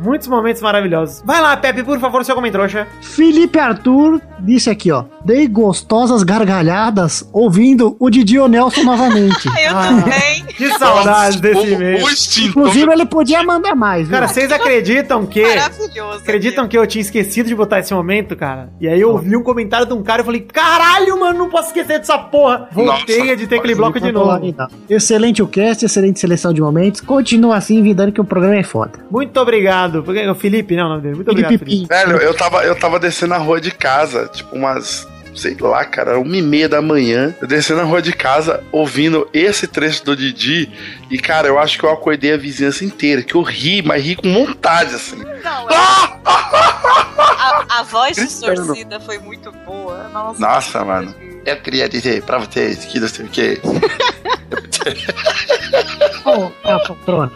Muitos 0.04 0.28
momentos 0.28 0.62
maravilhosos. 0.62 1.22
Vai 1.26 1.42
lá, 1.42 1.56
Pepe, 1.58 1.84
por 1.84 2.00
favor, 2.00 2.24
seu 2.26 2.36
comentário. 2.36 2.60
Felipe 3.02 3.58
Arthur 3.60 4.22
disse 4.40 4.70
aqui, 4.70 4.92
ó. 4.92 5.04
Dei 5.24 5.48
gostosas 5.48 6.24
gargalhadas 6.24 7.28
ouvindo 7.34 7.96
o 8.00 8.10
Didi 8.10 8.38
Nelson 8.48 8.84
novamente. 8.84 9.48
Eu 9.60 9.78
Ah. 9.78 9.88
também. 9.88 10.44
Que 10.46 10.70
saudade 10.78 11.42
desse 11.42 11.74
instinto. 12.04 12.50
Inclusive, 12.50 12.92
ele 12.92 13.06
podia 13.06 13.44
mandar 13.44 13.76
mais, 13.76 14.08
viu? 14.08 14.18
Cara, 14.18 14.28
vocês 14.28 14.52
acreditam 14.52 15.26
que. 15.26 15.42
Maravilhoso. 15.42 16.20
Acreditam 16.20 16.68
que 16.68 16.78
eu 16.78 16.86
tinha 16.88 17.02
esquecido 17.02 17.48
de 17.48 17.56
botar 17.56 17.80
esse 17.80 17.94
momento, 17.94 18.36
cara? 18.36 18.70
E 18.80 18.88
aí 18.88 19.00
eu 19.00 19.12
ouvi 19.12 19.36
um 19.38 19.44
comentário 19.44 19.86
de 19.86 19.94
um 19.94 20.02
cara 20.04 20.22
e 20.22 20.26
falei, 20.26 20.42
caralho, 20.42 21.20
mano, 21.20 21.38
não 21.40 21.50
posso 21.50 21.68
esquecer 21.68 22.00
dessa 22.00 22.18
porra. 22.18 22.68
Voltei 22.72 23.22
a 23.30 23.34
editar 23.34 23.56
aquele 23.58 23.76
bloco 23.76 24.00
de 24.00 24.12
novo. 24.12 24.40
então. 24.44 24.68
Excelente 24.90 25.42
o 25.42 25.48
cast, 25.48 25.86
excelente 25.86 26.20
seleção 26.20 26.54
de 26.54 26.62
momentos. 26.62 27.02
Continua 27.02 27.56
assim, 27.58 27.82
vidando 27.82 28.12
que 28.12 28.22
o 28.22 28.26
programa 28.26 28.56
é 28.56 28.64
foda. 28.64 28.94
Muito 29.10 29.38
obrigado. 29.40 29.89
Porque 30.04 30.28
o 30.28 30.36
Felipe, 30.36 30.76
não, 30.76 30.86
o 30.86 30.90
nome 30.90 31.02
dele. 31.02 31.16
Muito 31.16 31.28
Felipe 31.32 31.48
obrigado, 31.56 31.68
Felipe. 31.70 31.88
Velho, 31.88 32.18
eu 32.18 32.34
tava, 32.34 32.64
eu 32.64 32.76
tava 32.76 33.00
descendo 33.00 33.34
a 33.34 33.38
rua 33.38 33.60
de 33.62 33.72
casa, 33.72 34.28
tipo 34.28 34.56
umas. 34.56 35.08
Sei 35.36 35.56
lá, 35.60 35.86
cara, 35.86 36.20
uma 36.20 36.36
e 36.36 36.42
meia 36.42 36.68
da 36.68 36.82
manhã. 36.82 37.34
Eu 37.40 37.48
descendo 37.48 37.82
a 37.82 37.84
rua 37.84 38.02
de 38.02 38.12
casa, 38.12 38.62
ouvindo 38.72 39.30
esse 39.32 39.68
trecho 39.68 40.04
do 40.04 40.16
Didi. 40.16 40.70
E, 41.10 41.18
cara, 41.18 41.48
eu 41.48 41.58
acho 41.60 41.78
que 41.78 41.86
eu 41.86 41.92
acordei 41.92 42.34
a 42.34 42.38
vizinhança 42.38 42.84
inteira. 42.84 43.22
Que 43.22 43.36
eu 43.36 43.42
ri, 43.42 43.82
mas 43.82 44.04
ri 44.04 44.16
com 44.16 44.34
vontade, 44.34 44.96
assim. 44.96 45.18
Não, 45.18 45.70
é- 45.70 45.76
a, 46.26 47.66
a 47.80 47.84
voz 47.84 48.18
Gritando. 48.18 48.56
distorcida 48.56 49.00
foi 49.00 49.18
muito 49.20 49.52
boa. 49.66 50.10
Nossa, 50.12 50.40
Nossa, 50.42 50.84
mano. 50.84 51.14
Eu 51.46 51.56
queria 51.58 51.88
dizer 51.88 52.22
pra 52.24 52.40
vocês 52.40 52.84
que 52.86 53.00
não 53.00 53.08
sei 53.08 53.26
o 53.26 53.30
que. 53.30 53.62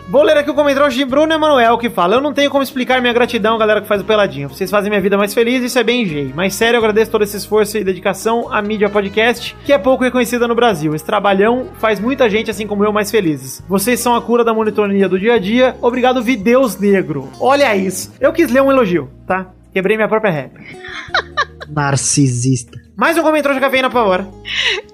Vou 0.09 0.23
ler 0.23 0.37
aqui 0.37 0.49
o 0.49 0.53
comentário 0.53 0.89
de 0.91 1.05
Bruno 1.05 1.33
Emanuel 1.33 1.77
que 1.77 1.89
fala: 1.89 2.15
Eu 2.15 2.21
não 2.21 2.33
tenho 2.33 2.49
como 2.49 2.63
explicar 2.63 3.01
minha 3.01 3.13
gratidão, 3.13 3.57
galera 3.57 3.81
que 3.81 3.87
faz 3.87 4.01
o 4.01 4.05
Peladinho. 4.05 4.49
Vocês 4.49 4.69
fazem 4.69 4.89
minha 4.89 5.01
vida 5.01 5.17
mais 5.17 5.33
feliz, 5.33 5.63
isso 5.63 5.77
é 5.79 5.83
bem 5.83 6.05
gay. 6.05 6.31
Mas 6.35 6.55
sério, 6.55 6.77
eu 6.77 6.79
agradeço 6.79 7.11
todo 7.11 7.23
esse 7.23 7.37
esforço 7.37 7.77
e 7.77 7.83
dedicação 7.83 8.51
à 8.51 8.61
mídia 8.61 8.89
podcast, 8.89 9.55
que 9.65 9.73
é 9.73 9.77
pouco 9.77 10.03
reconhecida 10.03 10.47
no 10.47 10.55
Brasil. 10.55 10.93
Esse 10.95 11.05
trabalhão 11.05 11.69
faz 11.79 11.99
muita 11.99 12.29
gente, 12.29 12.51
assim 12.51 12.67
como 12.67 12.83
eu, 12.83 12.93
mais 12.93 13.11
felizes. 13.11 13.63
Vocês 13.67 13.99
são 13.99 14.15
a 14.15 14.21
cura 14.21 14.43
da 14.43 14.53
monotonia 14.53 15.09
do 15.09 15.19
dia 15.19 15.35
a 15.35 15.39
dia. 15.39 15.75
Obrigado, 15.81 16.21
Videus 16.23 16.77
Negro. 16.77 17.29
Olha 17.39 17.75
isso. 17.75 18.13
Eu 18.19 18.33
quis 18.33 18.51
ler 18.51 18.61
um 18.61 18.71
elogio, 18.71 19.09
tá? 19.27 19.51
Quebrei 19.73 19.97
minha 19.97 20.07
própria 20.09 20.31
rap. 20.31 20.51
Narcisista. 21.67 22.82
Mais 22.95 23.17
um 23.17 23.23
comentário 23.23 23.55
de 23.55 23.61
cafeína, 23.61 23.89
por 23.89 23.95
favor. 23.95 24.27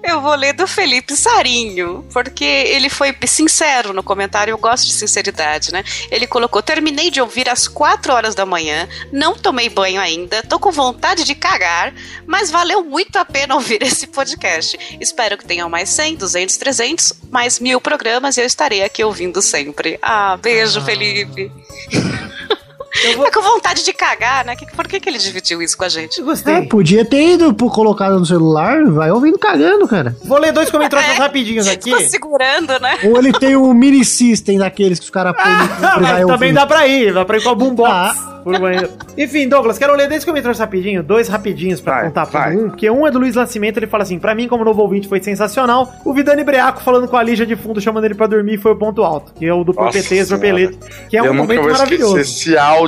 Eu 0.02 0.22
vou 0.22 0.34
ler 0.34 0.54
do 0.54 0.66
Felipe 0.66 1.14
Sarinho, 1.14 2.06
porque 2.12 2.44
ele 2.44 2.88
foi 2.88 3.14
sincero 3.26 3.92
no 3.92 4.02
comentário, 4.02 4.52
eu 4.52 4.58
gosto 4.58 4.86
de 4.86 4.92
sinceridade, 4.94 5.70
né? 5.70 5.84
Ele 6.10 6.26
colocou: 6.26 6.62
terminei 6.62 7.10
de 7.10 7.20
ouvir 7.20 7.48
às 7.48 7.68
4 7.68 8.12
horas 8.12 8.34
da 8.34 8.46
manhã, 8.46 8.88
não 9.12 9.36
tomei 9.36 9.68
banho 9.68 10.00
ainda, 10.00 10.42
tô 10.42 10.58
com 10.58 10.72
vontade 10.72 11.24
de 11.24 11.34
cagar, 11.34 11.92
mas 12.26 12.50
valeu 12.50 12.82
muito 12.82 13.16
a 13.16 13.24
pena 13.24 13.54
ouvir 13.54 13.82
esse 13.82 14.06
podcast. 14.06 14.78
Espero 14.98 15.36
que 15.36 15.44
tenham 15.44 15.68
mais 15.68 15.90
100, 15.90 16.16
200, 16.16 16.56
300, 16.56 17.12
mais 17.30 17.60
mil 17.60 17.82
programas 17.82 18.38
e 18.38 18.40
eu 18.40 18.46
estarei 18.46 18.82
aqui 18.82 19.04
ouvindo 19.04 19.42
sempre. 19.42 19.98
Ah, 20.00 20.38
beijo, 20.38 20.80
Felipe. 20.80 21.52
Tá 22.90 23.30
com 23.32 23.42
vontade 23.42 23.84
de 23.84 23.92
cagar, 23.92 24.44
né? 24.44 24.56
Por 24.74 24.88
que, 24.88 24.98
que 25.00 25.08
ele 25.08 25.18
dividiu 25.18 25.62
isso 25.62 25.76
com 25.76 25.84
a 25.84 25.88
gente? 25.88 26.20
Gostei. 26.22 26.54
É, 26.54 26.62
podia 26.62 27.04
ter 27.04 27.34
ido 27.34 27.54
colocado 27.54 28.18
no 28.18 28.26
celular, 28.26 28.84
vai 28.86 29.10
ouvindo 29.10 29.38
cagando, 29.38 29.86
cara. 29.86 30.16
Vou 30.24 30.38
ler 30.38 30.52
dois 30.52 30.70
comentários 30.70 31.16
rapidinhos 31.18 31.66
Tô 31.66 31.72
aqui. 31.72 32.08
segurando, 32.08 32.78
né? 32.80 32.98
Ou 33.04 33.16
ele 33.18 33.32
tem 33.32 33.54
o 33.56 33.72
mini 33.72 34.04
system 34.04 34.58
daqueles 34.58 34.98
que 34.98 35.04
os 35.04 35.10
caras 35.10 35.34
põem 35.34 35.44
Ah, 35.46 35.98
mas 36.00 36.26
também 36.26 36.52
dá 36.52 36.66
pra 36.66 36.86
ir, 36.86 37.14
dá 37.14 37.24
pra 37.24 37.36
ir 37.38 37.42
com 37.42 37.50
a 37.50 37.54
boombox. 37.54 38.30
Por 38.42 38.58
banheiro. 38.58 38.88
Enfim, 39.18 39.46
Douglas, 39.46 39.76
quero 39.76 39.94
ler 39.94 40.08
desde 40.08 40.24
comentários 40.26 40.58
rapidinho, 40.58 41.02
dois 41.02 41.28
rapidinhos 41.28 41.78
pra 41.78 41.96
Vai, 41.96 42.04
contar 42.06 42.26
pra 42.26 42.48
um, 42.48 42.70
porque 42.70 42.88
um 42.88 43.06
é 43.06 43.10
do 43.10 43.18
Luiz 43.18 43.36
Nascimento, 43.36 43.76
ele 43.76 43.86
fala 43.86 44.02
assim, 44.02 44.18
pra 44.18 44.34
mim 44.34 44.48
como 44.48 44.64
novo 44.64 44.80
ouvinte 44.80 45.06
foi 45.06 45.22
sensacional, 45.22 45.92
o 46.06 46.14
Vidani 46.14 46.42
Breaco 46.42 46.80
falando 46.80 47.06
com 47.06 47.18
a 47.18 47.22
Lígia 47.22 47.44
de 47.44 47.54
fundo, 47.54 47.82
chamando 47.82 48.04
ele 48.06 48.14
pra 48.14 48.26
dormir, 48.26 48.56
foi 48.56 48.72
o 48.72 48.76
ponto 48.76 49.04
alto, 49.04 49.34
que 49.34 49.44
é 49.44 49.52
o 49.52 49.62
do 49.62 49.74
Nossa 49.74 49.98
PT 49.98 50.24
Zorpelete, 50.24 50.78
que 51.10 51.18
é 51.18 51.22
um 51.22 51.26
eu 51.26 51.34
nunca 51.34 51.48
momento 51.52 51.62
vou 51.64 51.72
maravilhoso. 51.72 52.18
esquecer 52.18 52.50
esse 52.52 52.56
áudio 52.56 52.79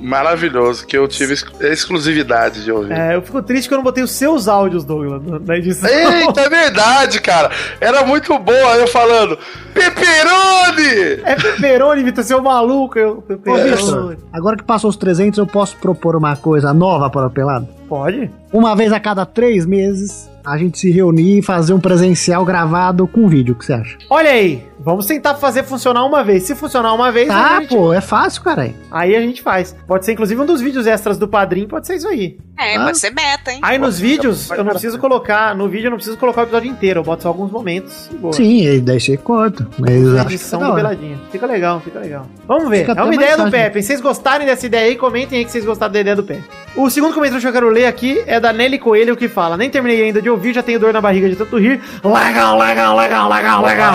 maravilhoso 0.00 0.86
que 0.86 0.96
eu 0.96 1.06
tive 1.06 1.32
ex- 1.34 1.44
exclusividade 1.60 2.64
de 2.64 2.72
ouvir. 2.72 2.92
É, 2.92 3.14
eu 3.14 3.22
fico 3.22 3.42
triste 3.42 3.68
que 3.68 3.74
eu 3.74 3.78
não 3.78 3.84
botei 3.84 4.02
os 4.02 4.10
seus 4.12 4.48
áudios, 4.48 4.84
Douglas, 4.84 5.20
na- 5.46 5.56
edição. 5.56 5.88
Eita, 5.88 6.40
é 6.42 6.48
verdade, 6.48 7.20
cara. 7.20 7.50
Era 7.80 8.04
muito 8.04 8.36
boa 8.38 8.76
eu 8.76 8.86
falando 8.86 9.38
Peperoni! 9.74 11.20
É 11.24 11.36
Peperoni, 11.36 12.02
Vitor, 12.02 12.24
seu 12.24 12.42
maluco. 12.42 12.98
Eu, 12.98 13.18
Ô, 13.18 13.22
Peperoni. 13.22 13.70
Vitor, 13.76 14.16
agora 14.32 14.56
que 14.56 14.64
passou 14.64 14.90
os 14.90 14.96
300, 14.96 15.38
eu 15.38 15.46
posso 15.46 15.76
propor 15.76 16.16
uma 16.16 16.36
coisa 16.36 16.72
nova 16.72 17.10
para 17.10 17.26
o 17.26 17.30
Pelado? 17.30 17.68
Pode? 17.88 18.30
Uma 18.52 18.74
vez 18.74 18.92
a 18.92 19.00
cada 19.00 19.26
três 19.26 19.66
meses, 19.66 20.28
a 20.44 20.56
gente 20.56 20.78
se 20.78 20.90
reunir 20.90 21.38
e 21.38 21.42
fazer 21.42 21.72
um 21.74 21.80
presencial 21.80 22.44
gravado 22.44 23.06
com 23.06 23.28
vídeo, 23.28 23.54
o 23.54 23.58
que 23.58 23.64
você 23.64 23.72
acha? 23.72 23.96
Olha 24.08 24.30
aí, 24.30 24.64
vamos 24.80 25.06
tentar 25.06 25.34
fazer 25.36 25.62
funcionar 25.62 26.04
uma 26.04 26.24
vez. 26.24 26.42
Se 26.44 26.54
funcionar 26.54 26.92
uma 26.94 27.12
vez, 27.12 27.28
Tá, 27.28 27.58
a 27.58 27.60
gente- 27.60 27.68
pô, 27.74 27.92
é 27.92 28.00
fácil, 28.00 28.42
cara. 28.42 28.72
aí 28.90 29.14
a 29.14 29.20
gente 29.20 29.42
faz. 29.42 29.74
Pode 29.86 30.04
ser 30.04 30.12
inclusive 30.12 30.40
um 30.40 30.46
dos 30.46 30.60
vídeos 30.60 30.86
extras 30.86 31.18
do 31.18 31.28
padrinho, 31.28 31.68
pode 31.68 31.86
ser 31.86 31.96
isso 31.96 32.08
aí. 32.08 32.38
É, 32.58 32.76
Ah. 32.76 32.84
pode 32.84 32.98
ser 32.98 33.10
meta, 33.10 33.52
hein? 33.52 33.60
Aí 33.62 33.78
nos 33.78 33.98
vídeos, 33.98 34.50
eu 34.50 34.62
não 34.64 34.72
preciso 34.72 34.98
colocar, 34.98 35.54
no 35.54 35.68
vídeo 35.68 35.86
eu 35.86 35.90
não 35.90 35.96
preciso 35.96 36.16
colocar 36.18 36.42
o 36.42 36.44
episódio 36.44 36.70
inteiro, 36.70 37.00
eu 37.00 37.04
boto 37.04 37.22
só 37.22 37.28
alguns 37.28 37.50
momentos. 37.50 38.08
e 38.12 38.16
boa. 38.16 38.32
Sim, 38.32 38.66
e 38.66 38.80
daí 38.80 39.00
você 39.00 39.16
corta. 39.16 39.66
Mas 39.78 39.90
que 39.90 40.20
Edição 40.34 40.60
tá 40.60 40.68
do. 40.68 40.74
Peladinha. 40.74 41.18
Fica 41.32 41.46
legal, 41.46 41.80
fica 41.80 41.98
legal. 41.98 42.26
Vamos 42.46 42.68
ver. 42.68 42.80
Fica 42.86 43.00
é 43.00 43.02
uma 43.02 43.14
ideia 43.14 43.36
do. 43.36 43.50
Pepe. 43.50 43.80
Se 43.82 43.88
vocês 43.88 44.00
gostarem 44.00 44.46
dessa 44.46 44.66
ideia 44.66 44.86
aí, 44.90 44.96
comentem 44.96 45.38
aí 45.38 45.44
que 45.44 45.50
vocês 45.50 45.64
gostaram 45.64 45.92
da 45.92 46.00
ideia 46.00 46.16
do 46.16 46.22
Pepe. 46.22 46.42
O 46.76 46.88
segundo 46.88 47.12
comentário 47.12 47.42
que 47.42 47.48
eu 47.48 47.52
quero 47.52 47.68
ler 47.68 47.86
aqui 47.86 48.22
é 48.28 48.38
da 48.38 48.52
Nelly 48.52 48.78
Coelho 48.78 49.16
que 49.16 49.28
fala: 49.28 49.56
Nem 49.56 49.68
terminei 49.68 50.02
ainda 50.04 50.22
de 50.22 50.30
ouvir, 50.30 50.54
já 50.54 50.62
tenho 50.62 50.78
dor 50.78 50.92
na 50.92 51.00
barriga 51.00 51.28
de 51.28 51.34
tanto 51.34 51.58
rir. 51.58 51.80
Legal, 52.04 52.56
legal, 52.58 52.96
legal, 52.96 53.28
legal, 53.28 53.62
legal. 53.64 53.94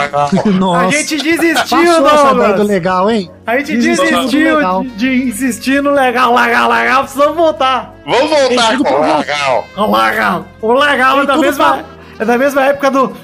Nossa. 0.59 0.85
A 0.87 0.91
gente 0.91 1.17
desistiu, 1.17 1.79
ideia 1.79 2.01
do 2.01 2.35
Douglas. 2.35 2.67
legal, 2.67 3.09
hein? 3.09 3.31
A 3.47 3.57
gente 3.57 3.77
Desistiu 3.77 4.17
desistiu 4.17 4.55
legal. 4.55 4.81
de, 4.83 4.89
de 4.89 5.29
insistir 5.29 5.81
no 5.81 5.91
legal, 5.91 6.35
legal, 6.35 6.69
legal. 6.69 7.03
Precisamos 7.03 7.35
voltar. 7.35 7.93
Vamos 8.05 8.29
voltar 8.29 8.77
com 8.77 8.83
o 8.83 8.85
pra 8.85 9.17
legal. 9.19 9.65
O 9.77 9.95
legal. 9.97 10.45
O 10.61 10.73
legal 10.73 11.21
é 11.21 11.25
da 11.25 11.37
mesma. 11.37 11.94
É 12.17 12.23
da 12.23 12.37
mesma 12.37 12.65
época 12.65 12.89
do. 12.91 13.15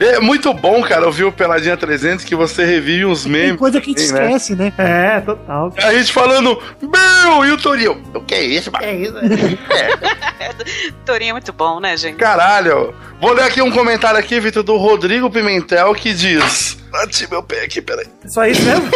É 0.00 0.20
muito 0.20 0.52
bom, 0.54 0.82
cara, 0.82 1.06
ouvir 1.06 1.24
o 1.24 1.32
Peladinha 1.32 1.76
300 1.76 2.24
que 2.24 2.34
você 2.34 2.64
revive 2.64 3.04
uns 3.04 3.24
Tem 3.24 3.32
memes. 3.32 3.58
coisa 3.58 3.80
que 3.80 3.90
a 3.90 3.92
gente 3.92 4.02
Sim, 4.06 4.14
né? 4.14 4.24
esquece, 4.24 4.56
né? 4.56 4.72
É, 4.78 5.20
total. 5.20 5.72
A 5.76 5.92
gente 5.92 6.12
falando, 6.12 6.60
meu, 6.80 7.44
e 7.44 7.52
o 7.52 7.58
Torinho? 7.58 8.02
O 8.14 8.20
que 8.20 8.34
é 8.34 8.42
isso, 8.42 8.72
mano? 8.72 8.84
É 8.84 8.94
isso. 8.94 9.14
Torinho 11.04 11.30
é 11.30 11.32
muito 11.32 11.52
bom, 11.52 11.78
né, 11.80 11.96
gente? 11.96 12.16
Caralho. 12.16 12.94
Vou 13.20 13.32
ler 13.32 13.44
aqui 13.44 13.60
um 13.60 13.70
comentário 13.70 14.18
aqui, 14.18 14.40
Vitor, 14.40 14.62
do 14.62 14.76
Rodrigo 14.76 15.30
Pimentel, 15.30 15.94
que 15.94 16.12
diz... 16.12 16.78
Bati 16.90 17.28
meu 17.28 17.42
pé 17.42 17.64
aqui, 17.64 17.82
peraí. 17.82 18.06
Só 18.26 18.46
isso 18.46 18.62
mesmo? 18.62 18.88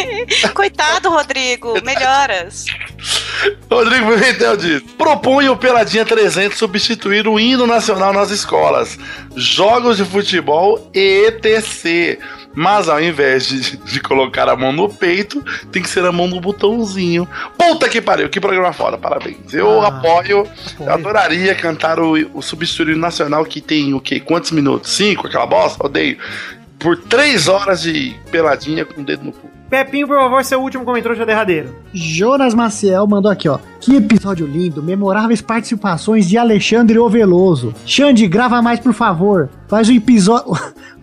Coitado, 0.54 1.10
Rodrigo. 1.10 1.74
Melhoras. 1.84 2.64
Rodrigo 3.70 4.12
Pimentel 4.12 4.56
diz: 4.56 4.82
propõe 4.96 5.48
o 5.48 5.56
Peladinha 5.56 6.04
300 6.04 6.56
substituir 6.58 7.26
o 7.26 7.38
hino 7.40 7.66
nacional 7.66 8.12
nas 8.12 8.30
escolas, 8.30 8.98
jogos 9.34 9.96
de 9.96 10.04
futebol 10.04 10.90
e 10.94 11.26
etc. 11.26 12.20
Mas 12.54 12.86
ao 12.88 13.02
invés 13.02 13.46
de, 13.48 13.78
de 13.78 14.00
colocar 14.00 14.46
a 14.46 14.54
mão 14.54 14.72
no 14.72 14.86
peito, 14.88 15.42
tem 15.72 15.80
que 15.82 15.88
ser 15.88 16.04
a 16.04 16.12
mão 16.12 16.28
no 16.28 16.38
botãozinho. 16.38 17.26
Puta 17.56 17.88
que 17.88 17.98
pariu, 18.00 18.28
que 18.28 18.38
programa 18.38 18.74
fora, 18.74 18.98
parabéns. 18.98 19.54
Eu 19.54 19.80
Ah, 19.80 19.88
apoio, 19.88 20.46
eu 20.78 20.92
adoraria 20.92 21.54
cantar 21.54 21.98
o, 21.98 22.12
o 22.34 22.42
substituir 22.42 22.88
o 22.88 22.92
hino 22.92 23.00
nacional 23.00 23.44
que 23.46 23.60
tem 23.62 23.94
o 23.94 24.00
quê? 24.00 24.20
Quantos 24.20 24.50
minutos? 24.50 24.92
Cinco? 24.92 25.26
Aquela 25.26 25.46
bosta? 25.46 25.86
Odeio. 25.86 26.18
Por 26.82 26.96
três 26.96 27.48
horas 27.48 27.82
de 27.82 28.16
peladinha 28.30 28.84
com 28.84 29.00
o 29.00 29.04
dedo 29.04 29.24
no 29.24 29.32
cu. 29.32 29.48
Pepinho, 29.70 30.06
por 30.06 30.18
favor, 30.18 30.44
seu 30.44 30.60
último 30.60 30.84
comentário 30.84 31.16
já 31.16 31.24
derradeiro. 31.24 31.74
Jonas 31.94 32.52
Maciel 32.52 33.06
mandou 33.06 33.30
aqui, 33.30 33.48
ó. 33.48 33.58
Que 33.80 33.96
episódio 33.96 34.46
lindo, 34.46 34.82
memoráveis 34.82 35.40
participações 35.40 36.28
de 36.28 36.36
Alexandre 36.36 36.98
Oveloso. 36.98 37.74
Xande, 37.86 38.26
grava 38.26 38.60
mais, 38.60 38.80
por 38.80 38.92
favor. 38.92 39.48
Faz 39.68 39.88
um 39.88 39.94
episódio. 39.94 40.52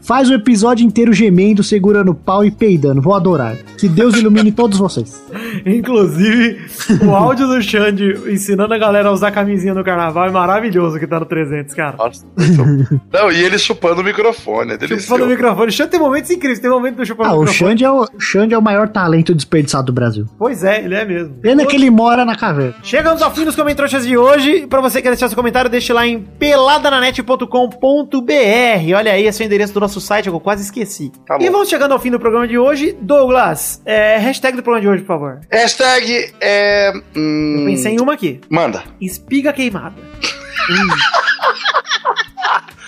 Faz 0.09 0.27
o 0.27 0.33
episódio 0.33 0.83
inteiro 0.83 1.13
gemendo, 1.13 1.61
segurando 1.61 2.09
o 2.09 2.15
pau 2.15 2.43
e 2.43 2.49
peidando. 2.49 2.99
Vou 2.99 3.13
adorar. 3.13 3.55
Que 3.77 3.87
Deus 3.87 4.15
ilumine 4.15 4.51
todos 4.51 4.79
vocês. 4.79 5.23
Inclusive, 5.63 6.57
o 7.05 7.11
áudio 7.15 7.45
do 7.45 7.61
Xande 7.61 8.15
ensinando 8.27 8.73
a 8.73 8.77
galera 8.79 9.09
a 9.09 9.11
usar 9.11 9.29
camisinha 9.29 9.75
no 9.75 9.83
carnaval 9.83 10.27
é 10.27 10.31
maravilhoso 10.31 10.97
que 10.97 11.05
tá 11.05 11.19
no 11.19 11.27
300, 11.27 11.75
cara. 11.75 11.95
Nossa, 11.95 12.25
muito- 12.35 12.99
Não, 13.13 13.31
e 13.31 13.39
ele 13.43 13.59
chupando 13.59 14.01
o 14.01 14.03
microfone, 14.03 14.71
é 14.71 14.77
delicioso. 14.77 15.03
Chupando 15.05 15.25
o 15.25 15.27
microfone. 15.27 15.67
O 15.67 15.71
Xande 15.71 15.91
tem 15.91 15.99
momentos 15.99 16.31
incríveis, 16.31 16.59
tem 16.59 16.71
momentos 16.71 16.97
do 16.97 17.05
chupando 17.05 17.29
Ah, 17.29 17.33
o 17.33 17.37
o 17.37 17.39
microfone. 17.41 17.69
Xande, 17.69 17.83
é 17.83 17.91
o, 17.91 18.01
o 18.01 18.19
Xande 18.19 18.53
é 18.55 18.57
o 18.57 18.61
maior 18.63 18.89
talento 18.89 19.35
desperdiçado 19.35 19.85
do 19.85 19.93
Brasil. 19.93 20.25
Pois 20.39 20.63
é, 20.63 20.83
ele 20.83 20.95
é 20.95 21.05
mesmo. 21.05 21.35
Pena 21.35 21.67
que 21.67 21.75
ele 21.75 21.91
mora 21.91 22.25
na 22.25 22.35
caverna. 22.35 22.73
Chegamos 22.81 23.21
ao 23.21 23.31
fim 23.31 23.45
dos 23.45 23.55
comentários 23.55 24.03
de 24.03 24.17
hoje. 24.17 24.65
Pra 24.65 24.81
você 24.81 24.97
que 24.97 25.03
quer 25.03 25.09
deixar 25.11 25.27
seu 25.27 25.35
comentário, 25.35 25.69
deixe 25.69 25.93
lá 25.93 26.07
em 26.07 26.19
peladananet.com.br. 26.19 28.95
Olha 28.97 29.11
aí, 29.13 29.27
esse 29.27 29.43
é 29.43 29.45
o 29.45 29.47
endereço 29.47 29.71
do 29.73 29.79
nosso 29.79 29.98
site, 29.99 30.29
que 30.29 30.35
eu 30.35 30.39
quase 30.39 30.63
esqueci. 30.63 31.11
Tá 31.25 31.37
e 31.39 31.49
vamos 31.49 31.69
chegando 31.69 31.91
ao 31.91 31.99
fim 31.99 32.11
do 32.11 32.19
programa 32.19 32.47
de 32.47 32.57
hoje. 32.57 32.95
Douglas, 33.01 33.81
é, 33.85 34.17
hashtag 34.17 34.57
do 34.57 34.63
programa 34.63 34.81
de 34.81 34.87
hoje, 34.89 35.03
por 35.03 35.07
favor. 35.07 35.39
Hashtag 35.51 36.33
é. 36.41 36.91
hum, 37.15 37.57
Eu 37.59 37.65
pensei 37.65 37.93
em 37.93 37.99
uma 38.01 38.13
aqui. 38.13 38.39
Manda. 38.49 38.83
Espiga 38.99 39.53
queimada. 39.53 39.95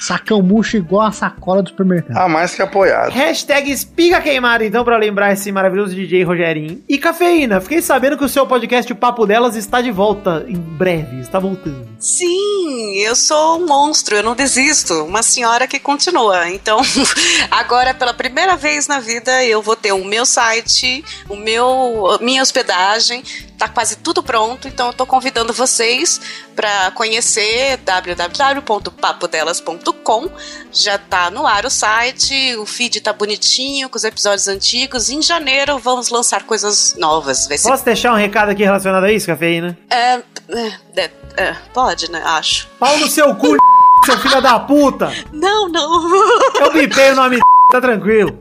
Sacão 0.02 0.42
murcho 0.42 0.78
igual 0.78 1.06
a 1.06 1.12
sacola 1.12 1.62
do 1.62 1.70
supermercado. 1.70 2.18
Ah, 2.18 2.28
mais 2.28 2.56
que 2.56 2.62
apoiado. 2.64 3.12
Hashtag 3.12 3.72
espiga 3.72 4.20
queimada, 4.20 4.66
então, 4.66 4.84
pra 4.84 4.98
lembrar 4.98 5.32
esse 5.32 5.52
maravilhoso 5.52 5.94
DJ 5.94 6.24
Rogerinho. 6.24 6.84
E 6.90 6.98
cafeína, 6.98 7.62
fiquei 7.62 7.84
sabendo 7.84 8.18
que 8.18 8.26
o 8.26 8.30
seu 8.30 8.48
podcast 8.48 8.92
o 8.92 8.96
Papo 8.96 9.28
Delas 9.28 9.56
está 9.56 9.80
de 9.80 9.92
volta 9.92 10.44
em 10.48 10.56
breve, 10.56 11.20
está 11.20 11.38
voltando. 11.38 11.88
Sim, 12.00 12.98
eu 12.98 13.16
sou 13.16 13.60
um 13.60 13.68
monstro, 13.68 14.16
eu 14.16 14.24
não 14.24 14.34
desisto. 14.34 15.06
Uma 15.06 15.22
senhora 15.22 15.68
que 15.68 15.78
continua. 15.78 16.50
Então, 16.50 16.82
agora, 17.52 17.94
pela 17.94 18.14
primeira 18.14 18.58
vez 18.58 18.88
na 18.88 19.00
vida, 19.00 19.46
eu 19.46 19.62
vou 19.62 19.76
ter 19.76 19.92
o 19.92 20.04
meu 20.04 20.26
site, 20.26 21.06
o 21.30 21.36
meu, 21.36 22.18
minha 22.22 22.42
hospedagem. 22.42 23.22
Tá 23.56 23.70
quase 23.70 23.98
tudo 23.98 24.24
pronto, 24.24 24.68
então 24.68 24.88
eu 24.88 24.94
tô 24.94 25.06
convidando 25.06 25.54
vocês 25.54 26.20
para 26.56 26.90
conhecer 26.92 27.78
www.papodelas.com. 27.78 29.91
Já 30.72 30.98
tá 30.98 31.30
no 31.30 31.46
ar 31.46 31.66
o 31.66 31.70
site, 31.70 32.56
o 32.58 32.66
feed 32.66 33.02
tá 33.02 33.14
bonitinho 33.14 33.90
com 33.90 33.98
os 33.98 34.04
episódios 34.04 34.48
antigos. 34.48 35.10
Em 35.10 35.22
janeiro 35.22 35.78
vamos 35.78 36.10
lançar 36.10 36.44
coisas 36.44 36.96
novas. 36.98 37.48
Vai 37.48 37.58
ser 37.58 37.70
Posso 37.70 37.86
deixar 37.86 38.14
um 38.14 38.18
recado 38.18 38.50
aqui 38.50 38.64
relacionado 38.64 39.04
a 39.04 39.12
isso, 39.12 39.28
cafeína? 39.28 39.78
é, 39.90 40.14
é, 40.16 40.74
é, 40.96 41.12
é, 41.38 41.56
pode, 41.74 42.10
né? 42.12 42.22
Acho. 42.26 42.68
Pau 42.80 42.98
no 42.98 43.08
seu 43.08 43.34
cu, 43.36 43.56
seu 44.06 44.18
filho 44.20 44.42
da 44.42 44.60
puta! 44.60 45.12
Não, 45.32 45.70
não. 45.70 46.16
Eu 46.60 46.74
bipei 46.74 47.12
o 47.12 47.16
nome 47.16 47.40
tá 47.72 47.82
tranquilo. 47.82 48.38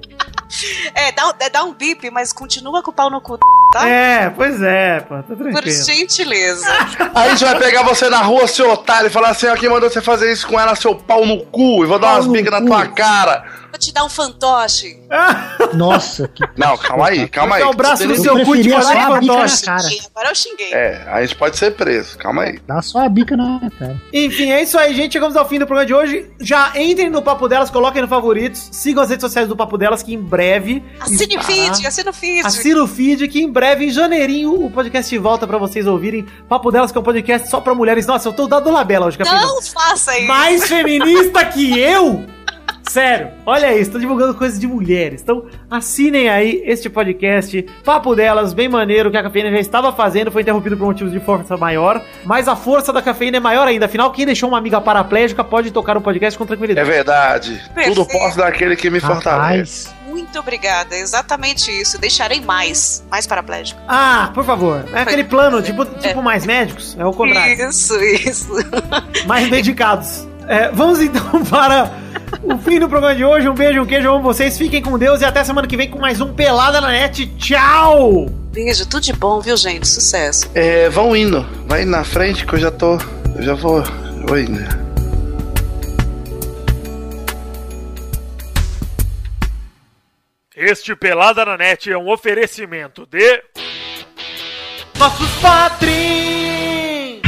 É, 0.94 1.12
dá, 1.12 1.34
é, 1.38 1.48
dá 1.48 1.64
um 1.64 1.72
bip, 1.72 2.10
mas 2.10 2.32
continua 2.32 2.82
com 2.82 2.90
o 2.90 2.94
pau 2.94 3.08
no 3.08 3.20
cu, 3.20 3.38
tá? 3.72 3.88
É, 3.88 4.30
pois 4.30 4.60
é, 4.62 5.00
pô, 5.00 5.16
tá 5.16 5.22
Por 5.22 5.36
tranquilo. 5.36 5.84
gentileza. 5.84 6.66
Aí 7.14 7.28
a 7.30 7.34
gente 7.34 7.44
vai 7.44 7.58
pegar 7.58 7.82
você 7.82 8.08
na 8.08 8.18
rua, 8.22 8.46
seu 8.46 8.70
otário, 8.70 9.06
e 9.08 9.10
falar 9.10 9.30
assim: 9.30 9.46
ó, 9.46 9.54
quem 9.56 9.68
mandou 9.68 9.88
você 9.90 10.00
fazer 10.00 10.32
isso 10.32 10.46
com 10.46 10.58
ela, 10.58 10.74
seu 10.74 10.94
pau 10.94 11.24
no 11.26 11.38
cu, 11.46 11.84
e 11.84 11.86
vou 11.86 11.98
dar 11.98 12.14
umas 12.14 12.26
bicas 12.26 12.52
na 12.52 12.60
tua 12.66 12.86
cara. 12.88 13.60
Vou 13.70 13.78
te 13.78 13.94
dar 13.94 14.04
um 14.04 14.08
fantoche. 14.08 14.98
Nossa, 15.74 16.26
que. 16.26 16.42
Não, 16.56 16.76
calma 16.76 17.06
aí, 17.08 17.28
calma 17.28 17.54
aí. 17.56 17.62
Botar 17.62 17.72
o 17.72 17.76
braço 17.76 18.04
no 18.04 18.14
Eu 18.14 18.20
seu 18.22 18.44
cu 18.44 18.56
de 18.56 18.64
bica 18.64 18.80
fantoche. 18.82 19.66
na 19.66 19.76
cara. 19.76 19.88
Agora 20.14 20.28
eu 20.30 20.34
xinguei. 20.34 20.72
É, 20.72 21.04
a 21.08 21.20
gente 21.22 21.36
pode 21.36 21.56
ser 21.56 21.70
preso, 21.76 22.18
calma 22.18 22.42
aí. 22.42 22.58
Dá 22.66 22.82
só 22.82 23.04
a 23.04 23.08
bica 23.08 23.36
na 23.36 23.60
cara. 23.78 23.96
Enfim, 24.12 24.50
é 24.50 24.62
isso 24.62 24.76
aí, 24.76 24.92
gente. 24.92 25.12
Chegamos 25.12 25.36
ao 25.36 25.48
fim 25.48 25.60
do 25.60 25.66
programa 25.68 25.86
de 25.86 25.94
hoje. 25.94 26.28
Já 26.40 26.72
entrem 26.76 27.10
no 27.10 27.22
Papo 27.22 27.48
Delas, 27.48 27.70
coloquem 27.70 28.02
no 28.02 28.08
favoritos, 28.08 28.68
sigam 28.72 29.04
as 29.04 29.08
redes 29.10 29.22
sociais 29.22 29.46
do 29.48 29.54
Papo 29.56 29.78
Delas, 29.78 30.02
que 30.02 30.14
em 30.14 30.20
breve. 30.20 30.82
Assine 30.98 31.36
o 31.36 31.40
estará- 31.40 31.44
feed, 31.44 31.86
assina 31.86 32.10
o 32.10 32.12
feed. 32.12 32.46
Assina 32.46 32.82
o 32.82 32.86
feed, 32.88 33.28
que 33.28 33.40
em 33.40 33.50
breve, 33.50 33.59
em 33.60 33.90
janeirinho, 33.90 34.64
o 34.64 34.70
podcast 34.70 35.16
volta 35.18 35.46
pra 35.46 35.58
vocês 35.58 35.86
ouvirem. 35.86 36.26
Papo 36.48 36.70
Delas, 36.70 36.90
que 36.90 36.98
é 36.98 37.00
um 37.00 37.04
podcast 37.04 37.48
só 37.48 37.60
pra 37.60 37.74
mulheres. 37.74 38.06
Nossa, 38.06 38.28
eu 38.28 38.32
tô 38.32 38.46
dando 38.46 38.70
labela 38.70 39.06
hoje, 39.06 39.18
Café. 39.18 39.30
Não 39.32 39.62
faça 39.62 40.16
isso. 40.18 40.26
mais 40.28 40.66
feminista 40.68 41.44
que 41.46 41.78
eu? 41.78 42.24
Sério, 42.88 43.28
olha 43.46 43.72
isso, 43.78 43.92
tô 43.92 43.98
divulgando 44.00 44.34
coisas 44.34 44.58
de 44.58 44.66
mulheres. 44.66 45.22
Então, 45.22 45.44
assinem 45.70 46.28
aí 46.28 46.60
este 46.66 46.90
podcast, 46.90 47.62
Papo 47.84 48.16
Delas, 48.16 48.52
bem 48.52 48.68
maneiro, 48.68 49.12
que 49.12 49.16
a 49.16 49.22
cafeína 49.22 49.48
já 49.52 49.60
estava 49.60 49.92
fazendo, 49.92 50.32
foi 50.32 50.42
interrompido 50.42 50.76
por 50.76 50.86
motivos 50.86 51.12
de 51.12 51.20
força 51.20 51.56
maior, 51.56 52.02
mas 52.24 52.48
a 52.48 52.56
força 52.56 52.92
da 52.92 53.00
cafeína 53.00 53.36
é 53.36 53.40
maior 53.40 53.68
ainda. 53.68 53.86
Afinal, 53.86 54.10
quem 54.10 54.26
deixou 54.26 54.48
uma 54.48 54.58
amiga 54.58 54.80
paraplégica 54.80 55.44
pode 55.44 55.70
tocar 55.70 55.96
o 55.96 56.00
podcast 56.00 56.36
com 56.36 56.42
É 56.42 56.46
tranquilidade. 56.48 56.88
verdade. 56.90 57.62
Perfeito. 57.72 57.94
Tudo 58.04 58.08
posso 58.10 58.38
daquele 58.38 58.74
que 58.74 58.90
me 58.90 58.98
fortalece. 58.98 59.90
Muito 60.10 60.38
obrigada, 60.38 60.96
exatamente 60.96 61.70
isso. 61.70 61.98
Deixarei 61.98 62.40
mais, 62.40 63.02
mais 63.08 63.26
paraplégico. 63.26 63.80
Ah, 63.86 64.30
por 64.34 64.44
favor, 64.44 64.84
é 64.92 65.02
aquele 65.02 65.24
plano, 65.24 65.62
tipo, 65.62 65.84
tipo 65.84 66.20
mais 66.20 66.44
médicos, 66.44 66.96
é 66.98 67.06
o 67.06 67.12
contrário. 67.12 67.68
Isso, 67.68 67.96
isso. 68.00 68.52
mais 69.26 69.48
dedicados. 69.48 70.26
É, 70.48 70.68
vamos 70.72 71.00
então 71.00 71.44
para 71.46 71.92
o 72.42 72.58
fim 72.58 72.80
do 72.80 72.88
programa 72.88 73.14
de 73.14 73.24
hoje. 73.24 73.48
Um 73.48 73.54
beijo, 73.54 73.80
um 73.80 73.86
queijo, 73.86 74.08
eu 74.08 74.14
amo 74.14 74.24
vocês. 74.24 74.58
Fiquem 74.58 74.82
com 74.82 74.98
Deus 74.98 75.20
e 75.20 75.24
até 75.24 75.44
semana 75.44 75.68
que 75.68 75.76
vem 75.76 75.88
com 75.88 76.00
mais 76.00 76.20
um 76.20 76.34
Pelada 76.34 76.80
na 76.80 76.88
Net. 76.88 77.26
Tchau! 77.38 78.26
Beijo, 78.52 78.84
tudo 78.84 79.02
de 79.02 79.12
bom, 79.12 79.40
viu, 79.40 79.56
gente? 79.56 79.86
Sucesso. 79.86 80.50
É, 80.52 80.88
vão 80.88 81.14
indo. 81.14 81.46
Vai 81.68 81.84
na 81.84 82.02
frente 82.02 82.44
que 82.44 82.52
eu 82.52 82.58
já 82.58 82.70
tô. 82.70 82.98
Eu 83.36 83.42
já 83.42 83.54
vou. 83.54 83.82
Vou 84.26 84.36
indo. 84.36 84.89
Este 90.62 90.94
Pelada 90.94 91.42
na 91.42 91.56
Net 91.56 91.90
é 91.90 91.96
um 91.96 92.10
oferecimento 92.10 93.06
de. 93.06 93.42
Nossos 94.98 95.30
padrinhos! 95.40 97.22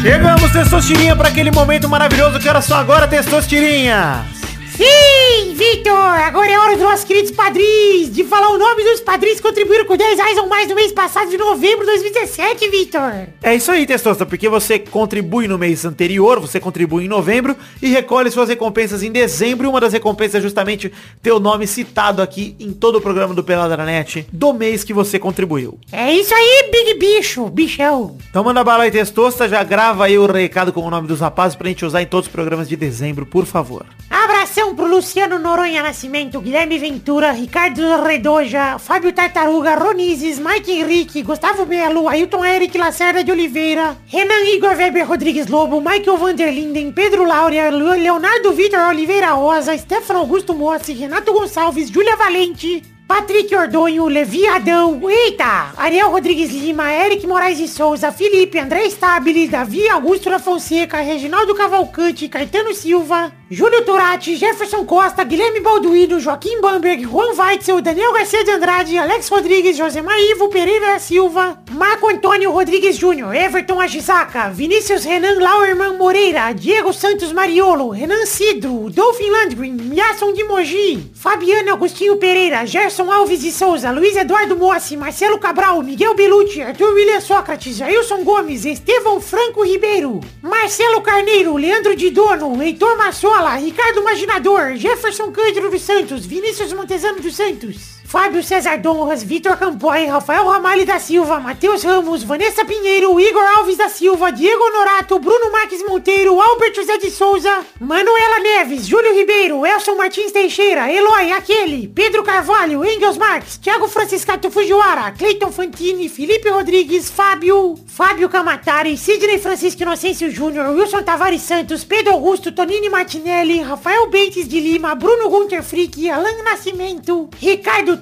Chegamos, 0.00 0.52
Testosterinha, 0.52 1.16
para 1.16 1.30
aquele 1.30 1.50
momento 1.50 1.88
maravilhoso 1.88 2.38
que 2.38 2.48
era 2.48 2.62
só 2.62 2.76
agora, 2.76 3.08
Testosterinha! 3.08 4.35
Sim, 4.76 5.54
Vitor! 5.54 5.96
Agora 5.96 6.50
é 6.52 6.58
hora 6.58 6.76
dos 6.76 6.82
nossos 6.82 7.04
queridos 7.04 7.30
padrinhos 7.30 8.12
de 8.12 8.22
falar 8.24 8.50
o 8.50 8.58
nome 8.58 8.84
dos 8.84 9.00
padrinhos 9.00 9.40
que 9.40 9.46
contribuíram 9.46 9.86
com 9.86 9.96
10 9.96 10.18
reais 10.18 10.36
ou 10.36 10.46
mais 10.48 10.68
no 10.68 10.74
mês 10.74 10.92
passado 10.92 11.30
de 11.30 11.38
novembro 11.38 11.86
de 11.86 11.92
2017, 11.92 12.68
Vitor! 12.68 13.28
É 13.42 13.54
isso 13.54 13.72
aí, 13.72 13.86
Testosta, 13.86 14.26
porque 14.26 14.50
você 14.50 14.78
contribui 14.78 15.48
no 15.48 15.56
mês 15.56 15.86
anterior, 15.86 16.40
você 16.40 16.60
contribui 16.60 17.06
em 17.06 17.08
novembro 17.08 17.56
e 17.80 17.88
recolhe 17.88 18.30
suas 18.30 18.50
recompensas 18.50 19.02
em 19.02 19.10
dezembro. 19.10 19.66
E 19.66 19.70
uma 19.70 19.80
das 19.80 19.94
recompensas 19.94 20.34
é 20.34 20.40
justamente 20.42 20.92
teu 21.22 21.40
nome 21.40 21.66
citado 21.66 22.20
aqui 22.20 22.54
em 22.60 22.70
todo 22.70 22.96
o 22.96 23.00
programa 23.00 23.32
do 23.32 23.42
Pelada 23.42 23.78
na 23.78 23.86
Net 23.86 24.26
do 24.30 24.52
mês 24.52 24.84
que 24.84 24.92
você 24.92 25.18
contribuiu. 25.18 25.78
É 25.90 26.12
isso 26.12 26.34
aí, 26.34 26.70
Big 26.70 26.98
Bicho, 26.98 27.48
bichão! 27.48 28.18
Então 28.28 28.44
manda 28.44 28.62
bala 28.62 28.84
aí, 28.84 28.90
Testosta, 28.90 29.48
já 29.48 29.64
grava 29.64 30.04
aí 30.04 30.18
o 30.18 30.26
recado 30.26 30.70
com 30.70 30.82
o 30.82 30.90
nome 30.90 31.08
dos 31.08 31.20
rapazes 31.20 31.56
pra 31.56 31.68
gente 31.68 31.82
usar 31.82 32.02
em 32.02 32.06
todos 32.06 32.26
os 32.26 32.32
programas 32.32 32.68
de 32.68 32.76
dezembro, 32.76 33.24
por 33.24 33.46
favor. 33.46 33.86
Abração 34.26 34.74
pro 34.74 34.88
Luciano 34.88 35.38
Noronha 35.38 35.84
Nascimento, 35.84 36.40
Guilherme 36.40 36.80
Ventura, 36.80 37.30
Ricardo 37.30 38.02
Redoja, 38.02 38.76
Fábio 38.76 39.12
Tartaruga, 39.12 39.76
Ronizes, 39.76 40.40
Mike 40.40 40.72
Henrique, 40.72 41.22
Gustavo 41.22 41.64
Melo, 41.64 42.08
Ailton 42.08 42.44
Eric 42.44 42.76
Lacerda 42.76 43.22
de 43.22 43.30
Oliveira, 43.30 43.96
Renan 44.04 44.44
Igor 44.52 44.76
Weber 44.76 45.06
Rodrigues 45.06 45.46
Lobo, 45.46 45.80
Michael 45.80 46.16
Vanderlinden, 46.16 46.90
Pedro 46.92 47.24
Laura, 47.24 47.70
Leonardo 47.70 48.52
Vitor 48.52 48.80
Oliveira 48.88 49.30
Rosa, 49.30 49.78
Stefano 49.78 50.18
Augusto 50.18 50.54
Mossi, 50.54 50.92
Renato 50.92 51.32
Gonçalves, 51.32 51.88
Júlia 51.88 52.16
Valente, 52.16 52.82
Patrick 53.08 53.54
Ordonho, 53.54 54.08
Levi 54.08 54.48
Adão, 54.48 55.00
eita, 55.08 55.72
Ariel 55.76 56.10
Rodrigues 56.10 56.50
Lima, 56.50 56.90
Eric 56.90 57.24
Moraes 57.24 57.56
de 57.56 57.68
Souza, 57.68 58.10
Felipe, 58.10 58.58
André 58.58 58.90
Stabile, 58.90 59.46
Davi 59.46 59.88
Augusto 59.88 60.28
da 60.28 60.40
Fonseca, 60.40 61.00
Reginaldo 61.00 61.54
Cavalcante, 61.54 62.28
Caetano 62.28 62.74
Silva, 62.74 63.32
Júlio 63.48 63.84
Turati, 63.84 64.34
Jefferson 64.34 64.84
Costa, 64.84 65.22
Guilherme 65.22 65.60
Balduino, 65.60 66.18
Joaquim 66.18 66.60
Bamberg, 66.60 67.04
Juan 67.04 67.36
Weitzel, 67.36 67.80
Daniel 67.80 68.12
Garcia 68.12 68.42
de 68.42 68.50
Andrade, 68.50 68.98
Alex 68.98 69.28
Rodrigues, 69.28 69.76
Josemar 69.76 70.18
Ivo 70.18 70.48
Pereira 70.48 70.98
Silva, 70.98 71.62
Marco 71.70 72.08
Antônio 72.08 72.50
Rodrigues 72.50 72.98
Júnior, 72.98 73.32
Everton 73.32 73.80
Ajizaka, 73.80 74.48
Vinícius 74.48 75.04
Renan 75.04 75.38
Lauerman 75.38 75.96
Moreira, 75.96 76.52
Diego 76.52 76.92
Santos 76.92 77.32
Mariolo, 77.32 77.90
Renan 77.90 78.26
Cidro, 78.26 78.90
Dolphin 78.90 79.30
Landgren, 79.30 79.76
Miasson 79.76 80.32
de 80.32 80.42
Mogi, 80.42 81.08
Fabiano 81.14 81.72
Agostinho 81.72 82.16
Pereira, 82.16 82.66
Gerson 82.66 82.95
Alves 83.04 83.42
de 83.42 83.52
Souza, 83.52 83.90
Luiz 83.90 84.16
Eduardo 84.16 84.56
Mossi, 84.56 84.96
Marcelo 84.96 85.38
Cabral, 85.38 85.82
Miguel 85.82 86.14
Belucci, 86.14 86.62
Arthur 86.62 86.94
William 86.94 87.20
Sócrates, 87.20 87.76
Jailson 87.76 88.24
Gomes, 88.24 88.64
Estevão 88.64 89.20
Franco 89.20 89.62
Ribeiro, 89.62 90.20
Marcelo 90.40 91.02
Carneiro, 91.02 91.56
Leandro 91.56 91.94
de 91.94 92.10
Dono, 92.10 92.62
Heitor 92.62 92.96
Massola, 92.96 93.56
Ricardo 93.56 94.02
Maginador, 94.02 94.76
Jefferson 94.76 95.30
Cândido 95.30 95.70
dos 95.70 95.82
Santos, 95.82 96.24
Vinícius 96.24 96.72
Montezano 96.72 97.20
dos 97.20 97.36
Santos, 97.36 97.95
Fábio 98.06 98.40
César 98.40 98.78
Donras, 98.78 99.24
Vitor 99.24 99.56
Campoy, 99.56 100.06
Rafael 100.06 100.46
Ramalho 100.46 100.86
da 100.86 101.00
Silva, 101.00 101.40
Matheus 101.40 101.82
Ramos, 101.82 102.22
Vanessa 102.22 102.64
Pinheiro, 102.64 103.18
Igor 103.18 103.42
Alves 103.56 103.76
da 103.76 103.88
Silva, 103.88 104.30
Diego 104.30 104.62
Honorato, 104.62 105.18
Bruno 105.18 105.50
Marques 105.50 105.84
Monteiro, 105.84 106.40
Albert 106.40 106.76
José 106.76 106.98
de 106.98 107.10
Souza, 107.10 107.64
Manuela 107.80 108.38
Neves, 108.38 108.86
Júlio 108.86 109.12
Ribeiro, 109.12 109.66
Elson 109.66 109.96
Martins 109.96 110.30
Teixeira, 110.30 110.90
Eloy 110.90 111.32
Aquele, 111.32 111.88
Pedro 111.88 112.22
Carvalho, 112.22 112.84
Engels 112.84 113.18
Marques, 113.18 113.58
Thiago 113.58 113.88
Franciscato 113.88 114.52
Fujiwara, 114.52 115.10
Cleiton 115.10 115.50
Fantini, 115.50 116.08
Felipe 116.08 116.48
Rodrigues, 116.48 117.10
Fábio, 117.10 117.74
Fábio 117.88 118.28
Camatari, 118.28 118.96
Sidney 118.96 119.40
Francisco 119.40 119.82
Inocêncio 119.82 120.30
Júnior, 120.30 120.68
Wilson 120.68 121.02
Tavares 121.02 121.42
Santos, 121.42 121.82
Pedro 121.82 122.12
Augusto, 122.12 122.52
Tonini 122.52 122.88
Martinelli, 122.88 123.62
Rafael 123.62 124.06
Bentes 124.08 124.46
de 124.46 124.60
Lima, 124.60 124.94
Bruno 124.94 125.28
Gunter 125.28 125.64
Frick, 125.64 126.08
Alan 126.08 126.44
Nascimento, 126.44 127.28
Ricardo 127.42 127.95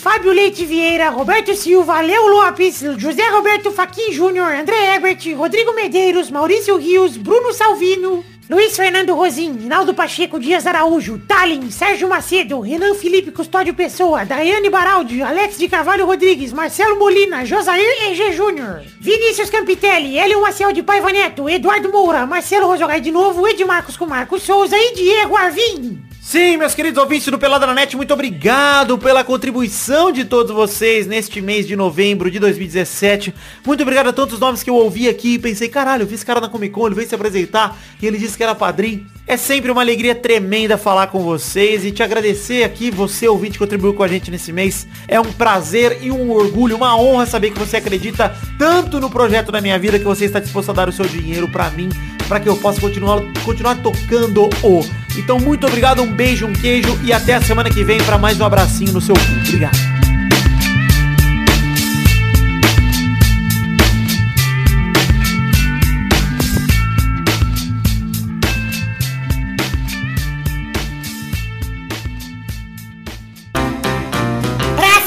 Fábio 0.00 0.32
Leite 0.32 0.64
Vieira, 0.64 1.10
Roberto 1.10 1.54
Silva, 1.54 2.00
Leo 2.00 2.28
Lopes, 2.28 2.82
José 3.00 3.22
Roberto 3.30 3.70
Faquin 3.70 4.12
Júnior, 4.12 4.52
André 4.52 4.94
Ebert, 4.94 5.24
Rodrigo 5.36 5.72
Medeiros, 5.74 6.30
Maurício 6.30 6.76
Rios, 6.76 7.16
Bruno 7.16 7.52
Salvino, 7.52 8.24
Luiz 8.48 8.74
Fernando 8.74 9.14
Rosim, 9.14 9.56
Rinaldo 9.56 9.94
Pacheco 9.94 10.38
Dias 10.38 10.66
Araújo, 10.66 11.18
Talin, 11.18 11.70
Sérgio 11.70 12.08
Macedo, 12.08 12.60
Renan 12.60 12.94
Felipe 12.94 13.30
Custódio 13.30 13.74
Pessoa, 13.74 14.24
Daiane 14.24 14.68
Baraldi, 14.68 15.22
Alex 15.22 15.56
de 15.56 15.68
Carvalho 15.68 16.04
Rodrigues, 16.06 16.52
Marcelo 16.52 16.98
Molina, 16.98 17.44
Josair 17.46 18.10
EG 18.10 18.32
Júnior, 18.32 18.82
Vinícius 19.00 19.50
Campitelli, 19.50 20.18
Hélio 20.18 20.40
Maciel 20.40 20.72
de 20.72 20.82
Paiva 20.82 21.12
Neto, 21.12 21.48
Eduardo 21.48 21.92
Moura, 21.92 22.26
Marcelo 22.26 22.66
Rojogai 22.66 23.00
de 23.00 23.12
novo, 23.12 23.46
Edmarcos 23.46 23.96
com 23.96 24.06
Marcos 24.06 24.42
Souza 24.42 24.76
e 24.76 24.94
Diego 24.94 25.36
Arvim. 25.36 26.09
Sim, 26.30 26.58
meus 26.58 26.76
queridos 26.76 27.02
ouvintes 27.02 27.26
do 27.26 27.40
Pelada 27.40 27.66
na 27.66 27.74
Net, 27.74 27.96
muito 27.96 28.14
obrigado 28.14 28.96
pela 28.96 29.24
contribuição 29.24 30.12
de 30.12 30.24
todos 30.24 30.54
vocês 30.54 31.04
neste 31.04 31.40
mês 31.40 31.66
de 31.66 31.74
novembro 31.74 32.30
de 32.30 32.38
2017. 32.38 33.34
Muito 33.66 33.82
obrigado 33.82 34.10
a 34.10 34.12
todos 34.12 34.34
os 34.34 34.40
nomes 34.40 34.62
que 34.62 34.70
eu 34.70 34.76
ouvi 34.76 35.08
aqui 35.08 35.34
e 35.34 35.38
pensei, 35.40 35.68
caralho, 35.68 36.04
eu 36.04 36.06
vi 36.06 36.14
esse 36.14 36.24
cara 36.24 36.40
na 36.40 36.48
Comic 36.48 36.72
Con, 36.72 36.86
ele 36.86 36.94
veio 36.94 37.08
se 37.08 37.16
apresentar 37.16 37.76
e 38.00 38.06
ele 38.06 38.16
disse 38.16 38.36
que 38.36 38.44
era 38.44 38.54
padrinho. 38.54 39.04
É 39.26 39.36
sempre 39.36 39.72
uma 39.72 39.80
alegria 39.80 40.14
tremenda 40.14 40.78
falar 40.78 41.08
com 41.08 41.18
vocês 41.18 41.84
e 41.84 41.90
te 41.90 42.00
agradecer 42.00 42.62
aqui, 42.62 42.92
você 42.92 43.26
ouvinte 43.26 43.54
que 43.54 43.58
contribuiu 43.58 43.94
com 43.94 44.04
a 44.04 44.08
gente 44.08 44.30
nesse 44.30 44.52
mês. 44.52 44.86
É 45.08 45.18
um 45.18 45.32
prazer 45.32 45.98
e 46.00 46.12
um 46.12 46.30
orgulho, 46.30 46.76
uma 46.76 46.96
honra 46.96 47.26
saber 47.26 47.50
que 47.50 47.58
você 47.58 47.78
acredita 47.78 48.32
tanto 48.56 49.00
no 49.00 49.10
projeto 49.10 49.50
da 49.50 49.60
minha 49.60 49.80
vida 49.80 49.98
que 49.98 50.04
você 50.04 50.26
está 50.26 50.38
disposto 50.38 50.70
a 50.70 50.74
dar 50.74 50.88
o 50.88 50.92
seu 50.92 51.06
dinheiro 51.06 51.48
pra 51.48 51.70
mim, 51.70 51.88
para 52.28 52.38
que 52.38 52.48
eu 52.48 52.56
possa 52.56 52.80
continuar, 52.80 53.20
continuar 53.44 53.82
tocando 53.82 54.48
o. 54.62 54.99
Então, 55.16 55.38
muito 55.38 55.66
obrigado, 55.66 56.02
um 56.02 56.12
beijo, 56.12 56.46
um 56.46 56.52
queijo 56.52 56.98
e 57.02 57.12
até 57.12 57.34
a 57.34 57.40
semana 57.40 57.70
que 57.70 57.84
vem 57.84 57.98
para 57.98 58.18
mais 58.18 58.40
um 58.40 58.44
abracinho 58.44 58.92
no 58.92 59.00
seu 59.00 59.14
cu. 59.14 59.20
Obrigado. 59.46 59.90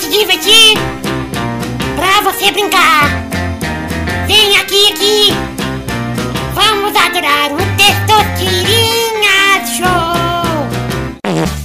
Divertir, 0.09 0.77
pra 1.95 2.21
você 2.21 2.51
brincar. 2.51 3.09
Vem 4.27 4.57
aqui, 4.57 4.91
aqui. 4.93 5.33
Vamos 6.53 6.95
adorar 6.95 7.51
o 7.51 7.57
Testosterinha 7.75 9.02
Show. 9.73 9.87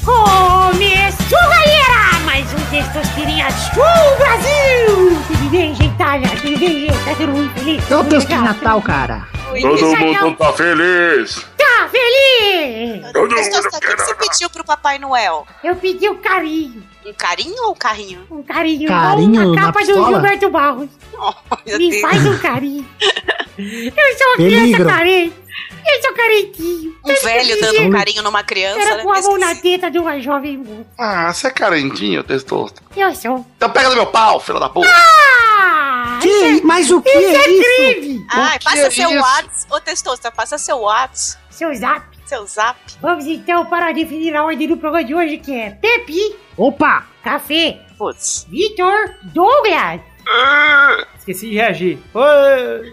Começou, 0.02 1.38
galera! 1.38 2.18
Mais 2.24 2.46
um 2.54 2.60
Testosterinha 2.70 3.50
Show 3.50 4.16
Brasil! 4.16 5.22
Tudo 5.26 5.50
bem, 5.50 5.74
gentalha? 5.74 6.26
Tudo 6.40 6.58
bem, 6.58 6.86
gente? 6.86 7.04
Tá 7.04 7.14
todo 7.14 7.28
mundo 7.28 7.52
feliz? 7.54 7.84
O 7.84 7.88
Tudo 7.88 8.08
texto 8.08 8.28
de? 8.28 8.34
Natal, 8.36 8.80
cara. 8.80 9.28
Todo 9.60 9.96
mundo 9.96 10.36
tá 10.36 10.52
feliz. 10.54 11.46
Tá 11.58 11.88
feliz! 11.90 13.12
Todo 13.12 13.30
o 13.30 13.34
que 13.34 13.96
você 13.96 14.14
pediu 14.14 14.48
pro 14.48 14.64
Papai 14.64 14.98
Noel? 14.98 15.46
Eu 15.62 15.76
pedi 15.76 16.08
um 16.08 16.16
carinho. 16.16 16.82
Um 17.04 17.12
carinho 17.12 17.62
ou 17.64 17.72
um 17.72 17.74
carrinho? 17.74 18.26
Um 18.30 18.42
carinho. 18.42 18.88
Carinho 18.88 19.52
a 19.52 19.56
capa 19.60 19.80
do? 19.80 20.06
Gilberto 20.06 20.48
Barros. 20.50 20.88
Meu 21.66 21.78
Me 21.78 21.90
Deus. 21.90 22.00
faz 22.00 22.26
um 22.26 22.38
carinho. 22.38 22.88
Eu 23.58 24.16
sou 24.16 24.26
uma 24.28 24.36
criança 24.36 24.62
Peligro. 24.64 24.86
carente. 24.86 25.47
Eu 25.90 26.02
sou 26.02 26.12
carentinho. 26.14 26.96
Um 27.04 27.14
velho 27.24 27.60
dando 27.60 27.80
um 27.82 27.90
carinho 27.90 28.22
numa 28.22 28.42
criança, 28.42 28.80
Era 28.80 28.96
né? 28.96 29.02
com 29.02 29.12
a 29.12 29.20
mão 29.22 29.38
na 29.38 29.54
teta 29.54 29.90
de 29.90 29.98
uma 29.98 30.20
jovem 30.20 30.58
moça. 30.58 30.86
Ah, 30.98 31.32
você 31.32 31.46
é 31.46 31.50
carentinho, 31.50 32.22
testosto. 32.22 32.82
Eu 32.96 33.14
sou. 33.14 33.46
Então 33.56 33.70
pega 33.70 33.88
no 33.88 33.94
meu 33.94 34.06
pau, 34.06 34.38
filho 34.40 34.60
da 34.60 34.68
puta. 34.68 34.88
Ah! 34.90 36.18
Que? 36.20 36.58
É, 36.58 36.60
Mas 36.62 36.90
o 36.90 37.00
que 37.00 37.08
isso 37.10 37.36
é 37.36 37.44
é 37.44 37.50
isso? 37.50 37.62
crime! 37.94 38.26
Ai, 38.30 38.58
que 38.58 38.64
passa 38.64 38.78
é 38.78 38.90
seu 38.90 39.10
isso? 39.10 39.20
Whats. 39.20 39.66
Ô, 39.70 39.80
Testosta, 39.80 40.30
passa 40.30 40.58
seu 40.58 40.80
Whats. 40.80 41.38
Seu 41.50 41.74
zap. 41.74 42.18
Seu 42.26 42.46
Zap. 42.46 42.78
Vamos 43.00 43.24
então 43.26 43.64
para 43.64 43.90
definir 43.90 44.36
a 44.36 44.44
ordem 44.44 44.68
do 44.68 44.76
programa 44.76 45.02
de 45.02 45.14
hoje, 45.14 45.38
que 45.38 45.50
é 45.58 45.70
Pepe, 45.70 46.36
Opa! 46.58 47.06
Café, 47.24 47.80
Putz. 47.96 48.46
Vitor, 48.50 49.14
Douglas. 49.22 50.02
Esqueci 51.18 51.48
de 51.48 51.54
reagir. 51.54 51.98
Oi. 52.12 52.92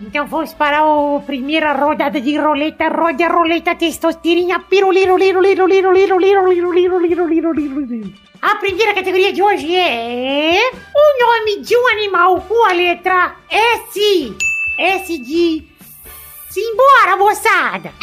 Então 0.00 0.26
vamos 0.26 0.52
para 0.54 0.80
a 0.80 1.20
primeira 1.20 1.72
rodada 1.72 2.20
de 2.20 2.36
roleta. 2.36 2.88
Roda 2.88 3.26
a 3.26 3.28
roleta 3.28 3.74
testosterinha. 3.74 4.60
Piruliro, 4.60 5.16
liro, 5.16 5.40
liro, 5.40 5.66
liro, 5.66 5.92
liro, 5.92 6.18
liro, 6.18 6.48
liro, 6.48 6.72
liro, 6.72 6.98
liro, 7.00 7.26
liro, 7.26 7.52
liro, 7.52 7.80
liro. 7.80 8.12
A 8.40 8.56
primeira 8.56 8.92
categoria 8.92 9.32
de 9.32 9.40
hoje 9.40 9.72
é 9.74 10.70
o 10.72 11.26
nome 11.26 11.60
de 11.62 11.76
um 11.76 11.88
animal 11.88 12.40
com 12.40 12.64
a 12.64 12.72
letra 12.72 13.36
S. 13.48 14.36
S 14.78 15.18
de 15.18 15.72
Simbora, 16.50 17.16
moçada! 17.16 17.94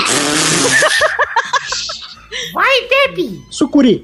Vai, 2.54 2.82
Pepe! 2.88 3.40
Sucuri. 3.52 4.04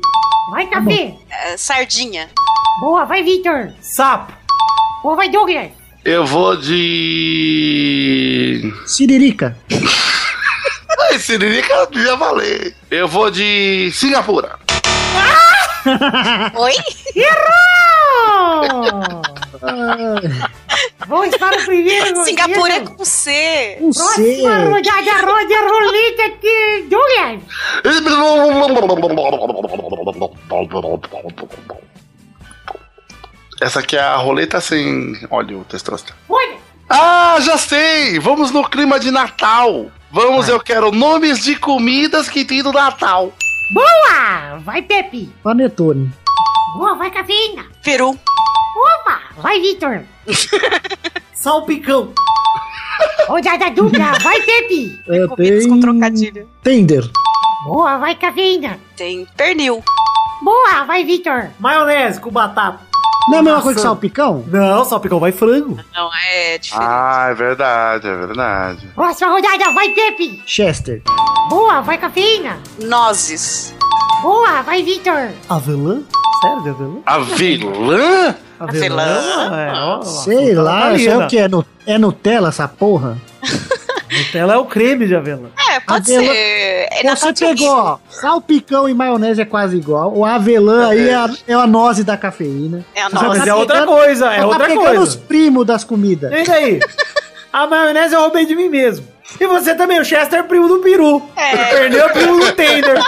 Vai, 0.52 0.68
Café! 0.68 1.16
É, 1.30 1.58
sardinha. 1.58 2.30
Boa, 2.80 3.06
vai, 3.06 3.24
Victor! 3.24 3.74
Sapo. 3.82 4.34
Boa, 5.02 5.16
vai, 5.16 5.30
Douglas! 5.30 5.85
Eu 6.06 6.24
vou 6.24 6.56
de. 6.56 7.82
Siririca. 8.86 9.58
Ai, 11.10 11.18
Siririca 11.18 11.88
devia 11.88 12.16
valer. 12.16 12.76
Eu 12.92 13.08
vou 13.08 13.32
de 13.32 13.90
Singapura. 13.92 14.60
Oi? 16.56 16.74
Errou! 17.16 18.92
Vamos 21.08 21.36
para 21.38 21.58
o 21.58 21.66
primeiro. 21.66 22.24
Singapura 22.24 22.74
é 22.74 22.82
com 22.82 23.04
C. 23.04 23.80
Um 23.82 23.92
C. 23.92 24.04
Próxima 24.04 24.60
rodada, 24.60 25.12
roda 25.26 25.56
a 25.56 25.68
roleta 25.68 26.30
de 26.40 26.84
Douglas! 26.88 27.42
Essa 33.62 33.80
aqui 33.80 33.96
é 33.96 34.02
a 34.02 34.18
roleta 34.18 34.60
sem 34.60 35.18
óleo, 35.30 35.66
testosta. 35.70 36.14
Olha! 36.28 36.58
Ah, 36.90 37.38
já 37.40 37.58
sei! 37.58 38.20
Vamos 38.20 38.52
no 38.52 38.68
clima 38.68 39.00
de 39.00 39.12
Natal. 39.12 39.90
Vamos, 40.12 40.48
eu 40.50 40.60
quero 40.60 40.92
nomes 40.92 41.40
de 41.44 41.56
comidas 41.56 42.30
que 42.30 42.44
tem 42.46 42.62
no 42.62 42.72
Natal. 42.72 43.34
Boa! 43.74 44.60
Vai, 44.60 44.82
Pepe! 44.82 45.34
Panetone. 45.42 46.12
Boa, 46.78 46.96
vai, 46.96 47.10
Cafeína! 47.10 47.66
Peru. 47.84 48.10
Opa! 48.10 49.22
Vai, 49.38 49.60
Victor! 49.62 50.04
Salpicão. 51.34 52.14
Rodada 53.28 53.72
dupla, 53.72 54.14
vai, 54.22 54.42
Pepe! 54.42 55.00
É, 55.08 55.28
Comidas 55.28 55.64
tem... 55.64 55.70
com 55.70 55.80
trocadilho. 55.80 56.50
Tender. 56.62 57.10
Boa, 57.66 57.98
vai, 57.98 58.16
Cafeína! 58.16 58.80
Tem 58.96 59.26
pernil. 59.36 59.84
Boa, 60.42 60.84
vai, 60.84 61.04
Victor! 61.04 61.50
Maionese 61.60 62.20
com 62.20 62.30
batata. 62.30 62.85
Não 63.28 63.38
é 63.38 63.40
a 63.40 63.44
mesma 63.44 63.62
coisa 63.62 63.80
que 63.80 63.82
salpicão? 63.82 64.44
Não, 64.48 64.86
salpicão 64.86 65.20
vai 65.20 65.32
frango. 65.32 65.80
Não, 65.94 66.10
é 66.32 66.58
diferente. 66.60 66.88
Ah, 66.90 67.28
é 67.32 67.34
verdade, 67.34 68.08
é 68.08 68.16
verdade. 68.16 68.88
Próxima 68.94 69.32
rodada, 69.32 69.72
vai, 69.72 69.90
Pepe! 69.90 70.44
Chester. 70.46 71.02
Boa, 71.50 71.82
vai, 71.82 71.98
Cafeína! 71.98 72.58
Nozes. 72.84 73.74
Boa, 74.22 74.62
vai, 74.62 74.84
Victor! 74.84 75.30
Avelã? 75.50 76.02
Sério, 76.42 76.64
de 76.64 76.70
avelã? 76.70 77.00
Avelã? 77.06 78.36
Avelã? 78.60 79.58
É, 79.58 79.72
ó, 79.74 80.02
Sei 80.04 80.54
lá, 80.54 80.96
sei 80.96 81.08
linda. 81.10 81.26
o 81.26 81.28
que 81.28 81.38
é, 81.40 81.48
nu- 81.48 81.66
é 81.88 81.98
Nutella 81.98 82.50
essa 82.50 82.68
porra? 82.68 83.18
Nutella 84.12 84.54
é 84.54 84.58
o 84.58 84.66
creme 84.66 85.08
de 85.08 85.16
avelã. 85.16 85.50
É, 85.76 85.80
pode 85.82 86.16
avelã, 86.16 86.32
ser. 86.32 86.88
É 86.92 87.16
você 87.16 87.34
pegou 87.34 87.70
ó, 87.70 87.98
salpicão 88.10 88.88
e 88.88 88.94
maionese 88.94 89.42
é 89.42 89.46
quase 89.46 89.76
igual. 89.76 90.16
O 90.16 90.24
avelã 90.24 90.90
aí 90.90 91.10
é 91.10 91.16
a, 91.16 91.30
é 91.48 91.54
a 91.54 91.68
noz 91.68 92.04
da 92.04 92.16
cafeína. 92.16 92.86
É 92.96 93.02
a 93.02 93.10
noz. 93.10 93.14
Tá 93.14 93.28
mas 93.28 93.40
pegando, 93.40 93.50
é 93.50 93.56
outra 93.56 93.78
é 93.80 93.86
coisa, 93.86 94.34
é 94.34 94.46
outra 94.46 94.68
pegando 94.68 94.82
é 94.82 94.86
coisa. 94.86 95.02
os 95.02 95.16
primos 95.16 95.66
das 95.66 95.84
comidas. 95.84 96.32
E 96.32 96.52
aí? 96.52 96.80
a 97.52 97.68
maionese 97.68 98.14
eu 98.14 98.22
roubei 98.22 98.46
de 98.46 98.56
mim 98.56 98.70
mesmo. 98.70 99.06
E 99.40 99.48
você 99.48 99.76
também, 99.76 100.00
o 100.00 100.06
Chester 100.06 100.40
é 100.40 100.44
primo 100.44 100.68
do 100.68 100.80
peru. 100.80 101.22
É. 101.36 101.66
Perdeu 101.66 102.06
o 102.06 102.10
primo 102.12 102.40
do 102.40 102.52
tender. 102.54 103.04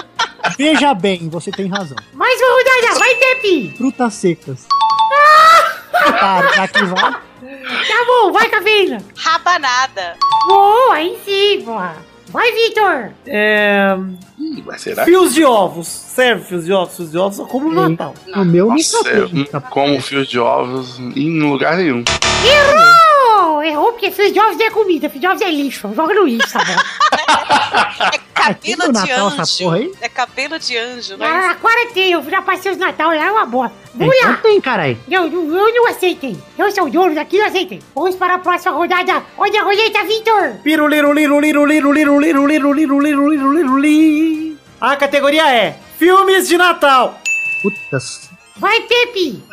Veja 0.58 0.94
bem, 0.94 1.30
você 1.30 1.52
tem 1.52 1.68
razão. 1.68 1.98
Mais 2.14 2.40
uma 2.42 2.58
rodada, 2.58 3.00
vai, 3.00 3.16
Depi! 3.16 3.76
Frutas 3.78 4.14
secas. 4.16 4.66
Ah! 5.14 5.72
ah! 5.94 6.42
Tá 6.56 6.64
aqui 6.64 6.84
vai. 6.84 7.12
Tá 7.12 8.06
bom, 8.08 8.32
vai, 8.32 8.50
cafeína. 8.50 8.98
Rabanada. 9.16 10.16
Boa, 10.48 10.96
aí 10.96 11.18
sim, 11.24 11.62
boa. 11.64 11.96
Vai, 12.30 12.52
Victor! 12.52 13.12
É. 13.26 13.96
Ih, 14.40 14.64
mas 14.66 14.82
será? 14.82 15.06
Fios 15.06 15.34
de 15.34 15.44
ovos. 15.44 15.88
Serve 15.88 16.44
fios 16.44 16.66
de 16.66 16.74
ovos? 16.74 16.96
Fios 16.96 17.12
de 17.12 17.18
ovos 17.18 17.40
eu 17.40 17.46
como 17.46 17.72
no 17.72 17.90
Natal. 17.90 18.14
O 18.36 18.44
meu 18.44 18.68
Nossa, 18.68 18.98
nunca 18.98 19.10
serve. 19.10 19.50
não 19.54 19.62
como 19.62 20.02
fios 20.02 20.28
de 20.28 20.40
ovos 20.40 21.00
em 21.00 21.40
lugar 21.42 21.78
nenhum. 21.78 22.04
Errou! 22.46 23.17
errou, 23.64 23.92
porque 23.92 24.12
Steve 24.12 24.32
Jobs 24.32 24.60
é 24.60 24.70
comida, 24.70 25.10
Steve 25.10 25.26
Jobs 25.26 25.42
é 25.42 25.50
lixo, 25.50 25.94
joga 25.94 26.14
no 26.14 26.26
lixo, 26.26 26.52
tá 26.54 26.60
sabe? 26.60 26.72
é 28.16 28.20
cabelo 28.34 28.94
de 28.94 29.12
anjo, 29.12 29.70
anjo. 29.70 29.92
É 30.02 30.10
cabelo 30.10 30.60
de 30.60 30.78
anjo, 30.78 31.18
né? 31.18 31.26
Ah, 31.26 31.52
agora 31.52 31.90
tem, 31.94 32.12
eu 32.12 32.24
já 32.30 32.42
passei 32.42 32.72
os 32.72 32.78
Natal 32.78 33.10
lá, 33.10 33.26
é 33.26 33.32
uma 33.32 33.46
bosta. 33.46 33.76
Mulher! 33.94 34.16
Então 34.22 34.36
tem, 34.38 34.62
carai. 34.62 34.98
Eu, 35.10 35.26
eu, 35.26 35.56
eu 35.56 35.76
não 35.76 35.88
aceitei. 35.88 36.38
Eu 36.58 36.72
sou 36.72 36.86
o 36.86 36.90
dono 36.90 37.16
daquilo, 37.16 37.46
aceitei. 37.46 37.82
Vamos 37.96 38.16
para 38.16 38.36
a 38.36 38.40
próxima 38.40 38.74
rodada. 38.74 39.24
Olha 39.38 39.62
a 39.62 39.64
roleta, 39.64 40.04
Victor! 40.04 40.56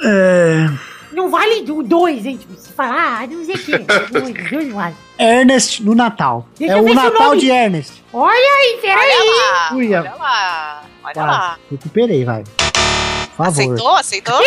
É 0.02 0.93
vale 1.30 1.62
do 1.62 1.82
dois, 1.82 2.24
hein? 2.26 2.36
Tipo, 2.36 2.54
se 2.54 2.72
falar, 2.72 3.22
ah, 3.22 3.26
não 3.26 3.44
sei 3.44 3.54
o 3.54 3.58
quê. 3.58 3.78
Dois, 4.10 4.50
dois 4.50 4.68
não 4.68 4.76
vale. 4.76 4.94
Ernest 5.18 5.82
no 5.82 5.94
Natal. 5.94 6.46
Deixa 6.58 6.74
é 6.74 6.80
o 6.80 6.94
Natal 6.94 7.36
de 7.36 7.50
Ernest. 7.50 8.02
Olha 8.12 8.32
aí, 8.34 8.78
peraí. 8.80 8.96
Olha 8.96 9.24
lá, 9.30 9.70
olha 9.72 10.00
lá, 10.18 10.82
olha 11.04 11.14
Vai, 11.14 11.26
lá. 11.26 11.58
recuperei, 11.70 12.24
vai. 12.24 12.44
Favor. 13.36 13.50
Aceitou, 13.50 13.96
aceitou? 13.96 14.38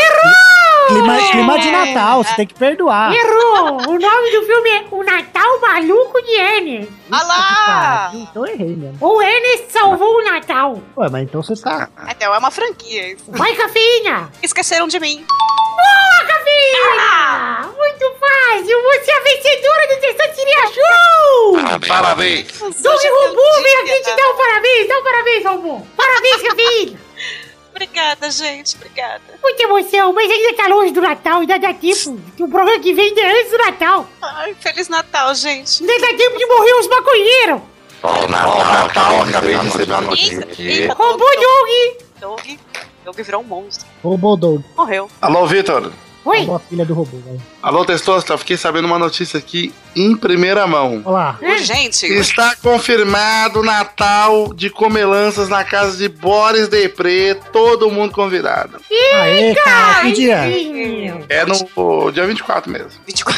Clima, 0.88 1.18
clima 1.32 1.60
de 1.60 1.70
Natal, 1.70 2.24
você 2.24 2.34
tem 2.36 2.48
que 2.48 2.54
perdoar. 2.54 3.14
Errou! 3.14 3.82
O 3.90 4.00
nome 4.00 4.32
do 4.32 4.46
filme 4.46 4.70
é 4.70 4.86
O 4.90 5.04
Natal 5.04 5.60
Maluco 5.60 6.22
de 6.22 6.32
Ernest. 6.32 6.94
Olha 7.12 7.24
lá! 7.24 8.12
Então 8.14 8.46
errei 8.48 8.76
mesmo. 8.78 8.98
O 9.02 9.22
Ernest 9.22 9.74
salvou 9.74 10.20
o 10.20 10.24
Natal. 10.24 10.82
Ué, 10.96 11.10
mas 11.10 11.24
então 11.24 11.44
você 11.44 11.62
tá. 11.62 11.90
Até 11.98 12.24
é 12.26 12.30
uma 12.30 12.50
franquia 12.52 13.12
isso. 13.12 13.26
Vai, 13.28 13.54
cafeína! 13.56 14.32
Esqueceram 14.42 14.88
de 14.88 14.98
mim. 15.02 15.26
Boa, 15.28 16.26
cafeína! 16.26 17.74
Muito 17.76 18.06
fácil! 18.20 18.82
Você 18.84 19.12
é 19.12 19.18
a 19.18 19.24
vencedora 19.24 19.88
do 19.88 20.02
Testosterinha 20.02 20.68
Show! 20.68 21.80
Parabéns! 21.86 22.60
Doug 22.60 23.02
Robô 23.04 23.62
vem 23.62 23.76
aqui 23.82 24.04
te 24.04 24.16
dar 24.16 24.30
um 24.30 24.38
parabéns! 24.38 24.88
Dá 24.88 24.98
um 24.98 25.04
parabéns, 25.04 25.46
Robô! 25.46 25.82
Parabéns, 25.98 26.42
cafeína! 26.42 27.00
Obrigada, 27.78 28.32
gente, 28.32 28.76
obrigada. 28.76 29.22
Muita 29.40 29.62
emoção, 29.62 30.12
mas 30.12 30.32
ainda 30.32 30.56
tá 30.56 30.68
longe 30.68 30.92
do 30.92 31.00
Natal, 31.00 31.42
ainda 31.42 31.60
dá 31.60 31.72
tempo. 31.76 32.20
Que 32.36 32.42
o 32.42 32.48
programa 32.50 32.80
que 32.80 32.92
vem 32.92 33.14
é 33.16 33.40
antes 33.40 33.52
do 33.52 33.58
Natal. 33.60 34.08
Ai, 34.20 34.56
Feliz 34.56 34.90
Natal, 34.90 35.36
gente. 35.36 35.84
Ainda 35.84 36.00
dá 36.00 36.18
tempo 36.18 36.38
de 36.40 36.46
morrer 36.48 36.74
os 36.74 36.88
maconheiros. 36.88 37.62
Ó, 38.02 38.28
Natal, 38.28 38.58
Natal, 38.58 39.22
acabei 39.22 39.56
de 39.56 39.64
receber 39.64 39.92
uma 39.92 40.02
notícia 40.02 40.40
aqui. 40.40 40.88
Robô 40.88 41.26
Doug! 41.36 42.04
Doug, 42.20 42.60
Doug 43.06 43.16
virou 43.20 43.42
um 43.42 43.46
monstro. 43.46 43.86
Robô 44.04 44.36
Doug. 44.36 44.64
Morreu. 44.76 45.08
Alô, 45.22 45.46
Vitor. 45.46 45.94
Oi? 46.28 46.42
Alô, 46.42 46.56
a 46.56 46.60
filha 46.60 46.86
do 46.86 46.94
robô, 46.94 47.18
vai. 47.26 47.38
Alô, 47.64 47.86
Testosta. 47.86 48.38
Fiquei 48.38 48.58
sabendo 48.58 48.84
uma 48.84 49.00
notícia 49.00 49.38
aqui 49.40 49.74
em 49.96 50.14
primeira 50.14 50.68
mão. 50.68 51.02
Olá. 51.06 51.40
Gente, 51.60 52.06
Está 52.06 52.54
confirmado 52.58 53.62
o 53.62 53.64
Natal 53.64 54.54
de 54.54 54.70
comelanças 54.70 55.48
na 55.48 55.64
casa 55.64 55.96
de 55.96 56.10
Boris 56.10 56.68
Depré. 56.68 57.34
Todo 57.34 57.90
mundo 57.90 58.12
convidado. 58.12 58.78
Aê, 58.92 59.56
cara, 59.56 60.02
que 60.02 60.12
dia? 60.12 60.44
Sim. 60.44 61.24
É 61.30 61.46
no 61.46 62.12
dia 62.12 62.28
24 62.28 62.70
mesmo. 62.70 62.92
24. 63.08 63.38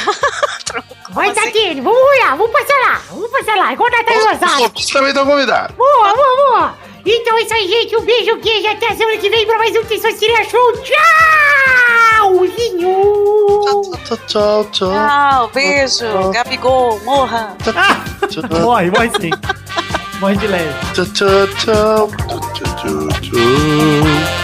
Vai 1.12 1.32
dar 1.34 1.52
dele, 1.52 1.82
vamos 1.82 2.00
olhar, 2.00 2.38
vamos 2.38 2.52
passar 2.52 2.76
lá, 2.76 3.02
vamos 3.10 3.32
passar 3.32 3.56
lá, 3.56 3.74
igual 3.74 3.90
Natal 3.90 4.16
Os 4.16 4.60
ouvintes 4.62 4.90
também 4.90 5.10
estão 5.10 5.26
convidados. 5.26 5.76
Boa, 5.76 6.14
boa, 6.14 6.36
boa. 6.36 6.89
Então 7.06 7.38
é 7.38 7.42
isso 7.42 7.54
aí, 7.54 7.68
gente. 7.68 7.96
Um 7.98 8.02
beijo, 8.02 8.38
queijo. 8.40 8.68
Até 8.68 8.96
semana 8.96 9.18
que 9.18 9.30
vem 9.30 9.46
pra 9.46 9.58
mais 9.58 9.76
um 9.76 9.84
Testosterinha 9.84 10.44
Show. 10.46 10.74
Tchauzinho! 12.20 13.00
Tchau, 14.06 14.18
tchau, 14.28 14.66
tchau. 14.72 14.92
Tchau, 14.92 15.52
beijo. 15.54 16.32
Gabigol, 16.34 17.00
morra. 17.02 17.56
Morre, 18.62 18.92
morre 18.92 19.12
sim. 19.20 19.32
Morre 20.20 20.36
de 20.38 20.48
leve. 20.48 20.74
Tchau, 20.94 21.06
tchau, 21.06 21.48
tchau. 21.58 22.10
Tchau, 22.54 22.68
tchau, 22.76 23.08
tchau. 23.22 24.39